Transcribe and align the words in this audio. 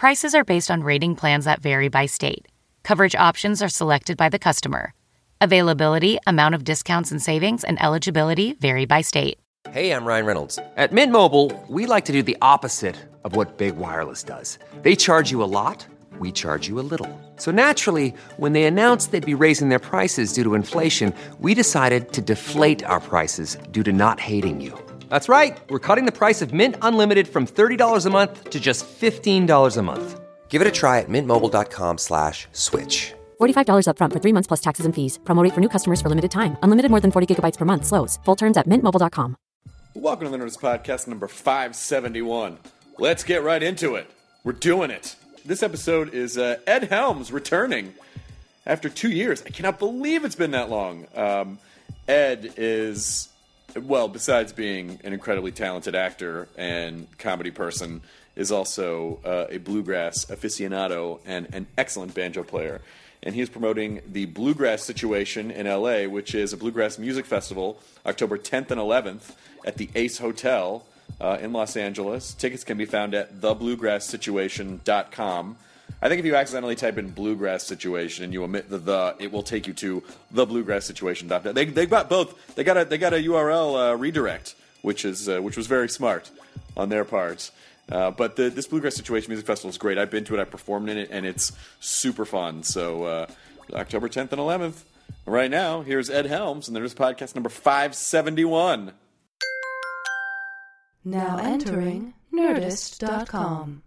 Prices 0.00 0.34
are 0.34 0.44
based 0.44 0.70
on 0.70 0.82
rating 0.82 1.14
plans 1.14 1.44
that 1.44 1.60
vary 1.60 1.88
by 1.88 2.06
state. 2.06 2.48
Coverage 2.84 3.14
options 3.14 3.60
are 3.60 3.68
selected 3.68 4.16
by 4.16 4.30
the 4.30 4.38
customer. 4.38 4.94
Availability, 5.42 6.18
amount 6.26 6.54
of 6.54 6.64
discounts 6.64 7.10
and 7.10 7.22
savings, 7.22 7.64
and 7.64 7.78
eligibility 7.82 8.54
vary 8.54 8.86
by 8.86 9.02
state. 9.02 9.36
Hey, 9.70 9.92
I'm 9.92 10.06
Ryan 10.06 10.24
Reynolds. 10.24 10.58
At 10.78 10.92
Mint 10.92 11.12
Mobile, 11.12 11.52
we 11.68 11.84
like 11.84 12.06
to 12.06 12.12
do 12.12 12.22
the 12.22 12.38
opposite 12.40 12.96
of 13.24 13.36
what 13.36 13.58
Big 13.58 13.76
Wireless 13.76 14.22
does. 14.22 14.58
They 14.80 14.96
charge 14.96 15.30
you 15.30 15.44
a 15.44 15.50
lot, 15.58 15.86
we 16.18 16.32
charge 16.32 16.66
you 16.66 16.80
a 16.80 16.88
little. 16.94 17.20
So 17.36 17.50
naturally, 17.50 18.14
when 18.38 18.54
they 18.54 18.64
announced 18.64 19.10
they'd 19.10 19.34
be 19.34 19.44
raising 19.44 19.68
their 19.68 19.78
prices 19.78 20.32
due 20.32 20.44
to 20.44 20.54
inflation, 20.54 21.12
we 21.40 21.52
decided 21.52 22.14
to 22.14 22.22
deflate 22.22 22.82
our 22.84 23.00
prices 23.00 23.58
due 23.70 23.82
to 23.82 23.92
not 23.92 24.18
hating 24.18 24.62
you. 24.62 24.78
That's 25.10 25.28
right. 25.28 25.60
We're 25.68 25.80
cutting 25.80 26.06
the 26.06 26.12
price 26.12 26.40
of 26.40 26.52
Mint 26.52 26.76
Unlimited 26.82 27.26
from 27.28 27.46
$30 27.46 28.06
a 28.06 28.10
month 28.10 28.50
to 28.50 28.60
just 28.60 28.86
$15 29.00 29.76
a 29.76 29.82
month. 29.82 30.20
Give 30.48 30.62
it 30.62 30.68
a 30.68 30.70
try 30.70 30.98
at 31.00 31.08
mintmobile.com 31.08 31.98
slash 31.98 32.46
switch. 32.52 33.12
$45 33.40 33.86
upfront 33.86 34.12
for 34.12 34.20
three 34.20 34.32
months 34.32 34.46
plus 34.48 34.60
taxes 34.60 34.86
and 34.86 34.94
fees. 34.94 35.18
Promo 35.24 35.42
rate 35.42 35.54
for 35.54 35.60
new 35.60 35.68
customers 35.68 36.00
for 36.00 36.08
limited 36.08 36.30
time. 36.30 36.56
Unlimited 36.62 36.90
more 36.90 37.00
than 37.00 37.10
40 37.10 37.26
gigabytes 37.34 37.58
per 37.58 37.64
month. 37.64 37.86
Slows. 37.86 38.18
Full 38.24 38.36
terms 38.36 38.56
at 38.56 38.68
mintmobile.com. 38.68 39.36
Welcome 39.94 40.26
to 40.26 40.30
the 40.30 40.38
Nerdist 40.44 40.60
Podcast 40.60 41.08
number 41.08 41.26
571. 41.26 42.58
Let's 42.98 43.24
get 43.24 43.42
right 43.42 43.62
into 43.62 43.96
it. 43.96 44.06
We're 44.44 44.52
doing 44.52 44.92
it. 44.92 45.16
This 45.44 45.64
episode 45.64 46.14
is 46.14 46.38
uh, 46.38 46.58
Ed 46.68 46.84
Helms 46.84 47.32
returning 47.32 47.94
after 48.64 48.88
two 48.88 49.10
years. 49.10 49.42
I 49.44 49.50
cannot 49.50 49.80
believe 49.80 50.24
it's 50.24 50.36
been 50.36 50.52
that 50.52 50.70
long. 50.70 51.08
Um, 51.16 51.58
Ed 52.06 52.54
is, 52.56 53.29
well, 53.76 54.08
besides 54.08 54.52
being 54.52 54.98
an 55.04 55.12
incredibly 55.12 55.52
talented 55.52 55.94
actor 55.94 56.48
and 56.56 57.06
comedy 57.18 57.50
person, 57.50 58.00
is 58.36 58.50
also 58.50 59.18
uh, 59.24 59.46
a 59.50 59.58
bluegrass 59.58 60.24
aficionado 60.26 61.20
and 61.26 61.52
an 61.54 61.66
excellent 61.76 62.14
banjo 62.14 62.42
player. 62.42 62.80
And 63.22 63.34
he 63.34 63.42
is 63.42 63.50
promoting 63.50 64.00
the 64.06 64.24
Bluegrass 64.26 64.82
Situation 64.82 65.50
in 65.50 65.66
LA, 65.66 66.04
which 66.04 66.34
is 66.34 66.54
a 66.54 66.56
bluegrass 66.56 66.98
music 66.98 67.26
festival, 67.26 67.78
October 68.06 68.38
10th 68.38 68.70
and 68.70 68.80
11th 68.80 69.32
at 69.64 69.76
the 69.76 69.90
Ace 69.94 70.18
Hotel 70.18 70.84
uh, 71.20 71.38
in 71.40 71.52
Los 71.52 71.76
Angeles. 71.76 72.32
Tickets 72.32 72.64
can 72.64 72.78
be 72.78 72.86
found 72.86 73.14
at 73.14 73.40
thebluegrasssituation.com. 73.40 75.56
I 76.02 76.08
think 76.08 76.20
if 76.20 76.24
you 76.24 76.34
accidentally 76.34 76.76
type 76.76 76.98
in 76.98 77.10
bluegrass 77.10 77.64
situation 77.64 78.24
and 78.24 78.32
you 78.32 78.42
omit 78.44 78.70
the 78.70 78.78
the, 78.78 79.16
it 79.18 79.30
will 79.32 79.42
take 79.42 79.66
you 79.66 79.72
to 79.74 80.02
the 80.30 80.46
thebluegrasssituation.com. 80.46 81.54
They 81.54 81.64
they 81.66 81.86
got 81.86 82.08
both. 82.08 82.54
They 82.54 82.64
got 82.64 82.76
a 82.76 82.84
they 82.84 82.98
got 82.98 83.12
a 83.12 83.18
URL 83.18 83.92
uh, 83.92 83.96
redirect, 83.96 84.54
which 84.82 85.04
is 85.04 85.28
uh, 85.28 85.40
which 85.40 85.56
was 85.56 85.66
very 85.66 85.88
smart 85.88 86.30
on 86.76 86.88
their 86.88 87.04
part. 87.04 87.50
Uh, 87.90 88.10
but 88.10 88.36
the, 88.36 88.50
this 88.50 88.66
Bluegrass 88.68 88.94
Situation 88.94 89.30
Music 89.30 89.46
Festival 89.46 89.70
is 89.70 89.78
great. 89.78 89.98
I've 89.98 90.10
been 90.10 90.24
to 90.24 90.34
it, 90.34 90.40
I 90.40 90.44
performed 90.44 90.88
in 90.88 90.96
it, 90.96 91.08
and 91.10 91.26
it's 91.26 91.52
super 91.80 92.24
fun. 92.24 92.62
So, 92.62 93.02
uh, 93.02 93.26
October 93.72 94.08
10th 94.08 94.30
and 94.30 94.40
11th. 94.40 94.84
Right 95.26 95.50
now, 95.50 95.82
here's 95.82 96.08
Ed 96.08 96.26
Helms, 96.26 96.68
and 96.68 96.76
there's 96.76 96.94
podcast 96.94 97.34
number 97.34 97.48
571. 97.48 98.92
Now 101.04 101.38
entering 101.38 102.14
Nerdist.com. 102.32 103.82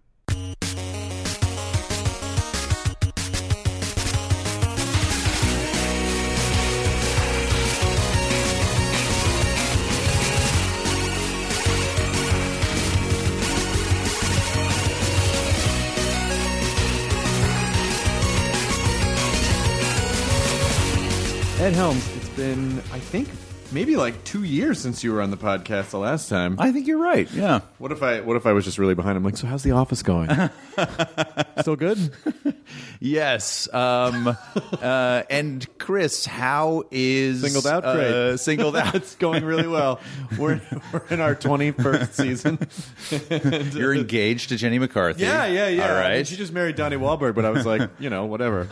Ed 21.63 21.75
Helms, 21.75 22.13
it's 22.17 22.27
been, 22.27 22.79
I 22.91 22.99
think, 22.99 23.29
maybe 23.71 23.95
like 23.95 24.21
two 24.25 24.43
years 24.43 24.79
since 24.79 25.01
you 25.01 25.13
were 25.13 25.21
on 25.21 25.31
the 25.31 25.37
podcast 25.37 25.91
the 25.91 25.97
last 25.97 26.27
time. 26.27 26.57
I 26.59 26.73
think 26.73 26.87
you're 26.87 26.97
right. 26.97 27.31
Yeah. 27.31 27.61
What 27.77 27.93
if 27.93 28.03
I 28.03 28.19
what 28.19 28.35
if 28.35 28.45
I 28.45 28.51
was 28.51 28.65
just 28.65 28.77
really 28.77 28.95
behind 28.95 29.15
I'm 29.15 29.23
Like, 29.23 29.37
so 29.37 29.47
how's 29.47 29.63
the 29.63 29.71
office 29.71 30.03
going? 30.03 30.29
Still 31.61 31.77
good? 31.77 32.11
Yes. 32.99 33.73
Um, 33.73 34.35
uh, 34.81 35.23
and 35.29 35.65
Chris, 35.77 36.25
how 36.25 36.83
is 36.91 37.39
Singled 37.43 37.65
out? 37.65 37.85
Uh, 37.85 37.93
Great. 37.93 38.39
singled 38.41 38.75
out. 38.75 38.95
it's 38.95 39.15
going 39.15 39.45
really 39.45 39.69
well. 39.69 40.01
We're 40.37 40.59
we're 40.91 41.07
in 41.09 41.21
our 41.21 41.33
twenty 41.33 41.71
first 41.71 42.15
season. 42.15 42.59
And, 43.09 43.31
uh, 43.53 43.57
You're 43.79 43.95
engaged 43.95 44.49
to 44.49 44.57
Jenny 44.57 44.79
McCarthy. 44.79 45.23
Yeah, 45.23 45.45
yeah, 45.45 45.69
yeah. 45.69 45.89
All 45.89 45.97
I 45.97 46.15
mean, 46.15 46.25
she 46.25 46.35
just 46.35 46.51
married 46.51 46.75
Donnie 46.75 46.97
Wahlberg, 46.97 47.35
but 47.35 47.45
I 47.45 47.51
was 47.51 47.65
like, 47.65 47.89
you 47.99 48.09
know, 48.09 48.25
whatever. 48.25 48.67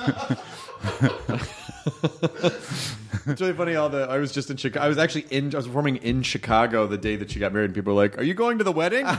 it's 2.04 3.42
really 3.42 3.54
funny. 3.54 3.76
All 3.76 3.90
the 3.90 4.04
I 4.10 4.18
was 4.18 4.32
just 4.32 4.50
in 4.50 4.58
Chicago. 4.58 4.86
I 4.86 4.88
was 4.88 4.98
actually 4.98 5.26
in. 5.30 5.54
I 5.54 5.58
was 5.58 5.68
performing 5.68 5.98
in 5.98 6.24
Chicago 6.24 6.88
the 6.88 6.98
day 6.98 7.16
that 7.16 7.32
she 7.32 7.40
got 7.40 7.54
married. 7.54 7.66
and 7.66 7.76
People 7.76 7.94
were 7.94 8.02
like, 8.02 8.18
"Are 8.18 8.24
you 8.24 8.34
going 8.34 8.58
to 8.58 8.64
the 8.64 8.72
wedding?" 8.72 9.06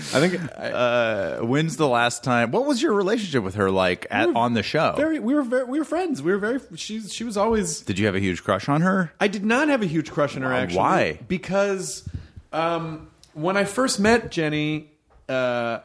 I 0.00 0.20
think 0.20 0.38
Uh, 0.56 1.38
when's 1.38 1.76
the 1.76 1.88
last 1.88 2.22
time? 2.22 2.50
What 2.50 2.66
was 2.66 2.82
your 2.82 2.92
relationship 2.92 3.42
with 3.42 3.54
her 3.56 3.70
like 3.70 4.06
at, 4.10 4.28
on 4.36 4.52
the 4.54 4.62
show? 4.62 4.92
very. 4.96 5.18
We 5.18 5.34
were 5.34 5.42
very. 5.42 5.64
We 5.64 5.78
were 5.78 5.84
friends. 5.84 6.22
We 6.22 6.30
were 6.32 6.38
very. 6.38 6.60
She's. 6.76 7.12
She 7.12 7.24
was 7.24 7.36
always. 7.36 7.80
Did 7.80 7.98
you 7.98 8.06
have 8.06 8.14
a 8.14 8.20
huge 8.20 8.44
crush 8.44 8.68
on 8.68 8.82
her? 8.82 9.12
I 9.20 9.28
did 9.28 9.44
not 9.44 9.68
have 9.68 9.82
a 9.82 9.86
huge 9.86 10.10
crush 10.10 10.36
on 10.36 10.42
her. 10.42 10.52
Actually, 10.52 10.76
why? 10.78 11.18
Because 11.26 12.08
um, 12.52 13.08
when 13.32 13.56
I 13.56 13.64
first 13.64 13.98
met 13.98 14.30
Jenny, 14.30 14.90
uh, 15.28 15.78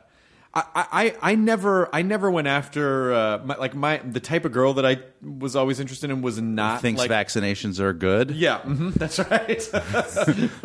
I, 0.55 0.63
I 0.75 1.15
I 1.31 1.35
never 1.35 1.89
I 1.95 2.03
never 2.03 2.29
went 2.29 2.47
after 2.47 3.11
uh, 3.11 3.41
my, 3.43 3.55
like 3.55 3.73
my 3.73 3.97
the 3.97 4.19
type 4.19 4.45
of 4.45 4.51
girl 4.51 4.75
that 4.75 4.85
I 4.85 4.99
was 5.23 5.55
always 5.55 5.79
interested 5.79 6.11
in 6.11 6.21
was 6.21 6.39
not 6.39 6.81
Thinks 6.81 6.99
like, 6.99 7.09
vaccinations 7.09 7.79
are 7.79 7.91
good. 7.91 8.29
Yeah, 8.31 8.59
hmm 8.59 8.91
that's 8.91 9.17
right. 9.17 9.59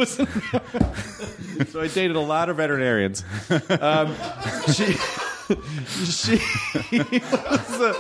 so 0.07 0.27
I 1.81 1.89
dated 1.89 2.17
a 2.17 2.21
lot 2.21 2.51
of 2.51 2.59
veterinarians. 2.59 3.25
Um, 3.81 4.15
she, 4.75 4.93
she 6.05 6.39
was 7.23 7.81
a, 7.81 7.95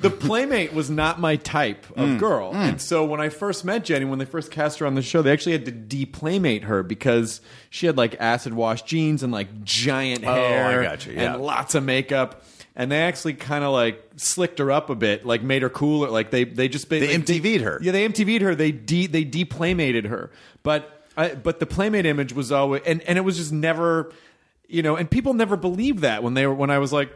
the 0.00 0.10
playmate 0.10 0.72
was 0.72 0.90
not 0.90 1.20
my 1.20 1.36
type 1.36 1.86
of 1.90 2.08
mm. 2.08 2.18
girl, 2.18 2.52
mm. 2.52 2.56
and 2.56 2.80
so 2.80 3.04
when 3.04 3.20
I 3.20 3.28
first 3.28 3.64
met 3.64 3.84
Jenny, 3.84 4.04
when 4.04 4.18
they 4.18 4.24
first 4.24 4.50
cast 4.50 4.78
her 4.78 4.86
on 4.86 4.94
the 4.94 5.02
show, 5.02 5.22
they 5.22 5.32
actually 5.32 5.52
had 5.52 5.66
to 5.66 5.72
deplaymate 5.72 6.64
her 6.64 6.82
because 6.82 7.40
she 7.68 7.86
had 7.86 7.96
like 7.96 8.16
acid 8.18 8.54
wash 8.54 8.82
jeans 8.82 9.22
and 9.22 9.32
like 9.32 9.62
giant 9.62 10.24
Oh, 10.26 10.32
I 10.32 10.38
hair 10.38 10.82
gotcha, 10.82 11.12
yeah. 11.12 11.34
and 11.34 11.42
lots 11.42 11.74
of 11.74 11.84
makeup. 11.84 12.44
And 12.76 12.90
they 12.90 13.02
actually 13.02 13.34
kind 13.34 13.62
of 13.62 13.72
like 13.72 14.02
slicked 14.16 14.58
her 14.58 14.70
up 14.70 14.88
a 14.90 14.94
bit, 14.94 15.26
like 15.26 15.42
made 15.42 15.60
her 15.60 15.68
cooler. 15.68 16.08
Like 16.08 16.30
they 16.30 16.44
they 16.44 16.68
just 16.68 16.88
They 16.88 17.14
MTV'd 17.14 17.60
her. 17.60 17.78
Yeah, 17.82 17.92
they 17.92 18.08
MTV'd 18.08 18.42
her. 18.42 18.54
They 18.54 18.72
de 18.72 19.06
they 19.06 19.24
deplaymated 19.24 20.06
her. 20.06 20.30
But 20.62 21.04
I, 21.16 21.34
but 21.34 21.60
the 21.60 21.66
playmate 21.66 22.06
image 22.06 22.32
was 22.32 22.52
always 22.52 22.82
and 22.86 23.02
and 23.02 23.18
it 23.18 23.22
was 23.22 23.36
just 23.36 23.52
never, 23.52 24.12
you 24.66 24.82
know. 24.82 24.96
And 24.96 25.10
people 25.10 25.34
never 25.34 25.56
believed 25.56 25.98
that 26.00 26.22
when 26.22 26.34
they 26.34 26.46
were 26.46 26.54
when 26.54 26.70
I 26.70 26.78
was 26.78 26.92
like. 26.92 27.12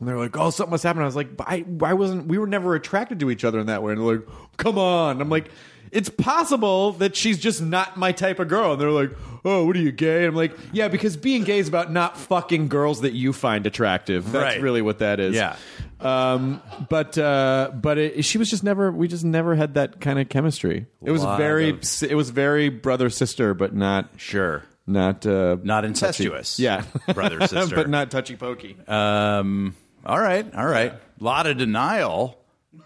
And 0.00 0.08
they're 0.08 0.16
like, 0.18 0.36
"Oh, 0.36 0.50
something 0.50 0.70
must 0.70 0.84
happen." 0.84 1.02
I 1.02 1.06
was 1.06 1.16
like, 1.16 1.36
but 1.36 1.48
"I, 1.48 1.64
I 1.82 1.94
wasn't. 1.94 2.26
We 2.28 2.38
were 2.38 2.46
never 2.46 2.74
attracted 2.74 3.18
to 3.20 3.30
each 3.30 3.44
other 3.44 3.58
in 3.58 3.66
that 3.66 3.82
way." 3.82 3.92
And 3.92 4.00
they're 4.00 4.16
like, 4.18 4.26
"Come 4.56 4.78
on!" 4.78 5.20
I'm 5.20 5.28
like, 5.28 5.50
"It's 5.90 6.08
possible 6.08 6.92
that 6.92 7.16
she's 7.16 7.38
just 7.38 7.60
not 7.60 7.96
my 7.96 8.12
type 8.12 8.38
of 8.38 8.46
girl." 8.48 8.72
And 8.72 8.80
they're 8.80 8.90
like, 8.92 9.10
"Oh, 9.44 9.66
what 9.66 9.74
are 9.74 9.80
you 9.80 9.90
gay?" 9.90 10.18
And 10.18 10.26
I'm 10.28 10.36
like, 10.36 10.56
"Yeah, 10.72 10.86
because 10.86 11.16
being 11.16 11.42
gay 11.42 11.58
is 11.58 11.66
about 11.66 11.90
not 11.92 12.16
fucking 12.16 12.68
girls 12.68 13.00
that 13.00 13.12
you 13.12 13.32
find 13.32 13.66
attractive. 13.66 14.30
That's 14.30 14.54
Right. 14.54 14.62
really 14.62 14.82
what 14.82 15.00
that 15.00 15.18
is." 15.18 15.34
Yeah. 15.34 15.56
Um, 16.00 16.62
but 16.88 17.18
uh, 17.18 17.72
but 17.74 17.98
it, 17.98 18.24
she 18.24 18.38
was 18.38 18.48
just 18.48 18.62
never. 18.62 18.92
We 18.92 19.08
just 19.08 19.24
never 19.24 19.56
had 19.56 19.74
that 19.74 20.00
kind 20.00 20.20
of 20.20 20.28
chemistry. 20.28 20.86
It 21.02 21.10
was 21.10 21.24
Lot 21.24 21.38
very. 21.38 21.70
of- 21.70 22.02
It 22.04 22.14
was 22.14 22.30
very 22.30 22.68
brother 22.68 23.10
sister, 23.10 23.52
but 23.52 23.74
not 23.74 24.10
Sure. 24.16 24.62
not 24.86 25.26
uh, 25.26 25.56
Not 25.64 25.80
touchy. 25.80 25.88
incestuous. 25.88 26.60
Yeah, 26.60 26.84
Brother, 27.14 27.40
sister. 27.48 27.74
but 27.74 27.90
not 27.90 28.12
touchy 28.12 28.36
pokey. 28.36 28.76
Um, 28.86 29.74
all 30.06 30.20
right, 30.20 30.52
all 30.54 30.66
right. 30.66 30.92
A 30.92 31.24
lot 31.24 31.46
of 31.46 31.56
denial. 31.58 32.38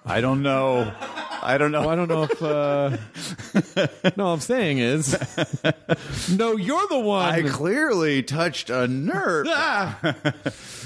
I 0.05 0.21
don't 0.21 0.43
know. 0.43 0.93
I 1.45 1.59
don't 1.59 1.71
know. 1.73 1.81
Well, 1.81 1.91
I 1.91 1.97
don't 1.97 2.09
know 2.09 2.23
if. 2.25 2.43
Uh, 2.43 2.97
no, 4.17 4.29
I'm 4.29 4.41
saying 4.41 4.79
is, 4.79 5.13
no, 6.37 6.57
you're 6.57 6.87
the 6.89 6.99
one. 7.01 7.29
I 7.29 7.43
clearly 7.43 8.23
touched 8.23 8.71
a 8.71 8.87
nerve. 8.89 9.47
Ah! 9.51 9.99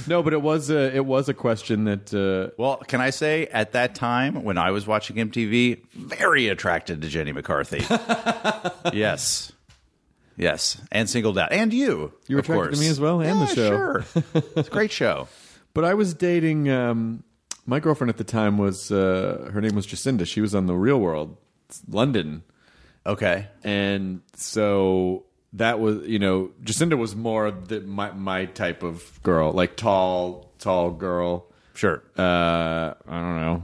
no, 0.07 0.23
but 0.23 0.33
it 0.33 0.41
was 0.43 0.71
a 0.71 0.95
it 0.97 1.05
was 1.05 1.29
a 1.29 1.35
question 1.35 1.85
that. 1.85 2.13
Uh, 2.13 2.53
Well, 2.59 2.77
can 2.79 3.01
I 3.01 3.11
say 3.11 3.47
at 3.47 3.73
that 3.73 3.95
time 3.95 4.43
when 4.45 4.59
I 4.59 4.71
was 4.71 4.87
watching 4.87 5.17
MTV, 5.17 5.83
very 5.95 6.49
attracted 6.49 7.03
to 7.03 7.09
Jenny 7.09 7.33
McCarthy. 7.33 7.85
yes. 8.93 9.53
Yes. 10.39 10.79
And 10.93 11.09
singled 11.09 11.39
out. 11.39 11.53
And 11.53 11.73
you. 11.73 12.13
You 12.29 12.37
were 12.37 12.41
of 12.41 12.45
attracted 12.47 12.49
to 12.49 12.69
course. 12.71 12.81
me 12.81 12.89
as 12.89 13.01
well, 13.01 13.21
and 13.21 13.41
the 13.41 13.47
Yeah, 13.47 13.55
show. 13.55 13.69
Sure. 13.71 14.05
it's 14.57 14.69
a 14.69 14.71
great 14.71 14.91
show. 14.93 15.29
But 15.77 15.85
I 15.85 15.95
was 15.95 16.15
dating 16.15 16.71
um, 16.71 17.23
my 17.67 17.81
girlfriend 17.81 18.09
at 18.09 18.17
the 18.17 18.25
time 18.25 18.57
was 18.57 18.91
uh, 18.91 19.51
her 19.53 19.61
name 19.61 19.75
was 19.77 19.87
Jacinda. 19.87 20.27
She 20.27 20.41
was 20.41 20.55
on 20.55 20.65
the 20.67 20.75
Real 20.75 20.99
World, 20.99 21.37
London, 21.89 22.43
Okay. 23.05 23.47
and 23.63 24.23
so 24.35 25.27
that 25.53 25.79
was 25.79 26.07
you 26.09 26.19
know 26.19 26.51
Jacinda 26.63 26.97
was 26.97 27.15
more 27.15 27.51
the, 27.51 27.83
my 27.83 28.11
my 28.13 28.47
type 28.47 28.83
of 28.83 29.23
girl, 29.23 29.53
like 29.53 29.77
tall, 29.77 30.51
tall 30.59 30.91
girl. 30.93 31.53
Sure. 31.75 32.03
Uh, 32.17 32.95
I 33.07 33.21
don't 33.21 33.41
know. 33.43 33.63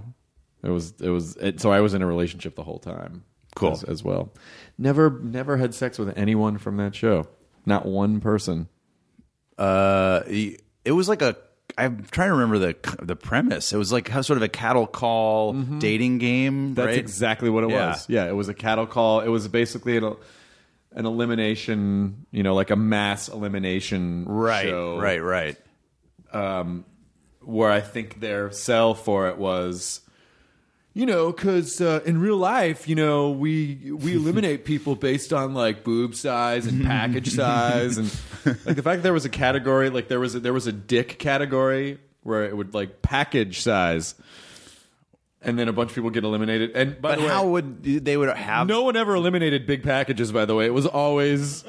It 0.63 0.71
was 0.71 0.93
it 1.01 1.09
was 1.09 1.37
it, 1.37 1.61
so 1.63 1.73
I 1.73 1.81
was 1.81 1.95
in 1.95 2.03
a 2.03 2.07
relationship 2.07 2.57
the 2.57 2.63
whole 2.63 2.79
time. 2.79 3.25
Cool. 3.57 3.73
as, 3.73 3.85
as 3.85 4.05
well. 4.05 4.33
Never 4.77 5.11
never 5.23 5.57
had 5.57 5.75
sex 5.75 5.99
with 5.99 6.17
anyone 6.17 6.59
from 6.59 6.77
that 6.77 6.95
show. 6.95 7.27
Not 7.65 7.87
one 7.87 8.21
person. 8.21 8.69
Uh, 9.57 10.23
it 10.27 10.93
was 10.93 11.09
like 11.09 11.23
a. 11.23 11.37
I'm 11.79 12.05
trying 12.11 12.29
to 12.29 12.35
remember 12.35 12.59
the 12.59 12.77
the 13.03 13.17
premise. 13.17 13.73
It 13.73 13.77
was 13.79 13.91
like 13.93 14.09
how 14.09 14.21
sort 14.23 14.37
of 14.37 14.43
a 14.43 14.49
cattle 14.49 14.87
call 14.87 15.53
dating 15.55 16.19
game. 16.19 16.53
Mm-hmm. 16.53 16.75
That's 16.75 16.87
right? 16.87 16.99
exactly 16.99 17.51
what 17.51 17.65
it 17.65 17.71
Yeah. 17.71 17.91
was. 17.91 18.09
Yeah, 18.09 18.27
it 18.29 18.37
was 18.37 18.49
a 18.49 18.55
cattle 18.55 18.87
call. 18.87 19.21
It 19.21 19.29
was 19.29 19.49
basically 19.49 19.97
an, 19.97 20.15
an 20.93 21.07
elimination, 21.07 22.27
you 22.31 22.43
know, 22.43 22.55
like 22.55 22.71
a 22.71 22.77
mass 22.77 23.29
elimination 23.29 24.27
right, 24.27 24.67
show. 24.67 24.99
right, 24.99 25.23
right. 25.23 25.57
Where 27.45 27.71
I 27.71 27.81
think 27.81 28.21
their 28.21 28.53
sell 28.53 28.95
for 28.95 29.29
it 29.29 29.37
was, 29.37 30.02
you 30.95 31.07
know, 31.07 31.33
because 31.33 31.81
uh, 31.81 32.01
in 32.05 32.21
real 32.21 32.37
life, 32.37 32.89
you 32.89 32.95
know, 32.95 33.31
we 33.31 33.91
we 33.93 34.15
eliminate 34.17 34.65
people 34.65 34.95
based 34.95 35.33
on 35.33 35.55
like 35.55 35.85
boob 35.85 36.15
size 36.15 36.67
and 36.67 36.85
package 36.85 37.31
size, 37.35 37.99
and 37.99 38.17
like 38.65 38.77
the 38.77 38.83
fact 38.83 38.99
that 38.99 39.03
there 39.03 39.13
was 39.13 39.25
a 39.25 39.31
category, 39.31 39.91
like 39.91 40.09
there 40.09 40.21
was 40.21 40.35
a, 40.35 40.41
there 40.41 40.53
was 40.53 40.67
a 40.67 40.73
dick 40.73 41.19
category 41.19 41.99
where 42.23 42.45
it 42.45 42.57
would 42.57 42.75
like 42.75 43.03
package 43.03 43.61
size. 43.61 44.15
And 45.45 45.59
then 45.59 45.67
a 45.67 45.73
bunch 45.73 45.91
of 45.91 45.97
people 45.97 46.11
get 46.11 46.23
eliminated. 46.23 46.71
And 46.77 47.03
by 47.03 47.11
But 47.11 47.17
the 47.17 47.23
way, 47.23 47.29
how 47.29 47.49
would 47.49 47.83
they 47.83 48.17
would 48.17 48.29
have? 48.29 48.69
No 48.69 48.85
one 48.85 48.95
ever 48.97 49.17
eliminated 49.17 49.67
big 49.67 49.83
packages, 49.83 50.31
by 50.31 50.45
the 50.45 50.55
way. 50.55 50.67
It 50.67 50.73
was 50.73 50.87
always 50.87 51.65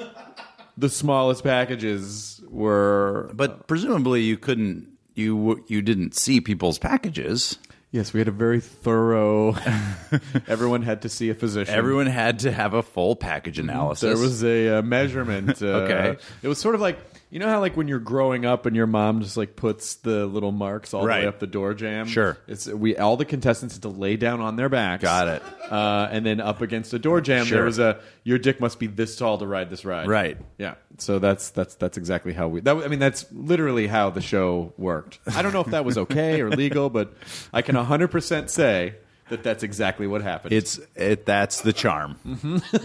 the 0.77 0.89
smallest 0.89 1.43
packages 1.43 2.39
were. 2.49 3.31
But 3.33 3.65
presumably 3.65 4.21
you 4.21 4.37
couldn't. 4.37 4.89
You 5.15 5.63
you 5.67 5.81
didn't 5.81 6.15
see 6.15 6.39
people's 6.39 6.77
packages. 6.77 7.57
Yes, 7.93 8.11
we 8.11 8.19
had 8.19 8.27
a 8.27 8.31
very 8.31 8.59
thorough. 8.59 9.55
everyone 10.49 10.81
had 10.81 11.03
to 11.03 11.09
see 11.09 11.29
a 11.29 11.33
physician. 11.35 11.73
Everyone 11.73 12.07
had 12.07 12.39
to 12.39 12.51
have 12.51 12.73
a 12.73 12.83
full 12.83 13.15
package 13.15 13.59
analysis. 13.59 14.01
There 14.01 14.21
was 14.21 14.43
a 14.43 14.79
uh, 14.79 14.81
measurement. 14.81 15.53
Uh, 15.63 15.83
Okay. 15.83 16.17
It 16.41 16.47
was 16.47 16.57
sort 16.59 16.75
of 16.75 16.81
like 16.81 16.97
you 17.33 17.39
know 17.39 17.49
how 17.49 17.59
like 17.59 17.75
when 17.75 17.87
you're 17.87 17.97
growing 17.99 18.45
up 18.45 18.67
and 18.67 18.75
your 18.75 18.85
mom 18.85 19.21
just 19.21 19.35
like 19.37 19.55
puts 19.55 19.95
the 19.95 20.27
little 20.27 20.51
marks 20.51 20.93
all 20.93 21.01
the 21.01 21.07
Right. 21.07 21.23
way 21.23 21.27
up 21.27 21.39
the 21.39 21.47
door 21.47 21.73
jam. 21.73 22.05
Sure. 22.05 22.37
It's 22.47 22.67
we 22.67 22.95
all 22.95 23.17
the 23.17 23.25
contestants 23.25 23.73
had 23.75 23.81
to 23.81 23.89
lay 23.89 24.17
down 24.17 24.39
on 24.39 24.55
their 24.55 24.69
backs. 24.69 25.01
Got 25.01 25.27
it. 25.27 25.41
Uh, 25.69 26.07
and 26.11 26.23
then 26.23 26.39
up 26.39 26.61
against 26.61 26.93
a 26.93 26.99
door 26.99 27.21
jam, 27.21 27.45
Sure. 27.45 27.57
there 27.57 27.65
was 27.65 27.79
a 27.79 27.99
your 28.23 28.37
dick 28.37 28.59
must 28.59 28.77
be 28.79 28.85
this 28.85 29.15
tall 29.15 29.39
to 29.39 29.47
ride 29.47 29.71
this 29.71 29.83
ride. 29.83 30.07
Right. 30.07 30.37
Yeah. 30.59 30.75
So 30.99 31.17
that's 31.17 31.49
that's 31.49 31.73
that's 31.75 31.97
exactly 31.97 32.33
how 32.33 32.47
we. 32.49 32.61
That 32.61 32.77
I 32.77 32.87
mean 32.87 32.99
that's 32.99 33.25
literally 33.31 33.87
how 33.87 34.11
the 34.11 34.21
show 34.21 34.71
worked. 34.77 35.17
I 35.35 35.41
don't 35.41 35.53
know 35.53 35.61
if 35.61 35.67
that 35.71 35.83
was 35.85 35.97
okay 35.97 36.39
or 36.41 36.51
legal, 36.51 36.91
but 36.91 37.13
I 37.51 37.63
can 37.63 37.75
100 37.75 38.09
percent 38.09 38.51
say 38.51 38.93
that 39.29 39.41
that's 39.41 39.63
exactly 39.63 40.05
what 40.05 40.21
happened. 40.21 40.53
It's 40.53 40.79
it. 40.95 41.25
That's 41.25 41.61
the 41.61 41.73
charm. 41.73 42.17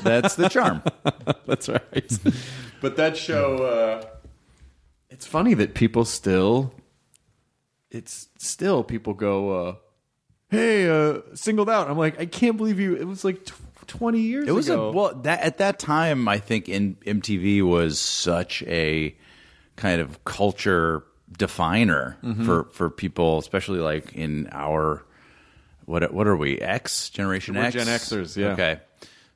That's 0.03 0.37
the 0.37 0.49
charm. 0.49 0.83
That's 1.47 1.69
right. 1.69 2.19
but 2.81 2.97
that 2.97 3.17
show, 3.17 3.57
uh, 3.59 4.07
it's 5.11 5.27
funny 5.27 5.55
that 5.55 5.75
people 5.75 6.05
still, 6.05 6.73
it's 7.91 8.29
still 8.39 8.83
people 8.85 9.15
go, 9.15 9.69
uh, 9.69 9.75
"Hey, 10.51 10.89
uh, 10.89 11.21
singled 11.35 11.71
out." 11.71 11.91
I'm 11.91 11.99
like, 11.99 12.21
I 12.21 12.27
can't 12.27 12.57
believe 12.57 12.79
you. 12.79 12.95
It 12.97 13.07
was 13.07 13.25
like 13.25 13.45
tw- 13.47 13.55
20 13.87 14.21
years. 14.21 14.47
It 14.49 14.53
was 14.53 14.69
ago. 14.69 14.89
a 14.89 14.93
well 14.93 15.15
that 15.23 15.41
at 15.41 15.59
that 15.59 15.79
time. 15.79 16.29
I 16.29 16.39
think 16.39 16.69
in 16.69 16.97
MTV 17.07 17.63
was 17.63 17.99
such 18.01 18.63
a 18.65 19.17
kind 19.77 20.01
of 20.01 20.23
culture 20.25 21.05
definer 21.37 22.17
Mm-hmm. 22.23 22.45
for 22.45 22.65
for 22.73 22.91
people, 22.91 23.39
especially 23.39 23.79
like 23.81 24.13
in 24.15 24.49
our 24.53 25.05
what 25.87 26.13
what 26.13 26.27
are 26.27 26.37
we 26.37 26.59
X 26.59 27.09
Generation 27.11 27.55
We're 27.55 27.63
X 27.63 27.75
Gen 27.75 27.87
Xers, 27.87 28.37
yeah. 28.37 28.49
Okay, 28.49 28.81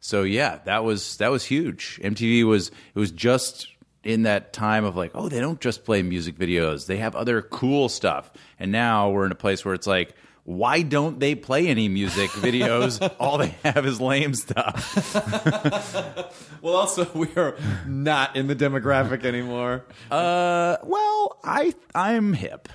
so 0.01 0.23
yeah, 0.23 0.59
that 0.67 0.85
was 0.85 1.17
that 1.17 1.31
was 1.31 1.45
huge. 1.47 1.99
MTV 2.03 2.45
was 2.45 2.69
it 2.95 2.99
was 2.99 3.11
just 3.11 3.69
in 4.05 4.23
that 4.25 4.53
time 4.53 4.85
of 4.85 4.97
like, 4.97 5.13
oh, 5.15 5.29
they 5.29 5.41
don't 5.41 5.61
just 5.61 5.85
play 5.85 6.03
music 6.03 6.37
videos; 6.37 6.87
they 6.87 6.97
have 6.99 7.15
other 7.15 7.43
cool 7.43 7.89
stuff. 7.89 8.31
And 8.59 8.73
now 8.73 9.11
we're 9.11 9.27
in 9.27 9.33
a 9.33 9.37
place 9.37 9.65
where 9.65 9.75
it's 9.75 9.87
like. 9.87 10.15
Why 10.45 10.83
don't 10.83 11.21
they 11.21 11.37
play 11.37 11.69
any 11.69 11.87
music 11.89 12.29
videos? 12.41 12.99
All 13.21 13.39
they 13.39 13.55
have 13.63 13.87
is 13.87 14.01
lame 14.01 14.35
stuff. 14.35 15.15
well, 16.63 16.75
also 16.75 17.09
we 17.15 17.29
are 17.37 17.57
not 17.87 18.35
in 18.35 18.49
the 18.49 18.57
demographic 18.57 19.25
anymore. 19.25 19.85
Uh, 20.11 20.79
well, 20.83 21.39
I 21.45 21.73
I'm 21.95 22.33
hip. 22.33 22.69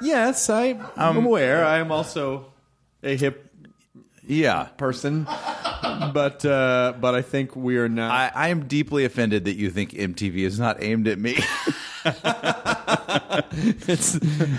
yes, 0.00 0.50
I, 0.50 0.76
I'm 0.96 1.24
aware. 1.24 1.64
I 1.64 1.78
am 1.78 1.92
also 1.92 2.52
a 3.04 3.16
hip 3.16 3.51
Yeah, 4.32 4.64
person, 4.76 5.24
but 5.24 6.44
uh, 6.44 6.94
but 7.00 7.14
I 7.14 7.22
think 7.22 7.54
we 7.54 7.76
are 7.76 7.88
not. 7.88 8.10
I, 8.10 8.46
I 8.46 8.48
am 8.48 8.66
deeply 8.66 9.04
offended 9.04 9.44
that 9.44 9.56
you 9.56 9.70
think 9.70 9.90
MTV 9.90 10.36
is 10.38 10.58
not 10.58 10.82
aimed 10.82 11.06
at 11.08 11.18
me. 11.18 11.38
It's 13.54 14.18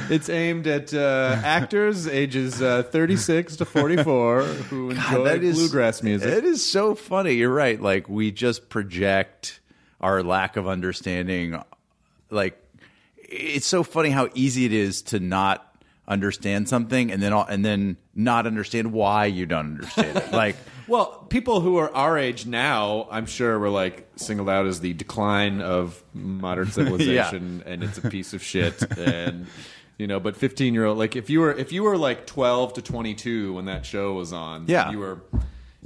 it's 0.09 0.29
aimed 0.29 0.67
at 0.67 0.93
uh, 0.93 1.41
actors 1.43 2.07
ages 2.07 2.61
uh, 2.61 2.83
36 2.83 3.57
to 3.57 3.65
44 3.65 4.43
who 4.43 4.91
enjoy 4.91 5.23
that 5.25 5.43
is 5.43 5.57
bluegrass 5.57 6.03
music. 6.03 6.29
It 6.31 6.45
is 6.45 6.65
so 6.65 6.95
funny. 6.95 7.33
You're 7.33 7.53
right. 7.53 7.81
Like 7.81 8.07
we 8.07 8.31
just 8.31 8.69
project 8.69 9.59
our 9.99 10.23
lack 10.23 10.57
of 10.57 10.67
understanding. 10.67 11.61
Like 12.29 12.57
it's 13.17 13.67
so 13.67 13.83
funny 13.83 14.09
how 14.09 14.29
easy 14.35 14.65
it 14.65 14.73
is 14.73 15.01
to 15.03 15.19
not 15.19 15.72
understand 16.07 16.67
something 16.67 17.11
and 17.11 17.21
then 17.21 17.33
and 17.33 17.63
then 17.63 17.97
not 18.13 18.45
understand 18.45 18.91
why 18.91 19.25
you 19.25 19.45
don't 19.45 19.65
understand 19.73 20.17
it. 20.17 20.31
Like 20.31 20.55
Well, 20.87 21.25
people 21.29 21.61
who 21.61 21.77
are 21.77 21.89
our 21.95 22.17
age 22.17 22.45
now, 22.45 23.07
I'm 23.09 23.25
sure, 23.25 23.57
were 23.57 23.69
like 23.69 24.05
singled 24.17 24.49
out 24.49 24.65
as 24.65 24.81
the 24.81 24.91
decline 24.93 25.61
of 25.61 26.03
modern 26.13 26.67
civilization, 26.71 27.63
and 27.65 27.81
it's 27.85 27.97
a 27.97 28.09
piece 28.09 28.33
of 28.33 28.43
shit. 28.43 28.81
And 28.97 29.47
you 29.97 30.07
know, 30.07 30.19
but 30.19 30.35
15 30.35 30.73
year 30.73 30.83
old, 30.85 30.97
like 30.97 31.15
if 31.15 31.29
you 31.29 31.39
were 31.39 31.53
if 31.53 31.71
you 31.71 31.83
were 31.83 31.97
like 31.97 32.27
12 32.27 32.73
to 32.73 32.81
22 32.81 33.53
when 33.53 33.65
that 33.65 33.85
show 33.85 34.11
was 34.13 34.33
on, 34.33 34.65
Yeah. 34.67 34.91
you 34.91 34.99
were, 34.99 35.21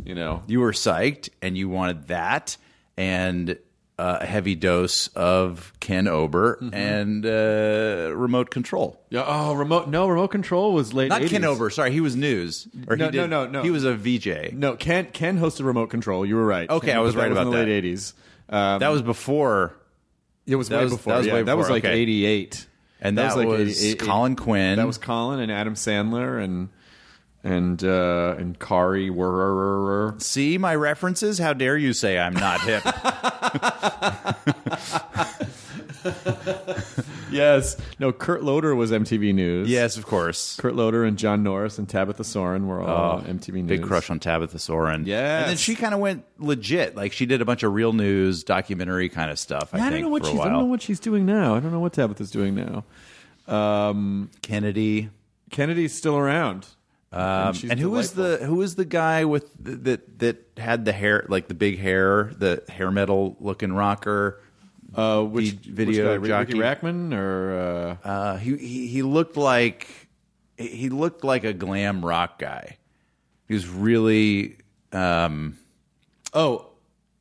you 0.03 0.15
know, 0.15 0.41
you 0.47 0.61
were 0.61 0.71
psyched 0.71 1.29
and 1.43 1.55
you 1.55 1.69
wanted 1.69 2.07
that 2.07 2.57
and 2.97 3.59
uh, 3.99 4.19
a 4.21 4.25
heavy 4.25 4.53
dose 4.55 5.07
of 5.15 5.73
Ken 5.79 6.07
Ober 6.07 6.57
Mm-hmm. 6.61 6.73
and 6.75 7.25
uh, 7.25 8.15
remote 8.15 8.49
control. 8.51 9.01
yeah. 9.09 9.23
Oh, 9.25 9.53
remote 9.55 9.87
no 9.89 10.07
remote 10.07 10.27
control 10.29 10.73
was 10.73 10.93
late. 10.93 11.09
Not 11.09 11.21
80s. 11.23 11.29
Ken 11.29 11.43
Ober. 11.45 11.69
Sorry, 11.71 11.91
he 11.91 11.99
was 12.01 12.15
news. 12.15 12.67
No, 12.73 12.95
no, 12.95 13.11
did- 13.11 13.29
no, 13.29 13.47
no. 13.47 13.63
He 13.63 13.69
was 13.71 13.83
a 13.83 13.95
VJ. 13.95 14.53
No, 14.53 14.75
Ken 14.75 15.07
Ken 15.13 15.39
hosted 15.39 15.65
remote 15.65 15.87
control. 15.87 16.25
You 16.25 16.35
were 16.35 16.45
right. 16.45 16.69
Okay, 16.69 16.87
Ken- 16.87 16.97
I 16.97 16.99
was 16.99 17.15
right 17.15 17.23
that 17.25 17.31
about 17.31 17.47
in 17.47 17.51
the 17.53 17.57
that. 17.57 17.65
late 17.65 17.83
80s. 17.83 18.13
Um, 18.49 18.79
That 18.79 18.89
was 18.89 19.01
before, 19.01 19.73
it 20.45 20.55
was 20.55 20.69
that 20.69 20.77
way 20.77 20.83
was- 20.85 20.93
before. 20.93 21.13
that 21.13 21.17
was 21.17 21.27
yeah, 21.27 21.33
way 21.33 21.43
that 21.43 21.57
was 21.57 21.69
like 21.69 21.83
okay. 21.83 21.99
88. 21.99 22.67
and 23.01 23.17
that, 23.17 23.35
was, 23.35 23.83
88 23.83 23.99
Colin 23.99 24.35
Quinn. 24.35 24.77
That 24.77 24.87
was 24.87 24.97
Colin 24.97 25.39
and 25.39 25.51
Adam 25.51 25.73
Sandler 25.75 26.41
and 26.43 26.69
and 27.47 27.83
uh, 27.83 28.35
and 28.37 28.59
Kari 28.59 29.09
were 29.09 30.15
See 30.17 30.57
my 30.57 30.75
references? 30.75 31.39
How 31.39 31.53
dare 31.53 31.77
you 31.77 31.93
say 31.93 32.19
I'm 32.19 32.33
not 32.33 32.59
hip? 32.61 32.83
yes. 37.31 37.77
No, 37.99 38.11
Kurt 38.11 38.43
Loder 38.43 38.75
was 38.75 38.91
MTV 38.91 39.33
News. 39.33 39.69
yes, 39.69 39.95
of 39.95 40.05
course. 40.05 40.57
Kurt 40.57 40.75
Loder 40.75 41.05
and 41.05 41.17
John 41.17 41.41
Norris 41.41 41.77
and 41.77 41.87
Tabitha 41.87 42.25
Soren 42.25 42.67
were 42.67 42.81
all 42.81 43.21
MTV 43.21 43.53
News. 43.53 43.63
Oh, 43.63 43.67
Big 43.67 43.83
crush 43.83 44.09
on 44.09 44.19
Tabitha 44.19 44.59
Soren. 44.59 45.05
Yeah. 45.05 45.39
and 45.39 45.49
then 45.49 45.57
she 45.57 45.75
kind 45.75 45.93
of 45.93 46.01
went 46.01 46.25
legit. 46.39 46.97
Like 46.97 47.13
she 47.13 47.25
did 47.25 47.41
a 47.41 47.45
bunch 47.45 47.63
of 47.63 47.73
real 47.73 47.93
news, 47.93 48.43
documentary 48.43 49.07
kind 49.07 49.31
of 49.31 49.39
stuff. 49.39 49.73
I, 49.73 49.77
I, 49.77 49.89
think 49.89 49.93
don't 49.93 50.01
know 50.01 50.09
what 50.09 50.25
she's. 50.25 50.39
I 50.39 50.49
don't 50.49 50.59
know 50.59 50.65
what 50.65 50.81
she's 50.81 50.99
doing 50.99 51.25
now. 51.25 51.55
I 51.55 51.61
don't 51.61 51.71
know 51.71 51.79
what 51.79 51.93
Tabitha's 51.93 52.31
doing 52.31 52.55
now. 52.55 52.83
Um, 53.47 54.31
Kennedy. 54.41 55.11
Kennedy's 55.49 55.95
still 55.95 56.17
around. 56.17 56.67
Um, 57.17 57.53
she's 57.53 57.71
and 57.71 57.79
who 57.79 57.89
was 57.89 58.13
the 58.13 58.37
who 58.37 58.55
was 58.55 58.75
the 58.75 58.85
guy 58.85 59.25
with 59.25 59.49
the, 59.59 59.71
that 59.75 60.19
that 60.19 60.37
had 60.57 60.85
the 60.85 60.91
hair 60.91 61.25
like 61.29 61.47
the 61.47 61.53
big 61.55 61.79
hair, 61.79 62.31
the 62.37 62.63
hair 62.69 62.91
metal 62.91 63.35
looking 63.39 63.73
rocker? 63.73 64.41
uh, 64.95 65.23
which 65.23 65.51
video 65.51 66.19
which 66.19 66.29
guy, 66.29 66.43
jockey? 66.43 66.53
Riki 66.59 66.63
Rachtman 66.63 67.13
or 67.13 67.97
uh, 68.03 68.07
Uh, 68.07 68.37
he, 68.37 68.55
he 68.57 68.87
he 68.87 69.01
looked 69.01 69.35
like 69.37 69.87
he 70.57 70.89
looked 70.89 71.23
like 71.23 71.43
a 71.43 71.53
glam 71.53 72.05
rock 72.05 72.39
guy. 72.39 72.77
He 73.47 73.53
was 73.53 73.67
really 73.67 74.57
um, 74.91 75.57
oh 76.33 76.67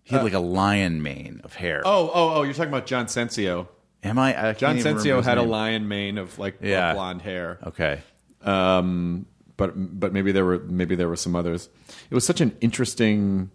he 0.03 0.15
had 0.15 0.25
like 0.25 0.33
a 0.35 0.39
lion 0.39 1.03
mane 1.03 1.41
of 1.43 1.55
hair. 1.55 1.83
oh 1.85 2.11
oh 2.13 2.35
oh 2.35 2.43
you're 2.43 2.55
talking 2.55 2.69
about 2.73 2.87
John 2.87 3.07
Sensio. 3.07 3.67
am 4.03 4.19
I? 4.19 4.49
I 4.51 4.53
John 4.53 4.77
Sensio 4.79 5.23
had 5.23 5.39
a 5.39 5.43
lion 5.43 5.89
mane 5.89 6.19
of 6.19 6.39
like 6.39 6.59
Yeah. 6.61 6.93
blonde 6.95 7.23
hair. 7.23 7.59
Okay. 7.67 8.01
um, 8.43 9.27
but 9.57 9.73
but 9.75 10.13
maybe 10.13 10.33
there 10.33 10.45
were 10.45 10.59
maybe 10.59 10.95
there 10.95 11.09
were 11.09 11.17
some 11.17 11.35
others. 11.35 11.69
It 12.11 12.15
was 12.15 12.27
such 12.27 12.41
an 12.41 12.57
interesting, 12.61 13.51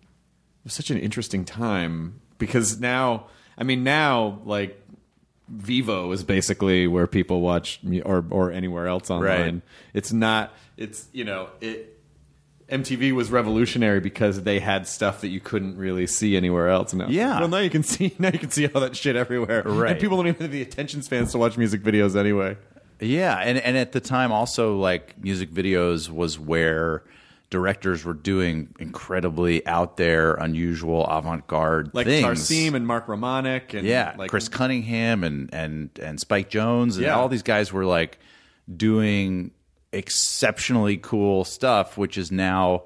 it 0.62 0.66
was 0.66 0.74
such 0.74 0.90
an 0.90 0.98
interesting 0.98 1.46
time 1.46 2.22
because 2.38 2.80
now, 2.80 3.28
I 3.58 3.64
mean, 3.64 3.84
now 3.84 4.40
like 4.46 4.82
Vevo 5.56 6.14
is 6.14 6.24
basically 6.24 6.88
where 6.88 7.08
people 7.08 7.42
watch 7.42 7.80
or 8.06 8.26
or 8.30 8.52
anywhere 8.52 8.88
else 8.88 9.10
online. 9.10 9.54
Right. 9.56 9.62
It's 9.94 10.12
not. 10.12 10.54
It's 10.78 11.08
you 11.12 11.24
know 11.24 11.50
it. 11.60 11.88
MTV 12.70 13.12
was 13.12 13.30
revolutionary 13.30 14.00
because 14.00 14.44
they 14.44 14.62
had 14.62 14.88
stuff 14.88 15.20
that 15.22 15.28
you 15.28 15.42
couldn't 15.42 15.76
really 15.76 16.08
see 16.08 16.38
anywhere 16.38 16.70
else. 16.70 16.94
Now, 16.94 17.10
Yeah. 17.10 17.38
Well, 17.42 17.50
now 17.50 17.58
you 17.58 17.70
can 17.70 17.84
see 17.84 18.16
now 18.20 18.30
you 18.32 18.40
can 18.40 18.50
see 18.50 18.66
all 18.68 18.80
that 18.80 18.96
shit 18.96 19.18
everywhere. 19.18 19.64
Right. 19.64 19.92
And 19.92 20.00
people 20.00 20.16
don't 20.16 20.28
even 20.28 20.42
have 20.42 20.52
the 20.52 20.62
attention 20.62 21.02
spans 21.02 21.34
to 21.34 21.38
watch 21.38 21.58
music 21.58 21.84
videos 21.84 22.16
anyway. 22.16 22.56
Yeah, 23.02 23.36
and 23.38 23.58
and 23.58 23.76
at 23.78 23.92
the 23.92 24.00
time 24.00 24.32
also 24.32 24.78
like 24.78 25.22
music 25.22 25.50
videos 25.52 26.10
was 26.10 26.40
where 26.40 27.04
directors 27.50 28.06
were 28.06 28.14
doing 28.14 28.74
incredibly 28.80 29.66
out 29.68 29.98
there, 29.98 30.36
unusual, 30.36 31.06
avant-garde 31.08 31.92
Like 31.94 32.08
things. 32.08 32.26
Tarsem 32.26 32.76
and 32.76 32.88
Mark 32.88 33.08
Romanek 33.08 33.74
and 33.74 33.86
yeah, 33.86 34.16
like 34.18 34.30
Chris 34.30 34.48
Cunningham 34.48 35.24
and 35.26 35.54
and 35.54 35.90
and 36.02 36.20
Spike 36.20 36.50
Jonze 36.50 36.94
and 36.96 37.02
Yeah. 37.04 37.18
all 37.18 37.28
these 37.28 37.44
guys 37.44 37.74
were 37.74 37.84
like 37.86 38.20
doing 38.74 39.52
exceptionally 39.92 40.98
cool 40.98 41.44
stuff, 41.44 41.98
which 41.98 42.18
is 42.18 42.32
now 42.32 42.84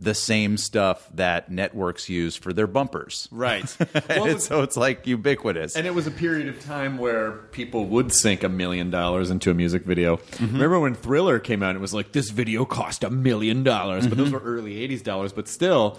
the 0.00 0.14
same 0.14 0.56
stuff 0.56 1.08
that 1.14 1.50
networks 1.50 2.08
use 2.08 2.36
for 2.36 2.52
their 2.52 2.68
bumpers. 2.68 3.28
Right. 3.32 3.76
And 3.80 4.04
Well, 4.08 4.26
it 4.26 4.40
so 4.42 4.62
it's 4.62 4.76
like 4.76 5.06
ubiquitous. 5.06 5.74
and 5.76 5.86
it 5.86 5.94
was 5.94 6.06
a 6.06 6.10
period 6.10 6.48
of 6.48 6.64
time 6.64 6.98
where 6.98 7.32
people 7.32 7.86
would 7.86 8.12
sink 8.12 8.44
a 8.44 8.48
million 8.48 8.90
dollars 8.90 9.30
into 9.30 9.50
a 9.50 9.54
music 9.54 9.84
video. 9.84 10.18
Mm-hmm. 10.18 10.54
Remember 10.54 10.78
when 10.80 10.94
Thriller 10.94 11.40
came 11.40 11.62
out? 11.62 11.74
It 11.74 11.80
was 11.80 11.92
like 11.92 12.12
this 12.12 12.30
video 12.30 12.64
cost 12.64 13.02
a 13.02 13.10
million 13.10 13.64
dollars, 13.64 14.06
but 14.06 14.16
those 14.16 14.28
mm-hmm. 14.28 14.36
were 14.36 14.42
early 14.42 14.74
'80s 14.88 15.02
dollars. 15.02 15.32
But 15.32 15.48
still, 15.48 15.98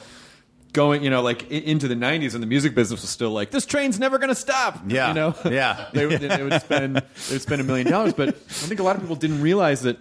going 0.72 1.03
you 1.03 1.10
know 1.10 1.22
like 1.22 1.50
into 1.51 1.88
the 1.89 1.96
'90s, 1.96 2.34
and 2.34 2.41
the 2.41 2.48
music 2.48 2.75
business 2.75 3.01
was 3.01 3.10
still 3.10 3.32
like 3.32 3.51
this 3.51 3.65
train's 3.65 4.00
never 4.00 4.18
going 4.18 4.29
to 4.29 4.36
stop. 4.36 4.79
Yeah. 4.88 5.10
you 5.10 5.13
know. 5.13 5.36
Yeah. 5.46 5.88
they, 5.94 6.06
they 6.06 6.44
would 6.44 6.62
spend 6.62 6.96
they 6.96 7.36
would 7.36 7.41
spend 7.41 7.60
a 7.60 7.65
million 7.65 7.89
dollars, 7.89 8.13
but 8.13 8.29
I 8.29 8.32
think 8.41 8.79
a 8.79 8.84
lot 8.84 8.96
of 8.96 9.01
people 9.01 9.18
didn't 9.18 9.41
realize 9.41 9.82
that 9.82 9.98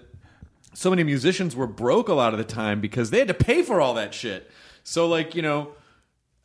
so 0.78 0.90
many 0.90 1.02
musicians 1.02 1.56
were 1.56 1.66
broke 1.66 2.08
a 2.08 2.14
lot 2.14 2.32
of 2.32 2.38
the 2.38 2.44
time 2.44 2.80
because 2.80 3.10
they 3.10 3.18
had 3.18 3.28
to 3.28 3.34
pay 3.34 3.62
for 3.62 3.80
all 3.80 3.94
that 3.94 4.14
shit. 4.14 4.50
So 4.84 5.08
like 5.08 5.34
you 5.34 5.42
know. 5.42 5.72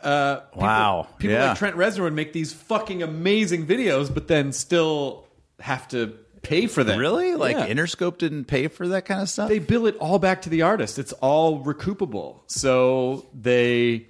Uh, 0.01 0.39
people- 0.41 0.61
Wow. 0.63 1.07
People 1.17 1.35
Yeah. 1.37 1.49
like 1.49 1.57
Trent 1.57 1.77
Reznor 1.77 2.01
would 2.01 2.13
make 2.13 2.33
these 2.33 2.51
fucking 2.51 3.01
amazing 3.01 3.65
videos, 3.65 4.13
but 4.13 4.27
then 4.27 4.51
still 4.51 5.25
have 5.61 5.87
to 5.89 6.13
pay 6.41 6.67
for 6.67 6.83
them. 6.83 6.99
really? 6.99 7.35
Like 7.35 7.55
Yeah. 7.55 7.67
Interscope 7.67 8.17
didn't 8.17 8.43
pay 8.45 8.67
for 8.67 8.85
that 8.89 9.05
kind 9.05 9.21
of 9.21 9.29
stuff? 9.29 9.47
they 9.47 9.59
bill 9.59 9.85
it 9.85 9.95
all 10.01 10.19
back 10.19 10.41
to 10.41 10.49
the 10.49 10.61
artist. 10.63 10.99
It's 10.99 11.13
all 11.21 11.63
recoupable. 11.63 12.41
So 12.47 13.25
they, 13.33 14.07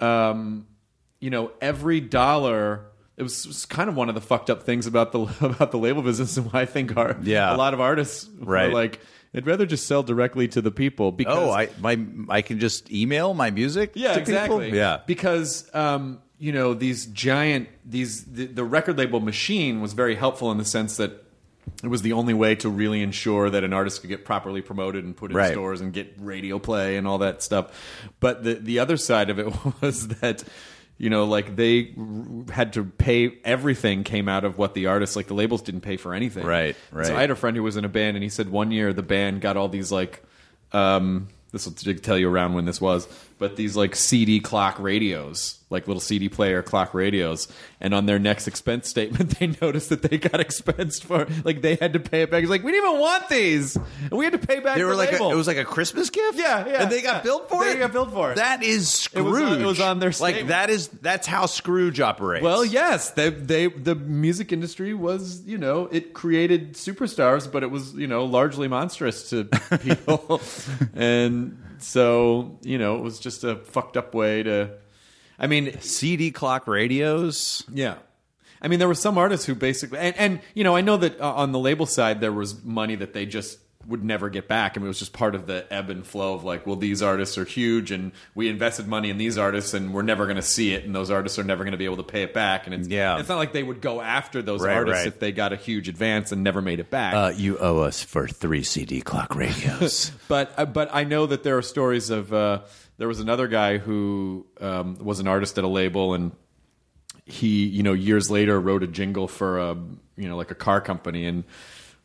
um, 0.00 0.66
you 1.20 1.30
know, 1.30 1.50
every 1.60 2.00
dollar. 2.00 2.82
It 3.16 3.22
was, 3.22 3.46
was 3.46 3.64
kind 3.64 3.88
of 3.88 3.96
one 3.96 4.10
of 4.10 4.14
the 4.14 4.20
fucked 4.20 4.50
up 4.50 4.64
things 4.64 4.86
about 4.86 5.12
the 5.12 5.20
about 5.40 5.70
the 5.70 5.78
label 5.78 6.02
business, 6.02 6.36
and 6.36 6.52
why 6.52 6.60
I 6.62 6.66
think 6.66 6.94
our 6.96 7.16
Yeah. 7.22 7.54
a 7.54 7.56
lot 7.56 7.72
of 7.72 7.80
artists 7.80 8.28
Right. 8.38 8.70
like, 8.72 9.00
I'd 9.34 9.46
rather 9.46 9.66
just 9.66 9.86
sell 9.86 10.02
directly 10.02 10.48
to 10.48 10.62
the 10.62 10.70
people 10.70 11.12
because 11.12 11.36
Oh, 11.36 11.50
I 11.50 11.68
my 11.80 11.98
I 12.28 12.42
can 12.42 12.58
just 12.58 12.90
email 12.90 13.34
my 13.34 13.50
music. 13.50 13.92
yeah, 13.94 14.14
to 14.14 14.20
people? 14.20 14.32
exactly. 14.60 14.76
Yeah, 14.76 15.00
because 15.06 15.68
um, 15.74 16.20
you 16.38 16.52
know 16.52 16.74
these 16.74 17.06
giant 17.06 17.68
these 17.84 18.24
the, 18.24 18.46
the 18.46 18.64
record 18.64 18.98
label 18.98 19.20
machine 19.20 19.80
was 19.80 19.92
very 19.92 20.14
helpful 20.14 20.50
in 20.52 20.58
the 20.58 20.64
sense 20.64 20.96
that 20.96 21.22
it 21.82 21.88
was 21.88 22.02
the 22.02 22.12
only 22.12 22.32
way 22.32 22.54
to 22.54 22.68
really 22.70 23.02
ensure 23.02 23.50
that 23.50 23.64
an 23.64 23.72
artist 23.72 24.00
could 24.00 24.08
get 24.08 24.24
properly 24.24 24.62
promoted 24.62 25.04
and 25.04 25.16
put 25.16 25.30
in 25.32 25.36
Right. 25.36 25.50
stores 25.52 25.80
and 25.80 25.92
get 25.92 26.14
radio 26.18 26.58
play 26.60 26.96
and 26.96 27.06
all 27.08 27.18
that 27.18 27.42
stuff. 27.42 28.08
But 28.20 28.44
the 28.44 28.54
the 28.54 28.78
other 28.78 28.96
side 28.96 29.30
of 29.30 29.38
it 29.38 29.52
was 29.82 30.08
that 30.08 30.44
you 30.98 31.10
know 31.10 31.24
like 31.24 31.56
they 31.56 31.94
r- 31.98 32.52
had 32.52 32.72
to 32.74 32.84
pay 32.84 33.38
everything 33.44 34.04
came 34.04 34.28
out 34.28 34.44
of 34.44 34.58
what 34.58 34.74
the 34.74 34.86
artists 34.86 35.16
like 35.16 35.26
the 35.26 35.34
labels 35.34 35.62
didn't 35.62 35.82
pay 35.82 35.96
for 35.96 36.14
anything. 36.14 36.46
Right, 36.46 36.76
right. 36.90 37.06
So 37.06 37.16
I 37.16 37.20
had 37.20 37.30
a 37.30 37.36
friend 37.36 37.56
who 37.56 37.62
was 37.62 37.76
in 37.76 37.84
a 37.84 37.88
band 37.88 38.16
and 38.16 38.22
he 38.22 38.28
said 38.30 38.48
one 38.48 38.70
year 38.70 38.92
the 38.92 39.02
band 39.02 39.40
got 39.40 39.56
all 39.56 39.68
these 39.68 39.92
like 39.92 40.22
um 40.72 41.28
this 41.52 41.66
will 41.66 41.72
tell 41.94 42.18
you 42.18 42.28
around 42.28 42.54
when 42.54 42.64
this 42.64 42.80
was 42.80 43.06
but 43.38 43.56
these 43.56 43.76
like 43.76 43.94
cd 43.96 44.40
clock 44.40 44.78
radios 44.78 45.58
like 45.68 45.86
little 45.88 46.00
cd 46.00 46.28
player 46.28 46.62
clock 46.62 46.94
radios 46.94 47.48
and 47.80 47.92
on 47.92 48.06
their 48.06 48.18
next 48.18 48.46
expense 48.46 48.88
statement 48.88 49.30
they 49.38 49.48
noticed 49.60 49.88
that 49.90 50.02
they 50.02 50.16
got 50.16 50.40
expensed 50.40 51.02
for 51.04 51.26
like 51.44 51.60
they 51.60 51.74
had 51.76 51.92
to 51.92 52.00
pay 52.00 52.22
it 52.22 52.30
back 52.30 52.40
he's 52.40 52.48
like 52.50 52.62
we 52.62 52.70
didn't 52.72 52.88
even 52.88 53.00
want 53.00 53.28
these 53.28 53.76
and 53.76 54.12
we 54.12 54.24
had 54.24 54.32
to 54.32 54.38
pay 54.38 54.60
back 54.60 54.76
they 54.76 54.84
were 54.84 54.92
the 54.92 54.96
like 54.96 55.12
a, 55.12 55.28
it 55.28 55.34
was 55.34 55.46
like 55.46 55.56
a 55.56 55.64
Christmas 55.64 56.08
gift. 56.10 56.38
Yeah, 56.38 56.66
yeah, 56.66 56.82
and 56.82 56.90
they 56.92 57.02
got 57.02 57.16
yeah. 57.16 57.22
billed 57.22 57.48
for 57.48 57.64
They 57.64 57.72
it. 57.72 57.78
got 57.78 57.92
billed 57.92 58.12
for 58.12 58.32
it. 58.32 58.36
That 58.36 58.62
is 58.62 58.82
It 58.84 58.86
Scrooge. 58.86 59.24
was 59.26 59.42
on- 59.42 59.60
it 59.60 59.64
was 59.66 59.80
on 59.80 59.98
their 59.98 60.12
like 60.20 60.46
that 60.48 60.70
is 60.70 60.88
that's 60.88 61.26
how 61.26 61.46
Scrooge 61.46 62.00
operates. 62.00 62.44
Well, 62.44 62.64
yes, 62.64 63.10
they 63.10 63.30
they 63.30 63.66
the 63.66 63.94
music 63.94 64.52
industry 64.52 64.94
was 64.94 65.42
you 65.46 65.58
know 65.58 65.88
it 65.90 66.14
created 66.14 66.74
superstars, 66.74 67.50
but 67.50 67.62
it 67.62 67.70
was 67.70 67.94
you 67.94 68.06
know 68.06 68.24
largely 68.24 68.68
monstrous 68.68 69.30
to 69.30 69.44
people, 69.82 70.40
and 70.94 71.58
so 71.78 72.58
you 72.62 72.78
know 72.78 72.96
it 72.96 73.02
was 73.02 73.18
just 73.18 73.44
a 73.44 73.56
fucked 73.56 73.96
up 73.96 74.14
way 74.14 74.42
to. 74.42 74.70
I 75.38 75.48
mean, 75.48 75.78
CD 75.80 76.30
clock 76.30 76.66
radios. 76.66 77.62
yeah. 77.70 77.96
I 78.62 78.68
mean, 78.68 78.78
there 78.78 78.88
were 78.88 78.94
some 78.94 79.18
artists 79.18 79.44
who 79.44 79.54
basically, 79.54 79.98
and, 79.98 80.16
and 80.16 80.40
you 80.54 80.64
know, 80.64 80.74
I 80.74 80.80
know 80.80 80.96
that 80.96 81.20
uh, 81.20 81.34
on 81.34 81.52
the 81.52 81.58
label 81.58 81.84
side 81.84 82.22
there 82.22 82.32
was 82.32 82.64
money 82.64 82.94
that 82.96 83.12
they 83.12 83.26
just 83.26 83.58
would 83.88 84.02
never 84.04 84.28
get 84.28 84.48
back. 84.48 84.72
I 84.76 84.80
mean, 84.80 84.86
it 84.86 84.88
was 84.88 84.98
just 84.98 85.12
part 85.12 85.34
of 85.34 85.46
the 85.46 85.66
ebb 85.72 85.90
and 85.90 86.06
flow 86.06 86.34
of 86.34 86.44
like, 86.44 86.66
well, 86.66 86.76
these 86.76 87.02
artists 87.02 87.38
are 87.38 87.44
huge, 87.44 87.90
and 87.90 88.12
we 88.34 88.48
invested 88.48 88.86
money 88.88 89.10
in 89.10 89.18
these 89.18 89.38
artists, 89.38 89.74
and 89.74 89.94
we're 89.94 90.02
never 90.02 90.24
going 90.26 90.36
to 90.36 90.42
see 90.42 90.72
it, 90.74 90.84
and 90.84 90.94
those 90.94 91.10
artists 91.10 91.38
are 91.38 91.44
never 91.44 91.64
going 91.64 91.72
to 91.72 91.78
be 91.78 91.84
able 91.84 91.98
to 91.98 92.02
pay 92.02 92.22
it 92.22 92.34
back. 92.34 92.66
And 92.66 92.74
it's 92.74 92.88
Yeah. 92.88 93.18
it's 93.18 93.28
not 93.28 93.38
like 93.38 93.52
they 93.52 93.62
would 93.62 93.80
go 93.80 94.00
after 94.00 94.42
those 94.42 94.62
Right, 94.62 94.74
artists 94.76 95.00
right. 95.04 95.06
if 95.08 95.20
they 95.20 95.32
got 95.32 95.52
a 95.52 95.56
huge 95.56 95.88
advance 95.88 96.32
and 96.32 96.42
never 96.42 96.60
made 96.60 96.80
it 96.80 96.90
back. 96.90 97.14
Uh, 97.14 97.32
you 97.36 97.58
owe 97.58 97.78
us 97.80 98.02
for 98.02 98.26
three 98.26 98.62
CD 98.62 99.00
clock 99.00 99.34
radios. 99.34 100.10
but 100.28 100.52
uh, 100.56 100.64
but 100.66 100.90
I 100.92 101.04
know 101.04 101.26
that 101.26 101.42
there 101.42 101.56
are 101.56 101.62
stories 101.62 102.10
of 102.10 102.32
uh, 102.32 102.60
there 102.98 103.08
was 103.08 103.20
another 103.20 103.46
guy 103.48 103.78
who 103.78 104.46
um, 104.60 104.96
was 105.00 105.20
an 105.20 105.28
artist 105.28 105.58
at 105.58 105.64
a 105.64 105.68
label 105.68 106.14
and 106.14 106.32
he 107.24 107.64
you 107.66 107.82
know 107.82 107.92
years 107.92 108.30
later 108.30 108.60
wrote 108.60 108.82
a 108.82 108.86
jingle 108.86 109.26
for 109.26 109.58
a 109.58 109.74
you 110.16 110.28
know 110.28 110.36
like 110.36 110.50
a 110.52 110.54
car 110.54 110.80
company 110.80 111.26
and 111.26 111.42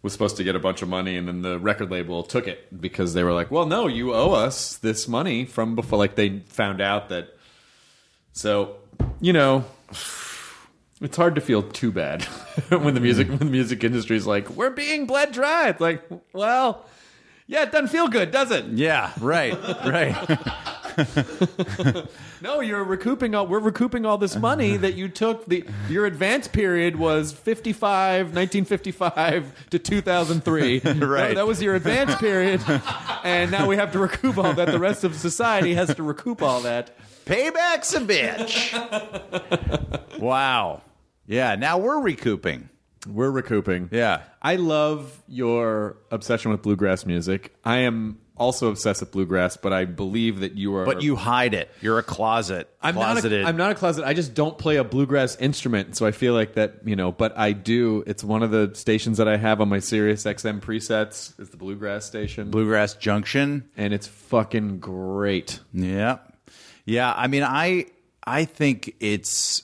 was 0.01 0.13
supposed 0.13 0.37
to 0.37 0.43
get 0.43 0.55
a 0.55 0.59
bunch 0.59 0.81
of 0.81 0.89
money 0.89 1.15
and 1.15 1.27
then 1.27 1.41
the 1.41 1.59
record 1.59 1.91
label 1.91 2.23
took 2.23 2.47
it 2.47 2.81
because 2.81 3.13
they 3.13 3.23
were 3.23 3.33
like 3.33 3.51
well 3.51 3.65
no 3.65 3.87
you 3.87 4.13
owe 4.13 4.31
us 4.31 4.77
this 4.77 5.07
money 5.07 5.45
from 5.45 5.75
before 5.75 5.99
like 5.99 6.15
they 6.15 6.39
found 6.47 6.81
out 6.81 7.09
that 7.09 7.37
so 8.33 8.75
you 9.19 9.33
know 9.33 9.63
it's 11.01 11.17
hard 11.17 11.35
to 11.35 11.41
feel 11.41 11.63
too 11.63 11.91
bad 11.91 12.23
when 12.69 12.93
the 12.93 12.99
hmm. 12.99 13.03
music 13.03 13.27
when 13.27 13.39
the 13.39 13.45
music 13.45 13.83
industry 13.83 14.15
is 14.15 14.27
like 14.27 14.49
we're 14.51 14.69
being 14.69 15.05
bled 15.05 15.31
dry. 15.31 15.69
It's 15.69 15.81
like 15.81 16.03
well 16.31 16.85
yeah 17.47 17.63
it 17.63 17.71
doesn't 17.71 17.89
feel 17.89 18.07
good 18.07 18.31
does 18.31 18.51
it? 18.51 18.65
Yeah, 18.65 19.11
right, 19.19 19.57
right. 19.85 20.15
No, 22.41 22.59
you're 22.59 22.83
recouping 22.83 23.35
all. 23.35 23.45
We're 23.45 23.59
recouping 23.59 24.03
all 24.05 24.17
this 24.17 24.35
money 24.35 24.75
that 24.77 24.95
you 24.95 25.07
took. 25.09 25.45
The 25.45 25.63
your 25.89 26.07
advance 26.07 26.47
period 26.47 26.95
was 26.95 27.31
55, 27.31 28.33
1955 28.33 29.69
to 29.69 29.79
2003. 29.79 30.81
Right. 31.01 31.29
That, 31.29 31.35
that 31.35 31.47
was 31.47 31.61
your 31.61 31.75
advance 31.75 32.15
period, 32.15 32.61
and 33.23 33.51
now 33.51 33.67
we 33.67 33.75
have 33.75 33.91
to 33.93 33.99
recoup 33.99 34.37
all 34.37 34.53
that. 34.53 34.71
The 34.71 34.79
rest 34.79 35.03
of 35.03 35.15
society 35.15 35.73
has 35.73 35.93
to 35.95 36.03
recoup 36.03 36.41
all 36.41 36.61
that. 36.61 36.97
Payback's 37.25 37.93
a 37.93 37.99
bitch. 38.01 38.71
wow. 40.19 40.81
Yeah. 41.27 41.55
Now 41.55 41.77
we're 41.77 42.01
recouping. 42.01 42.69
We're 43.07 43.31
recouping. 43.31 43.89
Yeah. 43.91 44.21
I 44.41 44.55
love 44.55 45.21
your 45.27 45.97
obsession 46.11 46.51
with 46.51 46.61
bluegrass 46.61 47.05
music. 47.05 47.55
I 47.63 47.77
am 47.79 48.19
also 48.41 48.69
obsessed 48.69 48.99
with 49.01 49.11
bluegrass, 49.11 49.55
but 49.55 49.71
I 49.71 49.85
believe 49.85 50.39
that 50.39 50.55
you 50.57 50.75
are. 50.75 50.83
But 50.83 51.03
you 51.03 51.15
hide 51.15 51.53
it. 51.53 51.69
You're 51.79 51.99
a 51.99 52.03
closet. 52.03 52.67
I'm 52.81 52.95
closeted. 52.95 53.41
not. 53.41 53.45
A, 53.45 53.49
I'm 53.49 53.57
not 53.57 53.71
a 53.71 53.75
closet. 53.75 54.03
I 54.03 54.13
just 54.15 54.33
don't 54.33 54.57
play 54.57 54.77
a 54.77 54.83
bluegrass 54.83 55.35
instrument, 55.37 55.95
so 55.95 56.05
I 56.05 56.11
feel 56.11 56.33
like 56.33 56.55
that. 56.55 56.79
You 56.83 56.95
know, 56.95 57.11
but 57.11 57.37
I 57.37 57.51
do. 57.51 58.03
It's 58.07 58.23
one 58.23 58.41
of 58.43 58.49
the 58.51 58.71
stations 58.73 59.17
that 59.19 59.27
I 59.27 59.37
have 59.37 59.61
on 59.61 59.69
my 59.69 59.79
Sirius 59.79 60.23
XM 60.23 60.59
presets. 60.59 61.39
Is 61.39 61.51
the 61.51 61.57
bluegrass 61.57 62.05
station, 62.05 62.49
Bluegrass 62.49 62.95
Junction. 62.95 63.69
and 63.77 63.93
it's 63.93 64.07
fucking 64.07 64.79
great. 64.79 65.59
Yeah, 65.71 66.17
yeah. 66.85 67.13
I 67.15 67.27
mean, 67.27 67.43
I 67.43 67.85
I 68.25 68.45
think 68.45 68.95
it's. 68.99 69.63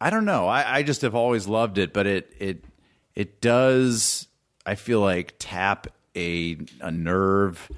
I 0.00 0.10
don't 0.10 0.24
know. 0.24 0.48
I, 0.48 0.78
I 0.78 0.82
just 0.82 1.02
have 1.02 1.14
always 1.14 1.46
loved 1.46 1.78
it, 1.78 1.92
but 1.92 2.06
it 2.08 2.32
it 2.40 2.64
it 3.14 3.40
does. 3.40 4.26
I 4.66 4.74
feel 4.74 5.00
like 5.00 5.34
tap 5.38 5.86
a 6.16 6.58
a 6.80 6.90
nerve 6.90 7.70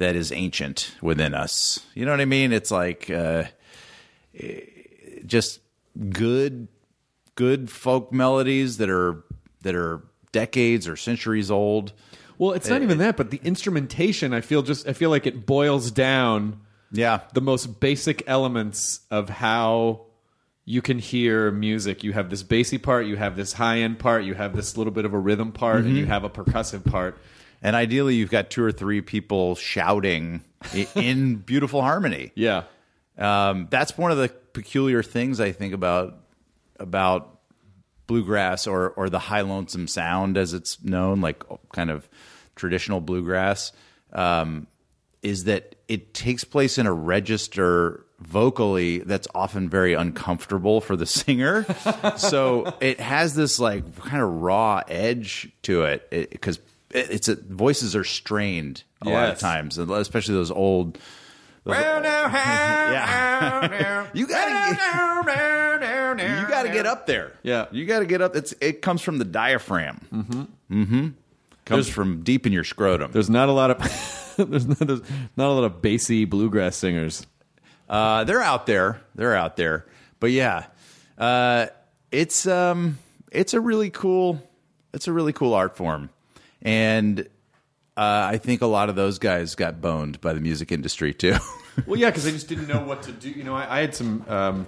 that 0.00 0.16
is 0.16 0.32
ancient 0.32 0.96
within 1.02 1.34
us. 1.34 1.78
You 1.94 2.06
know 2.06 2.10
what 2.10 2.20
I 2.20 2.24
mean? 2.24 2.52
It's 2.52 2.70
like 2.70 3.10
uh, 3.10 3.44
eh, 4.38 4.60
just 5.24 5.60
good 6.08 6.68
good 7.34 7.70
folk 7.70 8.12
melodies 8.12 8.78
that 8.78 8.90
are 8.90 9.22
that 9.62 9.74
are 9.74 10.02
decades 10.32 10.88
or 10.88 10.96
centuries 10.96 11.50
old. 11.50 11.92
Well, 12.38 12.52
it's 12.52 12.68
not 12.68 12.80
even 12.80 12.98
that, 12.98 13.18
but 13.18 13.30
the 13.30 13.40
instrumentation. 13.44 14.32
I 14.32 14.40
feel 14.40 14.62
just. 14.62 14.88
I 14.88 14.94
feel 14.94 15.10
like 15.10 15.26
it 15.26 15.44
boils 15.44 15.90
down 15.90 16.60
Yeah, 16.90 17.20
the 17.34 17.42
most 17.42 17.78
basic 17.80 18.22
elements 18.26 19.00
of 19.10 19.28
how 19.28 20.06
you 20.64 20.80
can 20.80 20.98
hear 20.98 21.50
music. 21.50 22.02
You 22.02 22.14
have 22.14 22.30
this 22.30 22.42
bassy 22.42 22.78
part, 22.78 23.04
you 23.04 23.16
have 23.16 23.36
this 23.36 23.52
high 23.52 23.80
end 23.80 23.98
part, 23.98 24.24
you 24.24 24.32
have 24.32 24.56
this 24.56 24.78
little 24.78 24.92
bit 24.92 25.04
of 25.04 25.12
a 25.12 25.18
rhythm 25.18 25.52
part, 25.52 25.84
and 25.84 25.94
you 25.96 26.06
have 26.06 26.24
a 26.24 26.30
percussive 26.30 26.90
part. 26.90 27.18
And 27.62 27.76
ideally 27.76 28.14
you've 28.14 28.30
got 28.30 28.50
two 28.50 28.62
or 28.62 28.72
three 28.72 29.00
people 29.00 29.54
shouting 29.54 30.42
in 30.94 31.36
beautiful 31.36 31.82
harmony. 31.82 32.32
Yeah. 32.34 32.64
Um, 33.18 33.68
that's 33.70 33.96
one 33.98 34.10
of 34.10 34.18
the 34.18 34.28
peculiar 34.28 35.02
things 35.02 35.40
I 35.40 35.52
think 35.52 35.74
about 35.74 36.16
about 36.78 37.38
bluegrass 38.06 38.66
or 38.66 38.90
or 38.90 39.08
the 39.10 39.18
high 39.18 39.42
lonesome 39.42 39.86
sound 39.86 40.36
as 40.36 40.54
it's 40.54 40.82
known, 40.82 41.20
like 41.20 41.44
kind 41.72 41.90
of 41.90 42.08
traditional 42.56 43.00
bluegrass, 43.00 43.72
um, 44.12 44.66
is 45.22 45.44
that 45.44 45.76
it 45.86 46.14
takes 46.14 46.44
place 46.44 46.78
in 46.78 46.86
a 46.86 46.92
register 46.92 48.06
vocally 48.20 48.98
that's 48.98 49.26
often 49.34 49.68
very 49.68 49.94
uncomfortable 49.94 50.80
for 50.80 50.96
the 50.96 51.06
singer. 51.06 51.66
so 52.16 52.74
it 52.80 53.00
has 53.00 53.34
this 53.34 53.58
like 53.58 53.96
kind 53.96 54.22
of 54.22 54.40
raw 54.40 54.82
edge 54.88 55.50
to 55.62 55.82
it 55.82 56.30
because 56.30 56.58
it's 56.90 57.28
a, 57.28 57.36
voices 57.36 57.94
are 57.94 58.04
strained 58.04 58.82
a 59.02 59.10
lot 59.10 59.30
of 59.30 59.38
times, 59.38 59.78
especially 59.78 60.34
those 60.34 60.50
old. 60.50 60.98
those 61.64 61.76
yeah. 61.76 62.06
you 64.12 64.26
gotta 64.26 64.74
get, 64.74 66.30
you 66.30 66.48
gotta 66.48 66.68
get 66.68 66.86
up 66.86 67.06
there. 67.06 67.32
Yeah. 67.42 67.66
you 67.70 67.86
gotta 67.86 68.06
get 68.06 68.20
up. 68.20 68.34
It's 68.36 68.54
it 68.60 68.82
comes 68.82 69.02
from 69.02 69.18
the 69.18 69.24
diaphragm. 69.24 70.00
Mm-hmm. 70.12 70.82
Mm-hmm. 70.82 71.08
Comes 71.64 71.88
from 71.88 72.22
deep 72.22 72.46
in 72.46 72.52
your 72.52 72.64
scrotum. 72.64 73.12
There's 73.12 73.30
not 73.30 73.48
a 73.48 73.52
lot 73.52 73.70
of 73.70 73.78
there's 74.36 74.66
not, 74.66 74.78
there's 74.78 75.02
not 75.36 75.48
a 75.48 75.52
lot 75.52 75.64
of 75.64 75.80
bassy 75.82 76.24
bluegrass 76.24 76.76
singers. 76.76 77.26
Uh, 77.88 78.24
they're 78.24 78.42
out 78.42 78.66
there. 78.66 79.00
They're 79.14 79.34
out 79.34 79.56
there. 79.56 79.86
But 80.20 80.30
yeah, 80.32 80.66
uh, 81.18 81.66
it's 82.10 82.46
um, 82.46 82.98
it's 83.30 83.54
a 83.54 83.60
really 83.60 83.90
cool, 83.90 84.42
it's 84.92 85.08
a 85.08 85.12
really 85.12 85.32
cool 85.32 85.54
art 85.54 85.76
form, 85.76 86.10
and 86.62 87.20
uh, 87.96 88.28
I 88.32 88.38
think 88.38 88.62
a 88.62 88.66
lot 88.66 88.88
of 88.88 88.96
those 88.96 89.18
guys 89.18 89.54
got 89.54 89.80
boned 89.80 90.20
by 90.20 90.32
the 90.32 90.40
music 90.40 90.72
industry 90.72 91.12
too. 91.14 91.36
Well, 91.86 91.98
yeah, 91.98 92.10
because 92.10 92.24
they 92.24 92.32
just 92.32 92.48
didn't 92.48 92.66
know 92.66 92.82
what 92.82 93.04
to 93.04 93.12
do. 93.12 93.30
You 93.30 93.44
know, 93.44 93.54
I, 93.54 93.78
I 93.78 93.80
had 93.80 93.94
some, 93.94 94.24
um, 94.28 94.66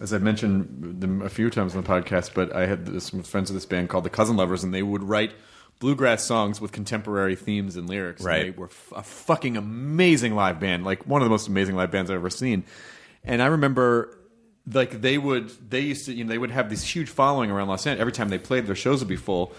as 0.00 0.12
I've 0.12 0.22
mentioned 0.22 1.00
them 1.00 1.22
a 1.22 1.30
few 1.30 1.48
times 1.50 1.74
on 1.74 1.82
the 1.82 1.88
podcast, 1.88 2.34
but 2.34 2.54
I 2.54 2.66
had 2.66 2.86
this, 2.86 3.06
some 3.06 3.22
friends 3.22 3.50
of 3.50 3.54
this 3.54 3.64
band 3.66 3.88
called 3.88 4.04
the 4.04 4.10
Cousin 4.10 4.36
Lovers, 4.36 4.62
and 4.62 4.72
they 4.72 4.82
would 4.82 5.02
write 5.02 5.32
bluegrass 5.80 6.22
songs 6.22 6.60
with 6.60 6.70
contemporary 6.72 7.34
themes 7.34 7.74
and 7.74 7.88
lyrics. 7.88 8.20
And 8.20 8.26
Right. 8.28 8.42
they 8.44 8.50
were 8.50 8.66
f- 8.66 8.92
a 8.94 9.02
fucking 9.02 9.56
amazing 9.56 10.34
live 10.36 10.60
band, 10.60 10.84
like 10.84 11.04
one 11.06 11.20
of 11.22 11.26
the 11.26 11.30
most 11.30 11.48
amazing 11.48 11.74
live 11.74 11.90
bands 11.90 12.10
I've 12.10 12.16
ever 12.16 12.30
seen. 12.30 12.64
And 13.24 13.42
I 13.42 13.46
remember. 13.46 14.16
Like 14.72 15.00
they 15.00 15.16
would, 15.18 15.50
they 15.70 15.80
used 15.80 16.04
to, 16.04 16.12
you 16.12 16.22
know, 16.22 16.28
they 16.30 16.38
would 16.38 16.50
have 16.52 16.68
this 16.70 16.84
huge 16.84 17.08
following 17.08 17.50
around 17.50 17.68
Los 17.68 17.86
Angeles. 17.86 18.02
Every 18.02 18.12
time 18.12 18.28
they 18.28 18.38
played, 18.38 18.66
their 18.66 18.76
shows 18.76 19.00
would 19.00 19.08
be 19.08 19.16
full. 19.16 19.52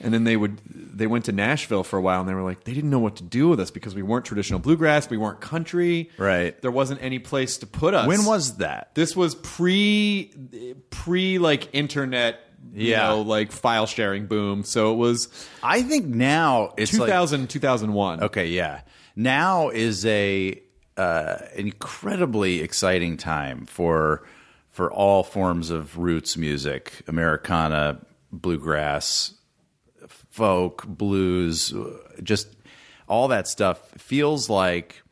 And 0.00 0.12
then 0.12 0.24
they 0.24 0.36
would, 0.36 0.60
they 0.68 1.06
went 1.06 1.24
to 1.24 1.32
Nashville 1.32 1.82
for 1.82 1.98
a 1.98 2.02
while, 2.02 2.20
and 2.20 2.28
they 2.28 2.34
were 2.34 2.42
like, 2.42 2.64
they 2.64 2.74
didn't 2.74 2.90
know 2.90 2.98
what 2.98 3.16
to 3.16 3.22
do 3.22 3.48
with 3.48 3.58
us 3.60 3.70
because 3.70 3.94
we 3.94 4.02
weren't 4.02 4.26
traditional 4.26 4.60
bluegrass, 4.60 5.08
we 5.08 5.16
weren't 5.16 5.40
country, 5.40 6.10
Right. 6.18 6.60
There 6.60 6.70
wasn't 6.70 7.02
any 7.02 7.18
place 7.18 7.56
to 7.58 7.66
put 7.66 7.94
us. 7.94 8.06
when 8.06 8.24
was 8.26 8.58
that? 8.58 8.90
this? 8.94 9.16
Was 9.16 9.34
pre, 9.34 10.32
pre 10.90 11.38
like 11.38 11.68
internet, 11.74 12.40
you 12.74 12.90
Yeah. 12.90 13.08
know, 13.08 13.22
like 13.22 13.52
file 13.52 13.86
sharing 13.86 14.26
boom. 14.26 14.64
So 14.64 14.92
it 14.92 14.96
was 14.96 15.28
I 15.62 15.82
think 15.82 16.06
now 16.06 16.74
it's 16.76 16.92
like 16.92 17.06
2000, 17.08 17.48
2001. 17.48 18.22
Okay, 18.24 18.48
yeah. 18.48 18.82
Now 19.14 19.70
is 19.70 20.04
a 20.04 20.60
uh, 20.98 21.36
incredibly 21.54 22.60
exciting 22.60 23.16
time 23.16 23.64
for 23.66 24.24
for 24.70 24.92
all 24.92 25.22
forms 25.22 25.70
of 25.70 25.96
roots 25.96 26.36
music, 26.36 27.02
Americana, 27.08 27.98
bluegrass, 28.30 29.32
folk, 30.36 30.86
blues, 30.86 31.72
just 32.22 32.48
all 33.08 33.28
that 33.28 33.48
stuff 33.48 33.90
feels 33.98 34.48
like 34.48 35.02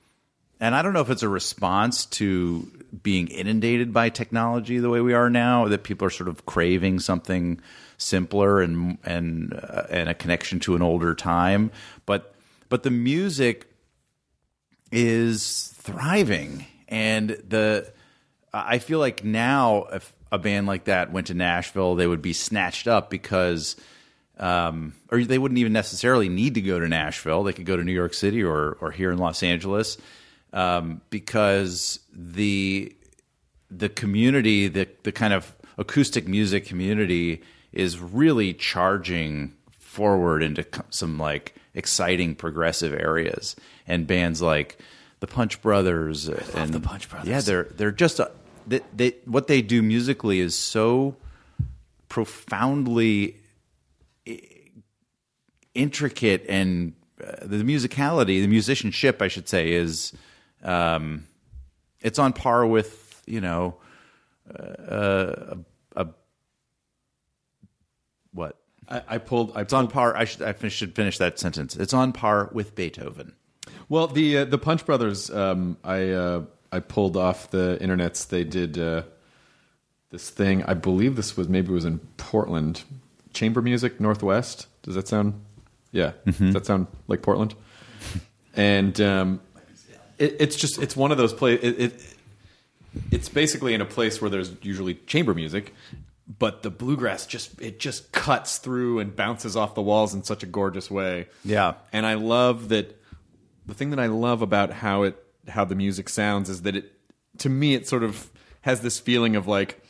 and 0.60 0.74
I 0.74 0.82
don't 0.82 0.92
know 0.92 1.00
if 1.00 1.10
it's 1.10 1.22
a 1.22 1.28
response 1.28 2.06
to 2.06 2.70
being 3.02 3.28
inundated 3.28 3.92
by 3.92 4.08
technology 4.08 4.78
the 4.78 4.88
way 4.88 5.00
we 5.00 5.12
are 5.12 5.28
now, 5.28 5.68
that 5.68 5.82
people 5.82 6.06
are 6.06 6.10
sort 6.10 6.28
of 6.28 6.46
craving 6.46 7.00
something 7.00 7.60
simpler 7.98 8.62
and 8.62 8.98
and 9.04 9.52
uh, 9.52 9.82
and 9.90 10.08
a 10.08 10.14
connection 10.14 10.60
to 10.60 10.76
an 10.76 10.82
older 10.82 11.14
time. 11.14 11.70
But 12.06 12.34
but 12.68 12.82
the 12.82 12.90
music 12.90 13.66
is 14.92 15.74
thriving, 15.76 16.66
and 16.88 17.30
the 17.30 17.92
I 18.52 18.78
feel 18.78 19.00
like 19.00 19.24
now 19.24 19.84
if 19.92 20.14
a 20.30 20.38
band 20.38 20.66
like 20.66 20.84
that 20.84 21.12
went 21.12 21.26
to 21.26 21.34
Nashville, 21.34 21.94
they 21.94 22.06
would 22.06 22.22
be 22.22 22.32
snatched 22.32 22.86
up 22.86 23.10
because 23.10 23.76
um, 24.38 24.94
or 25.10 25.24
they 25.24 25.38
wouldn't 25.38 25.58
even 25.58 25.72
necessarily 25.72 26.28
need 26.28 26.54
to 26.54 26.60
go 26.60 26.78
to 26.78 26.88
Nashville. 26.88 27.44
They 27.44 27.52
could 27.52 27.66
go 27.66 27.76
to 27.76 27.84
New 27.84 27.92
York 27.92 28.14
City 28.14 28.42
or 28.42 28.76
or 28.80 28.90
here 28.90 29.10
in 29.10 29.18
Los 29.18 29.42
Angeles 29.42 29.98
um, 30.52 31.00
because 31.10 32.00
the 32.12 32.94
the 33.70 33.88
community, 33.88 34.68
the 34.68 34.88
the 35.02 35.12
kind 35.12 35.34
of 35.34 35.54
acoustic 35.76 36.26
music 36.26 36.66
community, 36.66 37.42
is 37.72 37.98
really 37.98 38.54
charging 38.54 39.52
forward 39.78 40.42
into 40.42 40.64
some 40.90 41.18
like 41.18 41.54
exciting 41.74 42.34
progressive 42.34 42.94
areas, 42.94 43.56
and 43.86 44.06
bands 44.06 44.40
like 44.40 44.78
the 45.20 45.26
Punch 45.26 45.60
Brothers 45.62 46.28
and 46.28 46.72
the 46.72 46.80
Punch 46.80 47.08
Brothers. 47.08 47.28
Yeah, 47.28 47.40
they're 47.40 47.64
they're 47.64 47.92
just 47.92 48.20
a, 48.20 48.30
they, 48.66 48.80
they, 48.94 49.14
what 49.24 49.46
they 49.46 49.62
do 49.62 49.82
musically 49.82 50.40
is 50.40 50.56
so 50.56 51.16
profoundly 52.08 53.36
intricate 55.74 56.44
and 56.48 56.94
uh, 57.22 57.32
the 57.42 57.62
musicality, 57.62 58.40
the 58.40 58.46
musicianship, 58.46 59.22
I 59.22 59.28
should 59.28 59.48
say, 59.48 59.72
is 59.72 60.12
um, 60.62 61.26
it's 62.00 62.18
on 62.18 62.32
par 62.32 62.66
with 62.66 63.22
you 63.26 63.40
know 63.40 63.76
uh, 64.48 65.56
a, 65.96 66.02
a 66.02 66.06
what? 68.32 68.56
I, 68.88 69.02
I 69.08 69.18
pulled. 69.18 69.56
I 69.56 69.62
It's 69.62 69.72
on 69.72 69.88
par. 69.88 70.16
I 70.16 70.24
should 70.24 70.42
I 70.42 70.52
fin- 70.52 70.70
should 70.70 70.94
finish 70.94 71.18
that 71.18 71.38
sentence. 71.38 71.76
It's 71.76 71.94
on 71.94 72.12
par 72.12 72.50
with 72.52 72.74
Beethoven. 72.74 73.34
Well, 73.88 74.06
the 74.06 74.38
uh, 74.38 74.44
the 74.44 74.58
Punch 74.58 74.84
Brothers, 74.84 75.30
um, 75.30 75.76
I 75.84 76.10
uh, 76.10 76.42
I 76.72 76.80
pulled 76.80 77.16
off 77.16 77.50
the 77.50 77.78
internets. 77.80 78.28
They 78.28 78.44
did 78.44 78.78
uh, 78.78 79.02
this 80.10 80.30
thing. 80.30 80.62
I 80.64 80.74
believe 80.74 81.16
this 81.16 81.36
was 81.36 81.48
maybe 81.48 81.68
it 81.70 81.74
was 81.74 81.84
in 81.84 82.00
Portland, 82.16 82.82
chamber 83.32 83.62
music 83.62 84.00
Northwest. 84.00 84.66
Does 84.82 84.94
that 84.96 85.08
sound? 85.08 85.40
Yeah, 85.94 86.12
does 86.26 86.52
that 86.54 86.66
sound 86.66 86.88
like 87.06 87.22
Portland? 87.22 87.54
and 88.56 89.00
um, 89.00 89.40
it, 90.18 90.36
it's 90.40 90.56
just 90.56 90.82
it's 90.82 90.96
one 90.96 91.12
of 91.12 91.18
those 91.18 91.32
places. 91.32 91.64
It, 91.64 91.80
it 91.80 92.16
it's 93.12 93.28
basically 93.28 93.74
in 93.74 93.80
a 93.80 93.84
place 93.84 94.20
where 94.20 94.28
there's 94.28 94.52
usually 94.62 94.94
chamber 94.94 95.34
music, 95.34 95.72
but 96.38 96.64
the 96.64 96.70
bluegrass 96.70 97.26
just 97.26 97.60
it 97.60 97.78
just 97.78 98.10
cuts 98.10 98.58
through 98.58 98.98
and 98.98 99.14
bounces 99.14 99.56
off 99.56 99.76
the 99.76 99.82
walls 99.82 100.14
in 100.14 100.24
such 100.24 100.42
a 100.42 100.46
gorgeous 100.46 100.90
way. 100.90 101.28
Yeah. 101.44 101.74
and 101.92 102.04
I 102.04 102.14
love 102.14 102.68
that. 102.70 103.00
The 103.66 103.74
thing 103.74 103.90
that 103.90 104.00
I 104.00 104.06
love 104.06 104.42
about 104.42 104.72
how 104.72 105.04
it 105.04 105.16
how 105.48 105.64
the 105.64 105.76
music 105.76 106.08
sounds 106.08 106.50
is 106.50 106.62
that 106.62 106.74
it 106.74 106.92
to 107.38 107.48
me 107.48 107.74
it 107.74 107.86
sort 107.86 108.02
of 108.02 108.30
has 108.62 108.80
this 108.80 108.98
feeling 108.98 109.36
of 109.36 109.46
like 109.46 109.80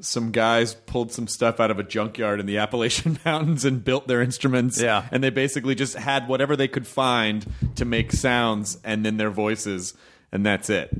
some 0.00 0.30
guys 0.30 0.74
pulled 0.74 1.12
some 1.12 1.26
stuff 1.26 1.58
out 1.60 1.70
of 1.70 1.78
a 1.78 1.82
junkyard 1.82 2.40
in 2.40 2.46
the 2.46 2.58
Appalachian 2.58 3.18
Mountains 3.24 3.64
and 3.64 3.84
built 3.84 4.06
their 4.06 4.22
instruments. 4.22 4.80
Yeah. 4.80 5.06
and 5.10 5.22
they 5.22 5.30
basically 5.30 5.74
just 5.74 5.94
had 5.94 6.28
whatever 6.28 6.56
they 6.56 6.68
could 6.68 6.86
find 6.86 7.46
to 7.76 7.84
make 7.84 8.12
sounds, 8.12 8.78
and 8.84 9.04
then 9.04 9.16
their 9.16 9.30
voices, 9.30 9.94
and 10.32 10.44
that's 10.44 10.70
it. 10.70 10.94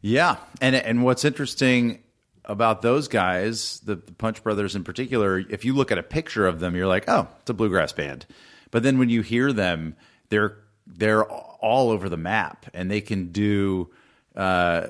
Yeah, 0.00 0.36
and 0.60 0.76
and 0.76 1.02
what's 1.02 1.24
interesting 1.24 2.02
about 2.44 2.82
those 2.82 3.08
guys, 3.08 3.80
the, 3.80 3.96
the 3.96 4.12
Punch 4.12 4.42
Brothers 4.42 4.76
in 4.76 4.84
particular, 4.84 5.38
if 5.38 5.64
you 5.64 5.74
look 5.74 5.90
at 5.90 5.96
a 5.96 6.02
picture 6.02 6.46
of 6.46 6.60
them, 6.60 6.76
you're 6.76 6.86
like, 6.86 7.08
oh, 7.08 7.26
it's 7.40 7.48
a 7.48 7.54
bluegrass 7.54 7.92
band. 7.92 8.26
But 8.70 8.82
then 8.82 8.98
when 8.98 9.08
you 9.08 9.22
hear 9.22 9.52
them, 9.52 9.96
they're 10.28 10.58
they're 10.86 11.24
all 11.24 11.90
over 11.90 12.08
the 12.08 12.18
map, 12.18 12.66
and 12.74 12.90
they 12.90 13.00
can 13.00 13.32
do. 13.32 13.90
Uh, 14.36 14.88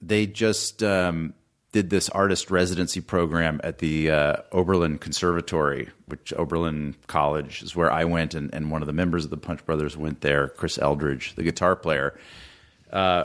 they 0.00 0.26
just 0.26 0.82
um, 0.82 1.34
did 1.74 1.90
this 1.90 2.08
artist 2.10 2.52
residency 2.52 3.00
program 3.00 3.60
at 3.64 3.78
the 3.78 4.08
uh, 4.08 4.36
Oberlin 4.52 4.96
Conservatory, 4.96 5.88
which 6.06 6.32
Oberlin 6.34 6.94
College 7.08 7.64
is 7.64 7.74
where 7.74 7.90
I 7.90 8.04
went, 8.04 8.32
and, 8.32 8.54
and 8.54 8.70
one 8.70 8.80
of 8.80 8.86
the 8.86 8.92
members 8.92 9.24
of 9.24 9.30
the 9.30 9.36
Punch 9.36 9.66
Brothers 9.66 9.96
went 9.96 10.20
there, 10.20 10.46
Chris 10.50 10.78
Eldridge, 10.78 11.34
the 11.34 11.42
guitar 11.42 11.74
player. 11.74 12.16
Uh, 12.92 13.24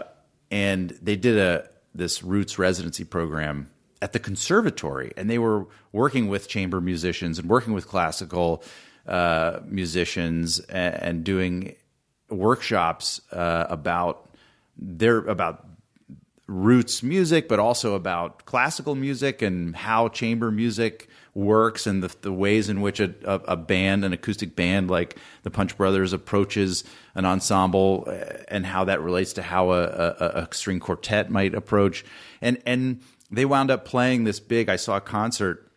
and 0.49 0.89
they 0.99 1.15
did 1.15 1.37
a 1.37 1.69
this 1.93 2.23
roots 2.23 2.57
residency 2.57 3.03
program 3.03 3.69
at 4.01 4.13
the 4.13 4.19
conservatory, 4.19 5.13
and 5.15 5.29
they 5.29 5.37
were 5.37 5.67
working 5.91 6.27
with 6.27 6.47
chamber 6.47 6.81
musicians 6.81 7.37
and 7.37 7.47
working 7.47 7.73
with 7.73 7.87
classical 7.87 8.63
uh, 9.05 9.59
musicians 9.63 10.59
and, 10.61 10.95
and 10.95 11.23
doing 11.23 11.75
workshops 12.31 13.21
uh, 13.31 13.67
about 13.69 14.27
their 14.75 15.19
about 15.19 15.68
roots 16.49 17.03
music, 17.03 17.47
but 17.47 17.59
also 17.59 17.93
about 17.93 18.45
classical 18.45 18.95
music 18.95 19.41
and 19.41 19.75
how 19.75 20.09
chamber 20.09 20.51
music 20.51 21.07
works 21.35 21.85
and 21.85 22.01
the, 22.03 22.13
the 22.21 22.33
ways 22.33 22.69
in 22.69 22.81
which 22.81 22.99
a, 22.99 23.13
a, 23.23 23.55
band, 23.55 24.03
an 24.03 24.13
acoustic 24.13 24.55
band 24.55 24.89
like 24.89 25.15
the 25.43 25.51
Punch 25.51 25.77
Brothers, 25.77 26.11
approaches 26.11 26.83
an 27.13 27.25
ensemble 27.25 28.05
uh, 28.07 28.43
and 28.47 28.65
how 28.65 28.85
that 28.85 29.01
relates 29.01 29.33
to 29.33 29.43
how 29.43 29.71
a, 29.71 29.83
a, 29.83 30.31
a 30.35 30.47
string 30.51 30.79
quartet 30.79 31.29
might 31.29 31.53
approach. 31.53 32.03
And 32.41 32.61
and 32.65 33.01
they 33.31 33.45
wound 33.45 33.69
up 33.69 33.85
playing 33.85 34.23
this 34.23 34.39
big. 34.39 34.69
I 34.69 34.75
saw 34.75 34.97
a 34.97 35.01
concert 35.01 35.71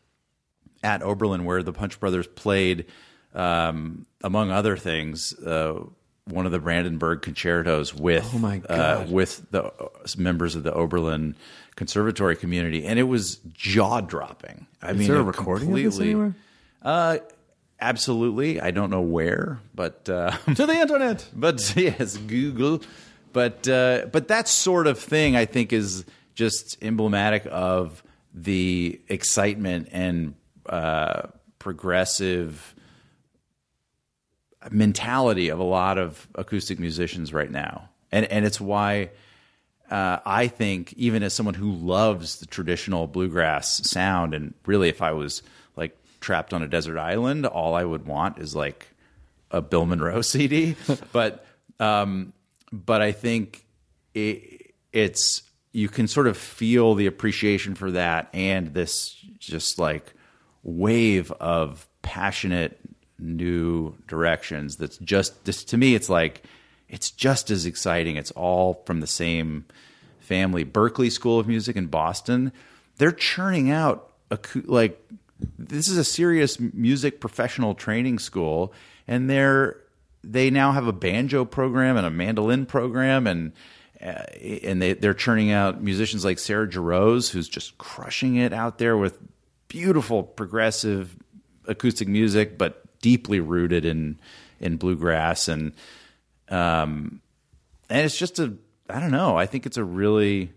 at 0.82 1.02
Oberlin 1.02 1.44
where 1.44 1.62
the 1.62 1.72
Punch 1.72 2.00
Brothers 2.00 2.26
played, 2.26 2.87
um, 3.35 4.06
among 4.24 4.50
other 4.50 4.76
things, 4.76 5.35
uh, 5.38 5.85
one 6.26 6.46
of 6.46 6.52
the 6.52 6.58
Brandenburg 6.61 7.22
concertos 7.22 7.94
with 7.94 8.28
Oh 8.35 8.38
my 8.38 8.61
uh, 8.68 9.06
with 9.08 9.44
the 9.50 9.64
uh, 9.64 9.88
members 10.16 10.54
of 10.54 10.62
the 10.62 10.72
Oberlin 10.72 11.35
conservatory 11.74 12.37
community, 12.37 12.85
and 12.87 12.98
it 12.98 13.04
was 13.04 13.37
jaw 13.52 14.00
dropping. 14.00 14.66
I 14.80 14.92
mean, 14.92 15.08
there 15.08 15.16
a 15.16 15.22
recording 15.22 15.68
of 15.70 15.74
this 15.74 15.82
completely- 15.96 16.11
anywhere? 16.11 16.35
Uh, 16.82 17.18
absolutely. 17.80 18.61
I 18.61 18.70
don't 18.72 18.90
know 18.90 19.00
where, 19.00 19.61
but 19.74 20.08
uh, 20.08 20.30
To 20.54 20.66
the 20.66 20.74
internet. 20.74 21.28
but 21.35 21.74
yes, 21.76 22.16
Google. 22.16 22.82
But 23.32 23.66
uh, 23.68 24.06
but 24.12 24.28
that 24.28 24.46
sort 24.48 24.87
of 24.87 24.98
thing, 24.98 25.37
I 25.37 25.46
think, 25.46 25.72
is 25.72 26.04
just 26.35 26.76
emblematic 26.82 27.46
of 27.50 28.02
the 28.35 29.00
excitement 29.08 29.88
and 29.92 30.35
uh, 30.66 31.22
progressive 31.58 32.74
mentality 34.70 35.48
of 35.48 35.59
a 35.59 35.64
lot 35.64 35.98
of 35.98 36.27
acoustic 36.35 36.79
musicians 36.79 37.33
right 37.33 37.51
now, 37.51 37.88
and 38.11 38.27
and 38.27 38.44
it's 38.44 38.61
why. 38.61 39.11
Uh, 39.90 40.20
I 40.25 40.48
think 40.48 40.94
even 40.94 41.22
as 41.22 41.35
someone 41.35 41.53
who 41.53 41.70
loves 41.70 42.38
the 42.38 42.46
traditional 42.46 43.07
bluegrass 43.07 43.87
sound, 43.90 44.33
and 44.33 44.55
really, 44.64 44.88
if 44.88 45.03
I 45.03 45.12
was 45.12 45.42
like 45.77 45.94
trapped 46.20 46.55
on 46.55 46.62
a 46.62 46.68
desert 46.68 46.98
island, 46.98 47.44
all 47.44 47.75
I 47.75 47.85
would 47.85 48.07
want 48.07 48.38
is 48.38 48.57
like 48.57 48.88
a 49.51 49.61
Bill 49.61 49.85
Monroe 49.85 50.22
CD. 50.22 50.77
but 51.12 51.44
um, 51.79 52.33
but 52.72 53.03
I 53.03 53.12
think 53.12 53.66
it, 54.14 54.75
it's 54.92 55.42
you 55.72 55.88
can 55.88 56.09
sort 56.09 56.27
of 56.27 56.37
feel 56.37 56.94
the 56.94 57.07
appreciation 57.07 57.75
for 57.75 57.90
that 57.92 58.29
and 58.33 58.75
this 58.75 59.14
just 59.38 59.79
like 59.79 60.14
wave 60.62 61.33
of 61.33 61.88
passionate 62.03 62.79
new 63.22 63.94
directions. 64.08 64.76
That's 64.76 64.98
just 64.98 65.44
this 65.44 65.64
to 65.64 65.76
me. 65.76 65.94
It's 65.94 66.08
like 66.08 66.42
it's 66.88 67.11
just 67.11 67.50
as 67.50 67.64
exciting. 67.64 68.16
It's 68.16 68.30
all 68.32 68.82
from 68.85 69.00
the 69.00 69.06
same 69.06 69.64
family. 70.20 70.64
Berklee 70.64 71.11
School 71.11 71.38
of 71.38 71.48
Music 71.48 71.76
in 71.76 71.87
Boston. 71.87 72.52
They're 72.98 73.12
churning 73.12 73.70
out 73.70 74.12
a 74.30 74.38
like 74.64 75.02
this 75.58 75.88
is 75.88 75.96
a 75.96 76.04
serious 76.04 76.61
music 76.61 77.20
professional 77.20 77.74
training 77.74 78.18
school, 78.18 78.72
and 79.06 79.28
they're 79.30 79.78
they 80.24 80.50
now 80.50 80.72
have 80.72 80.87
a 80.87 80.92
banjo 80.92 81.44
program 81.44 81.96
and 81.96 82.06
a 82.06 82.11
mandolin 82.11 82.66
program, 82.66 83.26
and 83.26 83.52
uh, 84.00 84.24
and 84.62 84.80
they 84.80 84.94
they're 84.94 85.14
churning 85.14 85.50
out 85.50 85.82
musicians 85.82 86.24
like 86.24 86.38
Sarah 86.38 86.68
Jarosz, 86.68 87.30
who's 87.30 87.48
just 87.48 87.78
crushing 87.78 88.37
it 88.37 88.52
out 88.52 88.78
there 88.78 88.96
with 88.96 89.18
beautiful 89.68 90.22
progressive 90.22 91.16
acoustic 91.66 92.08
music, 92.08 92.58
but 92.58 92.85
deeply 93.02 93.40
rooted 93.40 93.84
in 93.84 94.18
in 94.60 94.76
bluegrass 94.78 95.48
and 95.48 95.72
um 96.48 97.20
and 97.90 98.06
it's 98.06 98.16
just 98.16 98.38
a 98.38 98.54
I 98.92 99.00
don't 99.00 99.10
know. 99.10 99.36
I 99.36 99.46
think 99.46 99.64
it's 99.64 99.76
a 99.76 99.84
really 99.84 100.52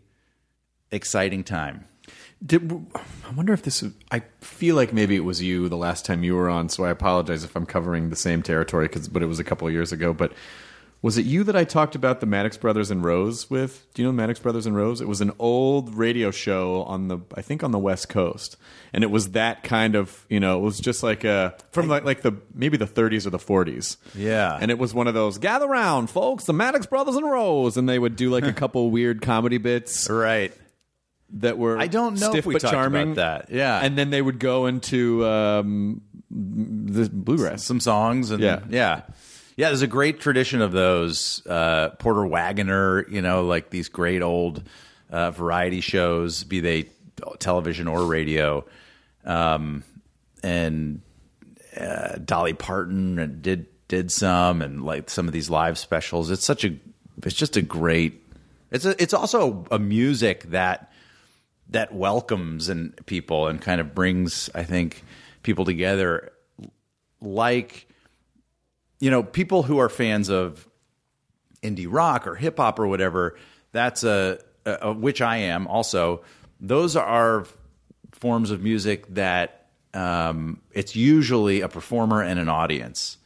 exciting 0.92 1.44
time. 1.44 1.86
Did, 2.46 2.70
I 2.94 3.32
wonder 3.34 3.54
if 3.54 3.64
this. 3.64 3.84
I 4.12 4.24
feel 4.42 4.76
like 4.76 4.92
maybe 4.94 5.16
it 5.16 5.24
was 5.24 5.42
you 5.42 5.70
the 5.70 5.78
last 5.78 6.06
time 6.06 6.24
you 6.24 6.36
were 6.36 6.50
on, 6.50 6.70
so 6.70 6.84
I 6.84 6.90
apologize 6.90 7.44
if 7.44 7.56
I'm 7.56 7.66
covering 7.66 8.10
the 8.10 8.16
same 8.16 8.44
territory. 8.44 8.90
Cause, 8.90 9.08
but 9.08 9.24
it 9.24 9.28
was 9.28 9.40
a 9.40 9.44
couple 9.44 9.68
of 9.68 9.74
years 9.74 9.92
ago. 9.92 10.14
But 10.14 10.34
was 11.06 11.20
it 11.20 11.26
you 11.28 11.44
that 11.44 11.56
I 11.56 11.66
talked 11.66 11.94
about 11.94 12.20
the 12.20 12.26
Maddox 12.26 12.58
Brothers 12.58 12.90
and 12.90 13.04
Rose 13.04 13.48
with? 13.48 13.86
Do 13.94 14.02
you 14.02 14.08
know 14.08 14.12
Maddox 14.12 14.40
Brothers 14.40 14.66
and 14.66 14.76
Rose? 14.76 15.02
It 15.02 15.08
was 15.08 15.22
an 15.22 15.32
old 15.38 15.94
radio 15.94 16.32
show 16.32 16.82
on 16.86 17.10
the, 17.10 17.20
I 17.36 17.44
think, 17.44 17.64
on 17.64 17.70
the 17.70 17.78
West 17.78 18.10
Coast, 18.10 18.58
and 18.92 19.04
it 19.04 19.12
was 19.12 19.34
that 19.34 19.62
kind 19.62 19.94
of, 19.94 20.26
you 20.30 20.40
know, 20.40 20.58
it 20.58 20.62
was 20.62 20.80
just 20.80 21.04
like 21.04 21.24
a 21.24 21.54
from 21.72 21.88
like 21.90 22.06
like 22.06 22.24
the 22.24 22.34
maybe 22.56 22.76
the 22.78 22.88
30s 22.88 23.28
or 23.28 23.30
the 23.30 23.38
40s. 23.38 23.98
Yeah. 24.16 24.58
and 24.60 24.72
it 24.72 24.80
was 24.80 24.96
one 24.96 25.06
of 25.08 25.14
those 25.14 25.38
gather 25.38 25.68
round, 25.68 26.10
folks, 26.10 26.46
the 26.46 26.54
Maddox 26.54 26.88
Brothers 26.88 27.16
and 27.16 27.30
Rose, 27.30 27.78
and 27.78 27.88
they 27.88 28.00
would 28.00 28.16
do 28.16 28.32
like 28.32 28.46
a 28.46 28.54
couple 28.62 28.90
weird 28.90 29.22
comedy 29.22 29.60
bits 29.60 30.10
Right. 30.10 30.54
that 31.34 31.60
were 31.60 31.78
I 31.78 31.86
don't 31.86 32.20
know 32.20 32.34
if 32.34 32.48
we 32.48 32.56
but 32.56 32.64
talked 32.64 32.74
about 32.88 33.16
that. 33.18 33.52
Yeah. 33.52 33.80
and 33.80 33.96
then 33.96 34.10
they 34.10 34.24
would 34.24 34.40
go 34.40 34.66
into 34.66 35.24
um, 35.24 36.02
the 36.32 37.10
bluegrass. 37.14 37.64
some 37.64 37.80
songs 37.80 38.32
and 38.32 38.42
Yeah. 38.42 38.62
yeah 38.70 39.02
yeah 39.56 39.68
there's 39.68 39.82
a 39.82 39.88
great 39.88 40.20
tradition 40.20 40.62
of 40.62 40.72
those 40.72 41.46
uh, 41.48 41.90
porter 42.00 42.26
wagoner 42.26 43.06
you 43.10 43.22
know 43.22 43.46
like 43.46 43.70
these 43.70 43.90
great 43.90 44.22
old 44.22 44.64
uh, 45.10 45.32
variety 45.32 45.82
shows 45.82 46.44
be 46.44 46.60
they 46.60 46.90
television 47.40 47.88
or 47.88 48.06
radio. 48.06 48.66
Um, 49.24 49.84
and 50.44 51.02
uh, 51.78 52.18
dolly 52.24 52.54
parton 52.54 53.40
did 53.42 53.68
did 53.88 54.12
some 54.12 54.62
and 54.62 54.84
like 54.84 55.10
some 55.10 55.28
of 55.28 55.34
these 55.34 55.50
live 55.50 55.78
specials. 55.78 56.30
It's 56.30 56.46
such 56.46 56.64
a 56.66 56.76
it's 57.24 57.36
just 57.36 57.58
a 57.58 57.62
great 57.62 58.22
it's 58.72 58.86
a, 58.86 59.02
it's 59.02 59.14
also 59.14 59.66
a 59.72 59.80
music 59.80 60.44
that 60.52 60.92
that 61.70 61.94
welcomes 61.94 62.70
and 62.70 62.94
people 63.08 63.48
and 63.48 63.60
kind 63.62 63.82
of 63.82 63.96
brings 63.96 64.50
I 64.54 64.64
think 64.64 65.04
people 65.44 65.66
together. 65.66 66.32
Like 67.22 67.88
you 69.06 69.12
know 69.12 69.22
people 69.22 69.62
who 69.62 69.78
are 69.78 69.88
fans 69.88 70.30
of 70.30 70.68
indie 71.62 71.86
rock 71.88 72.26
or 72.26 72.34
hip 72.34 72.58
hop 72.58 72.80
or 72.80 72.88
whatever 72.88 73.38
that's 73.72 74.04
a, 74.04 74.40
a, 74.66 74.92
which 74.94 75.22
I 75.22 75.38
am 75.38 75.68
also 75.68 76.24
those 76.60 76.96
are 76.96 77.46
forms 78.14 78.50
of 78.50 78.64
music 78.64 79.06
that 79.14 79.68
um, 79.94 80.60
it's 80.72 80.96
usually 80.96 81.62
a 81.62 81.68
performer 81.68 82.24
and 82.24 82.40
an 82.40 82.50
audience 82.50 83.20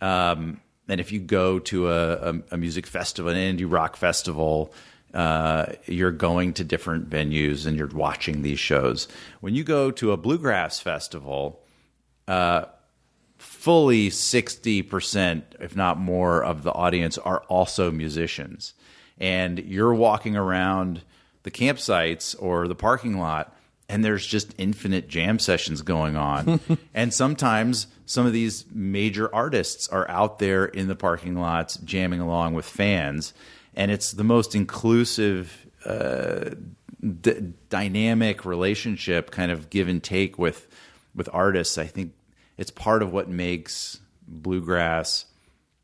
um, 0.00 0.58
and 0.88 1.02
if 1.02 1.12
you 1.12 1.20
go 1.20 1.58
to 1.58 1.90
a, 1.90 2.12
a, 2.14 2.42
a 2.52 2.56
music 2.56 2.86
festival, 2.86 3.30
an 3.30 3.36
indie 3.36 3.70
rock 3.70 3.96
festival, 3.96 4.72
uh, 5.12 5.66
you're 5.84 6.12
going 6.12 6.54
to 6.54 6.64
different 6.64 7.10
venues 7.10 7.66
and 7.66 7.76
you're 7.76 7.88
watching 7.88 8.40
these 8.40 8.58
shows. 8.58 9.06
When 9.40 9.54
you 9.54 9.64
go 9.64 9.90
to 9.90 10.12
a 10.12 10.16
bluegrass 10.16 10.80
festival, 10.80 11.60
uh, 12.26 12.64
fully 13.60 14.08
60%, 14.08 15.42
if 15.60 15.76
not 15.76 15.98
more, 15.98 16.42
of 16.42 16.62
the 16.62 16.72
audience 16.72 17.18
are 17.18 17.40
also 17.48 17.90
musicians. 17.90 18.72
And 19.18 19.58
you're 19.58 19.92
walking 19.92 20.34
around 20.34 21.02
the 21.42 21.50
campsites 21.50 22.34
or 22.38 22.66
the 22.68 22.74
parking 22.74 23.18
lot, 23.18 23.54
and 23.86 24.02
there's 24.02 24.26
just 24.26 24.54
infinite 24.56 25.08
jam 25.08 25.38
sessions 25.38 25.82
going 25.82 26.16
on. 26.16 26.58
and 26.94 27.12
sometimes 27.12 27.86
some 28.06 28.24
of 28.24 28.32
these 28.32 28.64
major 28.72 29.32
artists 29.34 29.88
are 29.88 30.08
out 30.08 30.38
there 30.38 30.64
in 30.64 30.88
the 30.88 30.96
parking 30.96 31.36
lots 31.36 31.76
jamming 31.76 32.20
along 32.20 32.54
with 32.54 32.64
fans. 32.64 33.34
And 33.76 33.90
it's 33.90 34.12
the 34.12 34.24
most 34.24 34.54
inclusive 34.54 35.66
uh, 35.84 36.54
d- 37.20 37.52
dynamic 37.68 38.46
relationship, 38.46 39.30
kind 39.30 39.52
of 39.52 39.68
give 39.68 39.86
and 39.86 40.02
take 40.02 40.38
with 40.38 40.66
with 41.14 41.28
artists. 41.32 41.76
I 41.76 41.86
think 41.86 42.12
it's 42.60 42.70
part 42.70 43.02
of 43.02 43.12
what 43.12 43.28
makes 43.28 43.98
bluegrass 44.28 45.24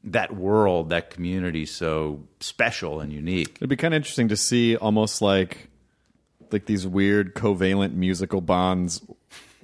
that 0.04 0.36
world, 0.36 0.90
that 0.90 1.10
community, 1.10 1.66
so 1.66 2.22
special 2.38 3.00
and 3.00 3.12
unique. 3.12 3.56
It'd 3.56 3.68
be 3.68 3.74
kind 3.76 3.92
of 3.92 3.96
interesting 3.96 4.28
to 4.28 4.36
see 4.36 4.76
almost 4.76 5.20
like 5.20 5.68
like 6.52 6.66
these 6.66 6.86
weird 6.86 7.34
covalent 7.34 7.94
musical 7.94 8.40
bonds 8.40 9.02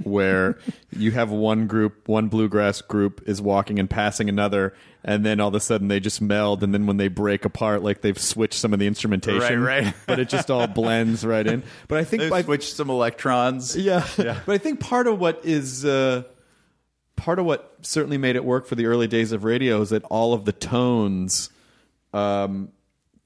where 0.03 0.59
you 0.91 1.13
have 1.13 1.31
one 1.31 1.69
group, 1.69 2.09
one 2.09 2.27
bluegrass 2.29 2.81
group 2.83 3.23
is 3.27 3.41
walking 3.41 3.79
and 3.79 3.89
passing 3.89 4.29
another, 4.29 4.75
and 5.05 5.25
then 5.25 5.39
all 5.39 5.49
of 5.49 5.55
a 5.55 5.61
sudden 5.61 5.87
they 5.87 6.01
just 6.01 6.21
meld, 6.21 6.65
and 6.65 6.75
then 6.75 6.87
when 6.87 6.97
they 6.97 7.07
break 7.07 7.45
apart, 7.45 7.85
like 7.85 8.01
they've 8.01 8.19
switched 8.19 8.59
some 8.59 8.73
of 8.73 8.81
the 8.81 8.87
instrumentation, 8.89 9.61
Right, 9.63 9.85
right. 9.85 9.95
but 10.07 10.19
it 10.19 10.29
just 10.29 10.51
all 10.51 10.67
blends 10.67 11.25
right 11.25 11.47
in. 11.47 11.63
But 11.87 11.99
I 11.99 12.05
think 12.05 12.23
They 12.23 12.31
by, 12.31 12.43
switched 12.43 12.75
some 12.75 12.91
electrons. 12.91 13.77
yeah. 13.77 14.05
yeah. 14.19 14.41
But 14.45 14.55
I 14.57 14.59
think 14.59 14.81
part 14.81 15.07
of 15.07 15.21
what 15.21 15.43
is 15.45 15.85
uh, 15.85 16.25
part 17.17 17.39
of 17.39 17.45
what 17.45 17.75
certainly 17.83 18.19
made 18.19 18.37
it 18.37 18.45
work 18.45 18.67
for 18.67 18.75
the 18.75 18.87
early 18.87 19.07
days 19.07 19.33
of 19.33 19.45
radio 19.45 19.81
is 19.81 19.91
that 19.91 20.05
all 20.05 20.35
of 20.35 20.45
the 20.45 20.53
tones 20.53 21.51
um, 22.13 22.71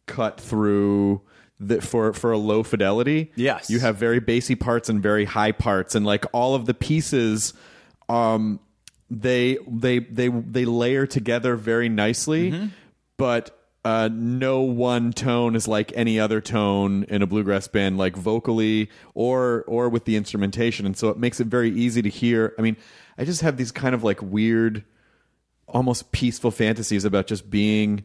cut 0.07 0.40
through 0.40 1.20
the, 1.59 1.81
for 1.81 2.12
for 2.12 2.33
a 2.33 2.38
low 2.38 2.62
fidelity. 2.62 3.33
Yes. 3.35 3.70
you 3.70 3.81
have 3.81 3.96
very 3.96 4.20
bassy 4.20 4.55
parts 4.55 4.88
and 4.88 5.03
very 5.03 5.25
high 5.25 5.53
parts, 5.53 5.94
and 5.94 6.05
like 6.05 6.25
all 6.33 6.55
of 6.55 6.66
the 6.66 6.75
pieces. 6.75 7.55
Um, 8.09 8.61
they 9.09 9.59
they 9.68 10.01
they 10.01 10.29
they 10.29 10.64
layer 10.64 11.07
together 11.07 11.57
very 11.57 11.88
nicely, 11.88 12.70
but 13.16 13.57
uh, 13.85 14.09
no 14.12 14.62
one 14.62 15.12
tone 15.12 15.55
is 15.55 15.68
like 15.68 15.92
any 15.94 16.18
other 16.18 16.40
tone 16.40 17.05
in 17.05 17.22
a 17.22 17.27
bluegrass 17.27 17.68
band, 17.68 17.99
like 17.99 18.16
vocally 18.16 18.90
or 19.14 19.62
or 19.68 19.88
with 19.88 20.07
the 20.07 20.16
instrumentation, 20.16 20.87
and 20.87 20.96
so 20.96 21.09
it 21.09 21.18
makes 21.18 21.38
it 21.38 21.46
very 21.46 21.70
easy 21.70 22.03
to 22.03 22.09
hear. 22.09 22.53
I 22.59 22.62
mean, 22.62 22.77
I 23.18 23.24
just 23.24 23.40
have 23.42 23.57
these 23.57 23.72
kind 23.72 23.94
of 23.94 24.05
like 24.05 24.20
weird, 24.22 24.85
almost 25.68 26.12
peaceful 26.12 26.50
fantasies 26.50 27.05
about 27.05 27.26
just 27.26 27.48
being 27.50 28.05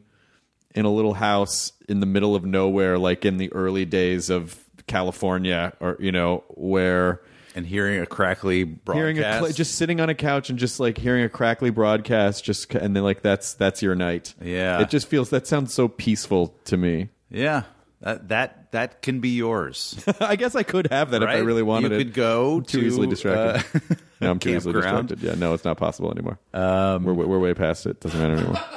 in 0.74 0.86
a 0.86 0.92
little 0.92 1.16
house 1.16 1.74
in 1.90 2.00
the 2.00 2.06
middle 2.06 2.36
of 2.36 2.46
nowhere, 2.46 2.98
like 2.98 3.26
in 3.26 3.38
the 3.38 3.52
early 3.54 3.86
days 3.86 4.30
of 4.30 4.58
California, 4.88 5.74
or 5.80 5.98
you 6.00 6.12
know 6.12 6.44
where 6.50 7.22
And 7.56 7.66
hearing 7.66 8.00
a 8.02 8.06
crackly 8.06 8.64
broadcast. 8.64 8.98
hearing 8.98 9.20
a 9.20 9.40
cl- 9.40 9.52
just 9.52 9.76
sitting 9.76 10.00
on 10.00 10.10
a 10.10 10.16
couch 10.16 10.50
and 10.50 10.58
just 10.58 10.80
like 10.80 10.98
hearing 10.98 11.24
a 11.24 11.30
crackly 11.30 11.70
broadcast 11.70 12.44
just 12.46 12.74
and 12.74 12.96
then 12.96 13.04
like 13.04 13.22
that's 13.22 13.54
that's 13.54 13.82
your 13.82 13.96
night 13.96 14.34
Yeah. 14.42 14.82
it 14.82 14.90
just 14.90 15.08
feels 15.08 15.30
that 15.32 15.46
sounds 15.48 15.74
so 15.74 15.88
peaceful 15.88 16.56
to 16.66 16.78
me 16.78 17.10
yeah, 17.30 17.64
that 18.02 18.28
that 18.30 18.72
that 18.72 19.02
can 19.02 19.20
be 19.20 19.30
yours. 19.30 20.02
i 20.22 20.36
guess 20.36 20.56
i 20.56 20.64
could 20.64 20.88
have 20.92 21.12
that 21.12 21.22
if 21.24 21.30
i 21.30 21.38
really 21.40 21.64
wanted 21.64 21.92
You 21.92 21.98
it 22.00 22.04
could 22.06 22.14
go 22.14 22.56
I'm 22.58 22.64
too 22.64 22.82
to, 22.82 22.88
easily 22.88 23.08
distracted 23.08 23.82
uh, 23.92 23.96
no 24.22 24.32
i'm 24.32 24.40
too 24.40 24.50
easily 24.56 24.74
campground. 24.74 25.08
distracted 25.10 25.28
yeah 25.28 25.40
no 25.40 25.54
it's 25.54 25.66
not 25.66 25.78
possible 25.78 26.12
anymore 26.12 26.40
um, 26.54 27.04
we're, 27.04 27.14
we're 27.14 27.40
way 27.40 27.54
past 27.54 27.86
it 27.86 28.00
doesn't 28.00 28.20
matter 28.20 28.36
anymore 28.36 28.62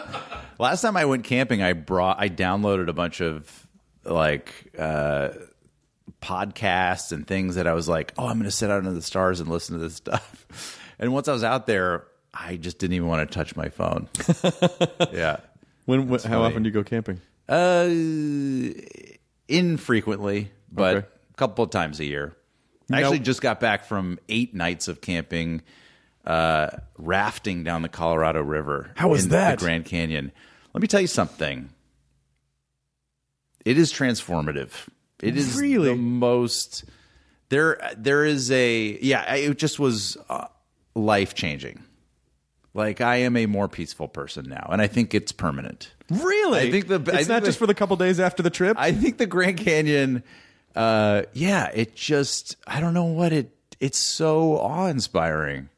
Last 0.56 0.82
time 0.82 0.96
I 0.96 1.04
went 1.04 1.24
camping, 1.24 1.62
I 1.62 1.72
brought 1.72 2.20
I 2.20 2.28
downloaded 2.28 2.88
a 2.88 2.92
bunch 2.92 3.20
of 3.20 3.66
like 4.04 4.52
uh, 4.78 5.30
podcasts 6.22 7.10
and 7.10 7.26
things 7.26 7.56
that 7.56 7.66
I 7.66 7.74
was 7.74 7.88
like, 7.88 8.12
oh, 8.16 8.26
I'm 8.28 8.34
going 8.34 8.44
to 8.44 8.52
sit 8.52 8.70
out 8.70 8.78
under 8.78 8.92
the 8.92 9.02
stars 9.02 9.40
and 9.40 9.48
listen 9.48 9.76
to 9.76 9.82
this 9.82 9.94
stuff. 10.04 10.78
And 11.00 11.12
once 11.12 11.26
I 11.26 11.32
was 11.32 11.42
out 11.42 11.66
there, 11.66 12.04
I 12.32 12.54
just 12.54 12.78
didn't 12.78 12.94
even 12.94 13.08
want 13.08 13.28
to 13.28 13.34
touch 13.34 13.56
my 13.56 13.68
phone. 13.68 14.06
yeah. 15.12 15.38
when, 15.86 16.06
when 16.06 16.20
how 16.20 16.28
funny. 16.28 16.44
often 16.44 16.62
do 16.62 16.68
you 16.68 16.72
go 16.72 16.84
camping 16.84 17.20
Uh, 17.48 17.88
infrequently, 19.48 20.50
but 20.70 20.96
Okay. 20.98 21.06
a 21.32 21.34
couple 21.36 21.64
of 21.64 21.70
times 21.70 22.00
a 22.00 22.04
year. 22.04 22.36
I 22.90 23.00
actually 23.00 23.20
just 23.20 23.40
got 23.40 23.60
back 23.60 23.84
from 23.86 24.18
eight 24.28 24.54
nights 24.54 24.88
of 24.88 25.00
camping, 25.00 25.62
uh, 26.26 26.68
rafting 26.98 27.64
down 27.64 27.82
the 27.82 27.88
Colorado 27.88 28.42
River. 28.42 28.90
How 28.96 29.08
was 29.08 29.24
in 29.24 29.30
that? 29.30 29.58
The 29.58 29.64
Grand 29.64 29.84
Canyon. 29.86 30.32
Let 30.74 30.82
me 30.82 30.88
tell 30.88 31.00
you 31.00 31.06
something. 31.06 31.70
It 33.64 33.78
is 33.78 33.92
transformative. 33.92 34.70
It 35.22 35.36
is 35.36 35.58
Really? 35.58 35.88
the 35.90 35.94
most. 35.96 36.84
There, 37.48 37.78
there 37.96 38.24
is 38.24 38.50
a 38.50 38.98
yeah. 39.00 39.34
It 39.36 39.58
just 39.58 39.78
was 39.78 40.16
uh, 40.28 40.48
life 40.94 41.34
changing. 41.34 41.82
Like 42.74 43.00
I 43.00 43.16
am 43.18 43.36
a 43.36 43.46
more 43.46 43.68
peaceful 43.68 44.08
person 44.08 44.46
now, 44.48 44.68
and 44.70 44.82
I 44.82 44.88
think 44.88 45.14
it's 45.14 45.30
permanent. 45.32 45.92
really 46.10 46.60
I 46.60 46.70
think 46.70 46.88
the- 46.88 46.96
it's 47.00 47.08
I 47.08 47.16
think 47.18 47.28
not 47.28 47.42
the- 47.42 47.46
just 47.48 47.58
for 47.58 47.66
the 47.66 47.74
couple 47.74 47.96
days 47.96 48.18
after 48.20 48.42
the 48.42 48.50
trip 48.50 48.76
I 48.78 48.90
think 48.92 49.16
the 49.18 49.26
Grand 49.26 49.56
Canyon, 49.58 50.22
uh, 50.74 51.22
yeah, 51.32 51.70
it 51.74 51.94
just 51.94 52.56
I 52.66 52.80
don't 52.80 52.94
know 52.94 53.04
what 53.04 53.32
it. 53.32 53.50
It's 53.80 53.98
so 53.98 54.56
awe 54.58 54.86
inspiring 54.86 55.68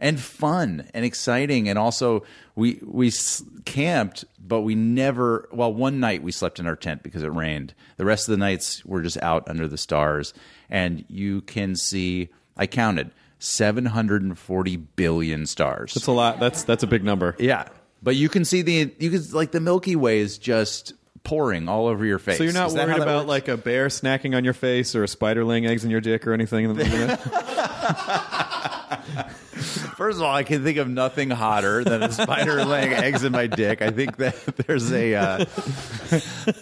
and 0.00 0.18
fun 0.20 0.88
and 0.94 1.04
exciting, 1.04 1.68
and 1.68 1.78
also 1.78 2.24
we 2.56 2.80
we 2.82 3.08
s- 3.08 3.42
camped, 3.64 4.24
but 4.38 4.62
we 4.62 4.74
never. 4.74 5.48
Well, 5.52 5.72
one 5.72 6.00
night 6.00 6.22
we 6.22 6.32
slept 6.32 6.58
in 6.58 6.66
our 6.66 6.76
tent 6.76 7.02
because 7.02 7.22
it 7.22 7.28
rained. 7.32 7.74
The 7.96 8.04
rest 8.04 8.28
of 8.28 8.32
the 8.32 8.38
nights 8.38 8.84
were 8.84 9.00
just 9.02 9.16
out 9.22 9.48
under 9.48 9.68
the 9.68 9.78
stars, 9.78 10.34
and 10.70 11.04
you 11.08 11.40
can 11.42 11.76
see. 11.76 12.28
I 12.56 12.66
counted. 12.66 13.10
740 13.38 14.76
billion 14.76 15.46
stars. 15.46 15.94
that's 15.94 16.06
a 16.06 16.12
lot 16.12 16.38
that's 16.38 16.62
that's 16.62 16.82
a 16.82 16.86
big 16.86 17.02
number 17.02 17.34
Yeah, 17.40 17.66
but 18.02 18.14
you 18.14 18.28
can 18.28 18.44
see 18.44 18.62
the 18.62 18.94
you 19.00 19.10
can 19.10 19.22
like 19.32 19.50
the 19.50 19.60
Milky 19.60 19.96
Way 19.96 20.20
is 20.20 20.38
just 20.38 20.92
pouring 21.24 21.68
all 21.68 21.86
over 21.86 22.04
your 22.04 22.18
face. 22.18 22.38
so 22.38 22.44
you're 22.44 22.52
not 22.52 22.68
Is 22.68 22.74
that 22.74 22.86
worried 22.86 22.92
how 22.92 22.98
that 22.98 23.02
about 23.04 23.16
works? 23.26 23.28
like 23.28 23.48
a 23.48 23.56
bear 23.56 23.88
snacking 23.88 24.36
on 24.36 24.44
your 24.44 24.54
face 24.54 24.94
or 24.94 25.04
a 25.04 25.08
spider 25.08 25.44
laying 25.44 25.66
eggs 25.66 25.84
in 25.84 25.90
your 25.90 26.00
dick 26.00 26.26
or 26.26 26.32
anything 26.32 26.64
in 26.64 26.74
the 26.76 26.84
middle 26.84 27.02
of 27.02 27.08
that? 27.08 27.22
First 29.96 30.16
of 30.18 30.22
all, 30.24 30.34
I 30.34 30.42
can 30.42 30.64
think 30.64 30.78
of 30.78 30.88
nothing 30.88 31.30
hotter 31.30 31.84
than 31.84 32.02
a 32.02 32.10
spider 32.10 32.64
laying 32.66 32.92
eggs 32.92 33.22
in 33.24 33.32
my 33.32 33.46
dick. 33.46 33.82
I 33.82 33.90
think 33.90 34.16
that 34.16 34.34
there's 34.66 34.90
a 34.92 35.14
uh, 35.14 35.44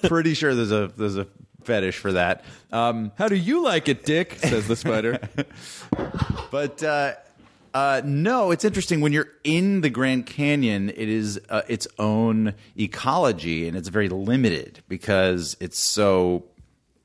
pretty 0.03 0.35
sure 0.35 0.55
there's 0.55 0.73
a 0.73 0.93
there's 0.97 1.17
a 1.17 1.27
fetish 1.65 1.99
for 1.99 2.13
that. 2.13 2.45
Um, 2.73 3.13
How 3.17 3.29
do 3.29 3.37
you 3.37 3.63
like 3.63 3.89
it, 3.89 4.05
Dick? 4.05 4.35
Says 4.41 4.67
the 4.69 4.77
spider. 4.77 5.19
but 6.51 6.83
uh, 6.83 7.13
uh, 7.73 8.03
no, 8.05 8.51
it's 8.51 8.65
interesting 8.65 9.01
when 9.01 9.13
you're 9.13 9.29
in 9.45 9.81
the 9.81 9.91
Grand 9.91 10.27
Canyon. 10.27 10.91
It 10.91 11.09
is 11.09 11.41
uh, 11.49 11.63
its 11.69 11.87
own 11.99 12.55
ecology, 12.77 13.69
and 13.69 13.77
it's 13.77 13.89
very 13.89 14.09
limited 14.09 14.83
because 14.89 15.57
it's 15.61 15.79
so. 15.79 16.45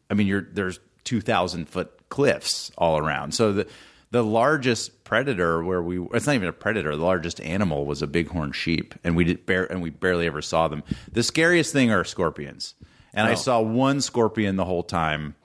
I 0.09 0.13
mean, 0.13 0.27
you're 0.27 0.47
there's 0.51 0.79
two 1.03 1.21
thousand 1.21 1.69
foot 1.69 2.09
cliffs 2.09 2.71
all 2.77 2.97
around. 2.97 3.33
So 3.33 3.53
the 3.53 3.67
the 4.11 4.23
largest 4.23 5.03
predator 5.03 5.63
where 5.63 5.81
we 5.81 5.99
it's 6.13 6.25
not 6.25 6.35
even 6.35 6.47
a 6.47 6.53
predator. 6.53 6.95
The 6.95 7.03
largest 7.03 7.41
animal 7.41 7.85
was 7.85 8.01
a 8.01 8.07
bighorn 8.07 8.51
sheep, 8.51 8.95
and 9.03 9.15
we 9.15 9.23
did 9.23 9.45
bare 9.45 9.71
and 9.71 9.81
we 9.81 9.89
barely 9.89 10.25
ever 10.25 10.41
saw 10.41 10.67
them. 10.67 10.83
The 11.11 11.23
scariest 11.23 11.73
thing 11.73 11.91
are 11.91 12.03
scorpions, 12.03 12.75
and 13.13 13.27
I 13.27 13.35
saw 13.35 13.61
one 13.61 14.01
scorpion 14.01 14.55
the 14.55 14.65
whole 14.65 14.83
time 14.83 15.35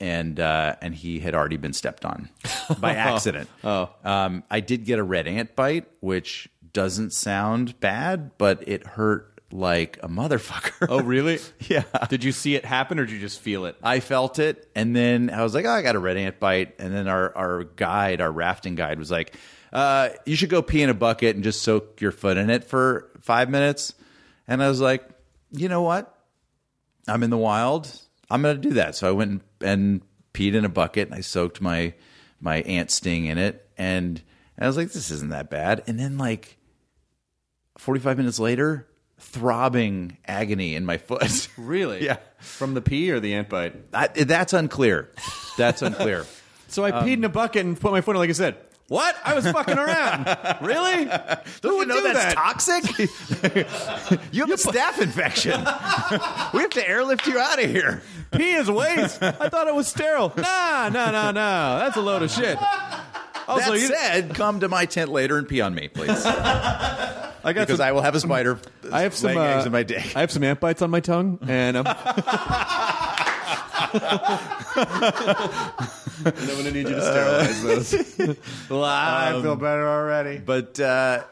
and 0.00 0.38
uh, 0.38 0.76
and 0.80 0.94
he 0.94 1.20
had 1.20 1.34
already 1.34 1.56
been 1.56 1.72
stepped 1.72 2.04
on 2.04 2.28
by 2.78 2.94
accident. 2.94 3.48
oh, 3.64 3.90
um, 4.04 4.44
I 4.50 4.60
did 4.60 4.84
get 4.84 4.98
a 4.98 5.02
red 5.02 5.26
ant 5.26 5.56
bite, 5.56 5.86
which 6.00 6.48
doesn't 6.72 7.12
sound 7.12 7.78
bad, 7.80 8.36
but 8.38 8.68
it 8.68 8.86
hurt 8.86 9.36
like 9.52 9.98
a 10.02 10.08
motherfucker. 10.08 10.86
oh, 10.90 11.00
really? 11.00 11.38
yeah. 11.60 11.84
Did 12.08 12.24
you 12.24 12.32
see 12.32 12.54
it 12.54 12.64
happen 12.64 12.98
or 12.98 13.06
did 13.06 13.14
you 13.14 13.20
just 13.20 13.40
feel 13.40 13.64
it? 13.64 13.76
I 13.82 14.00
felt 14.00 14.38
it, 14.38 14.68
and 14.74 14.94
then 14.94 15.30
I 15.30 15.42
was 15.42 15.54
like, 15.54 15.64
"Oh, 15.64 15.70
I 15.70 15.82
got 15.82 15.96
a 15.96 15.98
red 15.98 16.16
ant 16.16 16.38
bite." 16.40 16.74
And 16.78 16.94
then 16.94 17.08
our 17.08 17.34
our 17.36 17.64
guide, 17.64 18.20
our 18.20 18.30
rafting 18.30 18.74
guide, 18.74 18.98
was 18.98 19.10
like, 19.10 19.34
uh, 19.72 20.10
"You 20.24 20.36
should 20.36 20.50
go 20.50 20.62
pee 20.62 20.82
in 20.82 20.90
a 20.90 20.94
bucket 20.94 21.34
and 21.34 21.44
just 21.44 21.62
soak 21.62 22.00
your 22.00 22.12
foot 22.12 22.36
in 22.36 22.50
it 22.50 22.64
for 22.64 23.10
five 23.20 23.48
minutes." 23.48 23.94
And 24.48 24.62
I 24.62 24.68
was 24.68 24.80
like, 24.80 25.08
"You 25.52 25.68
know 25.68 25.82
what? 25.82 26.12
I'm 27.08 27.22
in 27.22 27.30
the 27.30 27.38
wild. 27.38 27.90
I'm 28.30 28.42
going 28.42 28.56
to 28.56 28.68
do 28.68 28.74
that." 28.74 28.94
So 28.94 29.08
I 29.08 29.12
went 29.12 29.30
and, 29.30 29.40
and 29.60 30.02
peed 30.34 30.54
in 30.54 30.64
a 30.64 30.68
bucket, 30.68 31.08
and 31.08 31.14
I 31.14 31.20
soaked 31.20 31.60
my 31.60 31.94
my 32.40 32.56
ant 32.62 32.90
sting 32.90 33.26
in 33.26 33.38
it, 33.38 33.68
and 33.78 34.22
I 34.58 34.66
was 34.66 34.76
like, 34.76 34.92
"This 34.92 35.10
isn't 35.10 35.30
that 35.30 35.50
bad." 35.50 35.82
And 35.86 35.98
then 35.98 36.18
like 36.18 36.56
45 37.78 38.16
minutes 38.18 38.38
later, 38.38 38.86
throbbing 39.18 40.18
agony 40.26 40.74
in 40.74 40.84
my 40.84 40.98
foot. 40.98 41.48
Really? 41.58 42.04
Yeah. 42.04 42.18
From 42.38 42.74
the 42.74 42.82
pee 42.82 43.10
or 43.10 43.18
the 43.20 43.34
ant 43.34 43.48
bite? 43.48 43.74
I, 43.92 44.08
that's 44.08 44.52
unclear. 44.52 45.10
That's 45.56 45.82
unclear. 45.82 46.26
So 46.68 46.84
I 46.84 46.90
peed 46.90 47.12
in 47.12 47.24
a 47.24 47.28
bucket 47.28 47.64
and 47.64 47.80
put 47.80 47.92
my 47.92 48.00
foot 48.00 48.16
in 48.16 48.18
like 48.18 48.28
I 48.28 48.32
said. 48.32 48.56
What? 48.88 49.16
I 49.24 49.34
was 49.34 49.50
fucking 49.50 49.76
around. 49.78 50.26
really? 50.60 51.04
Don't 51.60 51.72
you 51.72 51.78
would 51.78 51.88
know 51.88 51.96
do 51.96 52.12
that's 52.12 52.34
that? 52.34 52.34
toxic? 52.34 52.84
you 54.32 54.46
have 54.46 54.50
a 54.50 54.54
staph 54.54 55.00
infection. 55.02 55.58
we 56.54 56.60
have 56.62 56.70
to 56.70 56.88
airlift 56.88 57.26
you 57.26 57.38
out 57.38 57.62
of 57.62 57.68
here. 57.68 58.02
Pee 58.32 58.52
is 58.52 58.70
waste. 58.70 59.20
I 59.22 59.48
thought 59.48 59.66
it 59.66 59.74
was 59.74 59.88
sterile. 59.88 60.32
Nah, 60.36 60.88
nah, 60.88 61.10
nah, 61.10 61.32
nah. 61.32 61.78
That's 61.80 61.96
a 61.96 62.00
load 62.00 62.22
of 62.22 62.30
shit. 62.30 62.58
Also, 63.48 63.72
that 63.72 63.80
you- 63.80 63.86
said, 63.88 64.34
come 64.34 64.60
to 64.60 64.68
my 64.68 64.86
tent 64.86 65.10
later 65.10 65.36
and 65.38 65.48
pee 65.48 65.60
on 65.60 65.74
me, 65.74 65.88
please, 65.88 66.24
I 66.26 67.52
got 67.52 67.54
because 67.54 67.78
some, 67.78 67.86
I 67.86 67.92
will 67.92 68.02
have 68.02 68.14
a 68.16 68.20
spider. 68.20 68.58
I 68.92 69.02
have 69.02 69.14
some 69.14 69.36
uh, 69.36 69.40
eggs 69.42 69.66
in 69.66 69.72
my 69.72 69.84
dick. 69.84 70.16
I 70.16 70.20
have 70.20 70.32
some 70.32 70.42
ant 70.42 70.58
bites 70.58 70.82
on 70.82 70.90
my 70.90 70.98
tongue, 71.00 71.38
and 71.46 71.76
um, 71.76 71.84
I'm 76.24 76.32
going 76.32 76.64
to 76.64 76.72
need 76.72 76.88
you 76.88 76.94
to 76.94 77.02
sterilize 77.02 77.62
those. 77.62 78.38
well, 78.70 78.84
I 78.84 79.40
feel 79.42 79.56
better 79.56 79.88
already. 79.88 80.38
But 80.38 80.78
uh, 80.80 81.24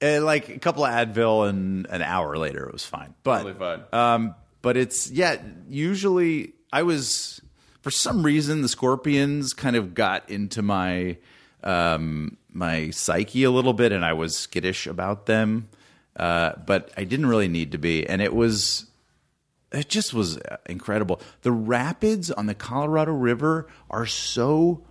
like 0.00 0.48
a 0.48 0.58
couple 0.58 0.84
of 0.84 0.90
Advil 0.90 1.48
and 1.48 1.86
an 1.86 2.02
hour 2.02 2.36
later, 2.36 2.66
it 2.66 2.72
was 2.72 2.84
fine. 2.84 3.14
But 3.22 3.42
Totally 3.42 3.54
fine. 3.54 3.82
Um, 3.92 4.34
but 4.62 4.76
it's 4.76 5.10
yeah. 5.10 5.36
Usually, 5.68 6.54
I 6.72 6.82
was 6.82 7.40
for 7.82 7.90
some 7.90 8.22
reason 8.22 8.62
the 8.62 8.68
Scorpions 8.68 9.52
kind 9.52 9.76
of 9.76 9.94
got 9.94 10.28
into 10.30 10.62
my 10.62 11.18
um, 11.62 12.36
my 12.52 12.90
psyche 12.90 13.44
a 13.44 13.50
little 13.50 13.74
bit, 13.74 13.92
and 13.92 14.04
I 14.04 14.12
was 14.14 14.36
skittish 14.36 14.86
about 14.86 15.26
them. 15.26 15.68
Uh, 16.16 16.52
but 16.66 16.90
I 16.96 17.04
didn't 17.04 17.26
really 17.26 17.48
need 17.48 17.72
to 17.72 17.78
be, 17.78 18.06
and 18.06 18.22
it 18.22 18.34
was 18.34 18.86
it 19.72 19.88
just 19.88 20.14
was 20.14 20.38
uh, 20.38 20.56
incredible. 20.66 21.20
The 21.42 21.52
rapids 21.52 22.30
on 22.30 22.46
the 22.46 22.54
Colorado 22.54 23.12
River 23.12 23.66
are 23.90 24.06
so 24.06 24.82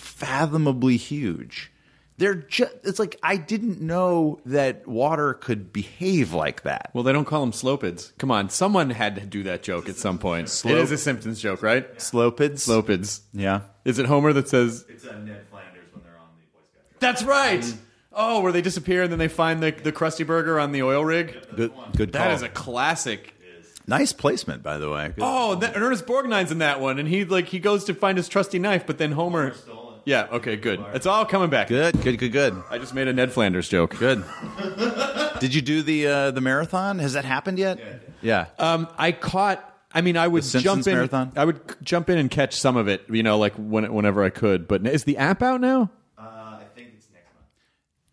unfathomably 0.00 0.96
huge. 0.96 1.72
They're 2.18 2.34
just 2.34 2.72
it's 2.82 2.98
like 2.98 3.18
I 3.22 3.36
didn't 3.36 3.82
know 3.82 4.40
that 4.46 4.86
water 4.88 5.34
could 5.34 5.70
behave 5.70 6.32
like 6.32 6.62
that. 6.62 6.90
Well, 6.94 7.04
they 7.04 7.12
don't 7.12 7.26
call 7.26 7.42
them 7.42 7.52
slopids. 7.52 8.12
Come 8.16 8.30
on, 8.30 8.48
someone 8.48 8.88
had 8.88 9.16
to 9.16 9.26
do 9.26 9.42
that 9.42 9.62
joke 9.62 9.86
at 9.90 9.96
some 9.96 10.18
point. 10.18 10.48
Slope- 10.48 10.72
It 10.76 10.78
is 10.78 10.92
a 10.92 10.96
Simpsons 10.98 11.38
joke, 11.40 11.62
right? 11.62 11.94
Slopids. 11.98 12.66
Slopids. 12.66 13.20
Yeah. 13.34 13.60
Is 13.84 13.98
it 13.98 14.06
Homer 14.06 14.32
that 14.32 14.48
says? 14.48 14.86
It's 14.88 15.04
a 15.04 15.18
Ned 15.18 15.44
Flanders 15.50 15.84
when 15.92 16.04
they're 16.04 16.16
on 16.18 16.28
the 16.38 16.46
Boy 16.58 16.64
Scout. 16.72 17.00
That's 17.00 17.22
right. 17.22 17.74
Oh, 18.18 18.40
where 18.40 18.50
they 18.52 18.62
disappear 18.62 19.02
and 19.02 19.12
then 19.12 19.18
they 19.18 19.28
find 19.28 19.62
the 19.62 19.72
the 19.72 19.92
Krusty 19.92 20.26
Burger 20.26 20.58
on 20.58 20.72
the 20.72 20.82
oil 20.82 21.04
rig. 21.04 21.36
Good 21.54 21.70
good 21.94 22.12
That 22.12 22.28
call. 22.28 22.34
is 22.34 22.40
a 22.40 22.48
classic. 22.48 23.34
Nice 23.86 24.12
placement 24.12 24.62
by 24.62 24.78
the 24.78 24.90
way. 24.90 25.08
Good. 25.08 25.22
Oh, 25.22 25.54
that, 25.56 25.76
Ernest 25.76 26.06
Borgnine's 26.06 26.50
in 26.52 26.58
that 26.58 26.80
one, 26.80 26.98
and 26.98 27.08
he 27.08 27.24
like 27.24 27.46
he 27.46 27.58
goes 27.58 27.84
to 27.84 27.94
find 27.94 28.16
his 28.18 28.28
trusty 28.28 28.58
knife, 28.58 28.86
but 28.86 28.98
then 28.98 29.12
Homer. 29.12 29.54
Yeah. 30.04 30.28
Okay. 30.30 30.54
Good. 30.56 30.84
It's 30.94 31.06
all 31.06 31.26
coming 31.26 31.50
back. 31.50 31.66
Good, 31.68 32.00
good, 32.02 32.18
good, 32.18 32.30
good. 32.30 32.62
I 32.70 32.78
just 32.78 32.94
made 32.94 33.08
a 33.08 33.12
Ned 33.12 33.32
Flanders 33.32 33.68
joke. 33.68 33.98
Good. 33.98 34.24
Did 35.40 35.54
you 35.54 35.60
do 35.62 35.82
the 35.82 36.06
uh, 36.06 36.30
the 36.30 36.40
marathon? 36.40 36.98
Has 37.00 37.12
that 37.14 37.24
happened 37.24 37.58
yet? 37.58 37.78
Yeah. 38.22 38.46
Um, 38.58 38.88
I 38.96 39.12
caught. 39.12 39.62
I 39.92 40.02
mean, 40.02 40.16
I 40.16 40.28
would 40.28 40.42
The 40.42 40.60
jump 40.60 40.86
in. 40.86 40.94
marathon? 40.94 41.32
I 41.36 41.44
would 41.44 41.58
c- 41.70 41.76
jump 41.82 42.10
in 42.10 42.18
and 42.18 42.30
catch 42.30 42.54
some 42.54 42.76
of 42.76 42.86
it. 42.86 43.02
You 43.08 43.22
know, 43.22 43.38
like 43.38 43.54
when, 43.54 43.92
whenever 43.92 44.22
I 44.22 44.30
could. 44.30 44.68
But 44.68 44.86
is 44.86 45.04
the 45.04 45.16
app 45.16 45.42
out 45.42 45.60
now? 45.60 45.90
Uh, 46.18 46.22
I 46.22 46.62
think 46.74 46.88
it's 46.96 47.08
next 47.12 47.32
month. 47.34 47.46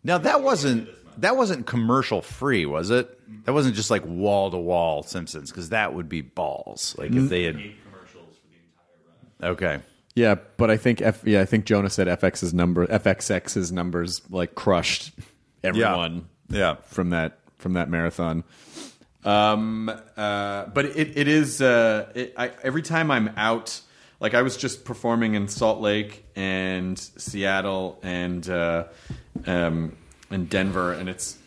Now 0.02 0.18
that 0.18 0.42
wasn't 0.42 0.88
that 1.18 1.36
wasn't 1.36 1.66
commercial 1.66 2.22
free, 2.22 2.66
was 2.66 2.90
it? 2.90 3.18
That 3.44 3.52
wasn't 3.52 3.74
just 3.74 3.90
like 3.90 4.04
wall 4.06 4.50
to 4.50 4.56
wall 4.56 5.02
Simpsons 5.02 5.50
because 5.50 5.70
that 5.70 5.94
would 5.94 6.08
be 6.08 6.20
balls. 6.20 6.94
Like 6.98 7.12
if 7.12 7.28
they 7.28 7.44
had 7.44 7.56
Eight 7.56 7.76
commercials 7.84 8.36
for 8.36 8.48
the 8.48 8.56
entire 9.46 9.50
run. 9.50 9.50
okay. 9.52 9.82
Yeah, 10.16 10.36
but 10.56 10.70
I 10.70 10.76
think 10.76 11.00
F, 11.02 11.22
yeah, 11.24 11.40
I 11.40 11.44
think 11.44 11.64
Jonah 11.64 11.90
said 11.90 12.06
FX's 12.06 12.54
number, 12.54 12.86
FXX's 12.86 13.72
numbers 13.72 14.22
like 14.30 14.54
crushed 14.54 15.12
everyone. 15.64 16.28
Yeah. 16.48 16.76
from 16.84 17.10
that 17.10 17.38
from 17.58 17.72
that 17.72 17.88
marathon. 17.88 18.44
Um, 19.24 19.88
uh, 20.16 20.66
but 20.66 20.84
it 20.84 21.16
it 21.16 21.28
is 21.28 21.60
uh, 21.62 22.12
it, 22.14 22.34
I, 22.36 22.52
every 22.62 22.82
time 22.82 23.10
I'm 23.10 23.30
out, 23.36 23.80
like 24.20 24.34
I 24.34 24.42
was 24.42 24.56
just 24.56 24.84
performing 24.84 25.34
in 25.34 25.48
Salt 25.48 25.80
Lake 25.80 26.24
and 26.36 26.98
Seattle 26.98 27.98
and 28.02 28.48
uh, 28.48 28.84
um, 29.46 29.96
and 30.34 30.50
Denver, 30.50 30.92
and 30.92 31.08
it's 31.08 31.38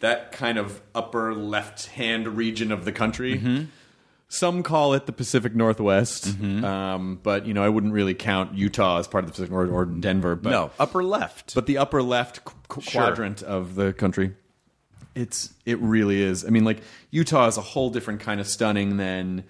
that 0.00 0.32
kind 0.32 0.56
of 0.58 0.80
upper 0.94 1.34
left 1.34 1.86
hand 1.86 2.36
region 2.36 2.70
of 2.72 2.84
the 2.84 2.92
country. 2.92 3.66
Some 4.28 4.62
call 4.64 4.94
it 4.94 5.06
the 5.06 5.12
Pacific 5.12 5.54
Northwest, 5.54 6.26
um, 6.40 7.20
but 7.22 7.46
you 7.46 7.54
know 7.54 7.62
I 7.62 7.68
wouldn't 7.68 7.92
really 7.92 8.14
count 8.14 8.54
Utah 8.54 8.98
as 8.98 9.06
part 9.06 9.22
of 9.24 9.28
the 9.30 9.32
Pacific 9.32 9.52
or, 9.52 9.66
or 9.68 9.84
Denver. 9.84 10.34
But 10.34 10.50
no, 10.50 10.70
upper 10.80 11.04
left. 11.04 11.54
but 11.54 11.66
the 11.66 11.78
upper 11.78 12.02
left 12.02 12.44
qu- 12.44 12.80
Sure. 12.80 13.02
quadrant 13.04 13.42
of 13.42 13.74
the 13.76 13.92
country 13.92 14.34
it's 15.14 15.54
it 15.64 15.78
really 15.78 16.20
is 16.20 16.44
i 16.44 16.48
mean 16.48 16.64
like 16.64 16.80
utah 17.10 17.46
is 17.46 17.56
a 17.56 17.62
whole 17.62 17.88
different 17.88 18.20
kind 18.20 18.38
of 18.38 18.46
stunning 18.46 18.96
than 18.98 19.44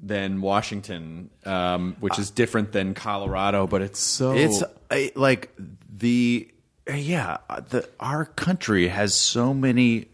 than 0.00 0.40
washington 0.40 1.28
um, 1.44 1.94
which 2.00 2.18
is 2.18 2.30
different 2.30 2.72
than 2.72 2.94
colorado 2.94 3.66
but 3.66 3.82
it's 3.82 3.98
so 4.00 4.32
It's 4.32 4.62
I, 4.90 5.12
like 5.16 5.52
the 5.94 6.48
Uh, 6.88 6.94
yeah, 6.94 7.38
uh, 7.48 7.60
the 7.60 7.88
our 7.98 8.24
country 8.24 8.88
has 8.88 9.14
so 9.14 9.52
many 9.52 10.06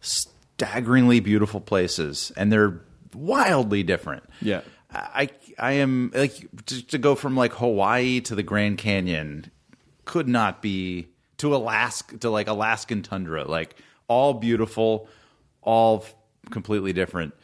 staggeringly 0.00 1.20
beautiful 1.20 1.60
places 1.60 2.32
and 2.36 2.52
they're 2.52 2.80
wildly 3.14 3.82
different. 3.82 4.24
Yeah. 4.40 4.62
I 4.90 5.30
I 5.58 5.72
am 5.72 6.10
like 6.14 6.34
to, 6.66 6.86
to 6.86 6.98
go 6.98 7.14
from 7.14 7.36
like 7.36 7.52
Hawaii 7.52 8.20
to 8.22 8.34
the 8.34 8.42
Grand 8.42 8.78
Canyon 8.78 9.50
could 10.04 10.28
not 10.28 10.62
be 10.62 11.08
to 11.38 11.54
Alaska 11.54 12.16
to 12.18 12.30
like 12.30 12.48
Alaskan 12.48 13.02
tundra 13.02 13.44
like 13.44 13.76
all 14.08 14.34
beautiful, 14.34 15.08
all 15.62 16.04
completely 16.50 16.92
different. 16.92 17.34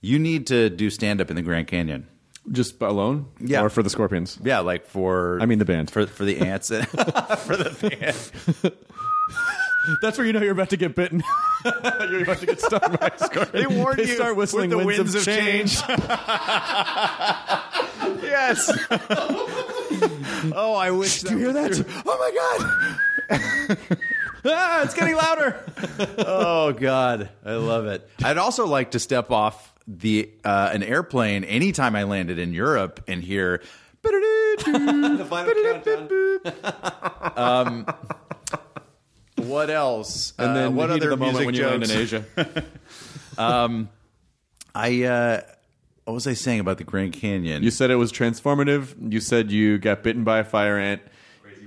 You 0.00 0.18
need 0.18 0.46
to 0.48 0.70
do 0.70 0.90
stand 0.90 1.20
up 1.20 1.30
in 1.30 1.36
the 1.36 1.42
Grand 1.42 1.66
Canyon. 1.66 2.08
Just 2.52 2.80
alone 2.82 3.26
Yeah. 3.40 3.62
or 3.62 3.68
for 3.70 3.82
the 3.82 3.90
scorpions 3.90 4.38
Yeah, 4.42 4.60
like 4.60 4.86
for 4.86 5.38
I 5.40 5.46
mean 5.46 5.58
the 5.58 5.64
band. 5.64 5.90
for 5.90 6.06
for 6.06 6.24
the 6.24 6.38
ants 6.40 6.70
and 6.70 6.86
for 6.88 7.56
the 7.56 7.70
band. 8.60 8.74
that's 10.02 10.16
where 10.18 10.26
you 10.26 10.32
know 10.32 10.40
you're 10.40 10.52
about 10.52 10.70
to 10.70 10.76
get 10.76 10.94
bitten 10.94 11.22
you're 11.64 12.22
about 12.22 12.38
to 12.38 12.46
get 12.46 12.60
stung 12.60 12.80
by 13.00 13.10
a 13.14 13.18
scorpion 13.18 13.50
They 13.52 13.66
warned 13.76 13.98
you 13.98 14.06
start 14.06 14.36
whistling 14.36 14.70
with 14.70 14.78
the 14.80 14.84
winds, 14.86 15.14
winds 15.14 15.14
of 15.14 15.20
of 15.20 15.26
change, 15.26 15.74
yes. 18.22 18.70
oh, 20.54 20.74
I 20.78 20.90
wish. 20.90 21.22
Did 21.22 21.32
you 21.32 21.38
hear 21.38 21.52
that 21.52 21.84
Oh 22.06 22.18
my 23.30 23.38
god. 23.38 23.78
ah, 24.46 24.82
it's 24.82 24.94
getting 24.94 25.16
louder 25.16 25.58
Oh 26.18 26.72
god, 26.72 27.28
I 27.44 27.54
love 27.54 27.86
it. 27.86 28.08
I'd 28.22 28.38
also 28.38 28.66
like 28.66 28.92
to 28.92 28.98
step 28.98 29.30
off 29.30 29.72
the 29.86 30.30
uh, 30.44 30.70
an 30.72 30.82
airplane 30.82 31.44
anytime 31.44 31.94
I 31.96 32.04
landed 32.04 32.38
in 32.38 32.52
Europe 32.52 33.02
and 33.06 33.22
hear. 33.22 33.62
Um, 37.36 37.86
What 39.36 39.68
else? 39.70 40.32
and 40.38 40.56
then 40.56 40.66
uh, 40.68 40.70
what 40.70 40.86
the 40.88 40.94
other 40.94 41.10
the 41.10 41.16
moment 41.16 41.46
music 41.46 41.46
when 41.46 41.54
you 41.54 41.66
land 41.66 41.82
in 41.84 41.90
asia 41.90 42.24
um, 43.36 43.88
I 44.74 45.02
uh, 45.04 45.40
what 46.04 46.14
was 46.14 46.26
I 46.26 46.34
saying 46.34 46.60
about 46.60 46.78
the 46.78 46.84
Grand 46.84 47.12
Canyon? 47.14 47.62
You 47.62 47.70
said 47.70 47.90
it 47.90 47.96
was 47.96 48.12
transformative. 48.12 48.94
You 49.12 49.20
said 49.20 49.50
you 49.50 49.78
got 49.78 50.02
bitten 50.02 50.22
by 50.24 50.38
a 50.40 50.44
fire 50.44 50.78
ant, 50.78 51.02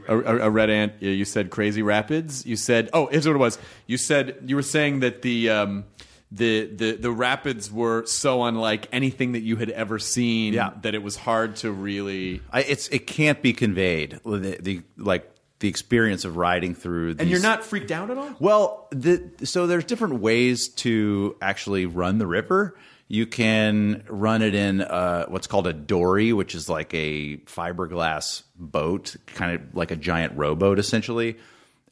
a, 0.07 0.17
a, 0.17 0.37
a 0.47 0.49
red 0.49 0.69
ant. 0.69 0.93
You 1.01 1.25
said 1.25 1.49
crazy 1.49 1.81
rapids. 1.81 2.45
You 2.45 2.55
said, 2.55 2.89
oh, 2.93 3.07
here's 3.07 3.27
what 3.27 3.35
it 3.35 3.39
was. 3.39 3.57
You 3.87 3.97
said 3.97 4.37
you 4.45 4.55
were 4.55 4.61
saying 4.61 4.99
that 5.01 5.21
the 5.23 5.49
um, 5.49 5.85
the 6.31 6.65
the 6.65 6.91
the 6.93 7.11
rapids 7.11 7.71
were 7.71 8.05
so 8.05 8.43
unlike 8.43 8.87
anything 8.91 9.31
that 9.31 9.41
you 9.41 9.55
had 9.55 9.69
ever 9.69 9.97
seen 9.99 10.53
Yeah. 10.53 10.71
that 10.81 10.93
it 10.95 11.01
was 11.01 11.15
hard 11.15 11.55
to 11.57 11.71
really. 11.71 12.41
I, 12.51 12.61
it's 12.63 12.87
it 12.89 13.07
can't 13.07 13.41
be 13.41 13.53
conveyed. 13.53 14.19
The, 14.25 14.57
the 14.61 14.81
like 14.97 15.31
the 15.59 15.69
experience 15.69 16.25
of 16.25 16.35
riding 16.37 16.75
through. 16.75 17.13
These, 17.15 17.21
And 17.21 17.29
you're 17.29 17.39
not 17.41 17.63
freaked 17.63 17.91
out 17.91 18.11
at 18.11 18.17
all. 18.17 18.35
Well, 18.39 18.87
the, 18.91 19.31
so 19.43 19.65
there's 19.67 19.85
different 19.85 20.19
ways 20.19 20.67
to 20.69 21.35
actually 21.41 21.85
run 21.87 22.17
the 22.19 22.27
river. 22.27 22.77
You 23.07 23.25
can 23.25 24.03
run 24.09 24.41
it 24.41 24.53
in 24.53 24.81
uh, 24.81 25.25
what's 25.29 25.47
called 25.47 25.65
a 25.65 25.73
dory, 25.73 26.33
which 26.33 26.53
is 26.53 26.67
like 26.67 26.93
a 26.93 27.37
fiberglass 27.37 28.43
boat, 28.55 29.15
kind 29.27 29.55
of 29.55 29.75
like 29.75 29.91
a 29.91 29.95
giant 29.95 30.37
rowboat, 30.37 30.77
essentially. 30.77 31.37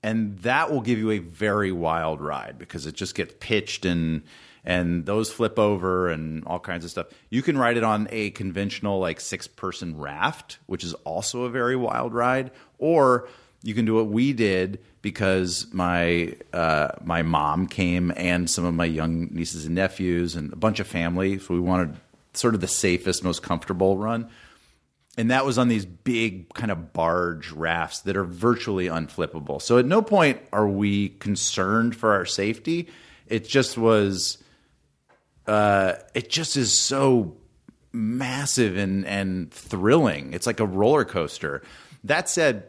And 0.05 0.37
that 0.43 0.71
will 0.71 0.81
give 0.81 0.99
you 0.99 1.09
a 1.09 1.17
very 1.17 1.71
wild 1.71 2.21
ride 2.21 2.59
because 2.59 2.85
it 2.85 2.93
just 2.93 3.15
gets 3.15 3.33
pitched 3.39 3.85
and 3.85 4.21
and 4.63 5.07
those 5.07 5.31
flip 5.31 5.57
over 5.57 6.09
and 6.09 6.43
all 6.45 6.59
kinds 6.59 6.85
of 6.85 6.91
stuff. 6.91 7.07
You 7.31 7.41
can 7.41 7.57
ride 7.57 7.75
it 7.75 7.83
on 7.83 8.07
a 8.11 8.29
conventional 8.29 8.99
like 8.99 9.19
six 9.19 9.47
person 9.47 9.97
raft, 9.97 10.59
which 10.67 10.83
is 10.83 10.93
also 11.05 11.45
a 11.45 11.49
very 11.49 11.75
wild 11.75 12.13
ride, 12.13 12.51
or 12.77 13.27
you 13.63 13.73
can 13.73 13.85
do 13.85 13.95
what 13.95 14.05
we 14.05 14.31
did 14.31 14.79
because 15.01 15.65
my 15.73 16.35
uh, 16.53 16.89
my 17.03 17.23
mom 17.23 17.65
came 17.65 18.13
and 18.15 18.47
some 18.47 18.63
of 18.63 18.75
my 18.75 18.85
young 18.85 19.29
nieces 19.31 19.65
and 19.65 19.73
nephews 19.73 20.35
and 20.35 20.53
a 20.53 20.55
bunch 20.55 20.79
of 20.79 20.85
family. 20.85 21.39
So 21.39 21.55
we 21.55 21.59
wanted 21.59 21.95
sort 22.33 22.53
of 22.53 22.61
the 22.61 22.67
safest, 22.67 23.23
most 23.23 23.41
comfortable 23.41 23.97
run. 23.97 24.29
And 25.17 25.31
that 25.31 25.45
was 25.45 25.57
on 25.57 25.69
these 25.69 25.85
big 25.85 26.53
kind 26.53 26.71
of 26.71 26.91
barge 26.91 27.51
rafts 27.51 28.01
that 28.01 28.17
are 28.17 28.25
virtually 28.25 28.87
unflippable. 28.87 29.61
So 29.61 29.77
at 29.77 29.85
no 29.85 30.01
point 30.01 30.41
are 30.51 30.67
we 30.67 31.09
concerned 31.09 31.95
for 31.95 32.13
our 32.13 32.25
safety. 32.25 32.89
It 33.27 33.47
just 33.47 33.77
was 33.77 34.37
uh, 35.47 35.93
it 36.13 36.29
just 36.29 36.57
is 36.57 36.79
so 36.79 37.37
massive 37.93 38.77
and 38.77 39.05
and 39.05 39.51
thrilling. 39.51 40.33
It's 40.33 40.47
like 40.47 40.59
a 40.59 40.65
roller 40.65 41.05
coaster. 41.05 41.61
That 42.03 42.29
said, 42.29 42.65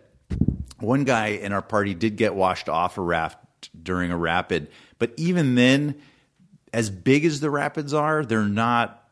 one 0.79 1.05
guy 1.05 1.29
in 1.29 1.53
our 1.53 1.63
party 1.63 1.95
did 1.95 2.17
get 2.17 2.35
washed 2.35 2.69
off 2.69 2.97
a 2.97 3.03
raft 3.03 3.39
during 3.83 4.11
a 4.11 4.17
rapid, 4.17 4.69
but 4.99 5.13
even 5.17 5.57
then, 5.57 5.97
as 6.73 6.91
big 6.91 7.25
as 7.25 7.41
the 7.41 7.51
rapids 7.51 7.93
are, 7.93 8.25
they're 8.25 8.45
not 8.45 9.06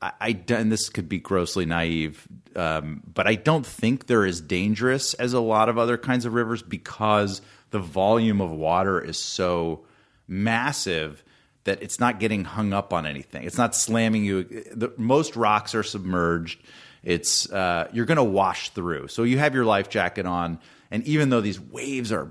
I, 0.00 0.12
I 0.20 0.40
and 0.48 0.70
this 0.70 0.88
could 0.88 1.08
be 1.08 1.18
grossly 1.18 1.66
naive, 1.66 2.26
um, 2.56 3.02
but 3.12 3.26
I 3.26 3.34
don't 3.34 3.66
think 3.66 4.06
they're 4.06 4.26
as 4.26 4.40
dangerous 4.40 5.14
as 5.14 5.32
a 5.32 5.40
lot 5.40 5.68
of 5.68 5.78
other 5.78 5.98
kinds 5.98 6.24
of 6.24 6.34
rivers 6.34 6.62
because 6.62 7.40
the 7.70 7.78
volume 7.78 8.40
of 8.40 8.50
water 8.50 9.00
is 9.00 9.18
so 9.18 9.84
massive 10.26 11.24
that 11.64 11.82
it's 11.82 12.00
not 12.00 12.18
getting 12.20 12.44
hung 12.44 12.72
up 12.72 12.92
on 12.92 13.06
anything. 13.06 13.44
It's 13.44 13.58
not 13.58 13.74
slamming 13.74 14.24
you. 14.24 14.44
The, 14.44 14.92
most 14.96 15.36
rocks 15.36 15.74
are 15.74 15.82
submerged. 15.82 16.60
It's 17.02 17.50
uh, 17.52 17.88
you're 17.92 18.06
going 18.06 18.16
to 18.16 18.24
wash 18.24 18.70
through. 18.70 19.08
So 19.08 19.22
you 19.22 19.38
have 19.38 19.54
your 19.54 19.64
life 19.64 19.88
jacket 19.88 20.26
on, 20.26 20.60
and 20.90 21.04
even 21.04 21.28
though 21.28 21.40
these 21.40 21.60
waves 21.60 22.10
are 22.12 22.30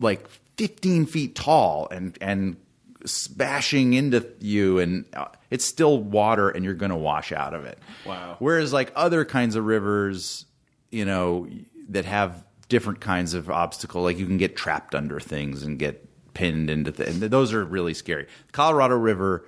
like 0.00 0.28
15 0.56 1.06
feet 1.06 1.34
tall 1.34 1.88
and 1.90 2.16
and 2.20 2.56
smashing 3.04 3.94
into 3.94 4.26
you 4.40 4.78
and 4.78 5.04
uh, 5.14 5.26
it's 5.50 5.64
still 5.64 5.98
water 6.02 6.48
and 6.48 6.64
you're 6.64 6.74
going 6.74 6.90
to 6.90 6.96
wash 6.96 7.32
out 7.32 7.54
of 7.54 7.64
it. 7.64 7.78
Wow. 8.06 8.36
Whereas 8.38 8.72
like 8.72 8.92
other 8.96 9.24
kinds 9.24 9.56
of 9.56 9.64
rivers, 9.64 10.46
you 10.90 11.04
know, 11.04 11.48
that 11.90 12.04
have 12.04 12.44
different 12.68 13.00
kinds 13.00 13.34
of 13.34 13.50
obstacle 13.50 14.02
like 14.02 14.18
you 14.18 14.26
can 14.26 14.38
get 14.38 14.56
trapped 14.56 14.94
under 14.94 15.20
things 15.20 15.62
and 15.62 15.78
get 15.78 16.08
pinned 16.32 16.70
into 16.70 16.90
th- 16.90 17.08
and 17.08 17.20
those 17.22 17.52
are 17.52 17.64
really 17.64 17.94
scary. 17.94 18.26
Colorado 18.52 18.96
River 18.96 19.46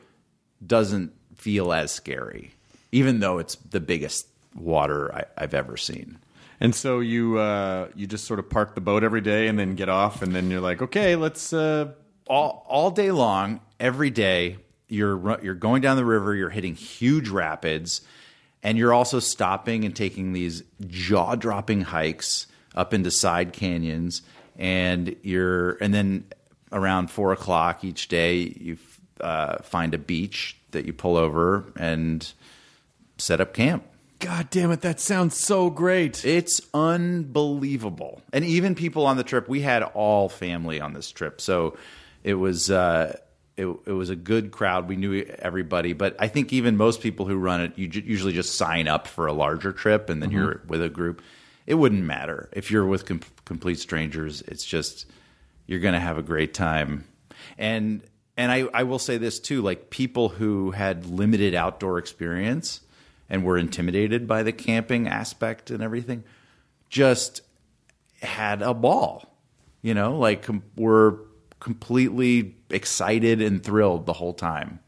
doesn't 0.64 1.12
feel 1.34 1.72
as 1.72 1.90
scary 1.90 2.52
even 2.92 3.20
though 3.20 3.38
it's 3.38 3.57
the 3.57 3.80
biggest 3.80 4.26
water 4.54 5.14
I, 5.14 5.24
I've 5.36 5.54
ever 5.54 5.76
seen. 5.76 6.18
And 6.61 6.74
so 6.74 7.00
you 7.00 7.38
uh, 7.38 7.88
you 7.94 8.07
just 8.07 8.24
sort 8.24 8.38
of 8.38 8.48
park 8.48 8.74
the 8.74 8.80
boat 8.80 9.04
every 9.04 9.20
day 9.20 9.48
and 9.48 9.59
then 9.59 9.74
get 9.74 9.90
off, 9.90 10.22
and 10.22 10.34
then 10.34 10.50
you're 10.50 10.61
like, 10.61 10.80
okay, 10.82 11.16
let's. 11.16 11.52
Uh, 11.52 11.92
all 12.27 12.64
all 12.68 12.91
day 12.91 13.11
long, 13.11 13.61
every 13.79 14.11
day, 14.11 14.59
you're 14.89 15.41
you're 15.43 15.55
going 15.55 15.83
down 15.83 15.97
the 15.97 16.05
river, 16.05 16.35
you're 16.35 16.51
hitting 16.51 16.74
huge 16.74 17.29
rapids, 17.29 18.01
and 18.62 18.79
you're 18.79 18.93
also 18.95 19.20
stopping 19.20 19.85
and 19.85 19.95
taking 19.95 20.33
these 20.33 20.62
jaw 20.87 21.35
dropping 21.35 21.83
hikes 21.83 22.47
up 22.74 22.93
into 22.93 23.11
side 23.11 23.53
canyons, 23.53 24.22
and 24.57 25.16
you're 25.22 25.72
and 25.83 25.95
then 25.95 26.24
around 26.72 27.11
four 27.11 27.33
o'clock 27.33 27.85
each 27.85 28.09
day, 28.09 28.55
you 28.59 28.77
uh, 29.20 29.59
find 29.62 29.95
a 29.95 29.99
beach 29.99 30.57
that 30.72 30.85
you 30.85 30.93
pull 30.93 31.16
over 31.16 31.72
and 31.77 32.33
set 33.18 33.41
up 33.41 33.55
camp. 33.55 33.85
God 34.18 34.49
damn 34.51 34.70
it, 34.70 34.81
that 34.81 34.99
sounds 34.99 35.39
so 35.39 35.68
great. 35.68 36.24
It's 36.24 36.61
unbelievable. 36.72 38.22
And 38.33 38.45
even 38.45 38.74
people 38.74 39.07
on 39.07 39.16
the 39.18 39.24
trip, 39.24 39.47
we 39.49 39.61
had 39.61 39.83
all 39.83 40.29
family 40.29 40.81
on 40.81 40.95
this 40.95 41.11
trip. 41.11 41.41
So 41.41 41.77
it 42.27 42.35
was 42.35 42.72
uh, 42.72 43.16
it, 43.57 43.66
it 43.87 43.93
was 43.93 44.11
a 44.11 44.16
good 44.16 44.51
crowd. 44.51 44.89
We 44.89 44.97
knew 44.97 45.22
everybody, 45.39 45.93
but 45.93 46.16
I 46.18 46.27
think 46.27 46.53
even 46.53 46.77
most 46.77 47.01
people 47.01 47.24
who 47.24 47.37
run 47.37 47.61
it, 47.62 47.79
you 47.79 47.87
ju- 47.87 48.03
usually 48.05 48.33
just 48.33 48.57
sign 48.57 48.89
up 48.89 49.07
for 49.07 49.29
a 49.29 49.33
larger 49.33 49.72
trip 49.72 50.11
and 50.11 50.20
then 50.20 50.33
you're 50.33 50.61
with 50.66 50.83
a 50.83 50.89
group. 50.89 51.22
It 51.66 51.74
wouldn't 51.74 52.03
matter 52.03 52.51
if 52.53 52.70
you're 52.70 52.85
with 52.85 53.07
com- 53.07 53.20
complete 53.45 53.79
strangers. 53.79 54.43
It's 54.43 54.64
just 54.64 55.07
you're 55.66 55.79
going 55.79 55.95
to 55.95 56.01
have 56.01 56.18
a 56.18 56.22
great 56.22 56.53
time. 56.53 57.07
And 57.57 58.03
and 58.37 58.51
I, 58.51 58.66
I 58.74 58.83
will 58.83 58.99
say 58.99 59.18
this 59.18 59.39
too, 59.39 59.62
like 59.62 59.89
people 59.89 60.29
who 60.29 60.72
had 60.72 61.07
limited 61.07 61.55
outdoor 61.55 61.99
experience 61.99 62.81
and 63.31 63.45
were 63.45 63.57
intimidated 63.57 64.27
by 64.27 64.43
the 64.43 64.53
camping 64.53 65.07
aspect 65.07 65.70
and 65.70 65.81
everything, 65.81 66.24
just 66.91 67.43
had 68.20 68.62
a 68.62 68.74
ball. 68.74 69.33
You 69.81 69.95
know, 69.95 70.18
like 70.18 70.45
were 70.77 71.20
completely 71.61 72.54
excited 72.70 73.40
and 73.40 73.62
thrilled 73.62 74.07
the 74.07 74.12
whole 74.12 74.34
time. 74.34 74.80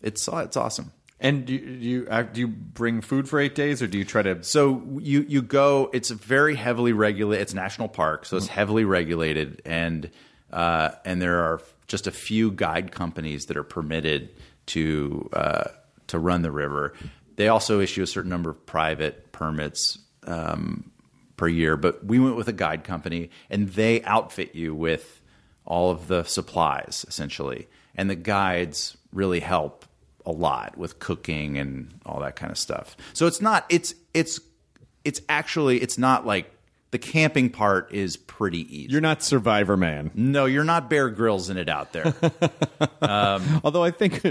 It's 0.00 0.28
it's 0.28 0.56
awesome. 0.56 0.92
And 1.20 1.46
do 1.46 1.54
you, 1.54 1.60
do 1.60 1.88
you 1.88 2.06
uh, 2.10 2.22
do 2.22 2.40
you 2.40 2.48
bring 2.48 3.00
food 3.00 3.28
for 3.28 3.40
eight 3.40 3.54
days, 3.54 3.80
or 3.80 3.86
do 3.86 3.96
you 3.96 4.04
try 4.04 4.22
to? 4.22 4.42
So 4.42 4.82
you 4.98 5.24
you 5.28 5.40
go. 5.40 5.90
It's 5.92 6.10
very 6.10 6.54
heavily 6.54 6.92
regulated. 6.92 7.42
It's 7.42 7.54
national 7.54 7.88
park, 7.88 8.26
so 8.26 8.36
it's 8.36 8.48
heavily 8.48 8.84
regulated, 8.84 9.62
and 9.64 10.10
uh, 10.52 10.90
and 11.04 11.22
there 11.22 11.40
are 11.40 11.62
just 11.86 12.06
a 12.06 12.10
few 12.10 12.50
guide 12.50 12.92
companies 12.92 13.46
that 13.46 13.56
are 13.56 13.64
permitted 13.64 14.30
to 14.66 15.30
uh, 15.32 15.68
to 16.08 16.18
run 16.18 16.42
the 16.42 16.52
river. 16.52 16.92
They 17.36 17.48
also 17.48 17.80
issue 17.80 18.02
a 18.02 18.06
certain 18.06 18.30
number 18.30 18.50
of 18.50 18.66
private 18.66 19.32
permits 19.32 19.98
um, 20.26 20.90
per 21.36 21.48
year, 21.48 21.76
but 21.76 22.04
we 22.04 22.18
went 22.18 22.36
with 22.36 22.48
a 22.48 22.52
guide 22.52 22.84
company, 22.84 23.30
and 23.48 23.68
they 23.70 24.02
outfit 24.02 24.54
you 24.54 24.74
with 24.74 25.20
all 25.66 25.90
of 25.90 26.08
the 26.08 26.24
supplies 26.24 27.04
essentially, 27.08 27.68
and 27.94 28.08
the 28.10 28.14
guides 28.16 28.96
really 29.12 29.40
help 29.40 29.84
a 30.26 30.32
lot 30.32 30.76
with 30.78 30.98
cooking 30.98 31.58
and 31.58 32.00
all 32.06 32.20
that 32.20 32.36
kind 32.36 32.50
of 32.50 32.58
stuff. 32.58 32.96
So 33.12 33.26
it's 33.26 33.40
not 33.40 33.66
it's 33.68 33.94
it's 34.14 34.40
it's 35.04 35.20
actually 35.28 35.80
it's 35.82 35.98
not 35.98 36.26
like 36.26 36.50
the 36.90 36.98
camping 36.98 37.50
part 37.50 37.92
is 37.92 38.16
pretty 38.16 38.60
easy. 38.74 38.92
You're 38.92 39.00
not 39.00 39.18
Survivorman. 39.18 40.14
no, 40.14 40.44
you're 40.46 40.62
not 40.64 40.88
Bear 40.88 41.10
Grylls 41.10 41.50
in 41.50 41.56
it 41.56 41.68
out 41.68 41.92
there. 41.92 42.14
Um, 43.02 43.60
Although 43.62 43.84
I 43.84 43.90
think 43.90 44.22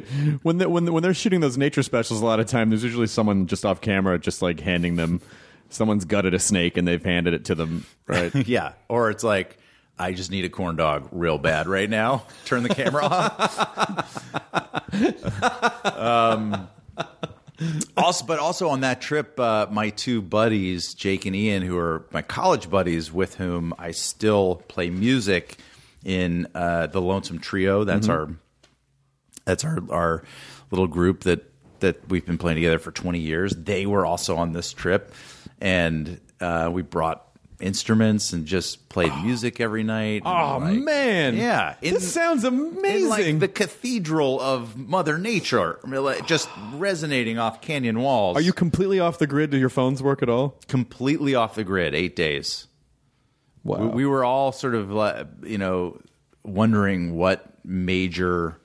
when 0.41 0.57
they, 0.57 0.65
when 0.65 0.91
when 0.91 1.03
they're 1.03 1.13
shooting 1.13 1.41
those 1.41 1.57
nature 1.59 1.83
specials, 1.83 2.21
a 2.21 2.25
lot 2.25 2.39
of 2.39 2.47
time 2.47 2.69
there's 2.69 2.83
usually 2.83 3.05
someone 3.07 3.45
just 3.45 3.65
off 3.65 3.81
camera, 3.81 4.17
just 4.17 4.41
like 4.41 4.59
handing 4.59 4.95
them. 4.95 5.21
Someone's 5.69 6.05
gutted 6.05 6.33
a 6.33 6.39
snake 6.39 6.75
and 6.75 6.87
they've 6.87 7.03
handed 7.03 7.33
it 7.35 7.45
to 7.45 7.55
them. 7.55 7.85
Right. 8.07 8.33
yeah, 8.47 8.73
or 8.89 9.11
it's 9.11 9.23
like 9.23 9.57
I 9.97 10.13
just 10.13 10.31
need 10.31 10.45
a 10.45 10.49
corn 10.49 10.75
dog 10.75 11.07
real 11.11 11.37
bad 11.37 11.67
right 11.67 11.89
now. 11.89 12.25
Turn 12.45 12.63
the 12.63 12.69
camera 12.69 13.03
off. 13.05 14.17
um, 15.85 16.67
also, 17.95 18.25
but 18.25 18.39
also 18.39 18.69
on 18.69 18.81
that 18.81 19.01
trip, 19.01 19.39
uh, 19.39 19.67
my 19.71 19.89
two 19.91 20.21
buddies, 20.21 20.93
Jake 20.93 21.25
and 21.25 21.35
Ian, 21.35 21.61
who 21.61 21.77
are 21.77 22.05
my 22.11 22.21
college 22.21 22.69
buddies, 22.69 23.11
with 23.11 23.35
whom 23.35 23.73
I 23.77 23.91
still 23.91 24.63
play 24.67 24.89
music 24.89 25.57
in 26.03 26.47
uh, 26.55 26.87
the 26.87 27.01
Lonesome 27.01 27.39
Trio. 27.39 27.83
That's 27.83 28.09
our 28.09 28.29
that's 29.45 29.63
our 29.63 29.79
our 29.89 30.23
little 30.71 30.87
group 30.87 31.21
that 31.21 31.45
that 31.79 32.09
we've 32.09 32.25
been 32.25 32.37
playing 32.37 32.55
together 32.55 32.79
for 32.79 32.91
20 32.91 33.19
years. 33.19 33.53
They 33.55 33.85
were 33.85 34.05
also 34.05 34.37
on 34.37 34.53
this 34.53 34.73
trip, 34.73 35.13
and 35.61 36.19
uh, 36.39 36.69
we 36.71 36.81
brought 36.81 37.27
instruments 37.63 38.33
and 38.33 38.45
just 38.45 38.89
played 38.89 39.11
oh. 39.11 39.23
music 39.23 39.59
every 39.59 39.83
night. 39.83 40.21
Oh 40.25 40.59
Like, 40.61 40.77
man, 40.79 41.35
yeah, 41.35 41.75
in- 41.81 41.93
this 41.93 42.13
sounds 42.13 42.43
in 42.43 42.53
amazing. 42.53 43.09
like 43.09 43.39
the 43.39 43.47
cathedral 43.47 44.39
of 44.41 44.77
Mother 44.77 45.17
Nature, 45.17 45.79
I 45.83 45.87
mean, 45.87 46.03
like, 46.03 46.27
just 46.27 46.49
resonating 46.73 47.39
off 47.39 47.61
canyon 47.61 48.01
walls. 48.01 48.37
Are 48.37 48.41
you 48.41 48.53
completely 48.53 48.99
off 48.99 49.17
the 49.17 49.27
grid? 49.27 49.49
Do 49.49 49.57
your 49.57 49.69
phones 49.69 50.03
work 50.03 50.21
at 50.21 50.29
all? 50.29 50.59
completely 50.67 51.35
off 51.35 51.55
the 51.55 51.63
grid? 51.63 51.95
Eight 51.95 52.15
days. 52.15 52.67
Wow. 53.63 53.77
We, 53.77 53.87
we 53.87 54.05
were 54.05 54.25
all 54.25 54.51
sort 54.51 54.75
of, 54.75 54.91
like, 54.91 55.27
you 55.43 55.57
know, 55.57 56.01
wondering 56.43 57.15
what 57.15 57.45
major 57.63 58.57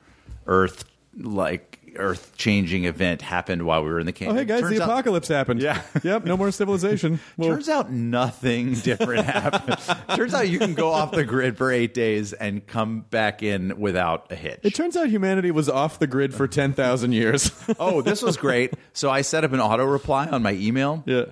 Earth 0.46 0.84
like 1.20 1.67
Earth 1.98 2.32
changing 2.36 2.84
event 2.84 3.22
happened 3.22 3.64
while 3.66 3.82
we 3.82 3.90
were 3.90 4.00
in 4.00 4.06
the 4.06 4.12
camp. 4.12 4.32
oh, 4.32 4.34
hey 4.36 4.44
guys, 4.44 4.60
Turns 4.60 4.76
the 4.76 4.82
out- 4.82 4.88
apocalypse 4.90 5.28
happened. 5.28 5.60
Yeah. 5.62 5.82
yep. 6.02 6.24
No 6.24 6.36
more 6.36 6.50
civilization. 6.50 7.20
Well, 7.36 7.50
Turns 7.50 7.68
out 7.68 7.90
nothing 7.92 8.74
different 8.74 9.24
happened. 9.26 9.76
Turns 10.16 10.34
out 10.34 10.48
you 10.48 10.58
can 10.58 10.74
go 10.74 10.90
off 10.92 11.12
the 11.12 11.24
grid 11.24 11.56
for 11.56 11.70
eight 11.70 11.94
days 11.94 12.32
and 12.32 12.66
come 12.66 13.02
back 13.10 13.42
in 13.42 13.78
without 13.78 14.30
a 14.32 14.34
hitch. 14.34 14.60
it 14.62 14.74
turns 14.74 14.96
out 14.96 15.08
humanity 15.08 15.50
was 15.50 15.68
off 15.68 15.98
the 15.98 16.06
grid 16.06 16.34
for 16.34 16.48
ten 16.48 16.72
thousand 16.72 17.12
years. 17.12 17.50
oh, 17.78 18.02
this 18.02 18.22
was 18.22 18.36
great. 18.36 18.74
So 18.92 19.10
I 19.10 19.22
set 19.22 19.44
up 19.44 19.52
an 19.52 19.60
auto 19.60 19.84
reply 19.84 20.26
on 20.26 20.42
my 20.42 20.52
email. 20.52 21.02
yeah. 21.06 21.24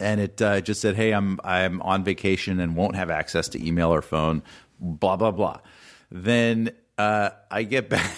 and 0.00 0.20
it 0.20 0.42
uh, 0.42 0.60
just 0.60 0.80
said, 0.80 0.96
"Hey, 0.96 1.12
I'm 1.12 1.38
I'm 1.44 1.80
on 1.82 2.04
vacation 2.04 2.60
and 2.60 2.74
won't 2.76 2.96
have 2.96 3.08
access 3.10 3.48
to 3.50 3.64
email 3.66 3.92
or 3.92 4.02
phone." 4.02 4.42
Blah 4.80 5.16
blah 5.16 5.30
blah. 5.30 5.60
Then 6.10 6.70
uh, 6.98 7.30
I 7.50 7.62
get 7.62 7.88
back, 7.88 8.10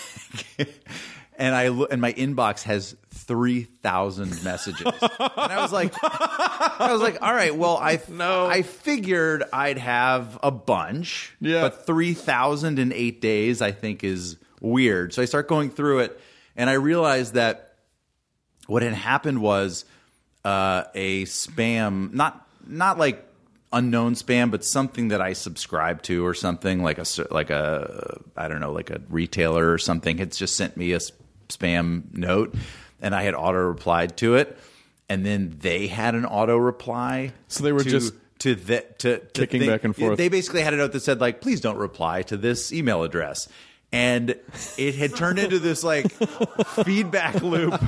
and 1.37 1.55
I 1.55 1.65
and 1.91 2.01
my 2.01 2.13
inbox 2.13 2.63
has 2.65 2.97
three 3.11 3.65
thousand 3.65 4.43
messages, 4.45 4.87
and 4.87 5.21
I 5.21 5.61
was 5.61 5.73
like, 5.73 5.93
I 6.03 6.89
was 6.93 7.01
like, 7.01 7.23
all 7.23 7.33
right, 7.35 7.55
well, 7.55 7.77
I 7.77 8.01
No. 8.09 8.47
I 8.47 8.63
figured 8.63 9.45
I'd 9.53 9.79
have 9.79 10.39
a 10.43 10.51
bunch, 10.51 11.35
Yeah. 11.41 11.63
but 11.63 11.87
three 11.87 12.15
thousand 12.15 12.79
in 12.79 12.93
eight 12.93 13.21
days, 13.21 13.61
I 13.63 13.73
think, 13.73 14.05
is 14.05 14.37
weird. 14.61 15.13
So 15.13 15.23
I 15.23 15.25
start 15.25 15.49
going 15.49 15.71
through 15.71 16.01
it, 16.01 16.21
and 16.57 16.69
I 16.71 16.75
realized 16.75 17.35
that 17.35 17.75
what 18.67 18.83
had 18.83 18.95
happened 18.95 19.41
was 19.43 19.85
uh, 20.45 20.85
a 20.95 21.25
spam, 21.25 22.13
not 22.13 22.47
not 22.67 22.99
like 22.99 23.25
unknown 23.73 24.15
spam, 24.15 24.51
but 24.53 24.65
something 24.65 25.09
that 25.09 25.21
I 25.21 25.33
subscribed 25.33 26.05
to 26.05 26.25
or 26.25 26.33
something 26.33 26.83
like 26.83 26.99
a 26.99 27.05
like 27.31 27.51
a 27.51 28.21
I 28.37 28.47
don't 28.49 28.61
know 28.61 28.73
like 28.73 28.91
a 28.91 29.01
retailer 29.09 29.73
or 29.73 29.79
something 29.79 30.19
had 30.19 30.33
just 30.33 30.57
sent 30.57 30.77
me 30.77 30.93
a 30.93 31.01
spam 31.49 32.13
note, 32.15 32.55
and 33.01 33.15
I 33.15 33.23
had 33.23 33.35
auto 33.35 33.59
replied 33.59 34.17
to 34.19 34.37
it, 34.37 34.57
and 35.09 35.25
then 35.25 35.57
they 35.61 35.87
had 35.87 36.15
an 36.15 36.25
auto 36.25 36.57
reply. 36.57 37.33
So 37.49 37.65
they 37.65 37.73
were 37.73 37.83
to- 37.83 37.91
just 37.91 38.15
to 38.41 38.55
the, 38.55 38.85
to, 38.99 39.19
to 39.19 39.47
kicking 39.47 39.67
back 39.67 39.85
and 39.85 39.95
forth. 39.95 40.19
They 40.19 40.29
basically 40.29 40.63
had 40.63 40.75
a 40.75 40.77
note 40.77 40.93
that 40.93 41.01
said 41.01 41.21
like, 41.21 41.41
"Please 41.41 41.61
don't 41.61 41.79
reply 41.79 42.23
to 42.23 42.37
this 42.37 42.73
email 42.73 43.03
address." 43.03 43.49
And 43.93 44.35
it 44.77 44.97
had 44.97 45.15
turned 45.15 45.39
into 45.39 45.61
this 45.61 45.85
like 45.85 46.11
feedback 46.67 47.41
loop 47.43 47.81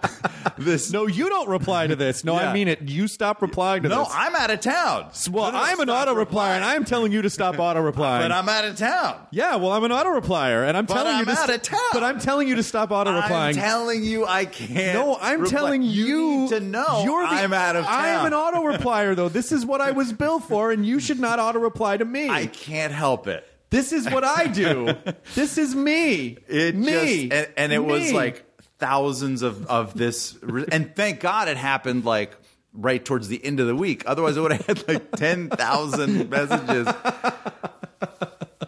this. 0.58 0.92
No, 0.92 1.06
you 1.06 1.30
don't 1.30 1.48
reply 1.48 1.86
to 1.86 1.96
this. 1.96 2.22
No, 2.22 2.34
Yeah. 2.34 2.50
I 2.50 2.52
mean 2.52 2.68
it. 2.68 2.82
You 2.82 3.08
stop 3.08 3.40
replying 3.40 3.82
to 3.84 3.88
no, 3.88 4.00
this. 4.00 4.08
No, 4.10 4.14
I'm 4.14 4.34
out 4.36 4.50
of 4.50 4.60
town. 4.60 5.10
well, 5.30 5.50
No, 5.52 5.58
I'm 5.58 5.80
an 5.80 5.88
auto 5.88 6.14
replier, 6.14 6.56
and 6.56 6.64
I'm 6.64 6.84
telling 6.84 7.12
you 7.12 7.22
to 7.22 7.30
stop 7.30 7.58
auto 7.58 7.80
replying. 7.80 8.22
But 8.24 8.32
I'm 8.32 8.46
out 8.46 8.66
of 8.66 8.76
town. 8.76 9.16
yeah, 9.30 9.56
well, 9.56 9.72
I'm 9.72 9.84
an 9.84 9.92
auto 9.92 10.10
replier, 10.10 10.68
and 10.68 10.76
I'm 10.76 10.84
But 10.84 10.94
telling 10.94 11.12
you 11.14 11.18
I'm 11.20 11.24
to 11.24 11.30
out 11.32 11.38
st- 11.48 11.50
of 11.56 11.62
town. 11.62 11.80
But 11.94 12.02
I'm 12.04 12.18
telling 12.20 12.46
you 12.46 12.56
to 12.56 12.62
stop 12.62 12.90
auto 12.90 13.14
replying. 13.14 13.56
I'm 13.56 13.62
telling 13.62 14.04
you, 14.04 14.26
I 14.26 14.44
can't. 14.44 14.92
no, 14.98 15.16
I'm 15.18 15.40
reply. 15.40 15.58
telling 15.58 15.82
you, 15.82 16.40
need 16.40 16.48
to 16.50 16.60
know 16.60 17.02
you're 17.04 17.22
the, 17.22 17.28
I'm 17.32 17.54
out 17.54 17.76
of 17.76 17.86
town. 17.86 17.94
I'm 18.20 18.26
an 18.26 18.34
auto 18.34 18.58
replier, 18.62 19.16
though. 19.16 19.30
This 19.30 19.50
is 19.50 19.64
what 19.64 19.80
I 19.80 19.92
was 19.92 20.12
built 20.12 20.44
for, 20.44 20.72
and 20.72 20.84
you 20.84 21.00
should 21.00 21.20
not 21.20 21.38
auto 21.38 21.58
reply 21.58 21.96
to 21.96 22.04
me. 22.04 22.28
I 22.28 22.46
can't 22.46 22.92
help 22.92 23.26
it. 23.28 23.48
This 23.70 23.92
is 23.92 24.08
what 24.08 24.24
I 24.24 24.46
do. 24.46 24.94
this 25.34 25.58
is 25.58 25.74
me. 25.74 26.38
It 26.48 26.74
me, 26.74 27.28
just 27.28 27.32
and, 27.32 27.48
and 27.56 27.72
it 27.72 27.84
was 27.84 28.12
like 28.12 28.44
thousands 28.78 29.42
of 29.42 29.66
of 29.66 29.94
this, 29.94 30.36
and 30.70 30.94
thank 30.94 31.20
God 31.20 31.48
it 31.48 31.56
happened 31.56 32.04
like 32.04 32.36
right 32.72 33.04
towards 33.04 33.28
the 33.28 33.42
end 33.44 33.60
of 33.60 33.66
the 33.66 33.76
week. 33.76 34.04
Otherwise, 34.06 34.36
I 34.36 34.40
would 34.40 34.52
have 34.52 34.66
had 34.66 34.88
like 34.88 35.12
ten 35.16 35.48
thousand 35.48 36.30
messages. 36.30 36.86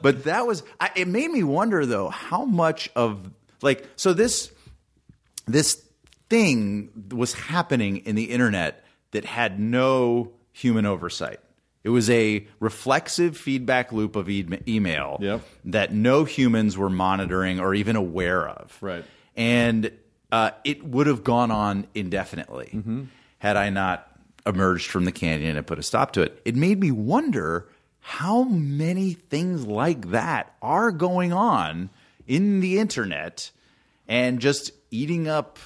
But 0.03 0.25
that 0.25 0.47
was 0.47 0.63
I, 0.81 0.91
it. 0.97 1.09
Made 1.09 1.31
me 1.31 1.43
wonder 1.43 1.85
though 1.87 2.09
how 2.09 2.45
much 2.45 2.91
of 2.95 3.31
like 3.63 3.87
so 3.97 4.13
this 4.13 4.53
this 5.47 5.85
thing 6.29 7.09
was 7.11 7.35
happening 7.35 7.99
in 7.99 8.15
the 8.15 8.25
internet 8.25 8.85
that 9.13 9.25
had 9.25 9.59
no 9.61 10.33
human 10.53 10.87
oversight. 10.87 11.41
It 11.87 11.91
was 11.91 12.11
a 12.11 12.45
reflexive 12.59 13.37
feedback 13.37 13.93
loop 13.93 14.17
of 14.17 14.29
e- 14.29 14.45
email 14.67 15.19
Yep. 15.21 15.41
that 15.67 15.95
no 15.95 16.25
humans 16.25 16.77
were 16.77 16.91
monitoring 16.91 17.61
or 17.61 17.75
even 17.75 17.95
aware 17.95 18.49
of. 18.49 18.77
Right. 18.81 19.05
And 19.37 19.93
uh, 20.33 20.51
it 20.65 20.83
would 20.85 21.07
have 21.07 21.23
gone 21.23 21.53
on 21.53 21.87
indefinitely 21.95 22.71
Mm-hmm. 22.75 23.03
had 23.39 23.57
I 23.57 23.71
not 23.71 24.11
emerged 24.45 24.91
from 24.91 25.05
the 25.05 25.13
canyon 25.13 25.57
and 25.57 25.65
put 25.65 25.79
a 25.79 25.83
stop 25.85 26.11
to 26.15 26.23
it. 26.23 26.41
It 26.45 26.57
made 26.57 26.81
me 26.81 26.91
wonder 26.91 27.69
how 28.01 28.43
many 28.43 29.13
things 29.13 29.65
like 29.65 30.11
that 30.11 30.55
are 30.61 30.91
going 30.91 31.33
on 31.33 31.91
in 32.27 32.59
the 32.61 32.79
internet 32.81 33.53
and 34.09 34.41
just 34.41 34.73
eating 34.91 35.29
up 35.29 35.59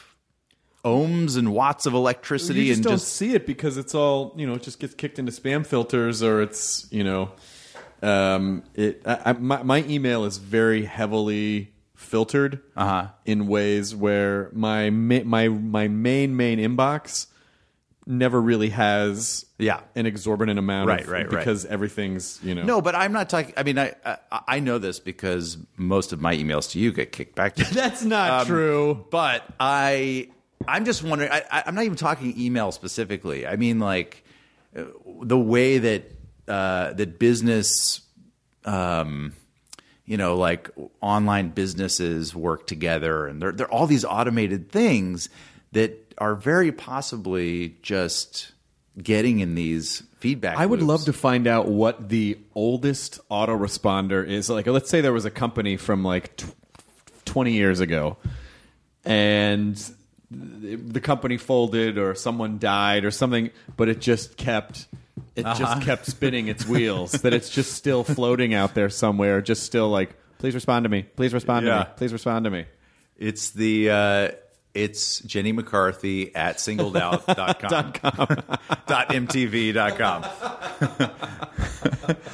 ohms 0.85 1.37
and 1.37 1.53
watts 1.53 1.87
of 1.87 1.95
electricity 1.95 2.61
you 2.63 2.67
just 2.69 2.79
and 2.79 2.85
don't 2.85 2.93
just 2.95 3.15
see 3.15 3.35
it 3.35 3.47
because 3.47 3.77
it's 3.77 3.95
all 3.95 4.35
you 4.37 4.47
know. 4.47 4.55
It 4.55 4.63
just 4.63 4.79
gets 4.81 4.95
kicked 4.95 5.19
into 5.19 5.33
spam 5.33 5.67
filters, 5.67 6.23
or 6.23 6.43
it's 6.43 6.87
you 6.91 7.05
know, 7.05 7.33
um, 8.03 8.63
it. 8.75 9.03
I, 9.05 9.21
I, 9.27 9.33
my, 9.35 9.63
my 9.63 9.85
email 9.85 10.25
is 10.25 10.39
very 10.39 10.85
heavily 10.85 11.73
filtered 11.95 12.61
Uh-huh. 12.77 13.09
in 13.27 13.47
ways 13.47 13.95
where 13.95 14.51
my 14.53 14.91
ma- 14.91 15.23
my 15.25 15.49
my 15.49 15.89
main 15.89 16.35
main 16.37 16.59
inbox 16.59 17.27
never 18.07 18.41
really 18.41 18.71
has 18.71 19.45
Yeah. 19.59 19.81
an 19.95 20.07
exorbitant 20.07 20.59
amount 20.59 20.89
Right, 20.89 21.03
of, 21.03 21.09
right, 21.09 21.31
right. 21.31 21.39
because 21.39 21.67
everything's 21.67 22.41
you 22.43 22.55
know 22.55 22.65
No, 22.65 22.81
but 22.81 22.95
I'm 22.95 23.13
not 23.13 23.29
talking. 23.29 23.53
I 23.57 23.63
mean, 23.63 23.79
I, 23.79 23.93
I 24.05 24.17
I 24.49 24.61
know 24.61 24.79
this 24.79 24.99
because 24.99 25.59
most 25.77 26.13
of 26.15 26.21
my 26.21 26.35
emails 26.35 26.71
to 26.73 26.79
you 26.81 26.91
get 26.93 27.13
kicked 27.13 27.35
back 27.37 27.55
to. 27.57 27.65
that's 27.75 28.03
not 28.03 28.41
Um, 28.41 28.47
true. 28.47 29.07
But 29.11 29.45
I, 29.61 30.29
I'm 30.67 30.85
just 30.85 31.03
wondering. 31.03 31.31
I, 31.31 31.43
I- 31.51 31.63
I'm 31.67 31.75
not 31.75 31.85
even 31.85 31.97
talking 31.97 32.39
email 32.39 32.73
specifically. 32.73 33.47
I 33.47 33.57
mean, 33.57 33.79
like 33.79 34.25
uh, 34.77 34.85
the 35.23 35.39
way 35.39 35.79
that 35.79 36.13
uh, 36.49 36.93
that 36.95 37.19
business, 37.19 38.01
um, 38.65 39.33
you 40.07 40.17
know, 40.17 40.37
like 40.37 40.71
online 41.01 41.51
businesses 41.51 42.35
work 42.35 42.67
together, 42.67 43.27
and 43.27 43.41
they're 43.41 43.53
they're 43.53 43.71
all 43.73 43.87
these 43.87 44.05
automated 44.05 44.71
things 44.71 45.29
that 45.73 46.15
are 46.19 46.35
very 46.35 46.73
possibly 46.73 47.77
just 47.83 48.53
getting 49.03 49.39
in 49.41 49.55
these 49.55 50.03
feedback. 50.19 50.59
I 50.59 50.67
would 50.67 50.81
loops. 50.81 50.89
love 50.89 51.05
to 51.07 51.13
find 51.15 51.47
out 51.47 51.69
what 51.69 52.09
the 52.11 52.37
oldest 52.55 53.21
autoresponder 53.31 54.27
is. 54.29 54.51
Like, 54.51 54.67
let's 54.67 54.91
say 54.91 55.01
there 55.01 55.13
was 55.13 55.25
a 55.25 55.31
company 55.31 55.77
from 55.79 56.03
like 56.05 56.37
tw- 56.37 56.55
20 57.25 57.53
years 57.53 57.81
ago, 57.81 58.19
and 59.05 59.81
the 60.31 61.01
company 61.01 61.37
folded 61.37 61.99
or 61.99 62.15
someone 62.15 62.59
died 62.59 63.05
or 63.05 63.11
something, 63.11 63.51
but 63.77 63.89
it 63.89 64.01
just 64.01 64.37
kept. 64.37 64.87
It 65.37 65.45
just 65.57 65.83
kept 65.83 66.07
spinning 66.11 66.49
its 66.49 66.67
wheels. 66.67 67.13
that 67.13 67.33
it's 67.35 67.51
just 67.51 67.73
still 67.73 68.05
floating 68.17 68.55
out 68.55 68.75
there 68.75 68.89
somewhere. 68.91 69.41
Just 69.41 69.63
still 69.65 69.89
like, 69.89 70.15
please 70.39 70.55
respond 70.55 70.85
to 70.85 70.89
me. 70.89 71.03
Please 71.03 71.33
respond 71.35 71.67
to 71.67 71.79
me. 71.79 71.85
Please 71.97 72.13
respond 72.13 72.45
to 72.45 72.51
me. 72.51 72.67
It's 73.17 73.51
the 73.51 73.91
uh, 73.91 74.29
it's 74.75 75.21
Jenny 75.21 75.53
McCarthy 75.53 76.35
at 76.35 76.57
singledout.com 76.57 77.93
dot 78.87 79.09
mtv.com. 79.09 80.25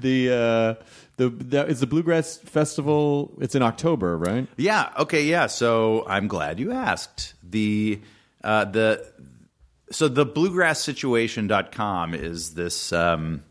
The 0.00 0.78
uh, 0.78 0.84
the 1.16 1.28
that 1.28 1.68
is 1.68 1.80
the 1.80 1.86
bluegrass 1.86 2.36
festival. 2.38 3.32
It's 3.40 3.54
in 3.54 3.62
October, 3.62 4.16
right? 4.18 4.48
Yeah, 4.56 4.90
okay, 4.98 5.24
yeah. 5.24 5.46
So 5.46 6.04
I'm 6.08 6.26
glad 6.28 6.58
you 6.58 6.72
asked. 6.72 7.34
The 7.42 8.00
uh, 8.42 8.64
the 8.66 9.06
so 9.90 10.08
the 10.08 10.26
bluegrasssituation.com 10.26 12.14
is 12.14 12.54
this 12.54 12.92
um, 12.92 13.42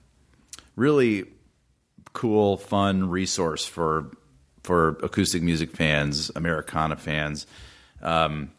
really 0.76 1.26
cool, 2.14 2.57
fun 2.57 3.09
resource 3.09 3.66
for 3.66 4.11
for 4.64 4.89
acoustic 5.03 5.41
music 5.43 5.76
fans, 5.76 6.32
Americana 6.36 6.95
fans, 6.95 7.45
um, 8.01 8.51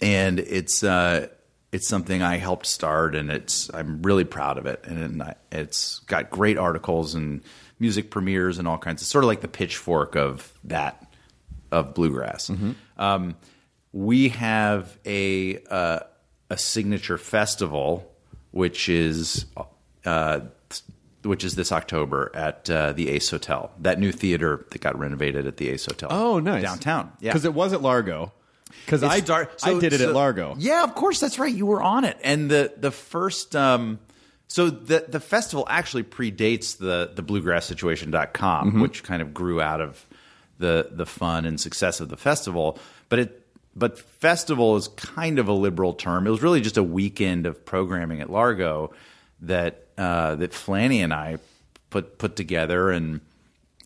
and 0.00 0.38
it's 0.40 0.82
uh, 0.82 1.28
it's 1.72 1.88
something 1.88 2.22
I 2.22 2.36
helped 2.36 2.66
start, 2.66 3.14
and 3.14 3.30
it's 3.30 3.70
I'm 3.72 4.02
really 4.02 4.24
proud 4.24 4.58
of 4.58 4.66
it, 4.66 4.84
and 4.84 5.22
I- 5.22 5.34
it's 5.52 6.00
got 6.00 6.30
great 6.30 6.58
articles 6.58 7.14
and 7.14 7.42
music 7.78 8.10
premieres 8.10 8.58
and 8.58 8.66
all 8.68 8.78
kinds. 8.78 9.02
It's 9.02 9.10
sort 9.10 9.24
of 9.24 9.28
like 9.28 9.40
the 9.40 9.48
pitchfork 9.48 10.16
of 10.16 10.52
that 10.64 11.04
of 11.70 11.94
bluegrass. 11.94 12.50
Um, 12.96 13.36
we 13.92 14.28
have 14.30 14.98
a 15.06 15.58
uh, 15.70 16.00
a 16.50 16.58
signature 16.58 17.18
festival, 17.18 18.10
which 18.50 18.88
is 18.88 19.46
uh, 20.04 20.40
which 21.22 21.44
is 21.44 21.54
this 21.56 21.72
October 21.72 22.30
at 22.34 22.68
uh, 22.70 22.92
the 22.92 23.10
Ace 23.10 23.30
Hotel, 23.30 23.70
that 23.80 23.98
new 23.98 24.12
theater 24.12 24.64
that 24.70 24.80
got 24.80 24.98
renovated 24.98 25.46
at 25.46 25.56
the 25.56 25.68
Ace 25.70 25.86
Hotel. 25.86 26.08
Oh, 26.12 26.38
nice 26.38 26.62
downtown. 26.62 27.12
Yeah, 27.20 27.30
because 27.32 27.44
it 27.44 27.54
was 27.54 27.72
at 27.72 27.82
Largo. 27.82 28.32
Because 28.84 29.02
I 29.02 29.20
start- 29.20 29.60
I 29.62 29.78
did 29.78 29.92
it 29.94 30.00
so- 30.00 30.08
at 30.10 30.14
Largo. 30.14 30.54
Yeah, 30.58 30.84
of 30.84 30.94
course, 30.94 31.20
that's 31.20 31.38
right. 31.38 31.52
You 31.52 31.66
were 31.66 31.82
on 31.82 32.04
it, 32.04 32.16
and 32.22 32.50
the 32.50 32.72
the 32.76 32.90
first. 32.90 33.54
Um, 33.56 33.98
so 34.48 34.70
the 34.70 35.04
the 35.08 35.20
festival 35.20 35.66
actually 35.68 36.02
predates 36.02 36.78
the 36.78 37.10
the 37.14 37.22
bluegrasssituation.com, 37.22 38.68
Mm-hmm. 38.68 38.80
which 38.80 39.02
kind 39.04 39.22
of 39.22 39.32
grew 39.34 39.60
out 39.60 39.80
of 39.80 40.04
the 40.58 40.88
the 40.90 41.06
fun 41.06 41.44
and 41.44 41.60
success 41.60 42.00
of 42.00 42.08
the 42.08 42.16
festival. 42.16 42.78
But 43.08 43.18
it 43.20 43.46
but 43.76 43.98
festival 43.98 44.76
is 44.76 44.88
kind 44.88 45.38
of 45.38 45.46
a 45.48 45.52
liberal 45.52 45.92
term. 45.94 46.26
It 46.26 46.30
was 46.30 46.42
really 46.42 46.60
just 46.60 46.76
a 46.76 46.82
weekend 46.82 47.46
of 47.46 47.64
programming 47.64 48.20
at 48.20 48.28
Largo 48.30 48.92
that 49.42 49.86
uh, 49.96 50.34
that 50.36 50.50
Flanny 50.52 50.98
and 51.04 51.12
I 51.14 51.38
put 51.90 52.18
put 52.18 52.34
together 52.34 52.90
and 52.90 53.20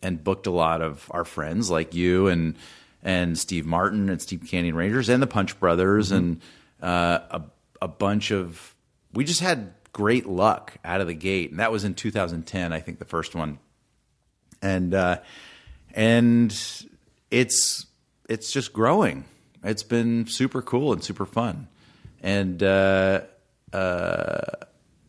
and 0.03 0.23
booked 0.25 0.47
a 0.47 0.51
lot 0.51 0.81
of 0.83 1.09
our 1.11 1.25
friends 1.25 1.71
like 1.71 1.95
you 1.95 2.29
and 2.29 2.57
and 3.03 3.37
Steve 3.39 3.67
Martin 3.67 4.09
and 4.09 4.23
Steep 4.23 4.47
Canyon 4.49 4.75
Rangers 4.77 5.09
and 5.09 5.23
the 5.23 5.27
Punch 5.27 5.59
Brothers 5.61 6.11
and 6.13 6.41
uh, 6.83 7.19
a 7.31 7.43
a 7.83 7.89
bunch 7.89 8.31
of 8.31 8.75
we 9.13 9.25
just 9.25 9.41
had 9.41 9.75
great 9.93 10.27
luck 10.27 10.75
out 10.85 11.01
of 11.01 11.07
the 11.07 11.15
gate 11.15 11.51
and 11.51 11.61
that 11.61 11.71
was 11.71 11.85
in 11.85 11.95
2010 11.95 12.73
I 12.73 12.81
think 12.81 12.99
the 12.99 13.05
first 13.05 13.35
one 13.35 13.59
and 14.63 14.95
uh, 14.95 15.19
and 15.93 16.53
it's 17.31 17.87
it's 18.29 18.53
just 18.53 18.73
growing. 18.73 19.25
It's 19.65 19.83
been 19.83 20.27
super 20.27 20.63
cool 20.63 20.93
and 20.93 21.03
super 21.05 21.27
fun, 21.27 21.69
and 22.23 22.63
uh, 22.63 23.23
uh, 23.73 24.41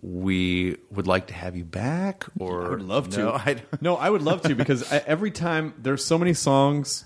we 0.02 0.78
would 0.92 1.08
like 1.08 1.28
to 1.28 1.34
have 1.34 1.56
you 1.56 1.64
back. 1.64 2.26
Or 2.40 2.66
I 2.66 2.70
would 2.70 2.82
love 2.82 3.10
to. 3.12 3.20
No, 3.20 3.32
I, 3.32 3.56
no, 3.80 3.96
I 3.96 4.10
would 4.10 4.24
love 4.24 4.42
to 4.44 4.56
because 4.56 4.92
I, 4.92 4.98
every 4.98 5.32
time 5.32 5.74
there's 5.78 6.04
so 6.04 6.18
many 6.18 6.34
songs. 6.34 7.06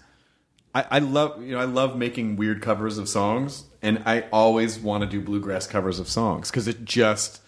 I, 0.75 0.85
I 0.91 0.99
love 0.99 1.41
you 1.41 1.53
know 1.53 1.59
I 1.59 1.65
love 1.65 1.97
making 1.97 2.35
weird 2.35 2.61
covers 2.61 2.97
of 2.97 3.09
songs, 3.09 3.63
and 3.81 4.03
I 4.05 4.25
always 4.31 4.79
want 4.79 5.01
to 5.01 5.09
do 5.09 5.21
bluegrass 5.21 5.65
covers 5.65 5.99
of 5.99 6.07
songs 6.07 6.51
because 6.51 6.67
it 6.67 6.85
just 6.85 7.41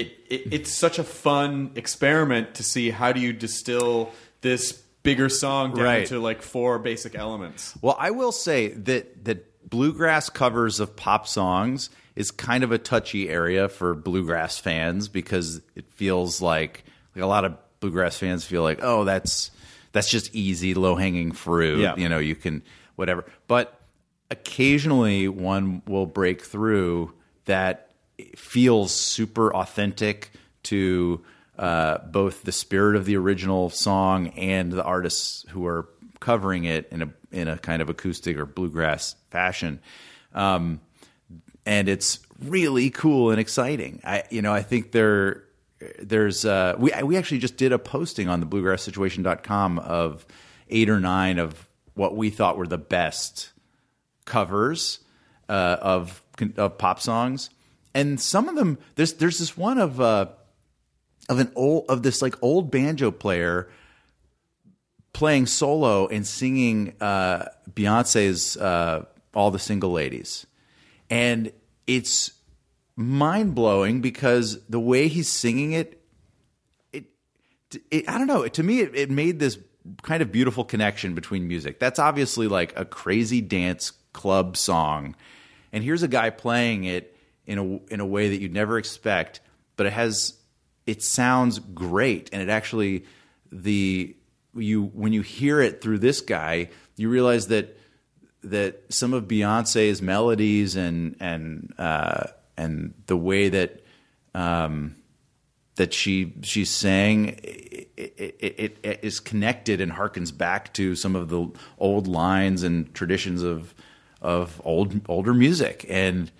it, 0.00 0.12
it 0.28 0.52
it's 0.52 0.72
such 0.72 0.98
a 0.98 1.04
fun 1.04 1.72
experiment 1.74 2.54
to 2.56 2.62
see 2.62 2.90
how 2.90 3.12
do 3.12 3.20
you 3.20 3.32
distill 3.32 4.10
this 4.40 4.72
bigger 5.02 5.28
song 5.28 5.74
down 5.74 5.84
Right. 5.84 6.06
to 6.08 6.18
like 6.20 6.42
four 6.42 6.78
basic 6.78 7.14
elements. 7.14 7.76
Well, 7.80 7.96
I 7.98 8.10
will 8.10 8.32
say 8.32 8.68
that 8.68 9.24
that 9.24 9.68
bluegrass 9.68 10.28
covers 10.30 10.80
of 10.80 10.96
pop 10.96 11.26
songs 11.26 11.90
is 12.16 12.30
kind 12.30 12.64
of 12.64 12.72
a 12.72 12.78
touchy 12.78 13.28
area 13.28 13.68
for 13.68 13.94
bluegrass 13.94 14.58
fans 14.58 15.08
because 15.08 15.60
it 15.74 15.90
feels 15.92 16.40
like 16.42 16.84
like 17.14 17.22
a 17.22 17.26
lot 17.26 17.44
of 17.44 17.56
bluegrass 17.80 18.16
fans 18.16 18.44
feel 18.44 18.62
like, 18.62 18.80
oh, 18.82 19.04
that's 19.04 19.50
that's 19.92 20.10
just 20.10 20.34
easy, 20.34 20.74
low 20.74 20.94
hanging 20.96 21.32
fruit. 21.32 21.78
Yeah. 21.80 21.96
You 21.96 22.08
know, 22.08 22.18
you 22.18 22.34
can 22.34 22.62
whatever. 22.96 23.24
But 23.46 23.78
occasionally 24.30 25.28
one 25.28 25.82
will 25.86 26.06
break 26.06 26.42
through 26.42 27.12
that 27.46 27.87
feels 28.36 28.94
super 28.94 29.54
authentic 29.54 30.30
to 30.64 31.24
uh, 31.58 31.98
both 31.98 32.42
the 32.42 32.52
spirit 32.52 32.96
of 32.96 33.04
the 33.04 33.16
original 33.16 33.70
song 33.70 34.28
and 34.28 34.72
the 34.72 34.82
artists 34.82 35.44
who 35.50 35.66
are 35.66 35.88
covering 36.20 36.64
it 36.64 36.88
in 36.90 37.02
a 37.02 37.12
in 37.30 37.48
a 37.48 37.58
kind 37.58 37.82
of 37.82 37.88
acoustic 37.88 38.36
or 38.36 38.46
bluegrass 38.46 39.14
fashion. 39.30 39.80
Um, 40.34 40.80
and 41.66 41.88
it's 41.88 42.20
really 42.42 42.90
cool 42.90 43.30
and 43.30 43.40
exciting. 43.40 44.00
I 44.04 44.24
you 44.30 44.42
know 44.42 44.52
I 44.52 44.62
think 44.62 44.92
there 44.92 45.44
there's 46.00 46.44
uh, 46.44 46.76
we 46.78 46.92
we 47.02 47.16
actually 47.16 47.38
just 47.38 47.56
did 47.56 47.72
a 47.72 47.78
posting 47.78 48.28
on 48.28 48.40
the 48.40 48.46
bluegrasssituation.com 48.46 49.78
of 49.78 50.26
eight 50.70 50.88
or 50.88 51.00
nine 51.00 51.38
of 51.38 51.68
what 51.94 52.16
we 52.16 52.30
thought 52.30 52.56
were 52.56 52.66
the 52.66 52.78
best 52.78 53.52
covers 54.24 55.00
uh, 55.48 55.76
of 55.80 56.22
of 56.56 56.78
pop 56.78 57.00
songs, 57.00 57.50
and 57.94 58.20
some 58.20 58.48
of 58.48 58.56
them 58.56 58.78
there's 58.94 59.14
there's 59.14 59.38
this 59.38 59.56
one 59.56 59.78
of 59.78 60.00
uh, 60.00 60.26
of 61.28 61.38
an 61.38 61.52
old 61.54 61.84
of 61.88 62.02
this 62.02 62.22
like 62.22 62.34
old 62.42 62.70
banjo 62.70 63.10
player 63.10 63.68
playing 65.12 65.46
solo 65.46 66.06
and 66.06 66.26
singing 66.26 66.94
uh, 67.00 67.46
Beyonce's 67.72 68.56
uh, 68.56 69.04
"All 69.34 69.50
the 69.50 69.58
Single 69.58 69.90
Ladies," 69.90 70.46
and 71.10 71.52
it's 71.86 72.32
mind 72.96 73.54
blowing 73.54 74.00
because 74.00 74.64
the 74.66 74.80
way 74.80 75.08
he's 75.08 75.28
singing 75.28 75.72
it, 75.72 76.02
it, 76.92 77.04
it 77.90 78.08
I 78.08 78.18
don't 78.18 78.26
know. 78.26 78.46
To 78.46 78.62
me, 78.62 78.80
it, 78.80 78.94
it 78.94 79.10
made 79.10 79.38
this 79.38 79.58
kind 80.02 80.22
of 80.22 80.30
beautiful 80.30 80.64
connection 80.64 81.14
between 81.14 81.48
music. 81.48 81.78
That's 81.78 81.98
obviously 81.98 82.48
like 82.48 82.78
a 82.78 82.84
crazy 82.84 83.40
dance 83.40 83.92
club 84.12 84.56
song, 84.56 85.16
and 85.72 85.82
here's 85.82 86.02
a 86.02 86.08
guy 86.08 86.30
playing 86.30 86.84
it 86.84 87.17
in 87.48 87.58
a 87.58 87.92
in 87.92 88.00
a 88.00 88.06
way 88.06 88.28
that 88.28 88.40
you'd 88.40 88.52
never 88.52 88.78
expect, 88.78 89.40
but 89.76 89.86
it 89.86 89.92
has 89.92 90.34
it 90.86 91.02
sounds 91.02 91.58
great, 91.58 92.30
and 92.32 92.42
it 92.42 92.48
actually 92.48 93.04
the 93.50 94.14
you 94.54 94.84
when 94.84 95.12
you 95.12 95.22
hear 95.22 95.60
it 95.60 95.80
through 95.80 95.98
this 95.98 96.20
guy, 96.20 96.68
you 96.96 97.08
realize 97.08 97.48
that 97.48 97.76
that 98.44 98.92
some 98.92 99.14
of 99.14 99.24
Beyonce's 99.24 100.00
melodies 100.02 100.76
and 100.76 101.16
and 101.20 101.74
uh, 101.78 102.26
and 102.56 102.94
the 103.06 103.16
way 103.16 103.48
that 103.48 103.82
um, 104.34 104.94
that 105.76 105.94
she 105.94 106.34
she 106.42 106.66
sang 106.66 107.28
it, 107.42 107.90
it, 107.96 108.78
it 108.82 109.00
is 109.02 109.20
connected 109.20 109.80
and 109.80 109.90
harkens 109.90 110.36
back 110.36 110.74
to 110.74 110.94
some 110.94 111.16
of 111.16 111.30
the 111.30 111.50
old 111.78 112.06
lines 112.06 112.62
and 112.62 112.92
traditions 112.94 113.42
of 113.42 113.74
of 114.20 114.60
old 114.64 115.00
older 115.08 115.32
music. 115.32 115.86
And 115.88 116.30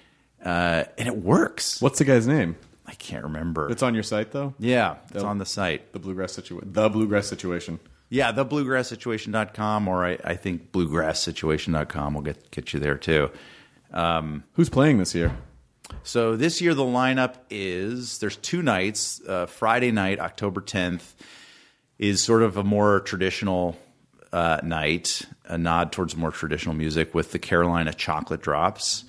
uh, 0.45 0.85
and 0.97 1.09
it 1.09 1.17
works. 1.17 1.81
What's 1.81 1.99
the 1.99 2.05
guy's 2.05 2.27
name? 2.27 2.57
I 2.87 2.95
can't 2.95 3.25
remember. 3.25 3.71
It's 3.71 3.83
on 3.83 3.95
your 3.95 4.03
site 4.03 4.33
though. 4.33 4.55
yeah, 4.59 4.97
it's 5.15 5.23
on 5.23 5.39
the 5.39 5.47
site. 5.47 5.93
The 5.93 5.99
bluegrass 5.99 6.33
situation. 6.33 6.73
The 6.73 6.89
bluegrass 6.89 7.27
situation. 7.27 7.81
Yeah, 8.09 8.33
the 8.33 8.47
bluegrasssituation.com 8.47 9.87
or 9.89 10.07
I, 10.07 10.19
I 10.25 10.35
think 10.37 10.73
bluegrasssituation.com 10.73 12.15
will 12.15 12.23
get 12.23 12.51
get 12.51 12.73
you 12.73 12.81
there 12.81 12.97
too. 12.97 13.31
Um, 13.93 14.45
Who's 14.55 14.71
playing 14.71 14.99
this 14.99 15.15
year? 15.15 15.37
So 16.03 16.37
this 16.37 16.61
year 16.61 16.75
the 16.75 16.83
lineup 16.83 17.35
is 17.51 18.19
there's 18.19 18.37
two 18.37 18.63
nights. 18.63 19.21
Uh, 19.27 19.47
Friday 19.47 19.91
night, 19.91 20.21
October 20.21 20.61
10th, 20.61 21.15
is 21.99 22.23
sort 22.23 22.43
of 22.43 22.57
a 22.57 22.65
more 22.65 23.01
traditional 23.01 23.77
uh, 24.33 24.61
night, 24.63 25.23
a 25.47 25.59
nod 25.59 25.93
towards 25.93 26.17
more 26.17 26.31
traditional 26.31 26.75
music 26.75 27.15
with 27.15 27.33
the 27.33 27.39
Carolina 27.39 27.93
Chocolate 27.93 28.43
Drops, 28.43 29.05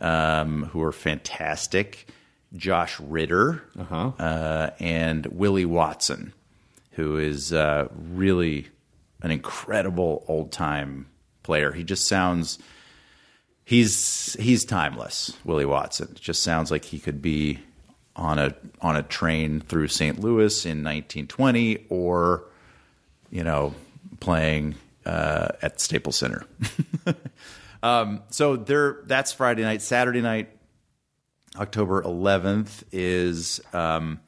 um, 0.00 0.64
who 0.64 0.82
are 0.82 0.92
fantastic. 0.92 2.08
Josh 2.56 2.98
Ritter 2.98 3.62
uh, 4.18 4.70
and 4.78 5.26
Willie 5.26 5.66
Watson, 5.66 6.32
who 6.92 7.18
is 7.18 7.52
uh, 7.52 7.88
really 7.92 8.68
an 9.22 9.30
incredible 9.30 10.24
old 10.28 10.50
time 10.50 11.08
player. 11.42 11.72
He 11.72 11.84
just 11.84 12.08
sounds 12.08 12.58
he's 13.64 14.34
he's 14.40 14.64
timeless. 14.64 15.36
Willie 15.44 15.66
Watson 15.66 16.08
it 16.12 16.20
just 16.20 16.42
sounds 16.42 16.70
like 16.70 16.86
he 16.86 16.98
could 16.98 17.20
be 17.20 17.58
on 18.16 18.38
a 18.38 18.54
on 18.80 18.96
a 18.96 19.02
train 19.02 19.60
through 19.60 19.88
St. 19.88 20.18
Louis 20.20 20.64
in 20.64 20.82
1920, 20.82 21.86
or 21.88 22.44
you 23.30 23.44
know, 23.44 23.74
playing 24.20 24.74
uh, 25.06 25.48
at 25.62 25.80
Staples 25.80 26.16
Center. 26.16 26.44
um, 27.82 28.22
so 28.30 28.56
there, 28.56 29.00
that's 29.04 29.32
Friday 29.32 29.62
night. 29.62 29.82
Saturday 29.82 30.20
night, 30.20 30.50
October 31.56 32.02
11th, 32.02 32.82
is 32.92 33.60
um, 33.72 34.20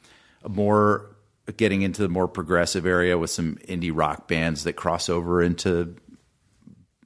more 0.48 1.16
getting 1.56 1.82
into 1.82 2.02
the 2.02 2.08
more 2.08 2.28
progressive 2.28 2.86
area 2.86 3.18
with 3.18 3.30
some 3.30 3.56
indie 3.66 3.92
rock 3.92 4.28
bands 4.28 4.64
that 4.64 4.74
cross 4.74 5.08
over 5.08 5.42
into 5.42 5.96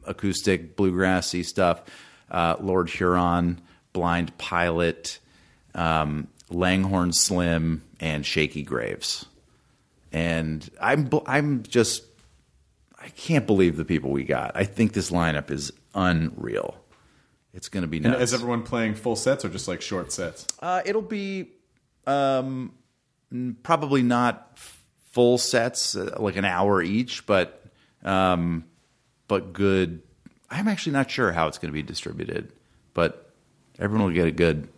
acoustic 0.07 0.76
bluegrassy 0.76 1.45
stuff. 1.45 1.82
Uh, 2.30 2.57
Lord 2.61 2.90
Huron, 2.90 3.61
Blind 3.92 4.36
Pilot, 4.38 5.18
um, 5.74 6.28
Langhorne 6.51 7.12
Slim, 7.12 7.82
and 8.01 8.24
Shakey 8.24 8.62
Graves. 8.62 9.26
And 10.12 10.68
I'm 10.80 11.09
I'm 11.26 11.62
just 11.64 12.05
I 13.01 13.09
can't 13.09 13.47
believe 13.47 13.76
the 13.76 13.84
people 13.84 14.11
we 14.11 14.24
got. 14.24 14.53
I 14.55 14.64
think 14.64 14.92
this 14.92 15.11
lineup 15.11 15.51
is 15.51 15.72
unreal. 15.95 16.76
It's 17.53 17.68
going 17.68 17.82
to 17.82 17.88
be 17.88 17.99
And 17.99 18.14
is 18.16 18.34
everyone 18.34 18.62
playing 18.62 18.95
full 18.95 19.14
sets 19.14 19.45
or 19.45 19.49
just 19.49 19.68
like 19.68 19.80
short 19.80 20.11
sets? 20.12 20.47
Uh, 20.61 20.82
it'll 20.84 21.03
be 21.03 21.51
um, 22.07 22.72
probably 23.62 24.03
not 24.03 24.59
full 25.12 25.38
sets, 25.38 25.95
uh, 25.95 26.16
like 26.18 26.36
an 26.36 26.45
hour 26.45 26.82
each, 26.82 27.26
but 27.26 27.64
um, 28.03 28.64
but 29.28 29.53
good. 29.53 30.03
I'm 30.51 30.66
actually 30.68 30.92
not 30.92 31.11
sure 31.11 31.32
how 31.32 31.47
it's 31.47 31.59
going 31.59 31.70
to 31.70 31.72
be 31.72 31.82
distributed, 31.82 32.53
but 32.92 33.32
everyone 33.78 34.09
will 34.09 34.14
get 34.14 34.26
a 34.26 34.32
good 34.32 34.68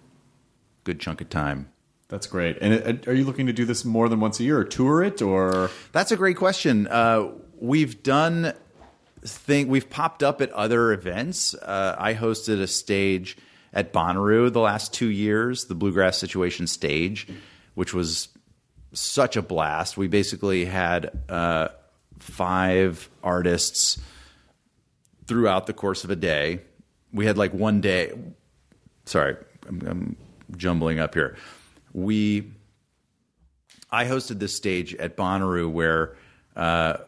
good 0.85 1.01
chunk 1.01 1.23
of 1.23 1.31
time. 1.31 1.71
That's 2.09 2.27
great. 2.27 2.59
And 2.61 2.75
it, 2.75 3.09
are 3.09 3.15
you 3.15 3.25
looking 3.25 3.47
to 3.47 3.53
do 3.53 3.65
this 3.65 3.85
more 3.85 4.09
than 4.09 4.21
once 4.21 4.39
a 4.39 4.45
year 4.45 4.59
or 4.59 4.65
tour 4.65 5.03
it 5.03 5.21
or? 5.23 5.71
That's 5.93 6.13
a 6.13 6.17
great 6.17 6.37
question. 6.37 6.87
Uh, 6.87 7.31
we've 7.59 8.03
done 8.03 8.55
thing. 9.25 9.69
We've 9.69 9.89
popped 9.89 10.23
up 10.23 10.41
at 10.41 10.51
other 10.53 10.93
events. 10.93 11.55
Uh, 11.55 11.97
I 11.99 12.15
hosted 12.15 12.61
a 12.61 12.67
stage 12.67 13.37
at 13.73 13.93
Bonnaroo 13.93 14.53
the 14.53 14.61
last 14.61 14.93
two 14.93 15.09
years, 15.09 15.67
the 15.67 15.75
Bluegrass 15.75 16.19
Situation 16.19 16.67
stage, 16.67 17.29
which 17.75 17.93
was 17.93 18.29
such 18.93 19.37
a 19.37 19.43
blast. 19.43 19.97
We 19.97 20.09
basically 20.09 20.65
had 20.65 21.11
uh, 21.29 21.69
five 22.19 23.11
artists 23.23 23.99
throughout 25.27 25.67
the 25.67 25.73
course 25.73 26.05
of 26.05 26.11
a 26.11 26.17
day. 26.17 26.61
We 27.13 27.27
had 27.27 27.37
like 27.37 27.53
one 27.53 27.81
day. 27.81 28.13
Sorry, 29.05 29.37
I'm, 29.69 29.83
I'm 29.87 30.17
jumbling 30.57 30.99
up 30.99 31.15
here. 31.15 31.37
We 31.93 32.53
I 33.91 34.05
hosted 34.05 34.39
this 34.39 34.55
stage 34.55 34.95
at 34.97 35.17
Bonnaroo 35.17 35.71
where, 35.71 36.17
uh, 36.57 36.99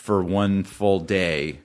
for 0.00 0.22
one 0.24 0.64
full 0.64 0.98
day, 1.00 1.60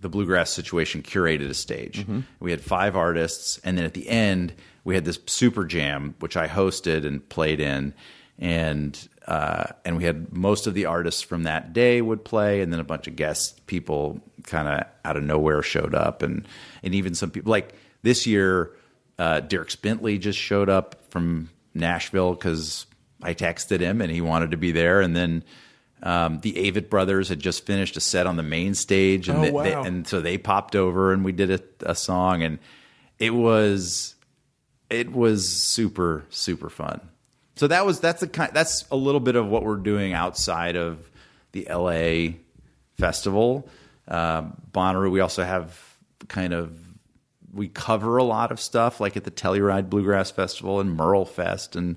the 0.00 0.08
bluegrass 0.08 0.50
situation 0.50 1.02
curated 1.02 1.50
a 1.50 1.54
stage. 1.54 2.06
We 2.40 2.50
had 2.50 2.62
five 2.62 2.96
artists, 2.96 3.60
and 3.62 3.76
then 3.76 3.84
at 3.84 3.92
the 3.92 4.08
end, 4.08 4.54
we 4.84 4.94
had 4.94 5.04
this 5.04 5.18
super 5.26 5.64
jam, 5.66 6.14
which 6.18 6.34
I 6.36 6.48
hosted 6.48 7.06
and 7.06 7.26
played 7.28 7.60
in, 7.60 7.92
and 8.38 9.08
uh, 9.28 9.66
and 9.84 9.98
we 9.98 10.04
had 10.04 10.32
most 10.32 10.66
of 10.66 10.72
the 10.72 10.86
artists 10.86 11.20
from 11.20 11.42
that 11.42 11.74
day 11.74 12.00
would 12.00 12.24
play, 12.24 12.62
and 12.62 12.72
then 12.72 12.80
a 12.80 12.84
bunch 12.84 13.06
of 13.06 13.16
guest 13.16 13.66
people 13.66 14.20
kind 14.44 14.66
of 14.66 14.86
out 15.04 15.16
of 15.18 15.22
nowhere 15.22 15.62
showed 15.62 15.94
up, 15.94 16.22
and 16.22 16.48
and 16.82 16.94
even 16.94 17.14
some 17.14 17.30
people 17.30 17.50
like 17.50 17.74
this 18.02 18.26
year, 18.26 18.70
uh, 19.18 19.42
Dierks 19.42 19.80
Bentley 19.80 20.18
just 20.18 20.38
showed 20.38 20.70
up 20.70 20.96
from 21.10 21.50
Nashville 21.74 22.32
because 22.32 22.86
I 23.22 23.34
texted 23.34 23.80
him 23.80 24.00
and 24.00 24.10
he 24.10 24.22
wanted 24.22 24.52
to 24.52 24.56
be 24.56 24.72
there, 24.72 25.02
and 25.02 25.14
then. 25.14 25.44
Um, 26.04 26.40
the 26.40 26.52
Avett 26.52 26.90
brothers 26.90 27.28
had 27.30 27.40
just 27.40 27.64
finished 27.66 27.96
a 27.96 28.00
set 28.00 28.26
on 28.26 28.36
the 28.36 28.42
main 28.42 28.74
stage, 28.74 29.28
and 29.28 29.38
Oh, 29.38 29.42
they- 29.42 29.50
wow. 29.50 29.62
they- 29.62 29.88
and 29.88 30.06
so 30.06 30.20
they 30.20 30.36
popped 30.38 30.76
over 30.76 31.12
and 31.12 31.24
we 31.24 31.32
did 31.32 31.50
a, 31.50 31.60
a 31.90 31.94
song, 31.94 32.42
and 32.42 32.58
it 33.18 33.34
was 33.34 34.14
it 34.90 35.10
was 35.12 35.48
super 35.48 36.24
super 36.28 36.68
fun. 36.68 37.00
So 37.56 37.66
that 37.68 37.86
was 37.86 38.00
that's 38.00 38.20
the 38.20 38.28
kind 38.28 38.50
that's 38.52 38.84
a 38.90 38.96
little 38.96 39.20
bit 39.20 39.34
of 39.34 39.46
what 39.48 39.64
we're 39.64 39.76
doing 39.76 40.12
outside 40.12 40.76
of 40.76 41.10
the 41.52 41.66
LA 41.70 42.34
festival. 42.98 43.68
Um, 44.06 44.56
Bonnaroo, 44.72 45.10
we 45.10 45.20
also 45.20 45.42
have 45.42 45.78
kind 46.28 46.52
of 46.52 46.76
we 47.52 47.68
cover 47.68 48.16
a 48.18 48.24
lot 48.24 48.50
of 48.52 48.60
stuff 48.60 49.00
like 49.00 49.16
at 49.16 49.24
the 49.24 49.30
Telluride 49.30 49.88
Bluegrass 49.88 50.30
Festival 50.30 50.80
and 50.80 50.98
MerleFest 50.98 51.76
and 51.76 51.96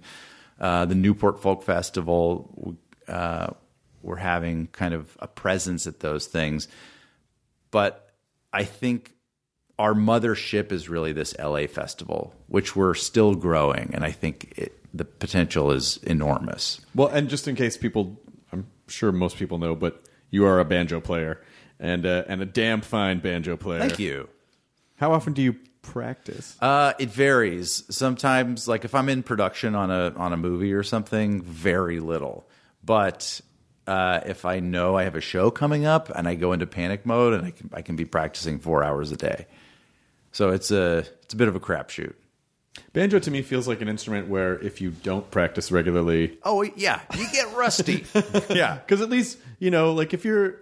uh, 0.61 0.85
the 0.85 0.95
Newport 0.95 1.41
Folk 1.41 1.63
Festival. 1.63 2.77
Uh, 3.07 3.47
we're 4.01 4.17
having 4.17 4.67
kind 4.67 4.93
of 4.93 5.17
a 5.19 5.27
presence 5.27 5.87
at 5.87 5.99
those 5.99 6.27
things, 6.27 6.67
but 7.71 8.11
I 8.53 8.63
think 8.63 9.13
our 9.79 9.93
mothership 9.93 10.71
is 10.71 10.89
really 10.89 11.13
this 11.13 11.35
LA 11.37 11.67
festival, 11.67 12.33
which 12.47 12.75
we're 12.75 12.95
still 12.95 13.35
growing, 13.35 13.91
and 13.93 14.03
I 14.03 14.11
think 14.11 14.53
it, 14.57 14.73
the 14.93 15.05
potential 15.05 15.71
is 15.71 15.97
enormous. 16.03 16.81
Well, 16.95 17.09
and 17.09 17.29
just 17.29 17.47
in 17.47 17.55
case 17.55 17.77
people, 17.77 18.19
I'm 18.51 18.67
sure 18.87 19.11
most 19.11 19.37
people 19.37 19.57
know, 19.57 19.75
but 19.75 20.03
you 20.29 20.45
are 20.45 20.59
a 20.59 20.65
banjo 20.65 20.99
player 20.99 21.41
and 21.79 22.05
uh, 22.05 22.23
and 22.27 22.41
a 22.41 22.45
damn 22.45 22.81
fine 22.81 23.19
banjo 23.19 23.57
player. 23.57 23.79
Thank 23.79 23.99
you. 23.99 24.29
How 24.95 25.13
often 25.13 25.33
do 25.33 25.41
you 25.41 25.55
practice? 25.83 26.57
Uh, 26.59 26.93
it 26.97 27.09
varies. 27.09 27.83
Sometimes, 27.89 28.67
like 28.67 28.83
if 28.83 28.95
I'm 28.95 29.09
in 29.09 29.23
production 29.23 29.75
on 29.75 29.91
a 29.91 30.13
on 30.15 30.33
a 30.33 30.37
movie 30.37 30.73
or 30.73 30.83
something, 30.83 31.41
very 31.41 31.99
little. 31.99 32.47
But 32.83 33.41
uh, 33.87 34.21
if 34.25 34.45
I 34.45 34.59
know 34.59 34.97
I 34.97 35.03
have 35.03 35.15
a 35.15 35.21
show 35.21 35.49
coming 35.49 35.85
up 35.85 36.09
and 36.09 36.27
I 36.27 36.35
go 36.35 36.51
into 36.53 36.67
panic 36.67 37.05
mode, 37.05 37.33
and 37.33 37.45
I 37.45 37.51
can 37.51 37.69
I 37.73 37.81
can 37.81 37.95
be 37.95 38.05
practicing 38.05 38.59
four 38.59 38.83
hours 38.83 39.11
a 39.11 39.17
day. 39.17 39.47
So 40.31 40.49
it's 40.49 40.71
a 40.71 41.05
it's 41.23 41.33
a 41.33 41.37
bit 41.37 41.47
of 41.47 41.55
a 41.55 41.59
crapshoot. 41.59 42.13
Banjo 42.93 43.17
to 43.19 43.31
me 43.31 43.41
feels 43.41 43.67
like 43.67 43.81
an 43.81 43.87
instrument 43.87 44.27
where 44.27 44.59
if 44.59 44.81
you 44.81 44.91
don't 44.91 45.29
practice 45.31 45.71
regularly, 45.71 46.37
Oh 46.43 46.61
yeah, 46.75 47.01
you 47.17 47.25
get 47.31 47.55
rusty. 47.55 48.05
yeah, 48.49 48.75
because 48.75 49.01
at 49.01 49.09
least 49.09 49.37
you 49.59 49.71
know, 49.71 49.93
like 49.93 50.13
if 50.13 50.25
you're 50.25 50.59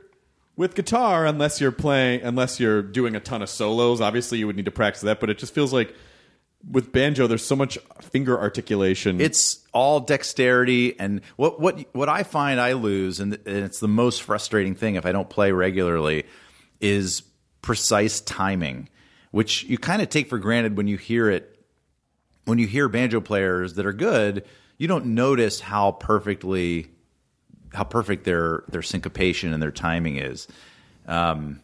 with 0.55 0.76
guitar, 0.76 1.26
unless 1.26 1.59
you're 1.59 1.71
playing, 1.71 2.21
unless 2.21 2.59
you're 2.59 2.82
doing 2.82 3.15
a 3.15 3.19
ton 3.19 3.41
of 3.41 3.49
solos, 3.49 3.99
obviously 4.01 4.38
you 4.38 4.47
would 4.47 4.55
need 4.55 4.65
to 4.65 4.71
practice 4.71 5.01
that. 5.01 5.19
But 5.19 5.30
it 5.30 5.38
just 5.38 5.53
feels 5.53 5.73
like 5.73 5.93
with 6.70 6.91
banjo, 6.91 7.28
there's 7.28 7.45
so 7.45 7.55
much 7.55 7.78
finger 8.01 8.39
articulation. 8.39 9.22
it's 9.22 9.59
all 9.74 9.99
dexterity 9.99 10.97
and 10.99 11.22
what 11.36 11.59
what 11.59 11.86
what 11.93 12.09
I 12.09 12.24
find 12.24 12.59
I 12.59 12.74
lose 12.74 13.20
and, 13.20 13.34
and 13.34 13.57
it's 13.66 13.80
the 13.80 13.88
most 13.88 14.24
frustrating 14.24 14.74
thing 14.74 14.95
if 14.95 15.05
I 15.05 15.11
don't 15.11 15.30
play 15.30 15.51
regularly 15.51 16.24
is 16.80 17.24
precise 17.61 18.22
timing 18.22 18.89
which 19.32 19.63
you 19.66 19.78
kind 19.78 20.01
of 20.01 20.09
take 20.09 20.30
for 20.30 20.38
granted 20.38 20.78
when 20.78 20.88
you 20.88 20.97
hear 20.97 21.30
it 21.30 21.59
when 22.45 22.57
you 22.57 22.68
hear 22.68 22.88
banjo 22.88 23.20
players 23.20 23.74
that 23.74 23.86
are 23.86 23.93
good 23.93 24.45
you 24.78 24.88
don't 24.88 25.07
notice 25.07 25.59
how 25.59 25.91
perfectly 25.91 26.88
how 27.74 27.84
perfect 27.84 28.24
their 28.24 28.63
their 28.70 28.82
syncopation 28.82 29.53
and 29.53 29.61
their 29.61 29.72
timing 29.72 30.16
is 30.18 30.47
um, 31.07 31.59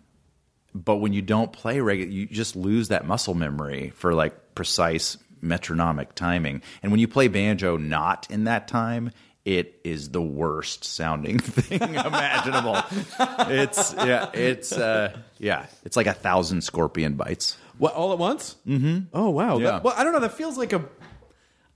but 0.74 0.98
when 0.98 1.14
you 1.14 1.22
don't 1.22 1.52
play 1.52 1.80
regular, 1.80 2.12
you 2.12 2.26
just 2.28 2.56
lose 2.56 2.88
that 2.90 3.06
muscle 3.06 3.34
memory 3.34 3.92
for 3.96 4.14
like 4.14 4.56
precise 4.56 5.18
metronomic 5.42 6.14
timing. 6.16 6.62
And 6.84 6.92
when 6.92 7.00
you 7.00 7.08
play 7.08 7.28
banjo 7.28 7.78
not 7.78 8.28
in 8.30 8.44
that 8.46 8.68
time, 8.68 9.12
it 9.44 9.80
is 9.84 10.10
the 10.12 10.22
worst 10.22 10.84
sounding 10.86 11.40
thing 11.40 11.82
imaginable. 11.82 12.78
it's 13.52 13.94
yeah, 13.96 14.30
it's 14.34 14.72
uh, 14.72 15.18
yeah, 15.40 15.66
it's 15.84 15.98
like 15.98 16.08
a 16.08 16.14
thousand 16.14 16.62
scorpion 16.62 17.16
bites. 17.16 17.58
what 17.80 17.94
all 17.96 18.12
at 18.14 18.20
once. 18.20 18.56
Mm-hmm. 18.68 19.06
Oh 19.14 19.30
wow. 19.32 19.58
Yeah. 19.58 19.72
That- 19.72 19.84
well, 19.84 19.96
I 19.98 20.04
don't 20.04 20.14
know. 20.14 20.20
That 20.20 20.34
feels 20.34 20.58
like 20.58 20.74
a. 20.74 20.86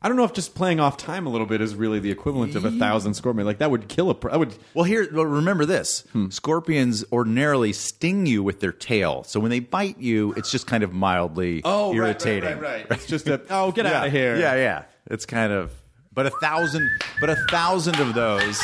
I 0.06 0.08
don't 0.08 0.18
know 0.18 0.24
if 0.24 0.34
just 0.34 0.54
playing 0.54 0.80
off 0.80 0.98
time 0.98 1.26
a 1.26 1.32
little 1.32 1.48
bit 1.48 1.62
is 1.62 1.74
really 1.74 1.98
the 1.98 2.12
equivalent 2.12 2.54
of 2.54 2.64
a 2.64 2.70
thousand 2.70 3.16
scorpion. 3.16 3.48
Like 3.48 3.58
that 3.58 3.72
would 3.72 3.88
kill 3.88 4.12
a. 4.12 4.14
pr- 4.14 4.30
I 4.30 4.38
would. 4.38 4.54
Well, 4.76 4.84
here, 4.84 5.10
well, 5.12 5.26
remember 5.26 5.66
this: 5.66 6.02
hmm. 6.12 6.30
scorpions 6.30 7.04
ordinarily 7.12 7.74
sting 7.74 8.28
you 8.28 8.44
with 8.44 8.60
their 8.60 8.72
tail. 8.72 9.24
So 9.24 9.40
when 9.40 9.50
they 9.50 9.62
bite 9.62 9.98
you, 9.98 10.34
it's 10.34 10.52
just 10.52 10.68
kind 10.68 10.84
of 10.84 10.94
mildly 10.94 11.64
oh, 11.66 11.92
irritating. 11.92 12.60
right, 12.60 12.86
It's 12.92 13.08
just 13.08 13.28
a. 13.28 13.42
Oh, 13.50 13.72
get 13.72 13.88
out 13.88 14.06
of 14.06 14.12
here. 14.12 14.38
Yeah, 14.38 14.54
yeah. 14.54 14.84
It's 15.08 15.26
kind 15.26 15.52
of, 15.52 15.72
but 16.14 16.28
a 16.28 16.32
thousand, 16.40 16.88
but 17.20 17.32
a 17.32 17.36
thousand 17.50 18.00
of 18.00 18.14
those. 18.14 18.62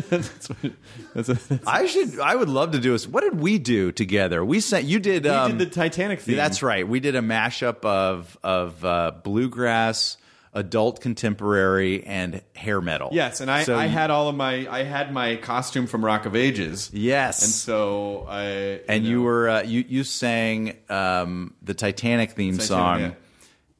That's 0.10 0.50
a, 0.50 0.72
that's 1.14 1.66
I 1.66 1.86
should. 1.86 2.20
I 2.20 2.34
would 2.34 2.48
love 2.48 2.72
to 2.72 2.78
do 2.78 2.92
this. 2.92 3.06
What 3.06 3.22
did 3.22 3.40
we 3.40 3.58
do 3.58 3.90
together? 3.90 4.44
We 4.44 4.60
sent. 4.60 4.84
You 4.84 5.00
did. 5.00 5.24
we 5.24 5.30
um, 5.30 5.56
did 5.56 5.68
the 5.68 5.74
Titanic 5.74 6.20
theme. 6.20 6.36
That's 6.36 6.62
right. 6.62 6.86
We 6.86 7.00
did 7.00 7.16
a 7.16 7.20
mashup 7.20 7.84
of 7.84 8.36
of 8.42 8.84
uh, 8.84 9.12
bluegrass, 9.24 10.16
adult 10.52 11.00
contemporary, 11.00 12.04
and 12.04 12.42
hair 12.54 12.80
metal. 12.80 13.08
Yes, 13.12 13.40
and 13.40 13.50
I, 13.50 13.64
So 13.64 13.76
I 13.76 13.86
had 13.86 14.10
all 14.10 14.28
of 14.28 14.36
my 14.36 14.70
I 14.70 14.84
had 14.84 15.12
my 15.12 15.36
costume 15.36 15.86
from 15.86 16.04
Rock 16.04 16.26
of 16.26 16.36
Ages. 16.36 16.90
Yes. 16.92 17.42
and 17.42 17.50
so 17.50 18.26
I 18.28 18.80
and 18.88 19.04
know, 19.04 19.10
you 19.10 19.22
were 19.22 19.48
uh, 19.48 19.62
you 19.62 19.84
you 19.88 20.04
sang 20.04 20.76
um, 20.88 21.54
the 21.62 21.74
Titanic 21.74 22.32
theme 22.32 22.58
Titanic, 22.58 22.68
song 22.68 23.00
yeah. 23.00 23.12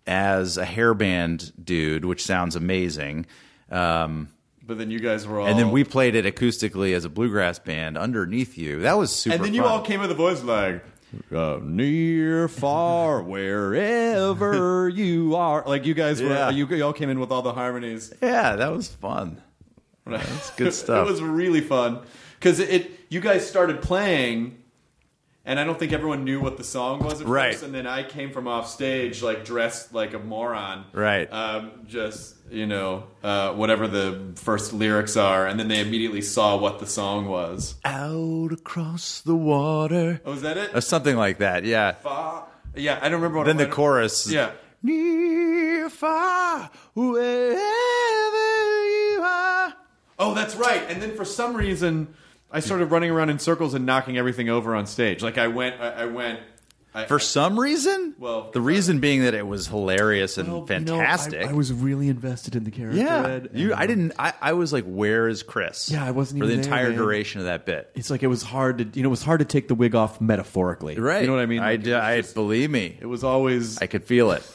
as 0.07 0.59
a 0.59 0.67
hairband 0.67 1.53
dude, 1.63 2.05
which 2.05 2.25
sounds 2.25 2.57
amazing. 2.57 3.27
Um, 3.71 4.29
but 4.69 4.77
then 4.79 4.91
you 4.91 5.01
guys 5.01 5.27
were 5.27 5.41
all 5.41 5.47
and 5.47 5.59
then 5.59 5.71
we 5.73 5.83
played 5.83 6.15
it 6.15 6.25
acoustically 6.27 6.95
as 6.95 7.05
a 7.05 7.09
bluegrass 7.09 7.59
band 7.59 7.97
underneath 7.99 8.57
you. 8.57 8.81
That 8.81 8.99
was 8.99 9.11
super. 9.11 9.35
and 9.37 9.45
then 9.45 9.55
you 9.55 9.63
fun. 9.63 9.73
all 9.73 9.81
came 9.81 9.99
with 10.01 10.11
a 10.11 10.15
voice 10.15 10.43
like 10.45 10.85
uh, 11.35 11.59
near, 11.63 12.49
far, 12.49 13.23
wherever 13.35 14.89
you 14.91 15.35
are. 15.35 15.65
Like 15.67 15.87
you 15.87 15.95
guys 15.95 16.23
were, 16.23 16.29
Yeah. 16.29 16.51
you, 16.51 16.67
you 16.67 16.85
all 16.85 16.93
came 16.93 17.09
in 17.09 17.19
with 17.19 17.33
all 17.33 17.41
the 17.43 17.55
harmonies. 17.55 18.13
Yeah, 18.23 18.57
that 18.57 18.71
was 18.71 18.89
fun. 18.89 19.41
That's 20.07 20.51
good 20.51 20.75
stuff. 20.75 21.07
it 21.09 21.11
was 21.11 21.23
really 21.23 21.63
fun 21.63 22.01
because 22.39 22.61
it, 22.61 22.69
it. 22.71 22.91
You 23.11 23.21
guys 23.21 23.49
started 23.49 23.81
playing, 23.81 24.58
and 25.49 25.59
I 25.59 25.65
don't 25.65 25.79
think 25.79 25.93
everyone 25.93 26.23
knew 26.25 26.41
what 26.41 26.57
the 26.59 26.63
song 26.65 27.01
was 27.03 27.21
at 27.21 27.27
Right. 27.27 27.53
first. 27.53 27.65
And 27.65 27.75
then 27.75 27.87
I 27.89 28.05
came 28.05 28.31
from 28.31 28.47
off 28.47 28.69
stage 28.69 29.23
like 29.23 29.45
dressed 29.45 29.93
like 29.93 30.15
a 30.15 30.19
moron, 30.21 30.85
Right. 30.93 31.27
Um, 31.33 31.71
just 31.89 32.37
you 32.51 32.67
know 32.67 33.05
uh, 33.25 33.53
whatever 33.55 33.89
the 33.89 34.33
first 34.37 34.73
lyrics 34.73 35.17
are, 35.17 35.47
and 35.47 35.59
then 35.59 35.67
they 35.69 35.81
immediately 35.81 36.23
saw 36.23 36.57
what 36.57 36.79
the 36.79 36.87
song 36.87 37.27
was. 37.27 37.75
Out 37.85 38.53
across 38.53 39.21
the 39.23 39.35
water, 39.35 40.21
Oh, 40.25 40.31
was 40.33 40.43
that 40.43 40.57
it? 40.57 40.71
or 40.75 40.81
something 40.81 41.17
like 41.17 41.39
that. 41.39 41.65
Yeah. 41.65 41.93
Far- 41.93 42.47
yeah, 42.77 42.99
I 43.03 43.09
don't 43.09 43.21
remember. 43.21 43.39
What 43.39 43.47
Then 43.47 43.57
the 43.57 43.67
chorus. 43.67 44.31
Yeah. 44.31 44.51
Near, 44.83 45.91
far, 45.91 46.71
wherever 46.95 47.59
you 48.87 49.21
are. 49.23 49.75
Oh, 50.19 50.35
that's 50.35 50.55
right. 50.55 50.83
And 50.89 51.01
then 51.03 51.17
for 51.17 51.25
some 51.25 51.55
reason, 51.57 52.15
I 52.51 52.61
started 52.61 52.87
running 52.87 53.11
around 53.11 53.31
in 53.31 53.39
circles 53.39 53.75
and 53.75 53.85
knocking 53.87 54.17
everything 54.17 54.49
over 54.49 54.75
on 54.75 54.87
stage. 54.87 55.23
Like 55.23 55.39
I 55.39 55.49
went, 55.49 55.81
I, 55.81 55.89
I 55.91 56.05
went. 56.07 56.41
I, 56.95 57.05
For 57.05 57.19
some 57.19 57.61
reason? 57.61 58.15
Well, 58.19 58.51
the 58.51 58.63
reason 58.63 58.99
being 58.99 59.23
that 59.25 59.35
it 59.35 59.47
was 59.47 59.67
hilarious 59.69 60.39
and 60.39 60.49
Well, 60.49 60.57
you 60.67 60.79
know, 60.81 60.97
fantastic. 60.97 61.47
I, 61.47 61.51
I 61.51 61.53
was 61.53 61.71
really 61.71 62.09
invested 62.09 62.57
in 62.57 62.65
the 62.65 62.71
character. 62.71 62.99
yeah. 62.99 63.27
Ed, 63.27 63.51
You, 63.53 63.73
and 63.73 63.81
I 63.81 63.87
didn't, 63.87 64.13
I, 64.19 64.33
I 64.41 64.53
was 64.55 64.73
like, 64.73 64.85
where 64.87 65.29
is 65.29 65.43
Chris? 65.43 65.91
Yeah, 65.91 66.03
I 66.03 66.13
wasn't 66.13 66.41
For 66.41 66.47
the 66.47 66.53
even 66.55 66.63
there, 66.63 66.73
entire 66.73 66.89
man. 66.89 66.99
duration 66.99 67.41
of 67.41 67.45
that 67.47 67.67
bit. 67.67 67.91
It's 67.95 68.09
like 68.11 68.23
it 68.23 68.29
was 68.29 68.43
hard 68.43 68.79
to, 68.79 68.85
you 68.99 69.03
know, 69.03 69.09
it 69.09 69.11
was 69.11 69.23
hard 69.23 69.41
to 69.41 69.45
take 69.45 69.69
the 69.69 69.75
wig 69.75 69.95
off 69.95 70.19
metaphorically. 70.23 70.97
Right. 70.99 71.21
You 71.21 71.27
know 71.27 71.35
what 71.35 71.43
I 71.43 71.47
mean? 71.47 71.61
I, 71.61 71.73
Like, 71.73 71.83
d- 71.83 71.91
it 71.91 71.95
was 71.95 72.03
I 72.03 72.21
just- 72.23 72.35
believe 72.35 72.71
me. 72.71 72.97
it 72.99 73.07
was 73.07 73.23
always. 73.23 73.77
I 73.83 73.87
could 73.87 74.05
feel 74.05 74.31
it. 74.33 74.43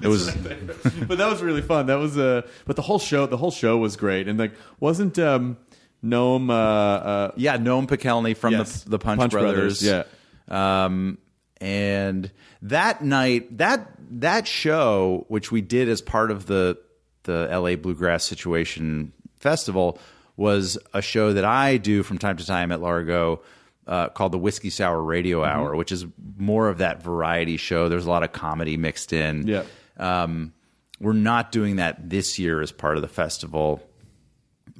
It 0.00 0.08
was, 0.08 0.34
but 0.34 1.18
that 1.18 1.30
was 1.30 1.42
really 1.42 1.62
fun. 1.62 1.86
That 1.86 1.98
was 1.98 2.18
uh, 2.18 2.42
but 2.66 2.74
the 2.74 2.82
whole 2.82 2.98
show, 2.98 3.26
the 3.26 3.36
whole 3.36 3.52
show 3.52 3.76
was 3.76 3.94
great, 3.96 4.26
and 4.26 4.36
like 4.36 4.52
wasn't 4.80 5.16
um, 5.20 5.58
Noam 6.04 6.50
uh, 6.50 6.52
uh, 6.54 7.30
yeah, 7.36 7.56
Noam 7.58 7.86
Pikelny 7.86 8.36
from 8.36 8.52
Yes. 8.54 8.82
the, 8.82 8.90
the 8.90 8.98
Punch, 8.98 9.20
Punch 9.20 9.32
Brothers. 9.32 9.82
Brothers, 9.82 10.06
Um, 10.48 11.18
and 11.60 12.30
that 12.62 13.02
night, 13.04 13.58
that 13.58 13.88
that 14.20 14.46
show, 14.46 15.24
which 15.28 15.52
we 15.52 15.60
did 15.60 15.88
as 15.88 16.00
part 16.02 16.30
of 16.30 16.46
the 16.46 16.78
the 17.24 17.48
LA 17.52 17.76
Bluegrass 17.76 18.24
Situation 18.24 19.12
Festival, 19.38 19.98
was 20.36 20.76
a 20.92 21.00
show 21.02 21.32
that 21.34 21.44
I 21.44 21.76
do 21.76 22.02
from 22.02 22.18
time 22.18 22.36
to 22.36 22.46
time 22.46 22.72
at 22.72 22.80
Largo. 22.80 23.42
Uh, 23.84 24.08
called 24.08 24.30
the 24.30 24.38
Whiskey 24.38 24.70
Sour 24.70 25.02
Radio 25.02 25.42
Mm-hmm. 25.42 25.58
Hour, 25.60 25.74
which 25.76 25.90
is 25.90 26.06
more 26.36 26.68
of 26.68 26.78
that 26.78 27.02
variety 27.02 27.56
show. 27.56 27.88
There's 27.88 28.06
a 28.06 28.08
lot 28.10 28.22
of 28.22 28.30
comedy 28.30 28.76
mixed 28.76 29.12
in. 29.12 29.48
Yeah. 29.48 29.64
Um, 29.96 30.52
we're 31.00 31.12
not 31.14 31.50
doing 31.50 31.76
that 31.76 32.08
this 32.08 32.38
year 32.38 32.60
as 32.60 32.70
part 32.70 32.94
of 32.94 33.02
the 33.02 33.08
festival, 33.08 33.82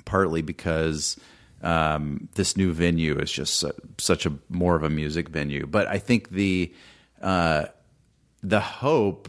partly 0.05 0.43
because 0.43 1.17
um, 1.63 2.29
this 2.35 2.57
new 2.57 2.73
venue 2.73 3.19
is 3.19 3.31
just 3.31 3.61
su- 3.61 3.73
such 3.99 4.27
a 4.27 4.33
more 4.49 4.75
of 4.75 4.83
a 4.83 4.91
music 4.91 5.29
venue. 5.29 5.67
But 5.67 5.87
I 5.87 5.99
think 5.99 6.31
the 6.31 6.73
uh, 7.21 7.67
the 8.43 8.61
hope 8.61 9.29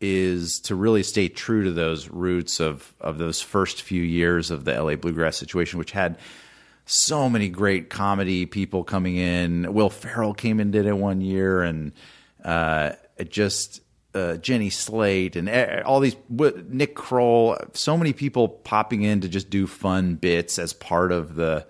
is 0.00 0.60
to 0.60 0.74
really 0.74 1.02
stay 1.02 1.28
true 1.28 1.64
to 1.64 1.70
those 1.70 2.08
roots 2.08 2.60
of 2.60 2.94
of 3.00 3.18
those 3.18 3.40
first 3.40 3.82
few 3.82 4.02
years 4.02 4.50
of 4.50 4.64
the 4.64 4.82
LA 4.82 4.96
bluegrass 4.96 5.36
situation, 5.36 5.78
which 5.78 5.92
had 5.92 6.18
so 6.86 7.30
many 7.30 7.48
great 7.48 7.88
comedy 7.88 8.46
people 8.46 8.84
coming 8.84 9.16
in. 9.16 9.72
Will 9.72 9.90
Ferrell 9.90 10.34
came 10.34 10.60
and 10.60 10.72
did 10.72 10.86
it 10.86 10.96
one 10.96 11.20
year, 11.20 11.62
and 11.62 11.92
uh, 12.44 12.92
it 13.16 13.30
just 13.30 13.80
uh, 14.14 14.36
Jenny 14.36 14.70
Slate 14.70 15.36
and 15.36 15.48
eh, 15.48 15.82
all 15.84 16.00
these 16.00 16.16
Nick 16.28 16.94
Kroll. 16.94 17.56
So 17.74 17.96
many 17.96 18.12
people 18.12 18.48
popping 18.48 19.02
in 19.02 19.20
to 19.20 19.28
just 19.28 19.50
do 19.50 19.66
fun 19.66 20.14
bits 20.16 20.58
as 20.58 20.72
part 20.72 21.12
of 21.12 21.34
the 21.34 21.66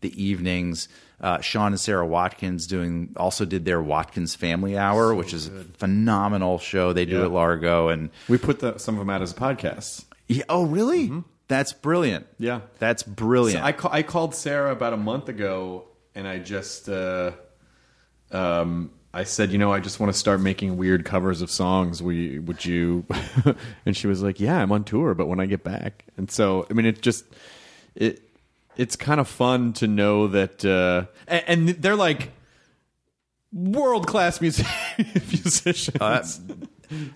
the 0.00 0.22
evenings. 0.22 0.88
Uh, 1.20 1.40
Sean 1.40 1.68
and 1.68 1.78
Sarah 1.78 2.04
Watkins 2.06 2.66
doing 2.66 3.12
also 3.16 3.44
did 3.44 3.64
their 3.64 3.80
Watkins 3.80 4.34
Family 4.34 4.76
Hour, 4.76 5.14
which 5.14 5.32
is 5.32 5.46
a 5.46 5.64
phenomenal 5.78 6.58
show 6.58 6.92
they 6.92 7.04
do 7.04 7.18
Yeah. 7.18 7.24
at 7.26 7.30
Largo. 7.30 7.88
And 7.90 8.10
we 8.28 8.38
put 8.38 8.58
the, 8.58 8.76
some 8.78 8.96
of 8.96 8.98
them 8.98 9.08
out 9.10 9.22
as 9.22 9.32
podcasts. 9.32 10.04
yeah, 10.26 10.42
oh, 10.48 10.64
really? 10.64 11.12
That's 11.46 11.72
brilliant. 11.72 12.26
Yeah. 12.38 12.62
that's 12.80 13.04
brilliant. 13.04 13.60
So 13.60 13.64
I, 13.64 13.70
ca- 13.70 13.90
I 13.92 14.02
called 14.02 14.34
Sarah 14.34 14.72
about 14.72 14.94
a 14.94 14.96
month 14.96 15.28
ago 15.28 15.84
and 16.16 16.26
I 16.26 16.38
just 16.38 16.88
uh, 16.88 17.32
um, 18.32 18.90
I 19.14 19.24
said, 19.24 19.52
you 19.52 19.58
know, 19.58 19.72
I 19.72 19.80
just 19.80 20.00
want 20.00 20.12
to 20.12 20.18
start 20.18 20.40
making 20.40 20.76
weird 20.76 21.04
covers 21.04 21.42
of 21.42 21.50
songs. 21.50 22.02
We 22.02 22.38
would 22.38 22.64
you? 22.64 23.04
and 23.86 23.96
she 23.96 24.06
was 24.06 24.22
like, 24.22 24.40
Yeah, 24.40 24.60
I'm 24.60 24.72
on 24.72 24.84
tour, 24.84 25.14
but 25.14 25.26
when 25.26 25.38
I 25.40 25.46
get 25.46 25.62
back, 25.62 26.04
and 26.16 26.30
so 26.30 26.66
I 26.70 26.72
mean, 26.72 26.86
it 26.86 27.02
just 27.02 27.24
it 27.94 28.22
it's 28.76 28.96
kind 28.96 29.20
of 29.20 29.28
fun 29.28 29.74
to 29.74 29.86
know 29.86 30.28
that, 30.28 30.64
uh, 30.64 31.06
and, 31.28 31.44
and 31.46 31.68
they're 31.82 31.96
like 31.96 32.30
world 33.52 34.06
class 34.06 34.40
music 34.40 34.66
musicians. 34.98 36.00
Uh, 36.00 36.26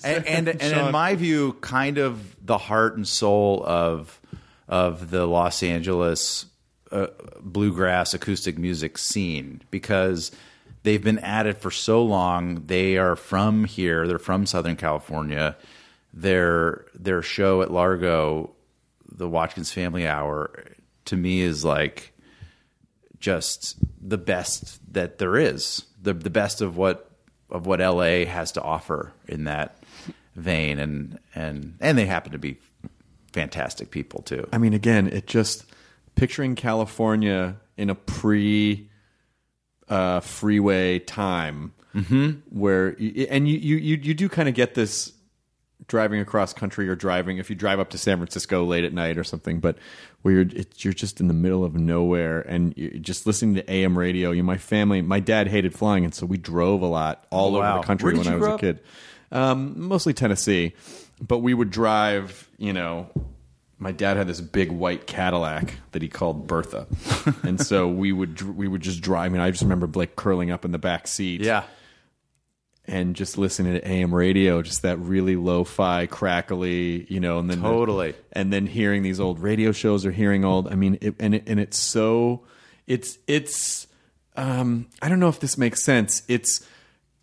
and 0.05 0.26
and, 0.26 0.49
and 0.49 0.62
in 0.62 0.92
my 0.92 1.14
view, 1.14 1.55
kind 1.61 1.99
of 1.99 2.36
the 2.44 2.59
heart 2.59 2.97
and 2.97 3.09
soul 3.09 3.64
of 3.66 4.20
of 4.68 5.11
the 5.11 5.26
Los 5.26 5.62
Angeles 5.62 6.47
uh, 6.92 7.07
bluegrass 7.40 8.14
acoustic 8.14 8.59
music 8.59 8.99
scene 8.99 9.62
because 9.70 10.30
they've 10.87 11.03
been 11.03 11.18
at 11.18 11.47
it 11.47 11.59
for 11.59 11.72
so 11.72 12.01
long. 12.01 12.62
They 12.66 12.97
are 12.97 13.16
from 13.16 13.64
here. 13.64 14.07
They're 14.07 14.20
from 14.20 14.47
Southern 14.47 14.76
California. 14.76 15.57
Their 16.14 16.87
their 16.95 17.22
show 17.22 17.61
at 17.61 17.72
Largo, 17.72 18.55
the 19.11 19.28
Watkins 19.28 19.72
Family 19.72 20.07
Hour, 20.07 20.64
to 21.07 21.16
me 21.16 21.41
is 21.41 21.64
like 21.64 22.12
just 23.18 23.78
the 24.01 24.16
best 24.16 24.78
that 24.95 25.18
there 25.18 25.37
is. 25.37 25.84
The 26.01 26.14
the 26.14 26.30
best 26.30 26.61
of 26.61 26.76
what 26.76 27.11
of 27.51 27.66
what 27.66 27.80
LA 27.80 28.24
has 28.24 28.53
to 28.53 28.62
offer 28.62 29.12
in 29.26 29.45
that 29.45 29.82
vein 30.37 30.78
and 30.78 31.18
and 31.34 31.76
and 31.80 31.99
they 31.99 32.07
happen 32.07 32.30
to 32.30 32.39
be 32.39 32.59
fantastic 33.32 33.91
people 33.91 34.22
too. 34.22 34.49
I 34.53 34.59
mean, 34.59 34.72
again, 34.72 35.09
it 35.09 35.26
just 35.26 35.66
picturing 36.14 36.55
California 36.55 37.57
in 37.76 37.91
a 37.91 37.97
pre 37.97 38.89
uh, 39.89 40.20
freeway 40.20 40.99
time 40.99 41.72
where, 42.51 42.95
y- 43.01 43.26
and 43.30 43.49
you, 43.49 43.57
you, 43.57 43.76
you, 43.76 43.97
you 43.97 44.12
do 44.14 44.28
kind 44.28 44.49
of 44.51 44.55
get 44.55 44.74
this 44.74 45.12
driving 45.89 46.20
across 46.20 46.53
country 46.53 46.89
or 46.89 46.95
driving 46.97 47.39
if 47.39 47.49
you 47.49 47.57
drive 47.57 47.78
up 47.80 47.89
to 47.91 47.97
San 47.99 48.18
Francisco 48.18 48.64
late 48.64 48.84
at 48.84 48.93
night 48.93 49.16
or 49.16 49.24
something, 49.24 49.61
but 49.61 49.78
where 50.22 50.34
you're 50.34 50.47
it's, 50.55 50.84
you're 50.84 50.93
just 50.93 51.20
in 51.20 51.28
the 51.28 51.34
middle 51.34 51.64
of 51.64 51.74
nowhere 51.74 52.41
and 52.43 52.74
you're 52.76 52.91
just 52.99 53.26
listening 53.26 53.55
to 53.55 53.70
AM 53.72 53.97
radio. 53.97 54.30
You, 54.30 54.43
know, 54.43 54.47
my 54.47 54.59
family, 54.59 55.01
my 55.01 55.20
dad 55.20 55.49
hated 55.49 55.74
flying, 55.74 56.05
and 56.05 56.14
so 56.14 56.26
we 56.26 56.37
drove 56.37 56.82
a 56.82 56.87
lot 56.87 57.26
all 57.30 57.57
Oh, 57.57 57.62
over 57.62 57.78
the 57.80 57.87
country 57.87 58.12
when 58.14 58.26
I 58.28 58.37
was 58.37 58.47
a 58.47 58.55
up? 58.55 58.61
kid. 58.61 58.80
Um, 59.32 59.74
mostly 59.80 60.12
Tennessee, 60.12 60.74
but 61.20 61.39
we 61.39 61.55
would 61.55 61.70
drive. 61.70 62.49
You 62.59 62.72
know, 62.74 63.09
my 63.79 63.93
dad 63.93 64.16
had 64.16 64.27
this 64.27 64.41
big 64.41 64.70
white 64.72 65.07
Cadillac 65.07 65.74
that 65.93 66.01
he 66.03 66.09
called 66.09 66.47
Bertha, 66.47 66.87
and 67.43 67.61
so 67.61 67.89
we 67.89 68.12
would 68.12 68.41
we 68.57 68.66
would 68.68 68.81
just 68.81 69.01
drive. 69.01 69.27
I 69.27 69.29
mean, 69.31 69.41
I 69.41 69.51
just 69.51 69.62
remember 69.62 69.87
Blake 69.87 70.16
curling 70.16 70.51
up 70.51 70.64
in 70.64 70.72
the 70.72 70.79
back 70.79 71.07
seat, 71.07 71.41
Yeah. 71.43 71.64
and 72.87 73.14
just 73.14 73.37
listening 73.37 73.74
to 73.74 73.87
AM 73.87 74.14
radio, 74.14 74.62
just 74.62 74.83
that 74.83 74.99
really 74.99 75.37
lo-fi, 75.37 76.07
crackly, 76.07 77.05
you 77.12 77.20
know, 77.20 77.39
and 77.39 77.51
then 77.51 77.61
the- 77.61 77.68
Totally. 77.68 78.14
and 78.33 78.53
then 78.53 78.66
hearing 78.66 79.03
these 79.03 79.20
old 79.20 79.41
radio 79.41 79.72
shows 79.72 80.07
or 80.07 80.11
hearing 80.12 80.45
old. 80.45 80.68
I 80.68 80.74
mean, 80.74 80.97
it, 81.01 81.14
and 81.18 81.35
it, 81.35 81.45
and 81.47 81.61
it's 81.61 81.77
so, 81.79 82.45
it's 82.87 83.18
it's. 83.27 83.87
Um, 84.39 84.89
I 85.01 85.09
don't 85.09 85.18
know 85.20 85.29
if 85.31 85.41
this 85.41 85.57
makes 85.59 85.83
sense. 85.83 86.22
It's 86.29 86.66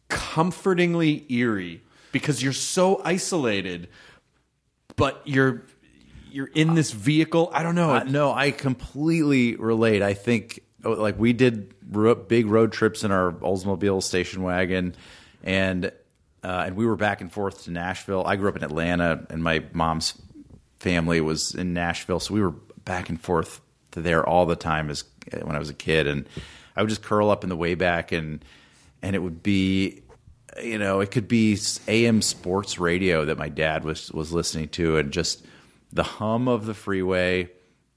comfortingly 0.10 1.26
eerie 1.30 1.82
because 2.12 2.42
you're 2.44 2.54
so 2.54 3.02
isolated, 3.04 3.88
but 4.96 5.22
you're 5.26 5.64
you're 6.34 6.48
in 6.48 6.74
this 6.74 6.92
vehicle. 6.92 7.50
I 7.54 7.62
don't 7.62 7.76
know. 7.76 7.92
Uh, 7.92 8.04
no, 8.04 8.34
I 8.34 8.50
completely 8.50 9.56
relate. 9.56 10.02
I 10.02 10.16
think 10.16 10.62
oh, 10.84 10.94
like 10.94 11.20
we 11.20 11.32
did 11.32 11.74
ro- 11.92 12.16
big 12.16 12.48
road 12.48 12.72
trips 12.72 13.04
in 13.04 13.12
our 13.12 13.32
Oldsmobile 13.34 14.02
station 14.02 14.42
wagon, 14.42 14.96
and 15.44 15.86
uh, 16.44 16.64
and 16.66 16.76
we 16.76 16.88
were 16.88 16.96
back 16.96 17.22
and 17.22 17.32
forth 17.32 17.66
to 17.66 17.72
Nashville. 17.72 18.24
I 18.26 18.36
grew 18.36 18.50
up 18.50 18.56
in 18.56 18.64
Atlanta, 18.64 19.26
and 19.30 19.44
my 19.44 19.64
mom's 19.74 20.20
family 20.80 21.22
was 21.22 21.54
in 21.54 21.74
Nashville, 21.74 22.20
so 22.20 22.34
we 22.34 22.42
were 22.42 22.56
back 22.84 23.10
and 23.10 23.22
forth 23.22 23.62
to 23.92 24.02
there 24.02 24.28
all 24.28 24.48
the 24.48 24.56
time 24.56 24.90
as 24.90 25.04
when 25.44 25.56
I 25.56 25.60
was 25.60 25.70
a 25.70 25.76
kid, 25.76 26.08
and 26.08 26.28
I 26.76 26.82
would 26.82 26.90
just 26.90 27.04
curl 27.04 27.30
up 27.30 27.44
in 27.44 27.50
the 27.50 27.56
way 27.56 27.76
back, 27.76 28.12
and 28.12 28.44
and 29.04 29.16
it 29.16 29.20
would 29.20 29.44
be. 29.44 30.02
You 30.62 30.78
know, 30.78 31.00
it 31.00 31.10
could 31.10 31.28
be 31.28 31.58
AM 31.88 32.22
sports 32.22 32.78
radio 32.78 33.26
that 33.26 33.40
my 33.40 33.50
dad 33.50 33.84
was 33.84 34.12
was 34.12 34.32
listening 34.32 34.68
to, 34.70 34.98
and 34.98 35.12
just 35.12 35.44
the 35.94 36.04
hum 36.04 36.48
of 36.48 36.66
the 36.66 36.74
freeway, 36.74 37.50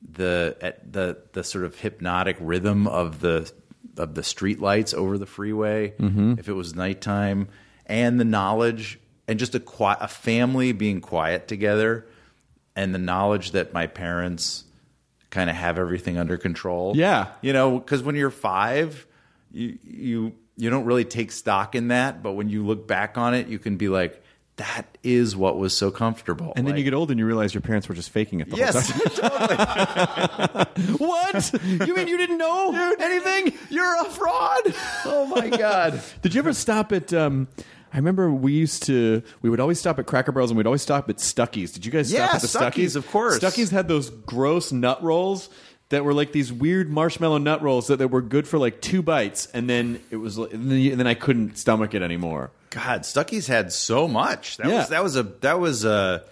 the 0.02 0.56
at 0.60 0.92
the 0.92 1.18
the 1.32 1.42
sort 1.42 1.64
of 1.64 1.74
hypnotic 1.76 2.36
rhythm 2.38 2.86
of 2.86 3.20
the 3.20 3.50
of 3.96 4.14
the 4.14 4.22
street 4.22 4.60
lights 4.60 4.92
over 4.92 5.16
the 5.16 5.26
freeway 5.26 5.94
mm-hmm. 5.98 6.34
if 6.38 6.48
it 6.48 6.52
was 6.52 6.74
nighttime 6.74 7.48
and 7.86 8.20
the 8.20 8.24
knowledge 8.24 9.00
and 9.26 9.38
just 9.38 9.54
a 9.54 9.60
qui- 9.60 9.96
a 10.00 10.06
family 10.06 10.72
being 10.72 11.00
quiet 11.00 11.48
together 11.48 12.06
and 12.76 12.94
the 12.94 12.98
knowledge 12.98 13.52
that 13.52 13.72
my 13.72 13.86
parents 13.86 14.64
kind 15.30 15.48
of 15.48 15.56
have 15.56 15.78
everything 15.78 16.18
under 16.18 16.36
control 16.36 16.92
Yeah. 16.94 17.28
you 17.40 17.54
know 17.54 17.78
because 17.78 18.02
when 18.02 18.14
you're 18.16 18.30
5 18.30 19.06
you 19.50 19.78
you 19.82 20.32
you 20.58 20.68
don't 20.68 20.84
really 20.84 21.06
take 21.06 21.32
stock 21.32 21.74
in 21.74 21.88
that 21.88 22.22
but 22.22 22.32
when 22.32 22.50
you 22.50 22.66
look 22.66 22.86
back 22.86 23.16
on 23.16 23.32
it 23.32 23.48
you 23.48 23.58
can 23.58 23.76
be 23.78 23.88
like 23.88 24.22
that 24.56 24.86
is 25.02 25.36
what 25.36 25.58
was 25.58 25.76
so 25.76 25.90
comfortable 25.90 26.52
and 26.56 26.66
then 26.66 26.72
Like- 26.72 26.78
you 26.78 26.84
get 26.84 26.94
old 26.94 27.10
and 27.10 27.20
you 27.20 27.26
realize 27.26 27.52
your 27.52 27.60
parents 27.60 27.88
were 27.88 27.94
just 27.94 28.08
faking 28.10 28.40
it 28.40 28.48
the 28.48 28.56
whole 28.56 28.58
Yes, 28.58 29.18
time. 29.18 30.66
what? 30.98 31.52
You 31.86 31.94
mean 31.94 32.08
you 32.08 32.16
didn't 32.16 32.38
know 32.38 32.94
anything? 32.98 33.52
You're 33.70 34.00
a 34.00 34.04
fraud. 34.06 34.62
Oh 35.04 35.26
my 35.34 35.48
god. 35.50 36.00
Did 36.22 36.34
you 36.34 36.38
ever 36.40 36.52
stop 36.52 36.92
at? 36.92 37.12
Um, 37.12 37.48
I 37.92 37.96
remember 37.98 38.30
we 38.30 38.52
used 38.52 38.82
to. 38.84 39.22
We 39.42 39.50
would 39.50 39.60
always 39.60 39.78
stop 39.78 39.98
at 39.98 40.06
Cracker 40.06 40.32
Barrels, 40.32 40.50
and 40.50 40.58
we'd 40.58 40.66
always 40.66 40.82
stop 40.82 41.08
at 41.08 41.16
Stuckey's. 41.16 41.72
Did 41.72 41.86
you 41.86 41.92
guys 41.92 42.12
Yeah, 42.12 42.26
stop 42.26 42.34
at 42.36 42.40
the 42.42 42.46
Stuckey's, 42.48 42.92
Stuckey's? 42.92 42.96
of 42.96 43.10
course. 43.10 43.38
Stuckey's 43.38 43.70
had 43.70 43.88
those 43.88 44.10
gross 44.10 44.72
nut 44.72 45.02
rolls 45.02 45.48
that 45.90 46.04
were 46.04 46.12
like 46.14 46.32
these 46.32 46.52
weird 46.52 46.90
marshmallow 46.90 47.38
nut 47.38 47.62
rolls 47.62 47.86
that, 47.86 47.98
that 47.98 48.08
were 48.08 48.20
good 48.22 48.46
for 48.48 48.58
like 48.58 48.80
two 48.80 49.02
bites, 49.02 49.46
and 49.54 49.70
then 49.70 50.00
it 50.10 50.16
was, 50.16 50.36
and 50.36 50.70
then, 50.70 50.90
and 50.90 51.00
then 51.00 51.06
I 51.06 51.14
couldn't 51.14 51.56
stomach 51.58 51.94
it 51.94 52.02
anymore. 52.02 52.50
God, 52.76 53.02
Stuckey's 53.02 53.46
had 53.46 53.72
so 53.72 54.06
much. 54.06 54.58
That 54.58 54.68
Yeah. 54.68 54.78
was 54.78 54.88
that 54.90 55.02
was 55.02 55.16
a 55.16 55.22
that 55.22 55.58
was 55.58 55.84
a 55.84 56.22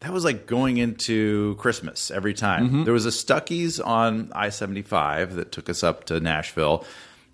that 0.00 0.12
was 0.12 0.24
like 0.24 0.46
going 0.46 0.76
into 0.78 1.54
Christmas 1.56 2.10
every 2.10 2.34
time. 2.34 2.66
Mm-hmm. 2.66 2.84
There 2.84 2.92
was 2.92 3.06
a 3.06 3.10
Stuckey's 3.10 3.80
on 3.80 4.32
I 4.34 4.50
seventy 4.50 4.82
five 4.82 5.36
that 5.36 5.52
took 5.52 5.68
us 5.68 5.82
up 5.82 6.04
to 6.06 6.20
Nashville. 6.20 6.84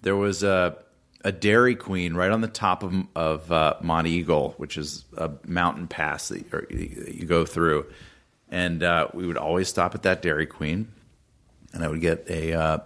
There 0.02 0.16
was 0.16 0.42
a 0.42 0.76
a 1.24 1.32
Dairy 1.32 1.74
Queen 1.74 2.14
right 2.14 2.30
on 2.30 2.40
the 2.42 2.48
top 2.48 2.82
of 2.82 2.94
of 3.16 3.50
uh, 3.50 3.74
Monteagle, 3.82 4.54
which 4.58 4.76
is 4.76 5.04
a 5.16 5.30
mountain 5.46 5.88
pass 5.88 6.28
that 6.28 6.38
you, 6.70 6.88
that 7.04 7.14
you 7.14 7.26
go 7.26 7.44
through, 7.44 7.86
and 8.50 8.82
uh, 8.82 9.08
we 9.14 9.26
would 9.26 9.36
always 9.36 9.68
stop 9.68 9.94
at 9.94 10.02
that 10.02 10.22
Dairy 10.22 10.46
Queen, 10.46 10.92
and 11.72 11.82
I 11.82 11.88
would 11.88 12.00
get 12.00 12.26
a 12.30 12.52
uh, 12.52 12.78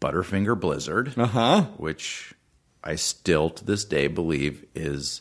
Butterfinger 0.00 0.58
Blizzard, 0.58 1.14
uh-huh. 1.16 1.62
which 1.76 2.34
I 2.88 2.94
still 2.94 3.50
to 3.50 3.64
this 3.66 3.84
day 3.84 4.06
believe 4.06 4.64
is 4.74 5.20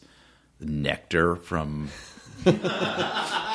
nectar 0.61 1.36
from 1.36 1.89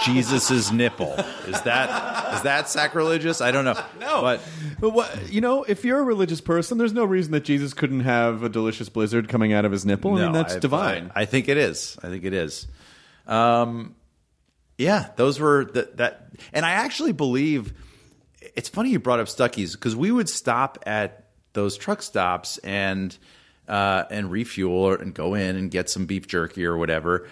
Jesus's 0.04 0.70
nipple. 0.70 1.14
Is 1.48 1.62
that 1.62 2.34
is 2.34 2.42
that 2.42 2.68
sacrilegious? 2.68 3.40
I 3.40 3.52
don't 3.52 3.64
know. 3.64 3.82
No, 3.98 4.20
but 4.20 4.40
But 4.80 4.90
what 4.90 5.32
you 5.32 5.40
know, 5.40 5.62
if 5.62 5.82
you're 5.86 5.98
a 5.98 6.02
religious 6.02 6.42
person, 6.42 6.76
there's 6.76 6.92
no 6.92 7.06
reason 7.06 7.32
that 7.32 7.44
Jesus 7.44 7.72
couldn't 7.72 8.00
have 8.00 8.42
a 8.42 8.50
delicious 8.50 8.90
blizzard 8.90 9.30
coming 9.30 9.54
out 9.54 9.64
of 9.64 9.72
his 9.72 9.86
nipple. 9.86 10.14
I 10.18 10.24
mean, 10.24 10.32
that's 10.32 10.56
I- 10.56 10.58
divine. 10.58 11.10
I, 11.14 11.22
I 11.22 11.24
think 11.24 11.48
it 11.48 11.56
is. 11.56 11.96
I 12.02 12.08
think 12.08 12.24
it 12.24 12.34
is. 12.34 12.66
Um, 13.26 13.94
yeah, 14.76 15.08
those 15.16 15.40
were 15.40 15.64
that 15.72 15.96
that, 15.96 16.32
and 16.52 16.66
I 16.66 16.72
actually 16.72 17.12
believe 17.12 17.72
it's 18.54 18.68
funny 18.68 18.90
you 18.90 18.98
brought 18.98 19.20
up 19.20 19.28
Stuckey's 19.28 19.74
because 19.74 19.96
we 19.96 20.10
would 20.10 20.28
stop 20.28 20.78
at 20.84 21.28
those 21.54 21.78
truck 21.78 22.02
stops 22.02 22.58
and 22.58 23.16
uh, 23.68 24.04
and 24.10 24.30
refuel 24.30 24.72
or, 24.74 24.96
and 24.96 25.14
go 25.14 25.34
in 25.34 25.56
and 25.56 25.70
get 25.70 25.88
some 25.90 26.06
beef 26.06 26.26
jerky 26.26 26.64
or 26.64 26.76
whatever. 26.76 27.28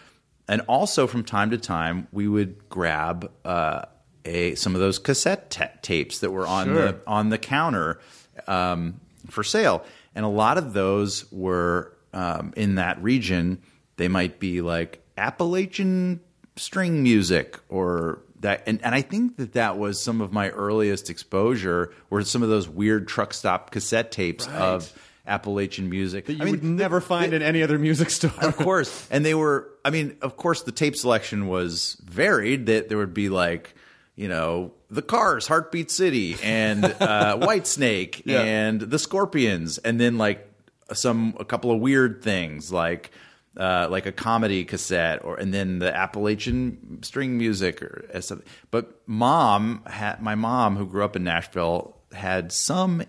And 0.48 0.62
also 0.62 1.06
from 1.06 1.24
time 1.24 1.50
to 1.50 1.58
time, 1.58 2.08
we 2.12 2.26
would 2.26 2.68
grab 2.68 3.30
uh, 3.44 3.82
a 4.24 4.54
some 4.56 4.74
of 4.74 4.80
those 4.80 4.98
cassette 4.98 5.50
ta- 5.50 5.70
tapes 5.82 6.20
that 6.20 6.30
were 6.30 6.46
on 6.46 6.74
the 6.74 7.00
on 7.06 7.28
the 7.28 7.38
counter 7.38 8.00
um, 8.46 9.00
for 9.28 9.44
sale, 9.44 9.84
and 10.14 10.24
a 10.24 10.28
lot 10.28 10.58
of 10.58 10.72
those 10.72 11.30
were 11.30 11.96
um, 12.12 12.52
in 12.56 12.76
that 12.76 13.02
region. 13.02 13.62
They 13.96 14.08
might 14.08 14.40
be 14.40 14.60
like 14.60 15.02
Appalachian 15.16 16.20
string 16.56 17.02
music 17.02 17.58
or 17.68 18.22
that 18.40 18.62
and, 18.66 18.82
and 18.82 18.94
I 18.94 19.02
think 19.02 19.36
that 19.36 19.52
that 19.52 19.78
was 19.78 20.02
some 20.02 20.20
of 20.20 20.32
my 20.32 20.48
earliest 20.50 21.10
exposure 21.10 21.92
were 22.08 22.24
some 22.24 22.42
of 22.42 22.48
those 22.48 22.68
weird 22.68 23.06
truck 23.06 23.32
stop 23.32 23.70
cassette 23.70 24.10
tapes 24.10 24.48
of 24.48 24.92
Appalachian 25.30 25.88
music 25.88 26.26
that 26.26 26.34
you 26.34 26.50
would 26.50 26.64
never 26.64 27.00
find 27.00 27.32
in 27.32 27.40
any 27.42 27.62
other 27.62 27.78
music 27.78 28.10
store. 28.10 28.32
of 28.42 28.56
course. 28.56 29.06
And 29.10 29.24
they 29.24 29.34
were, 29.34 29.68
I 29.84 29.90
mean, 29.90 30.16
of 30.22 30.36
course, 30.36 30.62
the 30.62 30.72
tape 30.72 30.96
selection 30.96 31.46
was 31.48 31.96
varied. 32.04 32.66
That 32.66 32.88
there 32.88 32.98
would 32.98 33.14
be 33.14 33.28
like, 33.28 33.74
you 34.16 34.28
know, 34.28 34.72
the 34.90 35.02
Cars, 35.02 35.46
Heartbeat 35.46 35.90
City, 35.90 36.36
and 36.42 36.84
uh, 36.84 37.36
Whitesnake, 37.40 38.22
Yeah. 38.24 38.42
and 38.42 38.80
the 38.80 38.98
Scorpions, 38.98 39.78
and 39.78 40.00
then 40.00 40.18
like 40.18 40.46
some 40.92 41.36
a 41.38 41.44
couple 41.44 41.70
of 41.70 41.80
weird 41.80 42.22
things 42.22 42.72
like 42.72 43.12
uh, 43.56 43.86
like 43.90 44.06
a 44.06 44.12
comedy 44.12 44.64
cassette, 44.64 45.24
or 45.24 45.36
and 45.36 45.52
then 45.54 45.78
the 45.78 45.94
Appalachian 45.96 47.02
string 47.02 47.38
music, 47.38 47.82
or 47.82 48.04
uh, 48.14 48.20
something. 48.20 48.46
But 48.70 49.00
mom 49.06 49.82
had 49.86 50.20
my 50.20 50.34
mom 50.34 50.76
who 50.76 50.86
grew 50.86 51.04
up 51.04 51.14
in 51.16 51.24
Nashville 51.24 51.96
had 52.12 52.50
some 52.52 53.02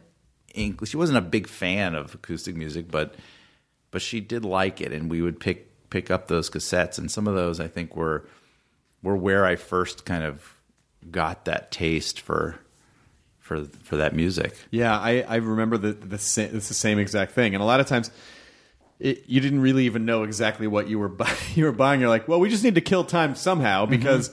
English. 0.56 0.90
She 0.92 0.98
wasn't 0.98 1.18
a 1.18 1.22
big 1.22 1.48
fan 1.48 1.96
of 1.96 2.14
acoustic 2.16 2.56
music, 2.56 2.90
but 2.92 3.16
but 3.92 4.02
she 4.02 4.20
did 4.22 4.46
like 4.46 4.80
it, 4.82 4.92
and 4.94 5.10
we 5.10 5.22
would 5.22 5.40
pick 5.40 5.68
pick 5.90 6.10
up 6.10 6.28
those 6.28 6.50
cassettes, 6.50 6.98
and 6.98 7.12
some 7.12 7.28
of 7.28 7.36
those 7.36 7.60
I 7.60 7.68
think 7.68 7.96
were 7.96 8.26
were 9.04 9.16
where 9.18 9.46
I 9.46 9.56
first 9.56 10.06
kind 10.06 10.24
of 10.24 10.56
got 11.10 11.46
that 11.46 11.72
taste 11.72 12.22
for 12.22 12.58
for 13.40 13.64
for 13.84 13.98
that 13.98 14.16
music. 14.16 14.56
Yeah, 14.70 14.98
I, 14.98 15.22
I 15.28 15.36
remember 15.38 15.78
the 15.78 15.94
the 15.94 16.18
sa- 16.18 16.42
it's 16.44 16.68
the 16.68 16.74
same 16.74 17.00
exact 17.00 17.32
thing, 17.34 17.54
and 17.54 17.62
a 17.62 17.66
lot 17.66 17.80
of 17.80 17.88
times. 17.88 18.12
It, 19.00 19.24
you 19.28 19.42
didn't 19.42 19.62
really 19.62 19.86
even 19.86 20.06
know 20.06 20.22
exactly 20.22 20.68
what 20.68 20.88
you 20.88 21.00
were 21.00 21.10
bu- 21.10 21.26
you 21.56 21.64
were 21.66 21.72
buying. 21.72 22.02
You're 22.02 22.10
like, 22.10 22.28
well, 22.28 22.40
we 22.40 22.50
just 22.52 22.64
need 22.64 22.76
to 22.76 22.82
kill 22.82 23.04
time 23.04 23.34
somehow 23.34 23.86
Mm-hmm. 23.86 23.96
because 23.96 24.30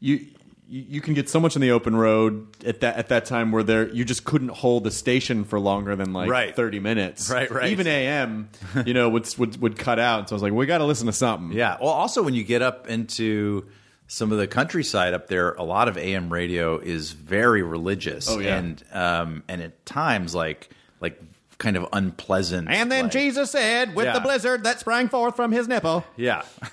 you 0.00 0.26
you 0.68 0.84
you 0.88 1.00
can 1.00 1.14
get 1.14 1.28
so 1.28 1.40
much 1.40 1.56
on 1.56 1.62
the 1.62 1.70
open 1.70 1.96
road 1.96 2.46
at 2.64 2.80
that 2.80 2.96
at 2.96 3.08
that 3.08 3.24
time 3.24 3.52
where 3.52 3.62
there 3.62 3.88
you 3.88 4.04
just 4.04 4.24
couldn't 4.24 4.50
hold 4.50 4.84
the 4.84 4.90
station 4.90 5.44
for 5.44 5.58
longer 5.58 5.96
than 5.96 6.12
like 6.12 6.30
Right. 6.30 6.54
thirty 6.54 6.78
minutes. 6.80 7.30
Right, 7.38 7.50
right. 7.50 7.70
Even 7.70 7.86
AM, 7.86 8.50
you 8.86 8.94
know, 8.94 9.08
would 9.08 9.32
would 9.38 9.60
would 9.60 9.78
cut 9.78 9.98
out. 9.98 10.28
So 10.28 10.34
I 10.34 10.36
was 10.36 10.42
like, 10.42 10.52
we 10.52 10.66
got 10.66 10.78
to 10.78 10.84
listen 10.84 11.06
to 11.06 11.12
something. 11.12 11.56
Yeah. 11.56 11.76
Well, 11.80 11.90
also 11.90 12.22
when 12.22 12.34
you 12.34 12.44
get 12.44 12.62
up 12.62 12.88
into 12.88 13.66
some 14.06 14.32
of 14.32 14.38
the 14.38 14.46
countryside 14.46 15.12
up 15.14 15.26
there, 15.28 15.52
a 15.52 15.62
lot 15.64 15.88
of 15.88 15.98
AM 15.98 16.32
radio 16.32 16.78
is 16.78 17.12
very 17.12 17.62
religious. 17.62 18.28
Oh, 18.30 18.38
yeah. 18.38 18.56
and 18.58 18.84
um, 18.92 19.42
and 19.48 19.62
at 19.62 19.84
times 19.86 20.34
like 20.34 20.70
like 21.00 21.20
kind 21.58 21.76
of 21.76 21.86
unpleasant. 21.92 22.68
And 22.70 22.90
then 22.90 23.04
like- 23.04 23.12
Jesus 23.12 23.50
said, 23.50 23.94
with 23.96 24.06
Yeah. 24.06 24.12
the 24.14 24.20
blizzard 24.20 24.64
that 24.64 24.78
sprang 24.80 25.08
forth 25.08 25.34
from 25.36 25.50
his 25.52 25.66
nipple, 25.68 26.04
Yeah, 26.16 26.42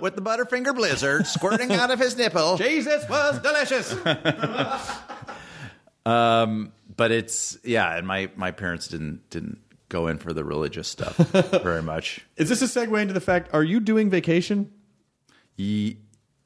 with 0.00 0.16
the 0.16 0.22
Butterfinger 0.22 0.74
Blizzard 0.74 1.26
squirting 1.26 1.72
out 1.72 1.90
of 1.90 1.98
his 2.00 2.16
nipple. 2.16 2.56
Jesus 2.58 3.08
was 3.08 3.38
delicious. 3.40 3.94
um, 6.06 6.72
But 6.96 7.10
it's 7.10 7.58
yeah, 7.64 7.96
and 7.96 8.06
my 8.06 8.30
my 8.36 8.50
parents 8.50 8.88
didn't 8.88 9.28
didn't 9.30 9.58
go 9.88 10.08
in 10.08 10.18
for 10.18 10.32
the 10.32 10.44
religious 10.44 10.88
stuff 10.88 11.16
very 11.16 11.82
much. 11.82 12.20
Is 12.36 12.48
this 12.48 12.62
a 12.62 12.64
segue 12.64 13.00
into 13.00 13.14
the 13.14 13.20
fact? 13.20 13.50
Are 13.52 13.62
you 13.64 13.80
doing 13.80 14.10
vacation? 14.10 14.70
Ye- 15.56 15.98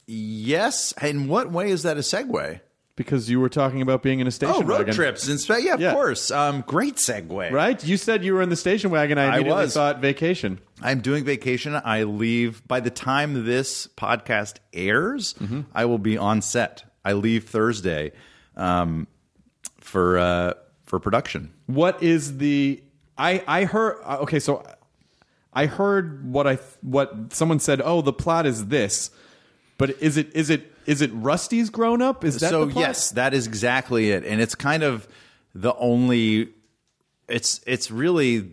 yes. 0.07 0.93
In 1.01 1.29
what 1.29 1.51
way 1.53 1.71
is 1.71 1.85
that 1.85 1.97
a 1.97 2.01
segue? 2.01 2.61
Because 2.97 3.29
you 3.29 3.41
were 3.41 3.51
talking 3.51 3.83
about 3.83 4.03
being 4.03 4.21
in 4.21 4.27
a 4.27 4.31
station 4.31 4.55
Oh, 4.57 4.63
road 4.63 4.79
wagon. 4.79 4.95
trips 4.95 5.29
and 5.29 5.39
stuff. 5.39 5.63
Yeah, 5.63 5.75
of 5.75 5.81
Yeah. 5.81 5.93
course. 5.93 6.31
Um, 6.31 6.65
great 6.67 6.97
segue. 6.97 7.53
Right? 7.53 7.85
You 7.85 7.99
said 7.99 8.25
you 8.25 8.33
were 8.33 8.41
in 8.41 8.49
the 8.49 8.57
station 8.57 8.91
wagon. 8.91 9.19
I 9.19 9.25
I 9.25 9.27
immediately 9.37 9.65
was. 9.65 9.75
thought 9.75 10.01
vacation. 10.01 10.61
I'm 10.81 11.01
doing 11.01 11.23
vacation. 11.23 11.75
I 11.85 12.05
leave 12.05 12.67
by 12.67 12.81
the 12.81 12.89
time 12.89 13.45
this 13.45 13.87
podcast 13.99 14.57
airs. 14.73 15.35
Mm-hmm. 15.35 15.61
I 15.75 15.85
will 15.85 15.99
be 15.99 16.17
on 16.17 16.41
set. 16.41 16.85
I 17.05 17.13
leave 17.13 17.45
Thursday 17.45 18.13
um, 18.57 19.07
for 19.79 20.19
uh, 20.19 20.55
for 20.85 20.99
production. 20.99 21.53
What 21.67 22.03
is 22.03 22.39
the? 22.39 22.83
I 23.19 23.43
I 23.47 23.65
heard. 23.65 24.01
uh, 24.05 24.19
Okay, 24.23 24.39
so 24.41 24.65
I 25.53 25.67
heard 25.67 26.33
what 26.33 26.47
I 26.47 26.59
what 26.81 27.33
someone 27.35 27.59
said. 27.61 27.83
Oh, 27.85 28.01
the 28.01 28.13
plot 28.15 28.47
is 28.47 28.69
this. 28.69 29.11
But 29.79 29.91
is 30.03 30.17
it 30.17 30.35
is 30.35 30.49
it 30.51 30.73
is 30.87 31.03
it 31.03 31.11
Rusty's 31.13 31.71
grown 31.71 32.01
up? 32.03 32.25
Is 32.25 32.39
that 32.41 32.51
so 32.51 32.69
yes, 32.69 33.11
that 33.13 33.35
is 33.35 33.47
exactly 33.47 34.11
it, 34.11 34.25
and 34.25 34.41
it's 34.41 34.55
kind 34.55 34.83
of 34.83 35.07
the 35.55 35.75
only. 35.77 36.51
It's 37.29 37.61
it's 37.67 37.91
really 37.91 38.53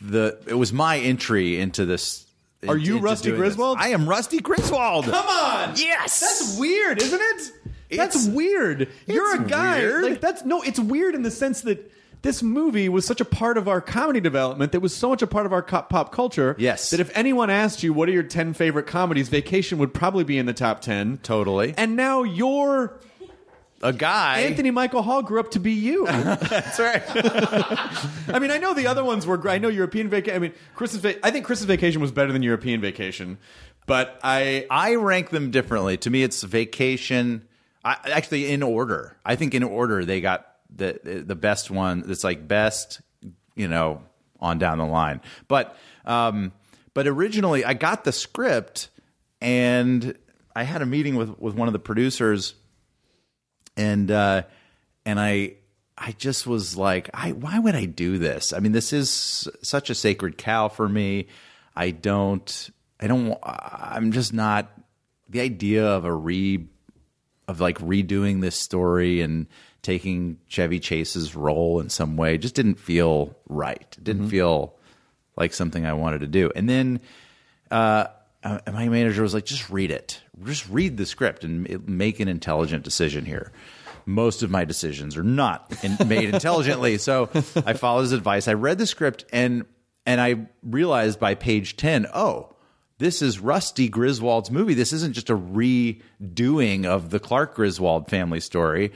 the. 0.00 0.38
It 0.46 0.54
was 0.54 0.72
my 0.72 0.98
entry 0.98 1.58
into 1.60 1.84
this. 1.84 2.26
Are 2.66 2.76
you 2.76 2.94
into 2.96 3.04
Rusty 3.04 3.28
doing 3.28 3.40
this. 3.40 3.54
Griswold? 3.54 3.78
I 3.78 3.88
am 3.88 4.08
Rusty 4.08 4.38
Griswold. 4.40 5.04
Come 5.04 5.14
on. 5.26 5.74
Yes, 5.76 6.20
That's 6.20 6.58
weird, 6.58 7.00
isn't 7.02 7.20
it? 7.20 7.52
That's 7.96 8.16
It's- 8.16 8.26
weird. 8.28 8.88
You're 9.06 9.36
a 9.36 9.44
guy. 9.44 9.78
weird. 9.78 10.04
Like 10.04 10.20
that's 10.20 10.44
no. 10.44 10.62
It's 10.62 10.80
weird 10.80 11.14
in 11.14 11.22
the 11.22 11.30
sense 11.30 11.60
that 11.62 11.92
this 12.26 12.42
movie 12.42 12.88
was 12.88 13.06
such 13.06 13.20
a 13.20 13.24
part 13.24 13.56
of 13.56 13.68
our 13.68 13.80
comedy 13.80 14.18
development. 14.20 14.72
That 14.72 14.80
was 14.80 14.94
so 14.94 15.10
much 15.10 15.22
a 15.22 15.28
part 15.28 15.46
of 15.46 15.52
our 15.52 15.62
co- 15.62 15.82
pop 15.82 16.10
culture. 16.10 16.56
Yes. 16.58 16.90
That 16.90 16.98
if 16.98 17.16
anyone 17.16 17.50
asked 17.50 17.84
you 17.84 17.92
what 17.92 18.08
are 18.08 18.12
your 18.12 18.24
ten 18.24 18.52
favorite 18.52 18.88
comedies, 18.88 19.28
Vacation 19.28 19.78
would 19.78 19.94
probably 19.94 20.24
be 20.24 20.36
in 20.36 20.46
the 20.46 20.52
top 20.52 20.80
ten. 20.80 21.18
Totally. 21.18 21.72
And 21.76 21.94
now 21.94 22.24
you're 22.24 22.98
a 23.80 23.92
guy. 23.92 24.40
Anthony 24.40 24.72
Michael 24.72 25.02
Hall 25.02 25.22
grew 25.22 25.38
up 25.38 25.52
to 25.52 25.60
be 25.60 25.72
you. 25.72 26.06
That's 26.08 26.80
right. 26.80 27.02
I 28.28 28.38
mean, 28.40 28.50
I 28.50 28.58
know 28.58 28.74
the 28.74 28.88
other 28.88 29.04
ones 29.04 29.24
were. 29.24 29.36
great. 29.36 29.54
I 29.54 29.58
know 29.58 29.68
European 29.68 30.08
Vacation. 30.08 30.34
I 30.34 30.40
mean, 30.40 30.52
Christmas. 30.74 31.02
Va- 31.02 31.24
I 31.24 31.30
think 31.30 31.46
Christmas 31.46 31.66
Vacation 31.68 32.00
was 32.00 32.10
better 32.10 32.32
than 32.32 32.42
European 32.42 32.80
Vacation. 32.80 33.38
But 33.86 34.18
I, 34.24 34.66
I 34.68 34.96
rank 34.96 35.30
them 35.30 35.52
differently. 35.52 35.96
To 35.98 36.10
me, 36.10 36.24
it's 36.24 36.42
vacation. 36.42 37.46
I, 37.84 37.96
actually, 38.10 38.50
in 38.50 38.64
order. 38.64 39.16
I 39.24 39.36
think 39.36 39.54
in 39.54 39.62
order 39.62 40.04
they 40.04 40.20
got 40.20 40.55
the 40.74 41.24
the 41.26 41.36
best 41.36 41.70
one. 41.70 42.02
that's 42.06 42.24
like 42.24 42.46
best, 42.46 43.00
you 43.54 43.68
know, 43.68 44.02
on 44.40 44.58
down 44.58 44.78
the 44.78 44.86
line. 44.86 45.20
But 45.48 45.76
um, 46.04 46.52
but 46.94 47.06
originally, 47.06 47.64
I 47.64 47.74
got 47.74 48.04
the 48.04 48.12
script 48.12 48.88
and 49.40 50.16
I 50.54 50.62
had 50.62 50.82
a 50.82 50.86
meeting 50.86 51.16
with 51.16 51.38
with 51.38 51.54
one 51.54 51.68
of 51.68 51.72
the 51.72 51.78
producers, 51.78 52.54
and 53.76 54.10
uh, 54.10 54.42
and 55.04 55.20
I 55.20 55.54
I 55.98 56.12
just 56.12 56.46
was 56.46 56.76
like, 56.76 57.10
I 57.14 57.32
why 57.32 57.58
would 57.58 57.74
I 57.74 57.84
do 57.84 58.18
this? 58.18 58.52
I 58.52 58.60
mean, 58.60 58.72
this 58.72 58.92
is 58.92 59.48
such 59.62 59.90
a 59.90 59.94
sacred 59.94 60.38
cow 60.38 60.68
for 60.68 60.88
me. 60.88 61.28
I 61.74 61.90
don't 61.90 62.70
I 62.98 63.06
don't 63.06 63.38
I'm 63.42 64.12
just 64.12 64.32
not 64.32 64.70
the 65.28 65.40
idea 65.40 65.86
of 65.86 66.04
a 66.04 66.12
re 66.12 66.66
of 67.48 67.60
like 67.60 67.78
redoing 67.78 68.40
this 68.40 68.56
story 68.56 69.20
and 69.20 69.46
taking 69.86 70.36
Chevy 70.48 70.80
Chase's 70.80 71.36
role 71.36 71.78
in 71.78 71.88
some 71.88 72.16
way 72.16 72.38
just 72.38 72.56
didn't 72.56 72.74
feel 72.74 73.36
right. 73.48 73.86
It 73.96 74.02
didn't 74.02 74.28
feel 74.28 74.74
like 75.36 75.54
something 75.54 75.86
I 75.86 75.92
wanted 75.92 76.22
to 76.22 76.26
do. 76.26 76.50
And 76.56 76.68
then 76.68 77.00
uh, 77.70 78.06
uh, 78.42 78.58
my 78.72 78.88
manager 78.88 79.22
was 79.22 79.32
like, 79.32 79.44
just 79.44 79.70
read 79.70 79.92
it. 79.92 80.20
Just 80.44 80.68
read 80.68 80.96
the 80.96 81.06
script 81.06 81.44
and 81.44 81.88
make 81.88 82.18
an 82.18 82.26
intelligent 82.26 82.82
decision 82.82 83.24
here. 83.24 83.52
Most 84.06 84.42
of 84.42 84.50
my 84.50 84.64
decisions 84.64 85.16
are 85.16 85.22
not 85.22 85.72
in, 85.84 85.96
made 86.08 86.30
intelligently. 86.34 86.98
So 86.98 87.30
I 87.64 87.74
followed 87.74 88.02
his 88.02 88.12
advice. 88.12 88.48
I 88.48 88.54
read 88.54 88.78
the 88.78 88.86
script 88.86 89.24
and 89.32 89.66
and 90.04 90.20
I 90.20 90.46
realized 90.62 91.20
by 91.20 91.34
page 91.34 91.76
10, 91.76 92.06
oh, 92.12 92.54
this 92.98 93.22
is 93.22 93.38
Rusty 93.38 93.88
Griswold's 93.88 94.50
movie. 94.50 94.74
This 94.74 94.92
isn't 94.92 95.14
just 95.14 95.30
a 95.30 95.36
redoing 95.36 96.86
of 96.86 97.10
the 97.10 97.20
Clark 97.20 97.54
Griswold 97.54 98.08
family 98.08 98.40
story. 98.40 98.92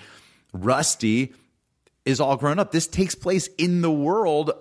Rusty 0.52 1.32
is 2.04 2.20
all 2.20 2.36
grown 2.36 2.58
up. 2.58 2.72
This 2.72 2.86
takes 2.86 3.14
place 3.14 3.48
in 3.58 3.82
the 3.82 3.90
world 3.90 4.52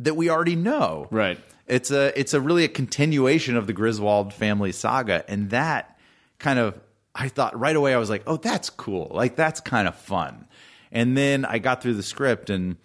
that 0.00 0.14
we 0.16 0.30
already 0.30 0.56
know. 0.56 1.08
Right. 1.10 1.38
It's 1.66 1.90
a 1.90 2.18
it's 2.18 2.34
a 2.34 2.40
really 2.40 2.64
a 2.64 2.68
continuation 2.68 3.56
of 3.56 3.66
the 3.66 3.72
Griswold 3.72 4.32
family 4.32 4.72
saga, 4.72 5.24
and 5.28 5.50
that 5.50 5.98
kind 6.38 6.58
of 6.58 6.78
I 7.14 7.28
thought 7.28 7.58
right 7.58 7.76
away 7.76 7.92
I 7.94 7.98
was 7.98 8.08
like, 8.10 8.22
oh, 8.26 8.36
that's 8.36 8.70
cool. 8.70 9.10
Like 9.12 9.36
that's 9.36 9.60
kind 9.60 9.86
of 9.86 9.94
fun. 9.94 10.46
And 10.90 11.16
then 11.16 11.44
I 11.44 11.58
got 11.58 11.82
through 11.82 11.94
the 11.94 12.02
script 12.02 12.48
and 12.48 12.76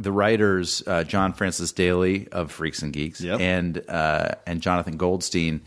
the 0.00 0.12
writers 0.12 0.82
uh, 0.86 1.02
John 1.02 1.32
Francis 1.32 1.72
Daly 1.72 2.28
of 2.28 2.52
Freaks 2.52 2.82
and 2.82 2.92
Geeks 2.92 3.20
Yep. 3.20 3.40
and 3.40 3.82
uh, 3.88 4.34
and 4.46 4.60
Jonathan 4.60 4.96
Goldstein 4.96 5.62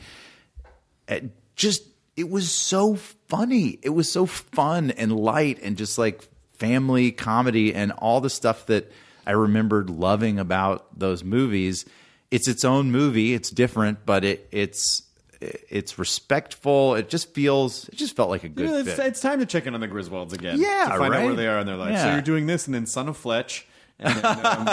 just 1.56 1.84
it 2.16 2.30
was 2.30 2.52
so 2.52 2.96
funny. 3.28 3.80
It 3.82 3.90
was 3.90 4.12
so 4.12 4.26
fun 4.26 4.92
and 4.92 5.16
light 5.16 5.60
and 5.62 5.78
just 5.78 5.98
like 5.98 6.28
family 6.62 7.12
comedy 7.12 7.74
and 7.74 7.92
all 7.94 8.22
the 8.22 8.30
stuff 8.30 8.68
that 8.68 8.92
I 9.26 9.32
remembered 9.32 9.90
loving 9.90 10.38
about 10.38 10.98
those 10.98 11.24
movies. 11.24 11.86
It's 12.30 12.48
its 12.48 12.64
own 12.64 12.92
movie. 12.92 13.34
It's 13.34 13.50
different, 13.50 14.06
but 14.06 14.24
it 14.24 14.48
it's 14.52 15.02
it's 15.42 15.98
respectful. 15.98 16.94
It 16.96 17.10
just 17.10 17.34
feels 17.34 17.90
it 17.90 17.96
just 17.96 18.16
felt 18.16 18.30
like 18.30 18.44
a 18.44 18.50
good 18.50 18.66
You 18.68 18.72
know, 18.72 18.78
it's, 18.78 19.00
it's 19.00 19.20
time 19.22 19.40
to 19.40 19.48
check 19.48 19.66
in 19.66 19.74
on 19.74 19.82
the 19.82 19.88
Griswolds 19.88 20.34
again. 20.34 20.62
Yeah, 20.62 20.90
to 20.92 20.98
find 21.00 21.14
out 21.16 21.26
where 21.26 21.34
they 21.34 21.48
are 21.48 21.60
in 21.60 21.66
their 21.66 21.78
life. 21.78 22.00
So 22.00 22.12
you're 22.12 22.22
doing 22.22 22.46
this, 22.46 22.68
and 22.68 22.76
then 22.76 22.86
Son 22.86 23.10
of 23.10 23.18
Fletch. 23.18 23.68
And 24.04 24.16
then, 24.16 24.46
um, 24.46 24.68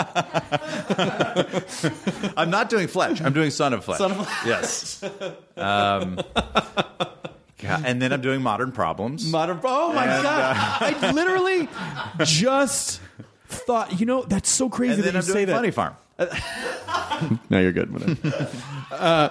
I'm 2.37 2.49
not 2.49 2.69
doing 2.69 2.87
Fletch. 2.87 3.21
I'm 3.21 3.33
doing 3.33 3.51
Son 3.51 3.73
of 3.73 3.83
Fletch. 3.83 3.97
Son 3.99 4.11
of 4.11 4.17
Fletch. 4.17 4.45
Yes. 4.45 5.03
Um, 5.55 6.19
yeah, 7.61 7.81
and 7.85 8.01
then 8.01 8.11
I'm 8.13 8.21
doing 8.21 8.41
Modern 8.41 8.71
Problems. 8.71 9.29
Modern. 9.31 9.59
Oh 9.63 9.93
my 9.93 10.05
And, 10.05 10.23
god! 10.23 10.55
I 11.01 11.11
literally 11.11 11.67
just 12.25 13.01
thought. 13.47 13.99
You 13.99 14.05
know, 14.05 14.23
that's 14.23 14.49
so 14.49 14.69
crazy 14.69 14.95
and 14.95 15.03
that 15.03 15.13
you 15.13 15.17
I'm 15.19 15.23
say 15.23 15.45
that. 15.45 15.53
Funny 15.55 15.71
Farm. 15.71 15.95
No, 17.49 17.59
you're 17.59 17.73
good. 17.73 17.91
Whatever. 17.91 18.49
uh, 18.91 19.29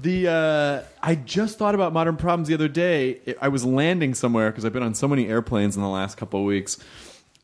The 0.00 0.28
uh, 0.28 0.82
I 1.02 1.16
just 1.16 1.58
thought 1.58 1.74
about 1.74 1.92
modern 1.92 2.16
problems 2.16 2.46
the 2.48 2.54
other 2.54 2.68
day. 2.68 3.18
I 3.42 3.48
was 3.48 3.64
landing 3.64 4.14
somewhere 4.14 4.50
because 4.50 4.64
I've 4.64 4.72
been 4.72 4.84
on 4.84 4.94
so 4.94 5.08
many 5.08 5.26
airplanes 5.26 5.74
in 5.74 5.82
the 5.82 5.88
last 5.88 6.16
couple 6.16 6.38
of 6.40 6.46
weeks, 6.46 6.78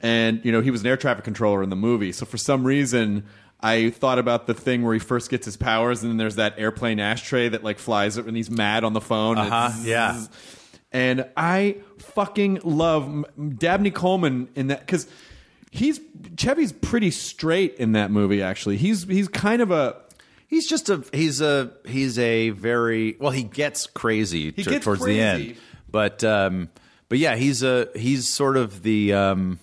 and 0.01 0.41
you 0.45 0.53
know 0.53 0.61
he 0.61 0.71
was 0.71 0.83
an 0.83 0.87
air 0.87 0.97
traffic 0.97 1.25
controller 1.25 1.63
in 1.65 1.71
the 1.71 1.77
movie. 1.77 2.13
So 2.13 2.25
for 2.27 2.37
some 2.39 2.63
reason, 2.65 3.25
I 3.61 3.91
thought 3.91 4.19
about 4.19 4.47
the 4.47 4.55
thing 4.55 4.83
where 4.83 4.93
he 4.95 5.01
first 5.01 5.31
gets 5.31 5.45
his 5.47 5.57
powers, 5.57 6.03
and 6.03 6.11
then 6.11 6.17
there's 6.19 6.37
that 6.37 6.55
airplane 6.59 7.01
ashtray 7.01 7.49
that 7.49 7.65
like 7.65 7.79
flies, 7.79 8.17
and 8.17 8.37
he's 8.37 8.51
mad 8.51 8.85
on 8.85 8.93
the 8.93 9.01
phone. 9.01 9.39
and 9.39 9.49
Uh-huh, 9.53 9.67
it's- 9.73 9.87
yeah. 9.87 10.25
and 10.93 11.27
I 11.37 11.77
fucking 11.99 12.61
love 12.65 13.25
Dabney 13.59 13.91
Coleman 13.91 14.49
in 14.55 14.69
that 14.69 14.81
because 14.81 15.07
he's 15.71 16.01
Chevy's 16.39 16.73
pretty 16.73 17.11
straight 17.11 17.77
in 17.77 17.93
that 17.93 18.11
movie. 18.11 18.43
Actually, 18.43 18.77
he's 18.77 19.05
he's 19.05 19.29
kind 19.29 19.63
of 19.63 19.71
a 19.71 19.97
He's 20.49 20.69
just 20.69 20.89
a 20.91 21.03
he's 21.13 21.41
a 21.41 21.73
he's 21.87 22.21
a 22.21 22.51
very 22.51 23.17
well 23.19 23.33
he 23.33 23.43
gets 23.43 23.89
crazy 23.89 24.53
He 24.53 24.63
t- 24.63 24.71
gets 24.71 24.85
towards 24.85 25.03
crazy. 25.03 25.19
the 25.19 25.25
end. 25.25 25.57
But 25.91 26.23
um 26.23 26.69
but 27.09 27.19
yeah, 27.19 27.35
he's 27.35 27.65
a 27.65 27.89
he's 27.97 28.29
sort 28.29 28.57
of 28.57 28.85
the 28.85 29.13
um 29.13 29.59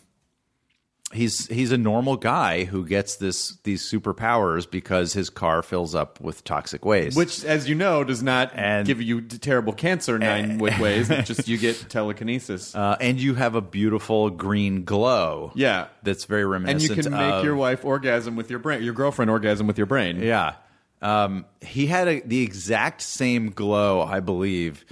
he's 1.13 1.47
he's 1.47 1.71
a 1.71 1.77
normal 1.77 2.17
guy 2.17 2.63
who 2.65 2.85
gets 2.85 3.15
this 3.17 3.57
these 3.63 3.81
superpowers 3.83 4.69
because 4.69 5.13
his 5.13 5.29
car 5.29 5.61
fills 5.61 5.93
up 5.95 6.19
with 6.19 6.43
toxic 6.43 6.83
waste. 6.83 7.15
which, 7.15 7.45
as 7.45 7.69
you 7.69 7.75
know, 7.75 8.03
does 8.03 8.21
not 8.23 8.51
And- 8.55 8.85
give 8.85 9.01
you 9.01 9.21
terrible 9.21 9.73
cancer 9.73 10.17
nine 10.19 10.57
wa- 10.57 10.71
ways. 10.79 11.09
It 11.11 11.25
just 11.25 11.47
you 11.47 11.57
get 11.57 11.85
telekinesis. 11.89 12.75
uh, 12.75 12.97
and 12.99 13.19
you 13.21 13.35
have 13.35 13.55
a 13.55 13.61
beautiful 13.61 14.29
green 14.29 14.83
glow. 14.83 15.51
yeah, 15.55 15.87
That's 16.03 16.25
very 16.25 16.45
reminiscent. 16.45 16.89
and 16.97 16.97
you 17.05 17.11
can 17.11 17.17
make 17.17 17.43
your 17.43 17.55
wife 17.55 17.85
orgasm 17.85 18.35
with 18.35 18.49
your 18.49 18.59
brain, 18.59 18.83
your 18.83 18.93
girlfriend 18.93 19.29
orgasm 19.31 19.67
with 19.67 19.77
your 19.77 19.87
brain. 19.87 20.21
Yeah. 20.21 20.55
Um, 21.01 21.45
he 21.61 21.85
had 21.87 22.07
a, 22.07 22.19
the 22.21 22.41
exact 22.41 23.01
same 23.01 23.49
glow, 23.51 24.01
I 24.01 24.19
believe, 24.21 24.85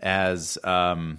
as 0.00 0.56
um, 0.64 1.18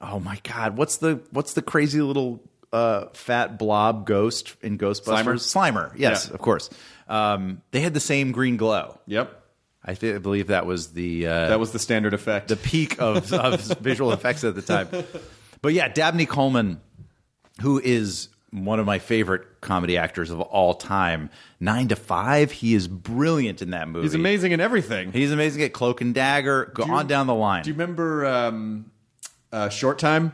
oh 0.00 0.18
my 0.18 0.38
god, 0.42 0.76
what's 0.76 0.96
the 0.96 1.20
what's 1.30 1.52
the 1.54 1.62
crazy 1.62 2.00
little 2.02 2.42
uh, 2.72 3.06
fat 3.14 3.58
blob 3.58 4.06
ghost 4.06 4.54
in 4.62 4.78
Ghostbusters? 4.78 5.40
Slimer, 5.42 5.92
yes, 5.96 6.26
Yeah. 6.28 6.34
of 6.34 6.40
course. 6.40 6.70
Um, 7.08 7.62
they 7.72 7.80
had 7.80 7.94
the 7.94 8.00
same 8.00 8.32
green 8.32 8.56
glow. 8.56 8.98
Yep, 9.06 9.36
I, 9.84 9.94
th- 9.94 10.14
I 10.14 10.18
believe 10.18 10.48
that 10.48 10.66
was 10.66 10.92
the 10.92 11.26
uh, 11.26 11.48
that 11.48 11.58
was 11.60 11.72
the 11.72 11.78
standard 11.78 12.14
effect. 12.14 12.48
the 12.48 12.56
peak 12.56 13.00
of, 13.00 13.32
of 13.32 13.60
visual 13.80 14.12
effects 14.12 14.44
at 14.44 14.54
the 14.54 14.62
time. 14.62 14.88
But 15.62 15.72
yeah, 15.72 15.88
Dabney 15.88 16.26
Coleman, 16.26 16.80
who 17.60 17.80
is 17.80 18.28
one 18.52 18.80
of 18.80 18.86
my 18.86 18.98
favorite 18.98 19.60
comedy 19.60 19.96
actors 19.96 20.30
of 20.30 20.40
all 20.40 20.74
time, 20.74 21.30
Nine 21.60 21.88
to 21.88 21.96
Five, 21.96 22.50
he 22.52 22.74
is 22.74 22.88
brilliant 22.88 23.62
in 23.62 23.70
that 23.70 23.88
movie. 23.88 24.04
He's 24.06 24.14
amazing 24.14 24.52
in 24.52 24.60
everything. 24.60 25.12
He's 25.12 25.30
amazing 25.32 25.62
at 25.62 25.72
Cloak 25.72 26.00
and 26.00 26.14
Dagger. 26.14 26.70
Go 26.74 26.84
you- 26.86 26.92
on 26.94 27.06
down 27.06 27.26
the 27.26 27.34
line. 27.34 27.62
Do 27.64 27.70
you 27.70 27.74
remember 27.74 28.26
um, 28.26 28.90
uh, 29.52 29.68
Short 29.68 29.98
Time? 29.98 30.32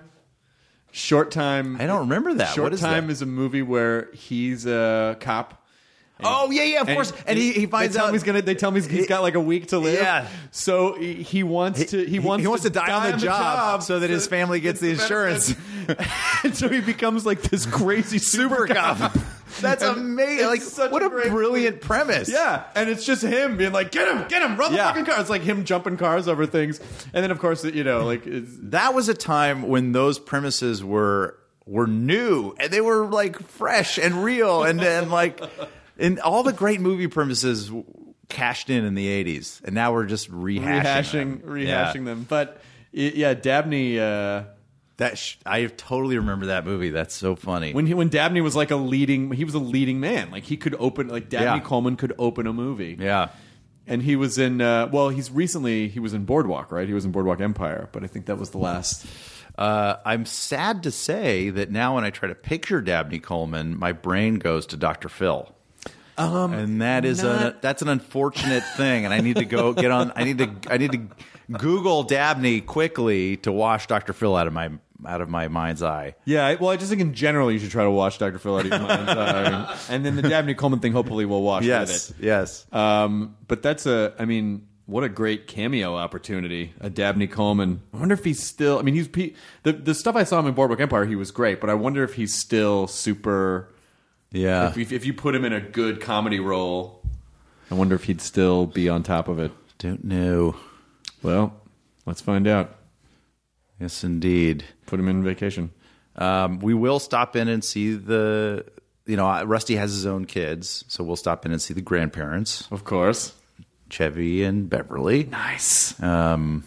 Short 0.97 1.31
Time. 1.31 1.77
I 1.79 1.87
don't 1.87 2.01
remember 2.01 2.33
that. 2.35 2.55
Short 2.55 2.65
What 2.65 2.73
is 2.73 2.81
Time 2.81 3.09
that? 3.09 3.13
is 3.13 3.21
a 3.21 3.27
movie 3.27 3.61
where 3.61 4.09
he's 4.15 4.65
a 4.67 5.15
cop. 5.21 5.63
oh 6.25 6.51
yeah, 6.51 6.63
yeah, 6.63 6.81
of 6.81 6.87
course. 6.87 7.13
And 7.27 7.39
he, 7.39 7.53
he 7.53 7.67
finds 7.67 7.93
they 7.93 7.99
tell 7.99 8.07
out 8.07 8.09
him 8.09 8.15
he's 8.15 8.23
gonna. 8.23 8.41
They 8.41 8.55
tell 8.55 8.71
him 8.71 8.77
he's, 8.77 8.87
he's 8.87 9.07
got 9.07 9.21
like 9.21 9.35
a 9.35 9.41
week 9.41 9.67
to 9.69 9.79
live. 9.79 9.99
Yeah. 10.01 10.27
So 10.53 10.95
he, 10.95 11.23
he 11.23 11.43
wants 11.43 11.91
to. 11.91 12.03
He 12.03 12.19
wants. 12.19 12.63
to 12.63 12.71
die 12.71 12.91
on 12.93 13.13
the 13.13 13.19
job 13.19 13.83
so 13.83 13.99
that 14.01 14.09
his 14.09 14.27
family 14.27 14.59
gets 14.61 14.81
the 14.81 14.89
insurance. 14.89 15.55
and 16.43 16.57
so 16.57 16.71
he 16.71 16.81
becomes 16.81 17.27
like 17.27 17.43
this 17.43 17.67
crazy 17.67 18.17
super 18.17 18.67
cop. 18.67 19.15
That's 19.61 19.83
amazing. 19.83 20.47
Like 20.47 20.63
such 20.63 20.91
what 20.91 21.03
a, 21.03 21.09
brilliant 21.11 21.81
premise. 21.81 22.29
Yeah, 22.31 22.65
and 22.75 22.89
it's 22.91 23.05
just 23.05 23.23
him 23.23 23.57
being 23.57 23.73
like, 23.73 23.91
"Get 23.93 24.09
him, 24.09 24.27
get 24.29 24.43
him, 24.43 24.57
run 24.57 24.73
the 24.73 24.79
Yeah. 24.79 24.89
fucking 24.89 25.05
car." 25.07 25.21
It's 25.21 25.31
like 25.31 25.43
him 25.43 25.65
jumping 25.65 25.97
cars 25.97 26.29
over 26.29 26.47
things, 26.47 26.79
and 27.15 27.23
then 27.23 27.31
of 27.31 27.39
course 27.39 27.65
you 27.65 27.85
know 27.85 28.05
like 28.05 28.23
that 28.27 28.95
was 28.95 29.09
a 29.09 29.15
time 29.15 29.63
when 29.69 29.93
those 29.93 30.19
premises 30.19 30.83
were 30.85 31.39
were 31.67 31.87
new 31.87 32.55
and 32.61 32.73
they 32.73 32.81
were 32.81 33.07
like 33.07 33.41
fresh 33.49 33.99
and 33.99 34.23
real 34.23 34.63
and 34.63 34.79
then 34.79 35.11
like 35.11 35.41
and 35.99 36.21
all 36.21 36.43
the 36.45 36.53
great 36.53 36.81
movie 36.81 37.09
premises 37.09 37.73
cashed 38.29 38.71
in 38.71 38.85
in 38.85 38.95
the 38.95 39.07
80s 39.25 39.63
and 39.65 39.75
now 39.75 39.93
we're 39.93 40.05
just 40.07 40.31
rehashing 40.31 40.63
rehashing 40.63 41.41
them. 41.41 41.43
rehashing 41.45 41.95
Yeah. 41.97 42.05
them. 42.05 42.27
But 42.29 42.61
yeah, 42.93 43.35
Dabney. 43.35 43.99
Uh, 43.99 44.45
that 44.99 45.19
sh- 45.19 45.37
I 45.45 45.67
totally 45.67 46.17
remember 46.19 46.47
that 46.47 46.65
movie 46.65 46.91
that's 46.91 47.15
so 47.15 47.37
funny 47.37 47.73
when 47.75 47.87
he, 47.87 47.95
when 47.95 48.09
Dabney 48.09 48.41
was 48.41 48.57
like 48.57 48.71
a 48.71 48.77
leading, 48.77 49.31
he 49.33 49.45
was 49.45 49.55
a 49.55 49.59
leading 49.59 50.01
man. 50.01 50.31
Like 50.31 50.45
he 50.45 50.57
could 50.57 50.75
open, 50.79 51.09
like 51.09 51.29
Dabney 51.29 51.45
Yeah. 51.61 51.61
Coleman 51.61 51.97
could 51.97 52.15
open 52.19 52.47
a 52.47 52.53
movie. 52.53 52.97
yeah 52.99 53.29
and 53.89 54.03
he 54.03 54.17
was 54.17 54.37
in. 54.37 54.61
Uh, 54.61 54.89
well, 54.91 55.11
he's 55.11 55.31
recently 55.31 55.87
he 55.87 56.01
was 56.01 56.13
in 56.13 56.25
Boardwalk, 56.25 56.73
right? 56.73 56.89
He 56.89 56.93
was 56.95 57.05
in 57.05 57.13
Boardwalk 57.13 57.41
Empire, 57.41 57.89
but 57.93 58.03
I 58.03 58.09
think 58.09 58.27
that 58.27 58.37
was 58.37 58.51
the 58.51 58.59
last. 58.59 59.07
uh, 59.57 59.95
I'm 60.05 60.25
sad 60.27 60.83
to 60.83 60.91
say 60.91 61.51
that 61.51 61.71
now 61.71 61.95
when 61.95 62.03
I 62.03 62.11
try 62.11 62.29
to 62.29 62.35
picture 62.35 62.81
Dabney 62.81 63.21
Coleman 63.21 63.79
my 63.79 63.93
brain 63.93 64.37
goes 64.41 64.67
to 64.67 64.77
Dr. 64.77 65.09
Phil 65.09 65.55
um, 66.19 66.53
and 66.53 66.83
that 66.83 67.05
is 67.05 67.23
a 67.23 67.41
not- 67.41 67.63
that's 67.63 67.81
an 67.81 67.89
unfortunate 67.89 68.65
thing 68.77 69.05
and 69.05 69.15
I 69.15 69.21
need 69.21 69.37
to 69.37 69.45
go 69.45 69.73
get 69.73 69.91
on 69.93 70.13
I 70.17 70.25
need 70.25 70.39
to 70.39 70.51
I 70.69 70.79
need 70.79 70.93
to 70.93 71.01
Google 71.51 72.03
Dabney 72.03 72.61
quickly 72.61 73.37
to 73.39 73.53
wash 73.53 73.87
Dr. 73.87 74.13
Phil 74.13 74.35
out 74.37 74.47
of 74.47 74.53
my 74.53 74.71
out 75.07 75.21
of 75.21 75.29
my 75.29 75.49
mind's 75.49 75.83
eye. 75.83 76.15
Yeah, 76.25 76.55
well, 76.55 76.71
I 76.71 76.77
just 76.77 76.89
think 76.89 77.03
in 77.03 77.13
general 77.15 77.53
you 77.53 77.59
should 77.59 77.71
try 77.71 77.85
to 77.85 77.91
watch 77.91 78.19
Dr. 78.19 78.39
Phil 78.39 78.57
out 78.57 78.65
of 78.65 78.71
your 78.71 78.81
mind's 78.81 79.11
eye. 79.11 79.79
and 79.91 80.05
then 80.07 80.17
the 80.17 80.23
Dabney 80.23 80.55
Coleman 80.55 80.81
thing 80.81 80.93
hopefully 80.93 81.27
will 81.27 81.43
wash 81.43 81.65
Yes, 81.65 82.09
with 82.09 82.21
yes. 82.23 82.67
it. 82.71 82.75
Um, 82.77 83.37
but 83.47 83.63
that's 83.63 83.85
a, 83.87 84.15
I 84.19 84.25
mean, 84.25 84.67
what 84.87 85.05
a 85.05 85.09
great 85.11 85.47
cameo 85.49 85.95
opportunity, 85.97 86.73
a 86.81 86.89
Dabney 86.89 87.27
Coleman. 87.27 87.83
I 87.93 87.99
wonder 87.99 88.15
if 88.15 88.25
he's 88.25 88.43
still. 88.43 88.79
I 88.79 88.83
mean, 88.83 88.95
he's 88.95 89.09
he, 89.15 89.35
the 89.65 89.73
the 89.73 89.95
stuff 89.95 90.17
I 90.17 90.25
saw 90.25 90.39
him 90.39 90.47
in 90.47 90.55
Boardwalk 90.55 90.81
Empire. 90.81 91.05
He 91.05 91.17
was 91.17 91.31
great, 91.31 91.61
but 91.61 91.69
I 91.69 91.75
wonder 91.75 92.03
if 92.03 92.15
he's 92.15 92.33
still 92.35 92.87
super. 92.87 93.69
yeah. 94.33 94.69
If, 94.71 94.79
if, 94.79 94.93
if 94.93 95.05
you 95.05 95.13
put 95.13 95.35
him 95.35 95.45
in 95.45 95.53
a 95.53 95.61
good 95.61 96.01
comedy 96.01 96.41
role, 96.41 97.03
I 97.71 97.75
wonder 97.75 97.95
if 97.97 98.05
he'd 98.05 98.21
still 98.23 98.65
be 98.67 98.89
on 98.89 99.03
top 99.03 99.29
of 99.29 99.39
it. 99.41 99.53
Don't 99.79 100.05
know. 100.05 100.57
Well, 101.23 101.55
let's 102.05 102.21
find 102.21 102.47
out. 102.47 102.77
Yes, 103.81 104.05
indeed. 104.05 104.65
Put 104.87 105.01
him 105.01 105.09
in 105.09 105.23
vacation. 105.25 105.71
Um, 106.17 106.61
we 106.61 106.73
will 106.75 106.99
stop 106.99 107.37
in 107.37 107.49
and 107.49 107.63
see 107.65 107.95
the. 107.95 108.65
You 109.07 109.17
know, 109.17 109.45
Rusty 109.45 109.77
has 109.77 109.93
his 109.93 110.05
own 110.07 110.25
kids, 110.25 110.85
so 110.89 111.05
we'll 111.05 111.15
stop 111.17 111.47
in 111.47 111.53
and 111.53 111.63
see 111.63 111.75
the 111.75 111.81
grandparents, 111.81 112.67
Of 112.73 112.83
course. 112.83 113.33
Chevy 113.89 114.43
and 114.43 114.69
Beverly. 114.69 115.25
Nice. 115.25 116.01
um, 116.03 116.65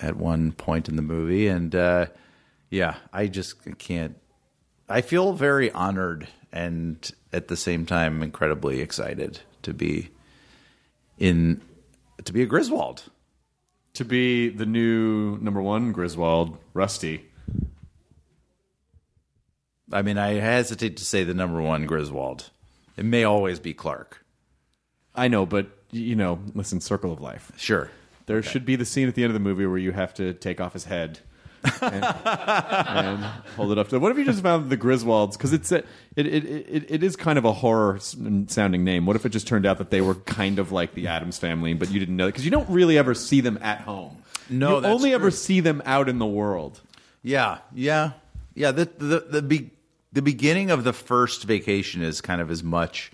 at 0.00 0.16
one 0.16 0.50
point 0.50 0.88
in 0.88 0.96
the 0.96 1.02
movie, 1.02 1.46
and 1.46 1.72
uh, 1.76 2.06
yeah, 2.70 2.96
I 3.12 3.28
just 3.28 3.54
can't. 3.78 4.16
I 4.88 5.00
feel 5.00 5.32
very 5.32 5.70
honored 5.70 6.26
and 6.52 7.08
at 7.32 7.46
the 7.48 7.56
same 7.56 7.86
time 7.86 8.22
incredibly 8.22 8.80
excited 8.80 9.40
to 9.62 9.72
be 9.74 10.10
in 11.18 11.60
to 12.24 12.32
be 12.32 12.42
a 12.42 12.46
Griswold. 12.46 13.04
To 13.96 14.04
be 14.04 14.50
the 14.50 14.66
new 14.66 15.38
number 15.38 15.62
one 15.62 15.92
Griswold, 15.92 16.58
Rusty. 16.74 17.24
I 19.90 20.02
mean, 20.02 20.18
I 20.18 20.34
hesitate 20.34 20.98
to 20.98 21.04
say 21.06 21.24
the 21.24 21.32
number 21.32 21.62
one 21.62 21.86
Griswold. 21.86 22.50
It 22.98 23.06
may 23.06 23.24
always 23.24 23.58
be 23.58 23.72
Clark. 23.72 24.22
I 25.14 25.28
know, 25.28 25.46
but 25.46 25.68
you 25.92 26.14
know, 26.14 26.40
listen, 26.54 26.82
Circle 26.82 27.10
of 27.10 27.22
Life. 27.22 27.52
Sure. 27.56 27.90
There 28.26 28.42
should 28.42 28.66
be 28.66 28.76
the 28.76 28.84
scene 28.84 29.08
at 29.08 29.14
the 29.14 29.22
end 29.22 29.30
of 29.30 29.34
the 29.34 29.40
movie 29.40 29.64
where 29.64 29.78
you 29.78 29.92
have 29.92 30.12
to 30.14 30.34
take 30.34 30.60
off 30.60 30.74
his 30.74 30.84
head 30.84 31.20
and, 31.82 32.04
and 32.04 33.24
hold 33.56 33.72
it 33.72 33.78
up 33.78 33.88
to. 33.88 33.98
What 33.98 34.12
if 34.12 34.18
you 34.18 34.24
just 34.24 34.42
found 34.42 34.70
the 34.70 34.76
Griswolds? 34.76 35.32
Because 35.32 35.52
it's 35.52 35.72
a, 35.72 35.78
it, 36.16 36.26
it 36.26 36.44
it 36.44 36.90
it 36.90 37.02
is 37.02 37.16
kind 37.16 37.38
of 37.38 37.44
a 37.44 37.52
horror 37.52 37.98
sounding 38.00 38.84
name. 38.84 39.06
What 39.06 39.16
if 39.16 39.26
it 39.26 39.30
just 39.30 39.46
turned 39.46 39.66
out 39.66 39.78
that 39.78 39.90
they 39.90 40.00
were 40.00 40.14
kind 40.14 40.58
of 40.58 40.72
like 40.72 40.94
the 40.94 41.08
Addams 41.08 41.38
family, 41.38 41.74
but 41.74 41.90
you 41.90 42.00
didn't 42.00 42.16
know? 42.16 42.26
Because 42.26 42.44
you 42.44 42.50
don't 42.50 42.68
really 42.68 42.98
ever 42.98 43.14
see 43.14 43.40
them 43.40 43.58
at 43.62 43.80
home. 43.80 44.18
No, 44.48 44.80
you 44.80 44.86
only 44.86 45.12
ever 45.12 45.30
see 45.30 45.60
them 45.60 45.82
out 45.84 46.08
in 46.08 46.18
the 46.18 46.26
world. 46.26 46.80
Yeah, 47.22 47.58
yeah, 47.74 48.12
yeah. 48.54 48.70
The 48.70 48.84
the 48.98 49.20
the 49.28 49.42
be, 49.42 49.70
the 50.12 50.22
beginning 50.22 50.70
of 50.70 50.84
the 50.84 50.92
first 50.92 51.44
vacation 51.44 52.02
is 52.02 52.20
kind 52.20 52.40
of 52.40 52.50
as 52.50 52.62
much 52.62 53.10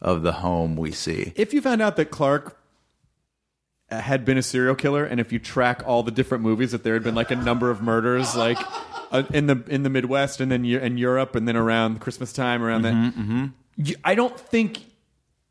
of 0.00 0.22
the 0.22 0.32
home 0.32 0.76
we 0.76 0.92
see. 0.92 1.32
If 1.36 1.52
you 1.52 1.60
found 1.60 1.82
out 1.82 1.96
that 1.96 2.06
Clark 2.06 2.59
had 3.90 4.24
been 4.24 4.38
a 4.38 4.42
serial 4.42 4.74
killer, 4.74 5.04
and 5.04 5.20
if 5.20 5.32
you 5.32 5.38
track 5.38 5.82
all 5.86 6.02
the 6.02 6.10
different 6.10 6.42
movies, 6.44 6.72
that 6.72 6.82
there 6.84 6.94
had 6.94 7.02
been 7.02 7.14
like 7.14 7.30
a 7.30 7.36
number 7.36 7.70
of 7.70 7.82
murders, 7.82 8.36
like 8.36 8.58
uh, 9.10 9.24
in 9.32 9.46
the 9.46 9.62
in 9.68 9.82
the 9.82 9.90
Midwest, 9.90 10.40
and 10.40 10.50
then 10.50 10.64
Eu- 10.64 10.78
in 10.78 10.96
Europe, 10.98 11.34
and 11.34 11.46
then 11.48 11.56
around 11.56 12.00
Christmas 12.00 12.32
time, 12.32 12.62
around 12.62 12.82
that, 12.82 13.52
you, 13.76 13.96
I 14.04 14.14
don't 14.14 14.38
think 14.38 14.80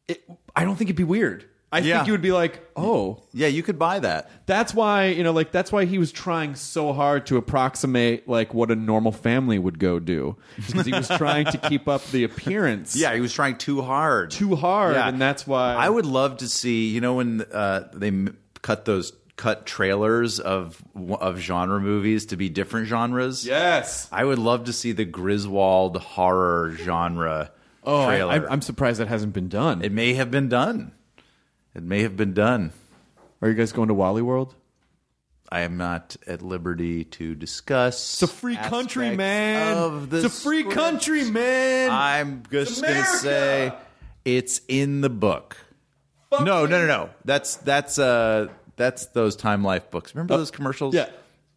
it, 0.07 0.23
I 0.55 0.63
don't 0.63 0.75
think 0.75 0.89
it'd 0.89 0.95
be 0.95 1.03
weird. 1.03 1.45
I 1.71 1.79
Yeah. 1.79 1.97
think 1.97 2.07
you 2.07 2.13
would 2.13 2.21
be 2.23 2.31
like, 2.31 2.67
oh, 2.75 3.21
Yeah, 3.31 3.45
you 3.47 3.61
could 3.61 3.77
buy 3.77 3.99
that. 3.99 4.31
that's 4.47 4.73
why 4.73 5.05
you 5.07 5.23
know, 5.23 5.31
like 5.31 5.51
that's 5.51 5.71
why 5.71 5.85
he 5.85 5.99
was 5.99 6.11
trying 6.11 6.55
so 6.55 6.93
hard 6.93 7.27
to 7.27 7.37
approximate 7.37 8.27
like 8.27 8.53
what 8.55 8.71
a 8.71 8.75
normal 8.75 9.11
family 9.11 9.59
would 9.59 9.77
go 9.77 9.99
do, 9.99 10.35
because 10.55 10.85
he 10.85 10.91
was 10.91 11.07
trying 11.17 11.45
to 11.45 11.57
keep 11.59 11.87
up 11.87 12.03
the 12.07 12.23
appearance. 12.23 12.95
Yeah, 12.95 13.13
he 13.13 13.21
was 13.21 13.33
trying 13.33 13.57
too 13.57 13.81
hard. 13.83 14.31
too 14.31 14.55
hard, 14.55 14.95
Yeah. 14.95 15.07
and 15.09 15.21
that's 15.21 15.45
why 15.45 15.75
I 15.75 15.89
would 15.89 16.05
love 16.07 16.37
to 16.37 16.47
see, 16.47 16.87
you 16.89 17.01
know, 17.01 17.15
when 17.15 17.41
uh, 17.53 17.89
they 17.93 18.07
m- 18.07 18.37
cut 18.63 18.85
those 18.85 19.13
cut 19.35 19.65
trailers 19.65 20.39
of 20.39 20.81
of 21.21 21.37
genre 21.39 21.79
movies 21.79 22.25
to 22.25 22.35
be 22.35 22.49
different 22.49 22.87
genres. 22.87 23.45
Yes. 23.45 24.09
I 24.11 24.25
would 24.25 24.39
love 24.39 24.65
to 24.65 24.73
see 24.73 24.91
the 24.91 25.05
Griswold 25.05 25.97
horror 25.97 26.73
genre 26.77 27.51
Oh, 27.83 28.01
I, 28.01 28.05
trailer. 28.17 28.31
I, 28.49 28.51
I'm 28.51 28.61
surprised 28.61 28.99
that 28.99 29.07
hasn't 29.07 29.33
been 29.33 29.47
done. 29.49 29.81
it 29.83 29.91
may 29.91 30.13
have 30.15 30.29
been 30.31 30.49
done. 30.49 30.91
It 31.75 31.83
may 31.83 32.01
have 32.01 32.17
been 32.17 32.33
done. 32.33 32.71
Are 33.41 33.47
you 33.47 33.53
guys 33.55 33.71
going 33.71 33.87
to 33.87 33.93
Wally 33.93 34.21
World? 34.21 34.55
I 35.51 35.61
am 35.61 35.77
not 35.77 36.15
at 36.27 36.41
liberty 36.41 37.05
to 37.05 37.33
discuss. 37.33 38.21
It's 38.21 38.31
a 38.31 38.35
free 38.35 38.55
country, 38.55 39.15
man. 39.15 39.77
Of 39.77 40.09
the 40.11 40.17
it's 40.17 40.25
a 40.25 40.29
free 40.29 40.59
script. 40.61 40.75
country, 40.75 41.23
man. 41.31 41.89
I'm 41.89 42.43
just 42.51 42.81
gonna 42.83 43.03
say 43.05 43.73
it's 44.25 44.61
in 44.67 45.01
the 45.01 45.09
book. 45.09 45.57
no, 46.31 46.43
no, 46.43 46.65
no, 46.67 46.85
no. 46.85 47.09
That's 47.25 47.55
that's 47.57 47.97
uh 47.97 48.47
that's 48.75 49.07
those 49.07 49.35
Time 49.35 49.63
Life 49.63 49.89
books. 49.89 50.13
Remember 50.13 50.37
those 50.37 50.51
commercials? 50.51 50.93
yeah. 50.93 51.09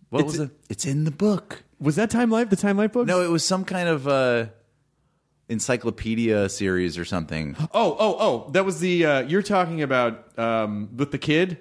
What 0.09 0.21
It's- 0.21 0.39
was 0.39 0.49
it? 0.49 0.51
It's 0.71 0.87
in 0.87 1.05
the 1.05 1.11
book. 1.11 1.63
Was 1.79 1.97
that 1.97 2.09
Time 2.11 2.31
Life? 2.31 2.49
The 2.49 2.57
Time 2.57 2.79
Life 2.79 2.93
book? 2.93 3.07
No, 3.07 3.23
it 3.23 3.31
was 3.31 3.45
some 3.45 3.65
kind 3.65 3.89
of 3.91 4.09
uh 4.09 4.47
encyclopedia 5.53 6.49
series 6.49 6.99
or 6.99 7.05
something. 7.05 7.57
Oh, 7.73 7.97
oh, 7.99 8.17
oh. 8.19 8.51
That 8.53 8.65
was 8.65 8.81
the. 8.81 9.07
Uh, 9.07 9.21
you're 9.23 9.43
talking 9.43 9.83
about 9.83 10.37
um, 10.39 10.89
with 10.97 11.13
the 11.13 11.19
kid, 11.19 11.59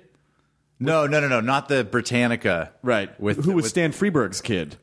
No, 0.80 1.06
no, 1.08 1.20
no, 1.20 1.28
no, 1.28 1.42
not 1.42 1.68
the 1.70 1.84
Britannica. 1.84 2.72
right? 2.82 3.18
With 3.20 3.44
who 3.46 3.52
was 3.54 3.64
with, 3.64 3.70
Stan 3.72 3.92
Freberg's 3.92 4.42
kid? 4.42 4.78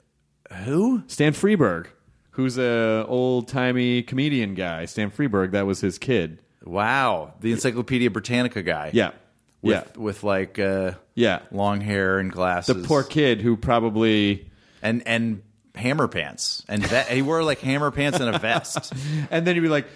who? 0.65 1.03
Stan 1.09 1.33
Freberg, 1.33 1.87
who's 2.31 2.57
a 2.59 3.05
old 3.09 3.49
timey 3.49 4.03
comedian 4.03 4.55
guy. 4.55 4.85
Stan 4.87 5.11
Freberg. 5.11 5.51
That 5.53 5.67
was 5.67 5.81
his 5.81 5.99
kid. 5.99 6.41
Wow, 6.65 7.35
the 7.41 7.53
Encyclopedia 7.53 8.11
Britannica 8.11 8.63
guy. 8.63 8.91
Yeah. 8.93 9.13
with, 9.63 9.91
yeah. 9.97 10.01
with 10.03 10.23
like 10.25 10.59
uh, 10.59 10.93
Yeah. 11.15 11.41
long 11.51 11.81
hair 11.81 12.19
and 12.19 12.31
glasses. 12.31 12.83
The 12.83 12.87
poor 12.87 13.03
kid 13.03 13.41
who 13.41 13.57
probably. 13.57 14.51
and 14.83 15.03
and 15.07 15.43
hammer 15.79 16.09
pants 16.09 16.65
and 16.69 16.85
ve- 16.87 17.15
he 17.15 17.23
wore 17.23 17.43
like 17.43 17.61
hammer 17.61 17.91
pants 17.91 18.21
and 18.21 18.35
a 18.35 18.39
vest. 18.39 18.93
And 19.31 19.47
then 19.47 19.55
he'd 19.57 19.61
be 19.61 19.69
like, 19.69 19.87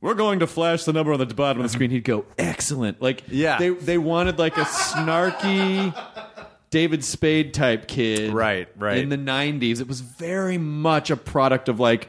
"We're 0.00 0.14
going 0.14 0.40
to 0.40 0.46
flash 0.46 0.84
the 0.84 0.92
number 0.92 1.12
on 1.12 1.18
the 1.18 1.26
bottom 1.26 1.60
of 1.60 1.64
the 1.68 1.72
screen." 1.72 1.90
He'd 1.90 2.04
go, 2.04 2.24
"Excellent!" 2.38 3.02
Like, 3.02 3.24
Yeah. 3.28 3.58
they 3.58 3.70
they 3.70 3.98
wanted 3.98 4.38
like 4.38 4.56
a 4.56 4.64
snarky 4.64 5.94
David 6.70 7.04
Spade 7.04 7.54
type 7.54 7.86
kid, 7.86 8.32
Right, 8.32 8.68
right. 8.76 8.98
In 8.98 9.08
the 9.08 9.16
'90s, 9.18 9.80
it 9.80 9.88
was 9.88 10.00
very 10.00 10.58
much 10.58 11.10
a 11.10 11.16
product 11.16 11.68
of 11.68 11.78
like. 11.80 12.08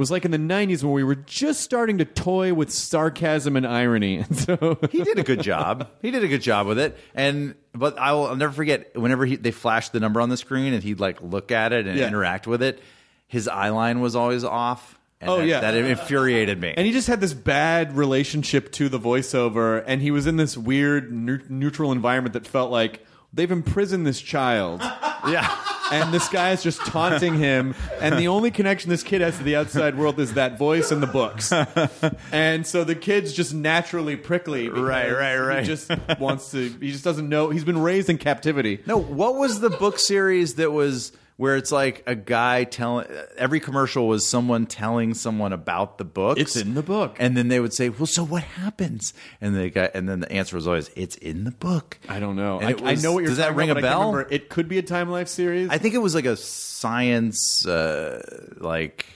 It 0.00 0.08
was 0.08 0.10
like 0.10 0.24
in 0.24 0.30
the 0.30 0.38
'90s 0.38 0.82
when 0.82 0.94
we 0.94 1.04
were 1.04 1.14
just 1.14 1.60
starting 1.60 1.98
to 1.98 2.06
toy 2.06 2.54
with 2.54 2.70
sarcasm 2.72 3.54
and 3.54 3.66
irony, 3.66 4.16
and 4.20 4.34
so 4.34 4.78
he 4.90 5.04
did 5.04 5.18
a 5.18 5.22
good 5.22 5.42
job. 5.42 5.90
He 6.00 6.10
did 6.10 6.24
a 6.24 6.28
good 6.28 6.40
job 6.40 6.66
with 6.66 6.78
it. 6.78 6.96
And 7.14 7.54
but 7.74 7.98
I 7.98 8.12
will 8.14 8.28
I'll 8.28 8.36
never 8.36 8.50
forget 8.54 8.96
whenever 8.98 9.26
he, 9.26 9.36
they 9.36 9.50
flashed 9.50 9.92
the 9.92 10.00
number 10.00 10.22
on 10.22 10.30
the 10.30 10.38
screen 10.38 10.72
and 10.72 10.82
he'd 10.82 11.00
like 11.00 11.20
look 11.20 11.52
at 11.52 11.74
it 11.74 11.86
and 11.86 11.98
Yeah. 11.98 12.08
interact 12.08 12.46
with 12.46 12.62
it. 12.62 12.80
His 13.28 13.46
eye 13.46 13.68
line 13.68 14.00
was 14.00 14.16
always 14.16 14.42
off. 14.42 14.98
And 15.20 15.28
Oh, 15.28 15.36
that, 15.36 15.46
yeah. 15.46 15.60
that 15.60 15.74
infuriated 15.74 16.58
me. 16.58 16.72
And 16.74 16.86
he 16.86 16.92
just 16.94 17.06
had 17.06 17.20
this 17.20 17.34
bad 17.34 17.94
relationship 17.94 18.72
to 18.72 18.88
the 18.88 18.98
voiceover, 18.98 19.84
and 19.86 20.00
he 20.00 20.10
was 20.10 20.26
in 20.26 20.38
this 20.38 20.56
weird 20.56 21.12
neu- 21.12 21.42
neutral 21.50 21.92
environment 21.92 22.32
that 22.32 22.46
felt 22.46 22.70
like 22.70 23.04
they've 23.32 23.50
imprisoned 23.50 24.06
this 24.06 24.20
child. 24.20 24.80
yeah, 25.28 25.56
and 25.92 26.14
this 26.14 26.28
guy 26.28 26.52
is 26.52 26.62
just 26.62 26.80
taunting 26.80 27.34
him 27.36 27.74
and 28.00 28.16
the 28.18 28.28
only 28.28 28.50
connection 28.50 28.90
this 28.90 29.02
kid 29.02 29.20
has 29.20 29.36
to 29.38 29.42
the 29.42 29.56
outside 29.56 29.96
world 29.98 30.20
is 30.20 30.34
that 30.34 30.56
voice 30.56 30.92
in 30.92 31.00
the 31.00 31.06
books 31.06 31.52
and 32.32 32.66
so 32.66 32.84
the 32.84 32.94
kid's 32.94 33.32
just 33.32 33.52
naturally 33.52 34.16
prickly 34.16 34.68
because 34.68 34.82
Right, 34.82 35.10
right, 35.10 35.36
right. 35.36 35.60
he 35.62 35.66
just 35.66 35.90
wants 36.20 36.52
to 36.52 36.68
he 36.80 36.92
just 36.92 37.04
doesn't 37.04 37.28
know 37.28 37.50
he's 37.50 37.64
been 37.64 37.80
raised 37.80 38.08
in 38.08 38.18
captivity 38.18 38.80
no. 38.86 38.98
What 38.98 39.34
was 39.36 39.60
the 39.60 39.70
book 39.70 39.98
series 39.98 40.54
that 40.54 40.70
was 40.72 41.12
where 41.40 41.56
it's 41.56 41.72
like 41.72 42.02
a 42.06 42.14
guy 42.14 42.64
telling 42.64 43.06
every 43.38 43.60
commercial 43.60 44.06
was 44.06 44.28
someone 44.28 44.66
telling 44.66 45.14
someone 45.14 45.54
about 45.54 45.96
the 45.96 46.04
book. 46.04 46.38
It's 46.38 46.54
in 46.54 46.74
the 46.74 46.82
book. 46.82 47.16
and 47.18 47.34
then 47.34 47.48
they 47.48 47.58
would 47.58 47.72
say, 47.72 47.88
"Well, 47.88 48.04
so 48.04 48.22
what 48.22 48.42
happens?" 48.42 49.14
And 49.40 49.56
the 49.56 49.70
guy, 49.70 49.90
and 49.94 50.06
then 50.06 50.20
the 50.20 50.30
answer 50.30 50.56
was 50.56 50.66
always, 50.66 50.90
"It's 50.96 51.16
in 51.16 51.44
the 51.44 51.50
book." 51.50 51.98
i 52.10 52.20
don't 52.20 52.36
know 52.36 52.60
I, 52.60 52.72
it 52.72 52.82
I 52.84 52.94
know 52.96 53.14
what 53.14 53.20
you're 53.20 53.28
does 53.28 53.38
that 53.38 53.56
ring 53.56 53.70
about, 53.70 53.78
a 53.78 53.80
but 53.80 53.88
I 53.88 53.90
can't 53.90 54.28
bell? 54.28 54.36
it 54.36 54.50
could 54.50 54.68
be 54.68 54.76
a 54.76 54.82
time 54.82 55.08
life 55.08 55.28
series 55.28 55.70
I 55.70 55.78
think 55.78 55.94
it 55.94 56.02
was 56.02 56.14
like 56.14 56.26
a 56.26 56.36
science, 56.36 57.66
uh, 57.66 58.20
like 58.58 59.06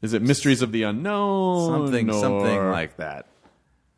is 0.00 0.14
it 0.14 0.22
mysteries 0.22 0.62
of 0.62 0.72
the 0.72 0.84
unknown 0.84 1.88
something, 1.88 2.08
or, 2.08 2.14
something 2.14 2.70
like 2.70 2.96
that. 2.96 3.26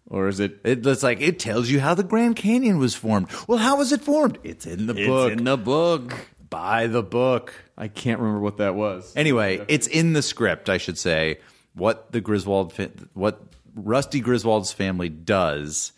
or 0.09 0.26
is 0.26 0.40
it 0.40 0.59
It, 0.64 0.84
it's 0.84 1.05
like 1.05 1.20
it 1.20 1.38
tells 1.38 1.70
you 1.70 1.78
how 1.78 1.94
the 1.94 2.02
Grand 2.02 2.34
Canyon 2.34 2.78
was 2.78 2.96
formed. 2.96 3.28
Well, 3.46 3.59
how 3.59 3.76
was 3.76 3.92
it 3.92 4.00
formed? 4.00 4.38
It's 4.42 4.66
in 4.66 4.88
the 4.88 4.94
book. 4.94 5.30
it's 5.30 5.38
in 5.38 5.44
the 5.44 5.56
book 5.56 6.12
Buy 6.50 6.86
the 6.86 7.02
book. 7.02 7.52
i 7.76 7.88
can't 7.88 8.20
remember 8.20 8.40
what 8.40 8.56
that 8.58 8.74
was 8.74 9.12
Anyway, 9.16 9.64
it's 9.68 9.86
in 9.86 10.12
the 10.12 10.22
script, 10.22 10.68
I 10.70 10.78
should 10.78 10.98
say. 10.98 11.38
What 11.74 12.10
the 12.12 12.20
Griswold, 12.20 12.72
what 13.14 13.40
Rusty 13.74 14.20
Griswold's 14.20 14.72
family 14.72 15.08
does 15.08 15.92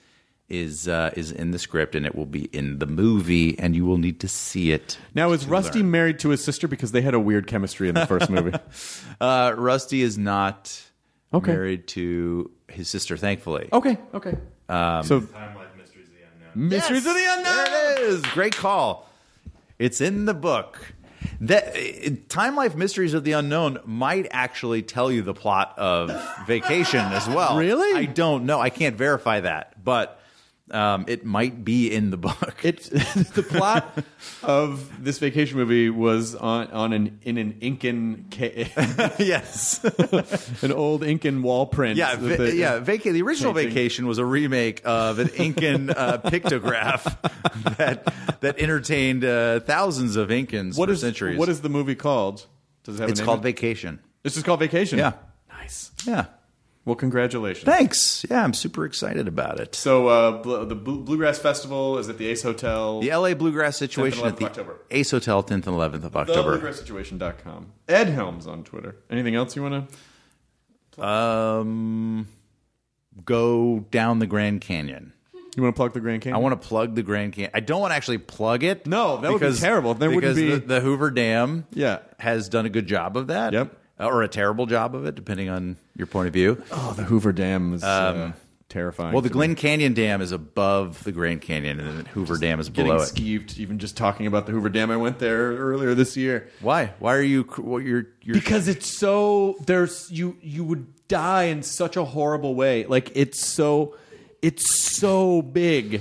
is 0.49 0.89
uh, 0.89 1.11
is 1.17 1.31
in 1.31 1.53
the 1.53 1.59
script, 1.59 1.95
and 1.95 2.05
it 2.05 2.15
will 2.15 2.27
be 2.27 2.45
in 2.47 2.81
the 2.81 2.87
movie, 2.87 3.57
and 3.59 3.75
you 3.77 3.87
will 3.87 3.97
need 3.99 4.19
to 4.21 4.29
see 4.29 4.73
it. 4.73 4.99
now 5.15 5.31
is 5.33 5.47
rusty 5.47 5.79
learn. 5.79 5.91
married 5.93 6.19
to 6.19 6.31
his 6.31 6.43
sister 6.45 6.67
because 6.69 6.91
they 6.93 7.01
had 7.03 7.15
a 7.15 7.21
weird 7.21 7.47
chemistry 7.47 7.89
in 7.89 7.95
the 7.95 8.05
first 8.07 8.29
movie 8.37 8.59
Uh, 9.21 9.55
Rusty 9.57 10.03
is 10.03 10.19
not 10.19 10.83
Okay. 11.33 11.53
married 11.53 11.87
to 11.89 12.51
his 12.69 12.91
sister, 12.91 13.17
thankfully. 13.17 13.69
okay 13.73 13.97
okay 14.13 14.35
Um, 14.69 15.05
so 15.05 15.21
Time 15.21 15.55
Life 15.57 15.69
Mysteries 15.79 16.09
of 16.09 16.15
the 16.15 16.47
Unknown. 16.53 16.69
mysteries 16.69 17.07
of 17.07 17.15
the 17.15 17.27
unknown 17.39 17.65
There 17.65 17.93
it 17.93 18.01
is. 18.01 18.23
Great 18.35 18.57
call. 18.57 19.09
It's 19.81 20.03
in 20.03 20.27
the 20.27 20.35
book. 20.35 20.93
That 21.41 22.29
Time 22.29 22.55
Life 22.55 22.77
Mysteries 22.77 23.15
of 23.15 23.25
the 23.25 23.33
Unknown 23.33 23.79
might 23.87 24.29
actually 24.31 24.83
tell 24.83 25.11
you 25.11 25.23
the 25.23 25.33
plot 25.33 25.73
of 25.79 26.13
Vacation 26.47 27.01
as 27.01 27.27
well. 27.27 27.57
Really? 27.57 27.99
I 27.99 28.05
don't 28.05 28.45
know. 28.45 28.61
I 28.61 28.69
can't 28.69 28.95
verify 28.95 29.41
that, 29.41 29.83
but 29.83 30.20
um, 30.73 31.05
it 31.09 31.25
might 31.25 31.65
be 31.65 31.93
in 31.93 32.11
the 32.11 32.17
book. 32.17 32.61
It 32.65 32.83
the 32.91 33.45
plot 33.49 34.05
of 34.43 35.03
this 35.05 35.19
vacation 35.19 35.57
movie 35.59 35.91
was 35.91 36.35
on 36.35 36.69
on 36.69 36.93
an 36.93 37.19
in 37.23 37.39
an 37.39 37.57
Incan 37.61 38.27
ca- 38.31 38.71
yes. 39.19 39.83
an 40.63 40.73
old 40.73 41.03
Incan 41.05 41.43
wall 41.43 41.67
print. 41.67 41.97
Yeah, 41.97 42.17
va- 42.17 42.37
they- 42.37 42.55
yeah. 42.55 42.79
Vaca- 42.79 43.13
the 43.13 43.23
original 43.23 43.53
painting. 43.55 43.71
Vacation 43.75 44.07
was 44.07 44.19
a 44.19 44.25
remake 44.25 44.83
of 44.85 45.19
an 45.19 45.29
Incan 45.37 45.91
uh, 45.91 46.19
pictograph 46.25 47.05
that 47.77 48.13
that 48.41 48.59
entertained 48.59 49.25
uh, 49.25 49.61
thousands 49.61 50.17
of 50.17 50.29
Incans 50.29 50.77
What 50.79 50.89
for 50.89 50.93
is 50.93 51.01
centuries. 51.01 51.39
what 51.39 51.49
is 51.49 51.61
the 51.61 51.69
movie 51.69 51.95
called? 51.95 52.47
Does 52.85 52.97
it 52.99 53.01
have 53.03 53.11
it's 53.11 53.21
called 53.21 53.43
Vacation. 53.43 54.01
It's 54.25 54.35
just 54.35 54.47
called 54.47 54.61
Vacation. 54.61 54.99
Yeah. 54.99 55.13
nice. 55.49 55.91
Yeah. 56.07 56.27
Well, 56.87 56.97
congratulations. 56.97 57.65
Thanks. 57.67 58.25
Yeah, 58.31 58.43
I'm 58.43 58.55
super 58.55 58.87
excited 58.87 59.29
about 59.29 59.61
it. 59.61 59.75
So 59.75 60.09
uh, 60.09 60.43
bl- 60.43 60.65
the 60.65 60.75
Bl- 60.75 60.97
Bluegrass 61.03 61.39
Festival 61.39 61.99
is 61.99 62.09
at 62.09 62.17
the 62.17 62.27
Ace 62.27 62.43
Hotel. 62.43 63.01
The 63.01 63.11
LA 63.15 63.35
Bluegrass 63.35 63.77
situation 63.77 64.23
10th 64.23 64.27
at 64.27 64.33
and 64.33 64.39
the 64.39 64.45
11th 64.45 64.47
of 64.47 64.59
October. 64.69 64.81
Ace 64.91 65.11
Hotel, 65.11 65.43
10th 65.45 65.51
and 65.53 65.65
11th 65.65 66.05
of 66.05 66.17
October. 66.17 66.59
TheBluegrassSituation.com. 66.59 67.73
Ed 67.89 68.09
Helms 68.09 68.47
on 68.47 68.65
Twitter. 68.65 68.97
Anything 69.11 69.35
else 69.35 69.55
you 69.57 69.63
want 69.63 69.89
to? 70.97 71.05
Um, 71.05 72.27
go 73.25 73.81
down 73.91 74.19
the 74.19 74.27
Grand 74.27 74.61
Canyon. 74.63 75.13
You 75.57 75.63
want 75.65 75.75
to 75.75 75.79
plug 75.79 75.93
the 75.93 76.01
Grand 76.01 76.23
Canyon? 76.23 76.37
I 76.37 76.39
want 76.39 76.61
to 76.61 76.69
plug 76.69 76.95
the 76.95 77.03
Grand 77.03 77.33
Canyon. 77.33 77.51
I 77.55 77.61
don't 77.61 77.81
want 77.81 77.91
to 77.91 77.97
actually 77.97 78.19
plug 78.19 78.63
it. 78.63 78.87
No, 78.87 79.19
that 79.19 79.33
would 79.33 79.41
be 79.41 79.53
terrible. 79.53 79.95
There 79.95 80.09
wouldn't 80.09 80.35
because 80.35 80.37
be- 80.37 80.51
the, 80.67 80.75
the 80.75 80.81
Hoover 80.81 81.11
Dam 81.11 81.67
Yeah. 81.73 81.99
has 82.19 82.49
done 82.49 82.67
a 82.67 82.71
good 82.71 82.87
job 82.87 83.17
of 83.17 83.27
that. 83.29 83.53
Yep. 83.53 83.77
Or 84.01 84.23
a 84.23 84.29
terrible 84.29 84.67
job 84.67 84.95
of 84.95 85.05
it, 85.07 85.15
depending 85.15 85.49
on 85.51 85.77
your 85.97 86.07
point 86.07 86.27
of 86.29 86.33
view. 86.33 86.63
Oh, 86.73 86.95
the 86.97 87.03
Hoover 87.05 87.33
Dam 87.33 87.75
is 87.75 87.85
uh, 87.85 88.33
terrifying. 88.71 89.09
Um, 89.09 89.13
Well, 89.15 89.21
the 89.23 89.29
to 89.29 89.35
me. 89.35 89.39
Glen 89.39 89.55
Canyon 89.57 89.93
Dam 89.93 90.23
is 90.23 90.33
above 90.33 91.05
the 91.05 91.13
Grand 91.13 91.43
Canyon, 91.43 91.81
and 91.81 92.05
the 92.07 92.09
Hoover 92.11 92.39
Dam 92.39 92.61
is 92.61 92.71
below 92.71 92.97
it. 92.97 93.11
skeeved 93.15 93.59
even 93.59 93.79
just 93.79 93.97
talking 93.99 94.27
about 94.27 94.47
the 94.47 94.53
Hoover 94.53 94.71
Dam. 94.71 94.91
I 94.91 94.97
went 94.97 95.19
there 95.19 95.53
earlier 95.57 95.95
this 95.95 96.17
year 96.17 96.49
Why? 96.61 96.95
Why 96.99 97.15
are 97.15 97.23
you? 97.23 97.43
What 97.43 97.85
you're? 97.85 98.07
you're 98.23 98.35
because 98.35 98.69
it's 98.69 98.99
so 98.99 99.57
there's 99.67 100.11
you 100.11 100.37
you 100.41 100.65
would 100.65 100.87
die 101.09 101.45
in 101.45 101.63
such 101.63 101.97
a 101.97 102.05
horrible 102.05 102.55
way. 102.55 102.87
Like 102.87 103.13
it's 103.15 103.45
so 103.47 103.97
it's 104.41 104.97
so 104.97 105.43
big 105.43 106.01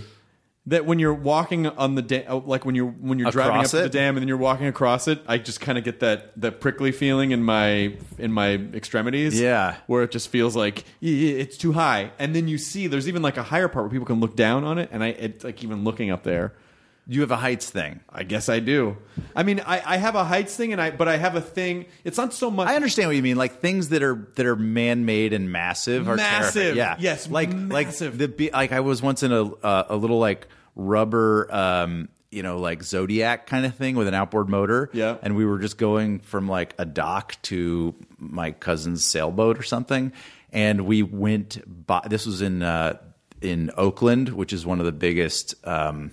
that 0.69 0.85
when 0.85 0.97
you're 0.97 1.13
walking 1.13 1.67
on 1.67 1.93
the 1.95 2.01
dam, 2.01 2.47
like 2.47 2.65
when 2.65 2.73
you're 2.73 2.87
when 2.89 3.19
you're 3.19 3.29
driving 3.31 3.51
up 3.51 3.57
Across 3.65 3.71
to 3.71 3.77
the 3.77 3.83
it? 3.85 3.91
dam 3.91 4.15
and 4.15 4.21
then 4.23 4.27
you're 4.27 4.37
walking 4.37 4.65
across 4.67 5.07
it, 5.07 5.21
I 5.27 5.37
just 5.37 5.61
kind 5.61 5.77
of 5.77 5.83
get 5.83 5.99
that 5.99 6.31
that 6.41 6.59
prickly 6.61 6.91
feeling 6.91 7.31
in 7.31 7.43
my 7.43 7.93
in 8.17 8.31
my 8.31 8.53
extremities. 8.73 9.39
Yeah. 9.39 9.75
where 9.87 10.03
it 10.03 10.11
just 10.11 10.29
feels 10.29 10.55
like 10.55 10.83
"Yeah, 10.99 11.13
yeah, 11.13 11.41
it's 11.41 11.57
too 11.57 11.73
high, 11.73 12.11
and 12.17 12.35
then 12.35 12.47
you 12.47 12.57
see 12.57 12.87
there's 12.87 13.07
even 13.07 13.21
like 13.21 13.37
a 13.37 13.43
higher 13.43 13.67
part 13.67 13.85
where 13.85 13.91
people 13.91 14.07
can 14.07 14.19
look 14.19 14.35
down 14.35 14.63
on 14.63 14.77
it, 14.77 14.89
and 14.91 15.03
I 15.03 15.07
it's 15.09 15.43
like 15.43 15.63
even 15.63 15.83
looking 15.83 16.09
up 16.11 16.23
there. 16.23 16.53
you 17.11 17.21
have 17.21 17.31
a 17.31 17.37
heights 17.37 17.67
thing. 17.71 18.01
I 18.07 18.21
guess 18.23 18.49
I 18.49 18.59
do. 18.59 18.95
I 19.35 19.41
mean, 19.41 19.61
I, 19.65 19.81
I 19.83 19.97
have 19.97 20.13
a 20.13 20.23
heights 20.23 20.55
thing, 20.55 20.71
and 20.73 20.79
I 20.79 20.91
but 20.91 21.07
I 21.07 21.17
have 21.17 21.35
a 21.35 21.41
thing. 21.41 21.87
It's 22.03 22.17
not 22.19 22.33
so 22.35 22.51
much. 22.51 22.67
I 22.69 22.75
understand 22.75 23.09
what 23.09 23.15
you 23.15 23.23
mean. 23.23 23.35
Like 23.37 23.59
things 23.61 23.89
that 23.89 24.03
are 24.03 24.27
that 24.35 24.45
are 24.45 24.55
man 24.55 25.05
made 25.05 25.33
and 25.33 25.51
massive 25.51 26.07
are 26.07 26.15
Massive. 26.17 26.53
terrifying. 26.75 26.77
Yeah, 26.77 26.95
Yes, 26.99 27.27
like 27.27 27.49
massive. 27.51 28.13
like 28.13 28.19
the 28.19 28.27
be- 28.27 28.51
like 28.51 28.71
I 28.71 28.81
was 28.81 29.01
once 29.01 29.23
in 29.23 29.31
a 29.31 29.43
uh, 29.43 29.85
a 29.89 29.95
little 29.95 30.19
like 30.19 30.47
rubber, 30.80 31.47
um, 31.53 32.10
you 32.31 32.43
know, 32.43 32.57
like 32.60 32.84
Zodiac 32.84 33.47
kind 33.47 33.65
of 33.65 33.76
thing 33.76 33.95
with 33.95 34.07
an 34.07 34.14
outboard 34.14 34.49
motor. 34.49 34.89
Yeah. 34.93 35.18
And 35.22 35.35
we 35.35 35.45
were 35.45 35.60
just 35.60 35.77
going 35.77 36.19
from 36.19 36.47
like 36.47 36.73
a 36.77 36.85
dock 36.85 37.35
to 37.43 37.93
my 38.18 38.51
cousin's 38.51 39.03
sailboat 39.03 39.60
or 39.60 39.64
something. 39.64 40.14
And 40.51 40.85
we 40.85 41.03
went 41.03 41.60
by, 41.88 42.06
this 42.10 42.26
was 42.26 42.41
in, 42.41 42.61
uh, 42.64 42.97
in 43.41 43.72
Oakland, 43.77 44.30
which 44.30 44.53
is 44.53 44.65
one 44.65 44.80
of 44.80 44.85
the 44.85 44.91
biggest, 44.91 45.56
um, 45.65 46.11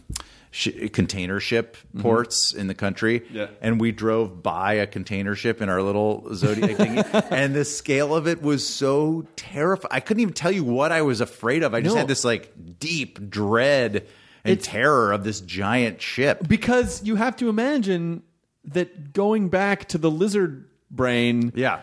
sh- 0.50 0.68
container 0.92 1.38
ship 1.40 1.76
ports 1.98 2.54
in 2.54 2.66
the 2.66 2.74
country. 2.74 3.20
Mm-hmm. 3.20 3.36
Yeah. 3.36 3.46
And 3.60 3.80
we 3.80 3.92
drove 3.92 4.42
by 4.42 4.74
a 4.74 4.86
container 4.86 5.34
ship 5.34 5.60
in 5.60 5.68
our 5.68 5.82
little 5.82 6.34
Zodiac 6.34 6.76
thing. 6.76 6.98
and 7.30 7.54
the 7.54 7.64
scale 7.64 8.14
of 8.14 8.26
it 8.26 8.40
was 8.42 8.66
so 8.66 9.26
terrifying. 9.36 9.90
I 9.90 10.00
couldn't 10.00 10.20
even 10.22 10.34
tell 10.34 10.52
you 10.52 10.64
what 10.64 10.92
I 10.92 11.02
was 11.02 11.20
afraid 11.20 11.62
of. 11.62 11.74
I 11.74 11.80
just 11.82 11.94
No. 11.94 11.98
had 11.98 12.08
this 12.08 12.24
like 12.24 12.52
deep 12.78 13.28
dread 13.30 14.06
and 14.48 14.60
terror 14.60 15.12
of 15.12 15.24
this 15.24 15.40
giant 15.40 16.00
ship. 16.02 16.46
because 16.48 17.02
you 17.04 17.16
have 17.16 17.36
to 17.36 17.48
imagine 17.48 18.22
that 18.64 19.12
going 19.12 19.48
back 19.48 19.88
to 19.88 19.98
the 19.98 20.10
lizard 20.10 20.68
brain, 20.90 21.52
Yeah. 21.54 21.80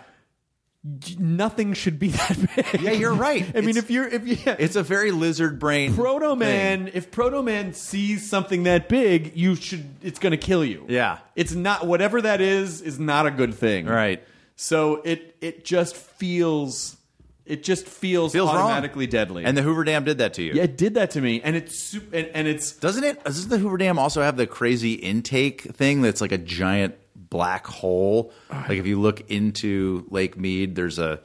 nothing 1.18 1.73
should 1.73 1.98
be 1.99 2.07
that 2.10 2.38
big. 2.56 2.81
Yeah, 2.81 2.91
you're 2.91 3.14
right. 3.14 3.45
I 3.56 3.61
mean, 3.61 3.77
if 3.77 3.90
you're 3.90 4.07
if 4.07 4.27
you 4.27 4.38
yeah, 4.45 4.56
It's 4.60 4.76
a 4.76 4.84
very 4.84 5.11
lizard 5.11 5.60
brain. 5.60 5.94
Proto 5.95 6.35
Man, 6.35 6.90
if 6.94 7.10
Proto 7.11 7.41
Man 7.41 7.73
sees 7.73 8.30
something 8.30 8.64
that 8.64 8.90
big, 8.90 9.35
you 9.35 9.56
should 9.56 9.85
it's 10.02 10.19
going 10.19 10.31
to 10.31 10.38
kill 10.38 10.65
you. 10.65 10.85
Yeah. 10.90 11.19
It's 11.35 11.53
not 11.53 11.88
whatever 11.88 12.22
that 12.22 12.41
is 12.41 12.81
is 12.81 12.99
not 12.99 13.26
a 13.26 13.31
good 13.31 13.53
thing. 13.53 13.85
Right. 13.85 14.23
So 14.56 14.95
it 15.03 15.35
it 15.41 15.64
just 15.65 15.95
feels 15.95 16.98
it 17.45 17.64
just 17.64 17.88
feels, 17.88 18.32
Feels 18.32 18.48
wrong. 18.49 18.61
automatically 18.61 19.06
deadly. 19.07 19.44
And 19.45 19.57
the 19.57 19.61
Hoover 19.61 19.84
Dam 19.84 20.03
did 20.06 20.20
that 20.20 20.34
to 20.36 20.44
you. 20.44 20.53
yeah, 20.53 20.64
it 20.64 20.78
did 20.78 20.94
that 20.95 21.11
to 21.11 21.22
me 21.22 21.41
and 21.41 21.56
it's 21.56 21.78
su- 21.78 22.02
and, 22.14 22.28
and 22.34 22.48
it's 22.48 22.72
Doesn't 22.74 23.03
it? 23.03 23.24
Doesn't 23.24 23.49
the 23.49 23.57
Hoover 23.57 23.78
Dam 23.78 23.99
also 23.99 24.22
have 24.22 24.38
the 24.38 24.48
crazy 24.48 24.94
intake 24.94 25.61
thing 25.61 26.02
that's 26.02 26.22
like 26.22 26.32
a 26.32 26.38
giant 26.38 26.95
black 27.15 27.68
hole? 27.68 28.32
Like 28.49 28.78
if 28.80 28.88
you 28.88 28.99
look 29.02 29.30
into 29.30 30.06
Lake 30.10 30.38
Mead, 30.38 30.76
there's 30.76 30.99
a 30.99 31.20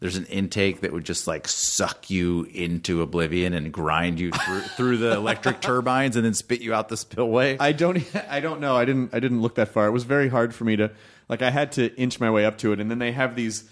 there's 0.00 0.16
an 0.16 0.24
intake 0.26 0.80
that 0.80 0.92
would 0.92 1.04
just 1.04 1.28
like 1.28 1.46
suck 1.46 2.10
you 2.10 2.42
into 2.52 3.02
oblivion 3.02 3.54
and 3.54 3.72
grind 3.72 4.18
you 4.18 4.32
through, 4.32 4.60
through 4.76 4.96
the 4.96 5.12
electric 5.12 5.60
turbines 5.60 6.16
and 6.16 6.24
then 6.24 6.34
spit 6.34 6.60
you 6.60 6.74
out 6.74 6.88
the 6.88 6.96
spillway. 6.96 7.56
I 7.60 7.70
don't 7.72 8.04
I 8.28 8.40
don't 8.40 8.60
know. 8.60 8.76
I 8.76 8.84
didn't 8.84 9.14
I 9.14 9.20
didn't 9.20 9.40
look 9.42 9.54
that 9.54 9.68
far. 9.68 9.86
It 9.86 9.92
was 9.92 10.02
very 10.04 10.28
hard 10.28 10.54
for 10.54 10.64
me 10.64 10.74
to 10.76 10.90
like 11.28 11.40
I 11.40 11.50
had 11.50 11.72
to 11.72 11.94
inch 11.96 12.18
my 12.20 12.30
way 12.30 12.44
up 12.44 12.58
to 12.58 12.72
it 12.72 12.80
and 12.80 12.90
then 12.90 12.98
they 12.98 13.12
have 13.12 13.36
these 13.36 13.70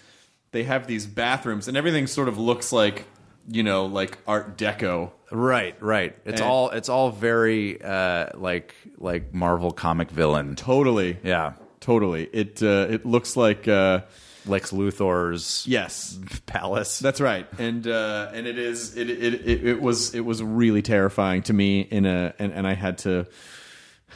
they 0.51 0.63
have 0.63 0.87
these 0.87 1.05
bathrooms 1.05 1.67
and 1.67 1.77
everything 1.77 2.07
sort 2.07 2.27
of 2.27 2.37
looks 2.37 2.71
like 2.71 3.05
you 3.47 3.63
know 3.63 3.85
like 3.85 4.17
art 4.27 4.57
deco. 4.57 5.11
right, 5.31 5.75
right. 5.81 6.15
It's 6.25 6.41
And- 6.41 6.49
all 6.49 6.69
it's 6.69 6.89
all 6.89 7.09
very 7.11 7.81
uh, 7.81 8.27
like 8.35 8.75
like 8.97 9.33
Marvel 9.33 9.71
comic 9.71 10.11
villain. 10.11 10.55
Totally. 10.55 11.17
Yeah, 11.23 11.53
Totally. 11.79 12.29
It 12.31 12.61
uh, 12.61 12.87
it 12.89 13.05
looks 13.05 13.35
like 13.35 13.67
uh, 13.67 14.01
Lex 14.45 14.71
Luthor's 14.71 15.65
yes. 15.67 16.19
palace. 16.45 16.99
That's 16.99 17.19
right, 17.21 17.47
and 17.57 17.87
uh, 17.87 18.29
and 18.33 18.45
it 18.45 18.59
is 18.59 18.95
it, 18.95 19.09
it 19.09 19.33
it 19.33 19.67
it 19.67 19.81
was 19.81 20.13
it 20.13 20.19
was 20.21 20.43
really 20.43 20.81
terrifying 20.83 21.41
to 21.43 21.53
me 21.53 21.81
in 21.81 22.05
a 22.05 22.33
and, 22.37 22.51
and 22.53 22.67
I 22.67 22.73
had 22.75 22.99
to. 22.99 23.25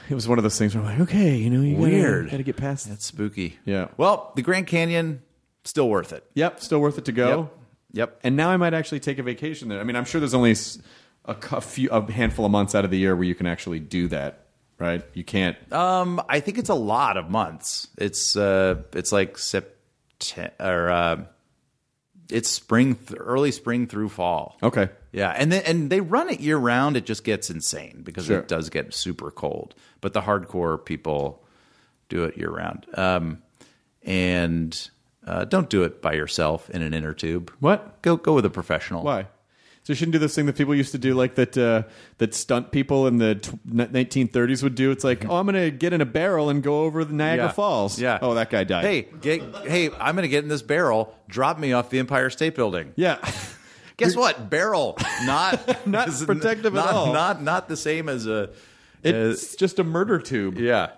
It 0.09 0.13
was 0.13 0.27
one 0.27 0.37
of 0.37 0.43
those 0.43 0.59
things 0.59 0.75
where 0.75 0.83
I'm 0.83 0.91
like, 0.99 1.09
okay, 1.09 1.35
you 1.37 1.49
know, 1.49 1.61
you 1.61 1.75
gotta- 1.77 1.89
Weird. 1.89 2.29
got 2.29 2.37
to 2.37 2.43
get 2.43 2.57
past. 2.57 2.87
That's 2.87 3.05
spooky. 3.05 3.57
Yeah. 3.65 3.87
Well, 3.97 4.31
the 4.35 4.43
Grand 4.43 4.67
Canyon 4.67 5.23
still 5.65 5.89
worth 5.89 6.13
it. 6.13 6.23
Yep, 6.35 6.61
still 6.61 6.79
worth 6.79 6.97
it 6.97 7.05
to 7.05 7.11
go. 7.11 7.37
Yep. 7.41 7.51
Yep. 7.93 8.19
And 8.23 8.35
now 8.35 8.49
I 8.49 8.57
might 8.57 8.73
actually 8.73 8.99
take 9.01 9.19
a 9.19 9.23
vacation 9.23 9.67
there. 9.69 9.79
I 9.79 9.83
mean, 9.83 9.95
I'm 9.95 10.05
sure 10.05 10.19
there's 10.19 10.33
only 10.33 10.55
a, 11.25 11.35
cou- 11.35 11.59
few, 11.61 11.89
a 11.89 12.11
handful 12.11 12.45
of 12.45 12.51
months 12.51 12.75
out 12.75 12.83
of 12.85 12.91
the 12.91 12.97
year 12.97 13.15
where 13.15 13.23
you 13.25 13.35
can 13.35 13.45
actually 13.47 13.79
do 13.79 14.07
that, 14.09 14.45
right? 14.79 15.01
You 15.13 15.23
can't. 15.23 15.57
Um, 15.71 16.21
I 16.29 16.39
think 16.41 16.57
it's 16.57 16.69
a 16.69 16.73
lot 16.75 17.17
of 17.17 17.29
months. 17.29 17.87
It's 17.97 18.35
uh, 18.35 18.81
it's 18.93 19.11
like 19.11 19.37
September 19.37 19.71
or 20.59 20.89
uh, 20.89 21.23
it's 22.29 22.49
spring, 22.49 22.95
th- 22.95 23.19
early 23.19 23.51
spring 23.51 23.87
through 23.87 24.09
fall. 24.09 24.57
okay. 24.63 24.89
Yeah, 25.11 25.29
and 25.29 25.49
then 25.51 25.63
and 25.65 25.89
they 25.89 26.01
run 26.01 26.29
it 26.29 26.41
year 26.41 26.57
round. 26.57 26.97
It 26.97 27.05
just 27.05 27.23
gets 27.23 27.49
insane 27.49 28.01
because 28.03 28.25
Sure. 28.25 28.39
it 28.39 28.49
does 28.49 28.69
get 28.69 28.93
super 28.93 29.31
cold. 29.31 29.73
But 30.01 30.11
the 30.11 30.19
hardcore 30.21 30.83
people 30.83 31.41
do 32.09 32.25
it 32.25 32.37
year 32.37 32.49
round. 32.49 32.85
Um, 32.97 33.41
and 34.03 34.89
uh, 35.27 35.45
don't 35.45 35.69
do 35.69 35.83
it 35.83 36.01
by 36.01 36.13
yourself 36.13 36.69
in 36.69 36.81
an 36.81 36.93
inner 36.93 37.13
tube. 37.13 37.51
What? 37.59 38.01
Go 38.01 38.15
go 38.17 38.33
with 38.33 38.45
a 38.45 38.49
professional. 38.49 39.03
Why? 39.03 39.27
So 39.83 39.93
you 39.93 39.95
shouldn't 39.97 40.13
do 40.13 40.19
this 40.19 40.33
thing 40.33 40.47
that 40.47 40.55
people 40.55 40.73
used 40.73 40.93
to 40.93 40.97
do, 40.97 41.13
like 41.13 41.35
that 41.35 41.55
uh, 41.55 41.83
that 42.17 42.33
stunt 42.33 42.71
people 42.71 43.05
in 43.05 43.17
the 43.19 43.35
tw- 43.35 43.67
1930s 43.67 44.63
would 44.63 44.73
do. 44.73 44.89
It's 44.89 45.03
like, 45.03 45.29
oh, 45.29 45.35
I'm 45.35 45.45
going 45.45 45.63
to 45.63 45.69
get 45.69 45.93
in 45.93 46.01
a 46.01 46.05
barrel 46.07 46.49
and 46.49 46.63
go 46.63 46.85
over 46.85 47.05
the 47.05 47.13
Niagara 47.13 47.45
Yeah. 47.45 47.51
Falls. 47.51 47.99
Yeah. 47.99 48.17
Oh, 48.19 48.33
that 48.33 48.49
guy 48.49 48.63
died. 48.63 48.83
Hey, 48.83 49.01
get, 49.21 49.43
hey, 49.67 49.91
I'm 49.99 50.15
going 50.15 50.23
to 50.23 50.27
get 50.27 50.43
in 50.43 50.49
this 50.49 50.63
barrel. 50.63 51.15
Drop 51.27 51.59
me 51.59 51.71
off 51.73 51.91
the 51.91 51.99
Empire 51.99 52.31
State 52.31 52.55
Building. 52.55 52.93
Yeah. 52.95 53.17
Guess 53.97 54.15
what? 54.15 54.49
Barrel, 54.49 54.97
not 55.23 55.85
Not 55.87 56.07
is- 56.07 56.23
protective 56.25 56.75
at 56.75 56.83
not, 56.85 56.93
all. 56.93 57.13
Not 57.13 57.43
not 57.43 57.67
the 57.67 57.77
same 57.77 58.09
as 58.09 58.25
a. 58.25 58.49
It's 59.03 59.55
just 59.55 59.77
a 59.77 59.83
murder 59.83 60.17
tube. 60.17 60.57
yeah. 60.57 60.93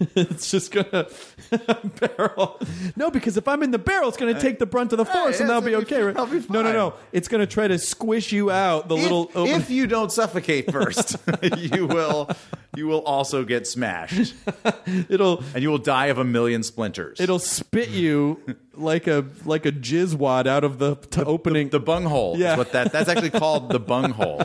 It's 0.16 0.50
just 0.50 0.72
gonna 0.72 1.06
barrel. 2.00 2.58
No, 2.96 3.10
because 3.10 3.36
if 3.36 3.46
I'm 3.46 3.62
in 3.62 3.70
the 3.70 3.78
barrel, 3.78 4.08
it's 4.08 4.16
gonna 4.16 4.40
take 4.40 4.58
the 4.58 4.64
brunt 4.66 4.92
of 4.92 4.96
the 4.98 5.04
force, 5.04 5.40
and 5.40 5.48
that'll 5.48 5.62
be 5.62 5.74
okay. 5.76 6.02
right? 6.02 6.14
be 6.30 6.38
No, 6.48 6.62
no, 6.62 6.62
fine. 6.62 6.72
no. 6.72 6.94
It's 7.12 7.28
gonna 7.28 7.46
try 7.46 7.68
to 7.68 7.78
squish 7.78 8.32
you 8.32 8.50
out. 8.50 8.88
The 8.88 8.96
little 8.96 9.28
if, 9.28 9.36
open. 9.36 9.54
if 9.60 9.70
you 9.70 9.86
don't 9.86 10.10
suffocate 10.10 10.72
first, 10.72 11.16
you 11.56 11.86
will 11.86 12.30
you 12.76 12.86
will 12.86 13.02
also 13.02 13.44
get 13.44 13.66
smashed, 13.66 14.34
it'll 15.08 15.42
and 15.54 15.62
you 15.62 15.70
will 15.70 15.78
die 15.78 16.06
of 16.06 16.18
a 16.18 16.24
million 16.24 16.62
splinters. 16.62 17.20
it'll 17.20 17.38
spit 17.38 17.88
you 17.90 18.40
like 18.74 19.06
a 19.06 19.24
like 19.44 19.66
a 19.66 19.72
jizz 19.72 20.14
wad 20.14 20.46
out 20.46 20.64
of 20.64 20.78
the 20.78 20.94
t- 20.96 21.22
opening. 21.22 21.68
the 21.70 21.80
bung 21.80 22.04
hole. 22.04 22.36
Yeah. 22.38 22.56
what 22.56 22.72
that 22.72 22.92
that's 22.92 23.08
actually 23.08 23.30
called 23.30 23.70
the 23.70 23.80
bung 23.80 24.10
hole. 24.12 24.42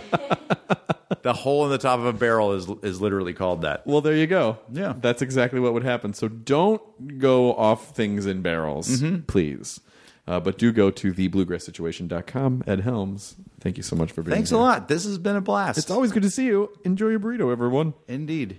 the 1.22 1.34
hole 1.34 1.66
in 1.66 1.72
the 1.72 1.78
top 1.78 2.00
of 2.00 2.06
a 2.06 2.14
barrel 2.14 2.54
is 2.54 2.68
is 2.84 3.00
literally 3.02 3.34
called 3.34 3.62
that. 3.62 3.86
well, 3.86 4.02
there 4.02 4.16
you 4.16 4.28
go. 4.28 4.58
Yeah. 4.72 4.94
that's 5.00 5.22
exactly 5.22 5.60
what 5.60 5.74
would 5.74 5.84
happen. 5.84 6.14
So 6.14 6.28
don't 6.28 7.18
go 7.20 7.54
off 7.56 7.96
things 7.96 8.26
in 8.26 8.42
barrels, 8.42 8.88
Mm-hmm. 9.02 9.22
please. 9.24 9.80
Uh, 10.28 10.40
but 10.40 10.58
do 10.58 10.72
go 10.72 10.90
to 10.90 11.14
thebluegrasssituation.com. 11.14 12.64
Ed 12.66 12.82
Helms, 12.82 13.36
thank 13.60 13.78
you 13.78 13.84
so 13.84 13.96
much 13.96 14.12
for 14.12 14.24
being 14.24 14.32
here. 14.32 14.38
Thanks 14.38 14.50
here. 14.50 14.58
a 14.60 14.62
lot. 14.62 14.88
This 14.88 15.06
has 15.06 15.18
been 15.20 15.36
a 15.36 15.42
blast. 15.42 15.78
It's 15.78 15.92
always 15.92 16.12
good 16.12 16.24
to 16.24 16.32
see 16.32 16.46
you. 16.46 16.72
Enjoy 16.84 17.10
your 17.10 17.20
burrito, 17.20 17.52
everyone. 17.52 17.94
indeed. 18.08 18.58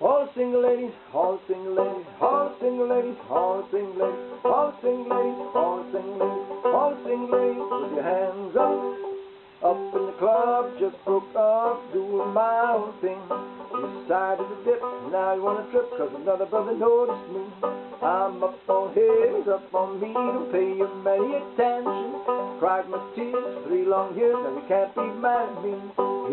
All 0.00 0.28
single 0.34 0.62
ladies, 0.62 0.92
all 1.12 1.40
single 1.46 1.74
ladies, 1.74 2.06
all 2.20 2.54
single 2.60 2.88
ladies, 2.88 3.16
all 3.28 3.68
single 3.70 3.96
ladies, 3.96 4.40
all 4.44 4.74
single 4.80 5.08
ladies, 5.16 5.54
all 5.54 5.84
single 5.92 6.16
ladies, 6.16 6.64
all 6.64 6.96
single 7.04 7.30
ladies, 7.30 7.68
with 7.82 7.92
your 7.92 8.02
hands 8.02 8.56
up. 8.56 8.80
Up 9.62 9.76
in 9.76 10.06
the 10.06 10.16
club, 10.18 10.72
just 10.80 10.96
broke 11.04 11.36
off, 11.36 11.76
doing 11.92 12.32
my 12.32 12.72
own 12.80 12.96
thing. 13.04 13.20
Decided 14.08 14.48
to 14.48 14.56
dip, 14.64 14.80
now 15.12 15.34
you 15.36 15.42
wanna 15.44 15.68
trip, 15.70 15.84
cause 16.00 16.08
another 16.16 16.46
brother 16.46 16.72
noticed 16.72 17.28
me. 17.28 17.44
I'm 18.00 18.42
up 18.42 18.56
on 18.68 18.94
his, 18.96 19.46
up 19.52 19.68
on 19.74 20.00
me, 20.00 20.12
don't 20.16 20.50
pay 20.50 20.64
you 20.64 20.88
any 21.04 21.44
attention. 21.44 22.24
Cried 22.58 22.88
my 22.88 23.04
tears, 23.14 23.66
three 23.68 23.84
long 23.84 24.16
years, 24.16 24.32
now 24.32 24.56
you 24.56 24.64
can't 24.66 24.94
be 24.96 25.04
mad 25.20 25.52
at 25.52 25.62
me. 25.62 25.76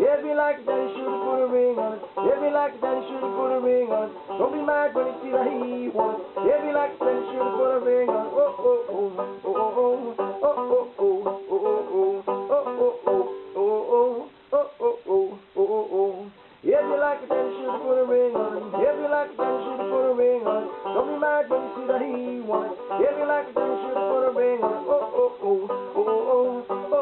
Hit 0.00 0.24
me 0.24 0.32
like 0.32 0.64
you 0.64 0.80
should've 0.96 1.20
put 1.20 1.44
a 1.44 1.48
ring 1.52 1.76
on 1.76 2.00
it. 2.00 2.02
Hit 2.24 2.40
me 2.40 2.48
like 2.48 2.80
you 2.80 2.96
should've 3.12 3.34
put 3.36 3.52
a 3.52 3.60
ring 3.60 3.92
on 3.92 4.08
it. 4.08 4.16
Don't 4.40 4.56
be 4.56 4.62
mad 4.64 4.94
when 4.96 5.04
you 5.04 5.14
see 5.20 5.30
that 5.36 5.44
he 5.52 5.92
won 5.92 6.16
it. 6.16 6.48
Hit 6.48 6.64
me 6.64 6.72
like 6.72 6.96
you 6.96 7.12
should've 7.28 7.60
put 7.60 7.76
a 7.76 7.80
ring 7.84 8.08
on 8.08 8.24
it. 8.24 8.32
Oh, 8.32 8.56
oh, 8.56 8.88
oh, 8.88 9.12
oh, 9.44 9.52
oh, 9.52 9.68
oh, 9.68 9.98
oh, 9.98 10.96
oh, 10.96 10.96
oh, 10.96 11.36
oh, 11.44 11.52
oh, 11.52 12.24
oh, 12.28 12.48
oh, 12.48 13.00
oh, 13.06 13.17
oh, 13.18 13.56
oh, 13.56 14.28
oh, 14.52 14.70
oh, 14.80 14.98
oh, 15.08 15.38
oh, 15.56 15.66
oh, 15.70 15.88
oh. 15.92 16.30
If 16.60 16.70
you 16.70 16.98
like 17.00 17.22
it, 17.22 17.28
then 17.28 17.46
should 17.54 17.80
put 17.82 17.98
a 17.98 18.04
ring 18.04 18.34
on. 18.34 18.74
If 18.74 18.94
you 18.98 19.08
like 19.08 19.30
it, 19.30 19.38
then 19.38 19.54
should 19.62 19.78
put 19.88 20.10
a 20.10 20.14
ring 20.14 20.42
on. 20.46 20.62
Don't 20.84 21.08
be 21.08 21.18
mad 21.18 21.48
when 21.48 21.62
you 21.62 21.70
see 21.76 21.86
that 21.86 22.02
he 22.02 22.40
won. 22.40 22.70
If 22.98 23.14
you 23.18 23.26
like 23.26 23.48
it, 23.48 23.54
then 23.54 23.72
should 23.78 23.94
put 23.94 24.22
a 24.26 24.32
ring 24.34 24.60
on. 24.62 24.84
Oh, 24.86 25.06
oh, 25.14 25.38
oh, 25.42 25.70
oh, 25.94 26.06
oh, 26.28 26.66
oh, 26.68 26.98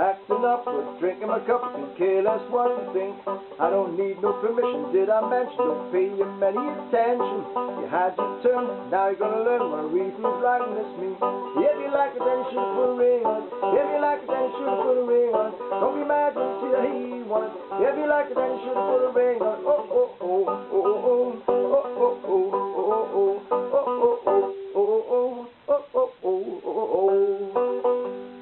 Acting 0.00 0.44
up 0.44 0.64
with 0.64 1.00
drinking 1.00 1.28
my 1.28 1.38
cup, 1.44 1.74
and 1.76 1.92
care 1.98 2.22
less 2.22 2.40
what 2.48 2.72
you 2.72 2.84
think. 2.96 3.12
I 3.60 3.68
don't 3.68 3.92
need 3.92 4.16
no 4.24 4.32
permission, 4.40 4.88
did 4.88 5.10
I 5.10 5.20
mention? 5.28 5.58
Don't 5.58 5.92
pay 5.92 6.08
you 6.08 6.24
any 6.40 6.64
attention. 6.64 7.44
You 7.76 7.86
had 7.92 8.16
your 8.16 8.40
turn, 8.40 8.88
now 8.88 9.12
you're 9.12 9.20
gonna 9.20 9.44
learn 9.44 9.92
real 9.92 10.08
feels 10.16 10.40
like 10.40 10.64
it's 10.80 10.92
me. 10.96 11.12
If 11.60 11.76
you 11.76 11.90
like 11.92 12.16
it, 12.16 12.24
then 12.24 12.38
you 12.40 12.48
should 12.56 12.70
put 12.72 12.88
a 12.88 12.96
ring 12.96 13.24
on. 13.28 13.42
If 13.52 13.84
you 13.84 14.00
like 14.00 14.22
it, 14.24 14.30
then 14.32 14.42
you 14.48 14.52
should 14.56 14.80
put 14.80 14.96
a 14.96 15.04
ring 15.04 15.32
on. 15.36 15.48
Don't 15.68 15.92
be 15.92 16.04
mad 16.08 16.32
you 16.40 16.48
see 16.62 16.70
that 16.72 16.88
he 16.88 17.20
want. 17.28 17.52
If 17.84 17.94
you 18.00 18.06
like 18.08 18.32
it, 18.32 18.36
then 18.38 18.48
you 18.48 18.60
should 18.64 18.80
put 18.80 19.00
a 19.04 19.10
ring 19.12 19.38
on 19.44 19.60
it. 19.60 19.68
Oh, 19.68 19.92
oh, 19.92 20.08
oh, 20.24 20.48
oh, 20.48 20.72
oh, 20.72 20.88
oh, 20.88 21.44
oh, 21.44 21.76
oh, 21.76 22.22
oh, 22.22 22.64
oh, 22.72 23.12
oh, 23.12 23.44
oh, 23.52 24.22
oh, 24.24 24.54
oh, 24.72 25.04
oh, 25.12 25.57
oh. 25.68 25.84
Oh, 25.84 25.84
oh, 25.94 26.12
oh, 26.24 26.60
oh, 26.64 26.80
oh, 26.94 27.52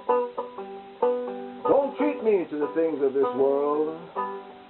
oh, 0.08 0.22
oh. 1.02 1.62
Don't 1.68 1.96
treat 1.98 2.22
me 2.22 2.46
to 2.50 2.58
the 2.58 2.68
things 2.74 3.02
of 3.02 3.12
this 3.14 3.26
world. 3.34 3.98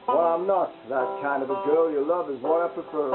Well, 0.09 0.19
I'm 0.19 0.47
not 0.47 0.73
that 0.89 1.21
kind 1.21 1.43
of 1.43 1.51
a 1.51 1.61
girl. 1.67 1.91
Your 1.91 2.07
love 2.07 2.31
is 2.31 2.41
what 2.41 2.63
I 2.63 2.69
prefer. 2.73 3.11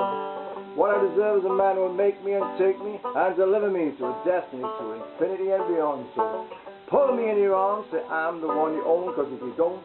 What 0.76 0.95
I 0.95 1.01
deserve 1.09 1.39
is 1.39 1.45
a 1.45 1.53
man 1.53 1.76
who 1.76 1.81
will 1.81 1.93
make 1.93 2.23
me 2.23 2.34
and 2.34 2.45
take 2.59 2.77
me 2.84 2.99
and 3.03 3.35
deliver 3.35 3.69
me 3.69 3.91
to 3.97 4.05
a 4.05 4.15
destiny 4.26 4.61
to 4.61 4.91
infinity 4.93 5.51
and 5.51 5.68
beyond. 5.68 6.05
So 6.15 6.45
pull 6.89 7.15
me 7.15 7.30
in 7.31 7.38
your 7.38 7.55
arms, 7.55 7.88
say 7.91 8.03
I'm 8.09 8.41
the 8.41 8.47
one 8.47 8.73
you 8.73 8.84
own, 8.85 9.09
because 9.09 9.31
if 9.34 9.41
you 9.41 9.53
don't, 9.57 9.81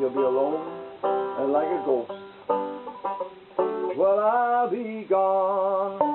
you'll 0.00 0.10
be 0.10 0.18
alone 0.18 0.58
and 1.04 1.52
like 1.52 1.68
a 1.68 1.82
ghost. 1.86 2.10
Well, 3.96 4.18
I'll 4.18 4.70
be 4.70 5.06
gone. 5.08 6.07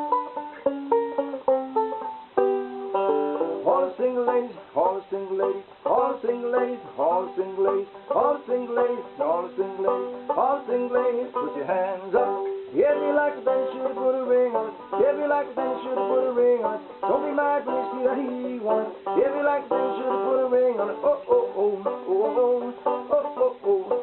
all 5.14 6.18
single 6.24 6.50
ladies, 6.50 6.82
all 6.98 7.30
single 7.38 7.70
ladies, 7.70 7.94
all 8.10 8.42
single 8.48 8.74
ladies, 8.74 9.06
all 9.22 9.46
single 9.54 9.86
ladies, 9.86 10.30
all 10.34 10.66
single 10.66 10.90
ladies, 10.90 11.30
put 11.34 11.56
your 11.56 11.68
hands 11.70 12.16
up. 12.16 12.42
If 12.74 12.82
you 12.82 13.14
like 13.14 13.38
a 13.38 13.46
dance, 13.46 13.70
you 13.78 13.94
put 13.94 14.18
a 14.18 14.26
ring 14.26 14.58
on 14.58 14.74
it. 14.74 15.06
If 15.06 15.14
you 15.14 15.30
like 15.30 15.46
a 15.46 15.54
dance, 15.54 15.86
you 15.86 15.94
put 15.94 16.26
a 16.26 16.34
ring 16.34 16.66
on 16.66 16.82
it. 16.82 16.86
Don't 17.06 17.30
be 17.30 17.32
mad 17.38 17.62
when 17.62 17.78
you 17.78 17.86
see 17.94 18.02
that 18.10 18.18
he 18.18 18.58
won 18.58 18.90
it. 18.90 18.94
If 19.22 19.30
you 19.30 19.44
like 19.46 19.66
a 19.66 19.70
dance, 19.70 20.02
you 20.02 20.10
put 20.26 20.38
a 20.42 20.50
ring 20.50 20.80
on 20.82 20.90
it. 20.90 20.98
Oh, 21.06 21.22
oh, 21.30 21.62
oh, 21.62 21.78
oh, 21.86 22.74
oh, 22.90 23.06
oh, 23.14 23.38
oh, 23.38 23.70
oh. 23.70 24.03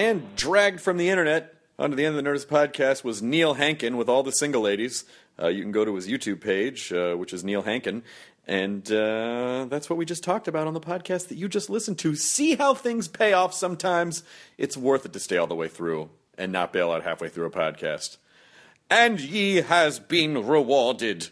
And 0.00 0.34
dragged 0.34 0.80
from 0.80 0.96
the 0.96 1.10
internet 1.10 1.56
onto 1.78 1.94
the 1.94 2.06
end 2.06 2.16
of 2.16 2.24
the 2.24 2.30
Nerdist 2.30 2.46
podcast 2.46 3.04
was 3.04 3.20
Neil 3.20 3.52
Hankin 3.52 3.98
with 3.98 4.08
all 4.08 4.22
the 4.22 4.32
single 4.32 4.62
ladies. 4.62 5.04
Uh, 5.38 5.48
you 5.48 5.60
can 5.60 5.72
go 5.72 5.84
to 5.84 5.94
his 5.94 6.08
YouTube 6.08 6.40
page, 6.40 6.90
uh, 6.90 7.16
which 7.16 7.34
is 7.34 7.44
Neil 7.44 7.60
Hankin, 7.60 8.02
and 8.46 8.90
uh, 8.90 9.66
that's 9.68 9.90
what 9.90 9.98
we 9.98 10.06
just 10.06 10.24
talked 10.24 10.48
about 10.48 10.66
on 10.66 10.72
the 10.72 10.80
podcast 10.80 11.28
that 11.28 11.36
you 11.36 11.50
just 11.50 11.68
listened 11.68 11.98
to. 11.98 12.14
See 12.14 12.54
how 12.54 12.72
things 12.72 13.08
pay 13.08 13.34
off 13.34 13.52
sometimes? 13.52 14.22
It's 14.56 14.74
worth 14.74 15.04
it 15.04 15.12
to 15.12 15.20
stay 15.20 15.36
all 15.36 15.46
the 15.46 15.54
way 15.54 15.68
through 15.68 16.08
and 16.38 16.50
not 16.50 16.72
bail 16.72 16.92
out 16.92 17.02
halfway 17.02 17.28
through 17.28 17.48
a 17.48 17.50
podcast. 17.50 18.16
And 18.88 19.20
ye 19.20 19.56
has 19.56 19.98
been 19.98 20.46
rewarded 20.46 21.28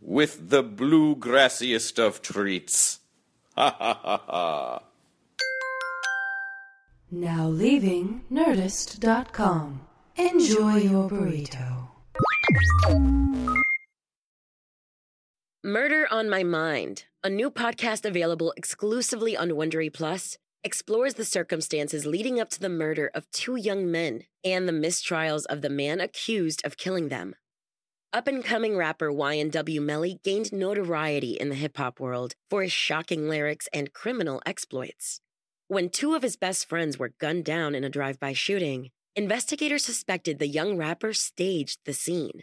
with 0.00 0.48
the 0.48 0.62
blue 0.62 1.16
grassiest 1.16 1.98
of 1.98 2.22
treats. 2.22 3.00
Ha 3.56 3.74
ha 3.76 4.00
ha 4.00 4.22
ha. 4.28 4.82
Now 7.14 7.46
leaving 7.46 8.22
Nerdist.com. 8.32 9.82
Enjoy 10.16 10.76
your 10.76 11.10
burrito. 11.10 11.88
Murder 15.62 16.08
on 16.10 16.30
My 16.30 16.42
Mind, 16.42 17.04
a 17.22 17.28
new 17.28 17.50
podcast 17.50 18.06
available 18.06 18.54
exclusively 18.56 19.36
on 19.36 19.50
Wondery 19.50 19.92
Plus, 19.92 20.38
explores 20.64 21.12
the 21.14 21.26
circumstances 21.26 22.06
leading 22.06 22.40
up 22.40 22.48
to 22.48 22.60
the 22.60 22.70
murder 22.70 23.10
of 23.14 23.30
two 23.30 23.56
young 23.56 23.90
men 23.90 24.22
and 24.42 24.66
the 24.66 24.72
mistrials 24.72 25.44
of 25.50 25.60
the 25.60 25.68
man 25.68 26.00
accused 26.00 26.64
of 26.64 26.78
killing 26.78 27.10
them. 27.10 27.34
Up 28.14 28.26
and 28.26 28.42
coming 28.42 28.74
rapper 28.74 29.10
YNW 29.10 29.82
Melly 29.82 30.18
gained 30.24 30.50
notoriety 30.50 31.32
in 31.32 31.50
the 31.50 31.56
hip 31.56 31.76
hop 31.76 32.00
world 32.00 32.36
for 32.48 32.62
his 32.62 32.72
shocking 32.72 33.28
lyrics 33.28 33.68
and 33.70 33.92
criminal 33.92 34.40
exploits. 34.46 35.20
When 35.72 35.88
two 35.88 36.12
of 36.14 36.20
his 36.20 36.36
best 36.36 36.68
friends 36.68 36.98
were 36.98 37.14
gunned 37.18 37.46
down 37.46 37.74
in 37.74 37.82
a 37.82 37.88
drive 37.88 38.20
by 38.20 38.34
shooting, 38.34 38.90
investigators 39.16 39.82
suspected 39.82 40.38
the 40.38 40.46
young 40.46 40.76
rapper 40.76 41.14
staged 41.14 41.78
the 41.86 41.94
scene. 41.94 42.42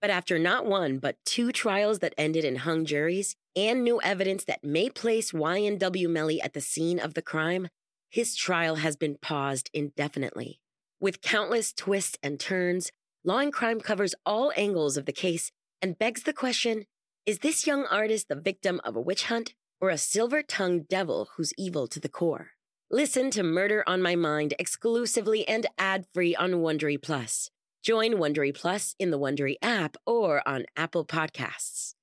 But 0.00 0.08
after 0.08 0.38
not 0.38 0.64
one, 0.64 0.96
but 0.96 1.18
two 1.26 1.52
trials 1.52 1.98
that 1.98 2.14
ended 2.16 2.42
in 2.42 2.56
hung 2.56 2.86
juries 2.86 3.36
and 3.54 3.84
new 3.84 4.00
evidence 4.00 4.44
that 4.44 4.64
may 4.64 4.88
place 4.88 5.32
YNW 5.32 6.08
Melly 6.08 6.40
at 6.40 6.54
the 6.54 6.62
scene 6.62 6.98
of 6.98 7.12
the 7.12 7.20
crime, 7.20 7.68
his 8.08 8.34
trial 8.34 8.76
has 8.76 8.96
been 8.96 9.18
paused 9.20 9.68
indefinitely. 9.74 10.62
With 10.98 11.20
countless 11.20 11.74
twists 11.74 12.16
and 12.22 12.40
turns, 12.40 12.92
Law 13.24 13.40
and 13.40 13.52
Crime 13.52 13.80
covers 13.80 14.14
all 14.24 14.54
angles 14.56 14.96
of 14.96 15.04
the 15.04 15.12
case 15.12 15.52
and 15.82 15.98
begs 15.98 16.22
the 16.22 16.32
question 16.32 16.86
is 17.26 17.40
this 17.40 17.66
young 17.66 17.84
artist 17.84 18.28
the 18.28 18.36
victim 18.36 18.80
of 18.84 18.96
a 18.96 19.02
witch 19.02 19.24
hunt 19.24 19.52
or 19.82 19.90
a 19.90 19.98
silver 19.98 20.42
tongued 20.42 20.88
devil 20.88 21.28
who's 21.36 21.52
evil 21.58 21.86
to 21.86 22.00
the 22.00 22.08
core? 22.08 22.52
Listen 22.92 23.30
to 23.30 23.44
Murder 23.44 23.84
on 23.86 24.02
My 24.02 24.16
Mind 24.16 24.54
exclusively 24.58 25.46
and 25.46 25.64
ad 25.78 26.06
free 26.12 26.34
on 26.34 26.54
Wondery 26.54 27.00
Plus. 27.00 27.48
Join 27.84 28.14
Wondery 28.14 28.52
Plus 28.52 28.96
in 28.98 29.12
the 29.12 29.18
Wondery 29.18 29.54
app 29.62 29.96
or 30.06 30.42
on 30.44 30.64
Apple 30.76 31.04
Podcasts. 31.04 31.94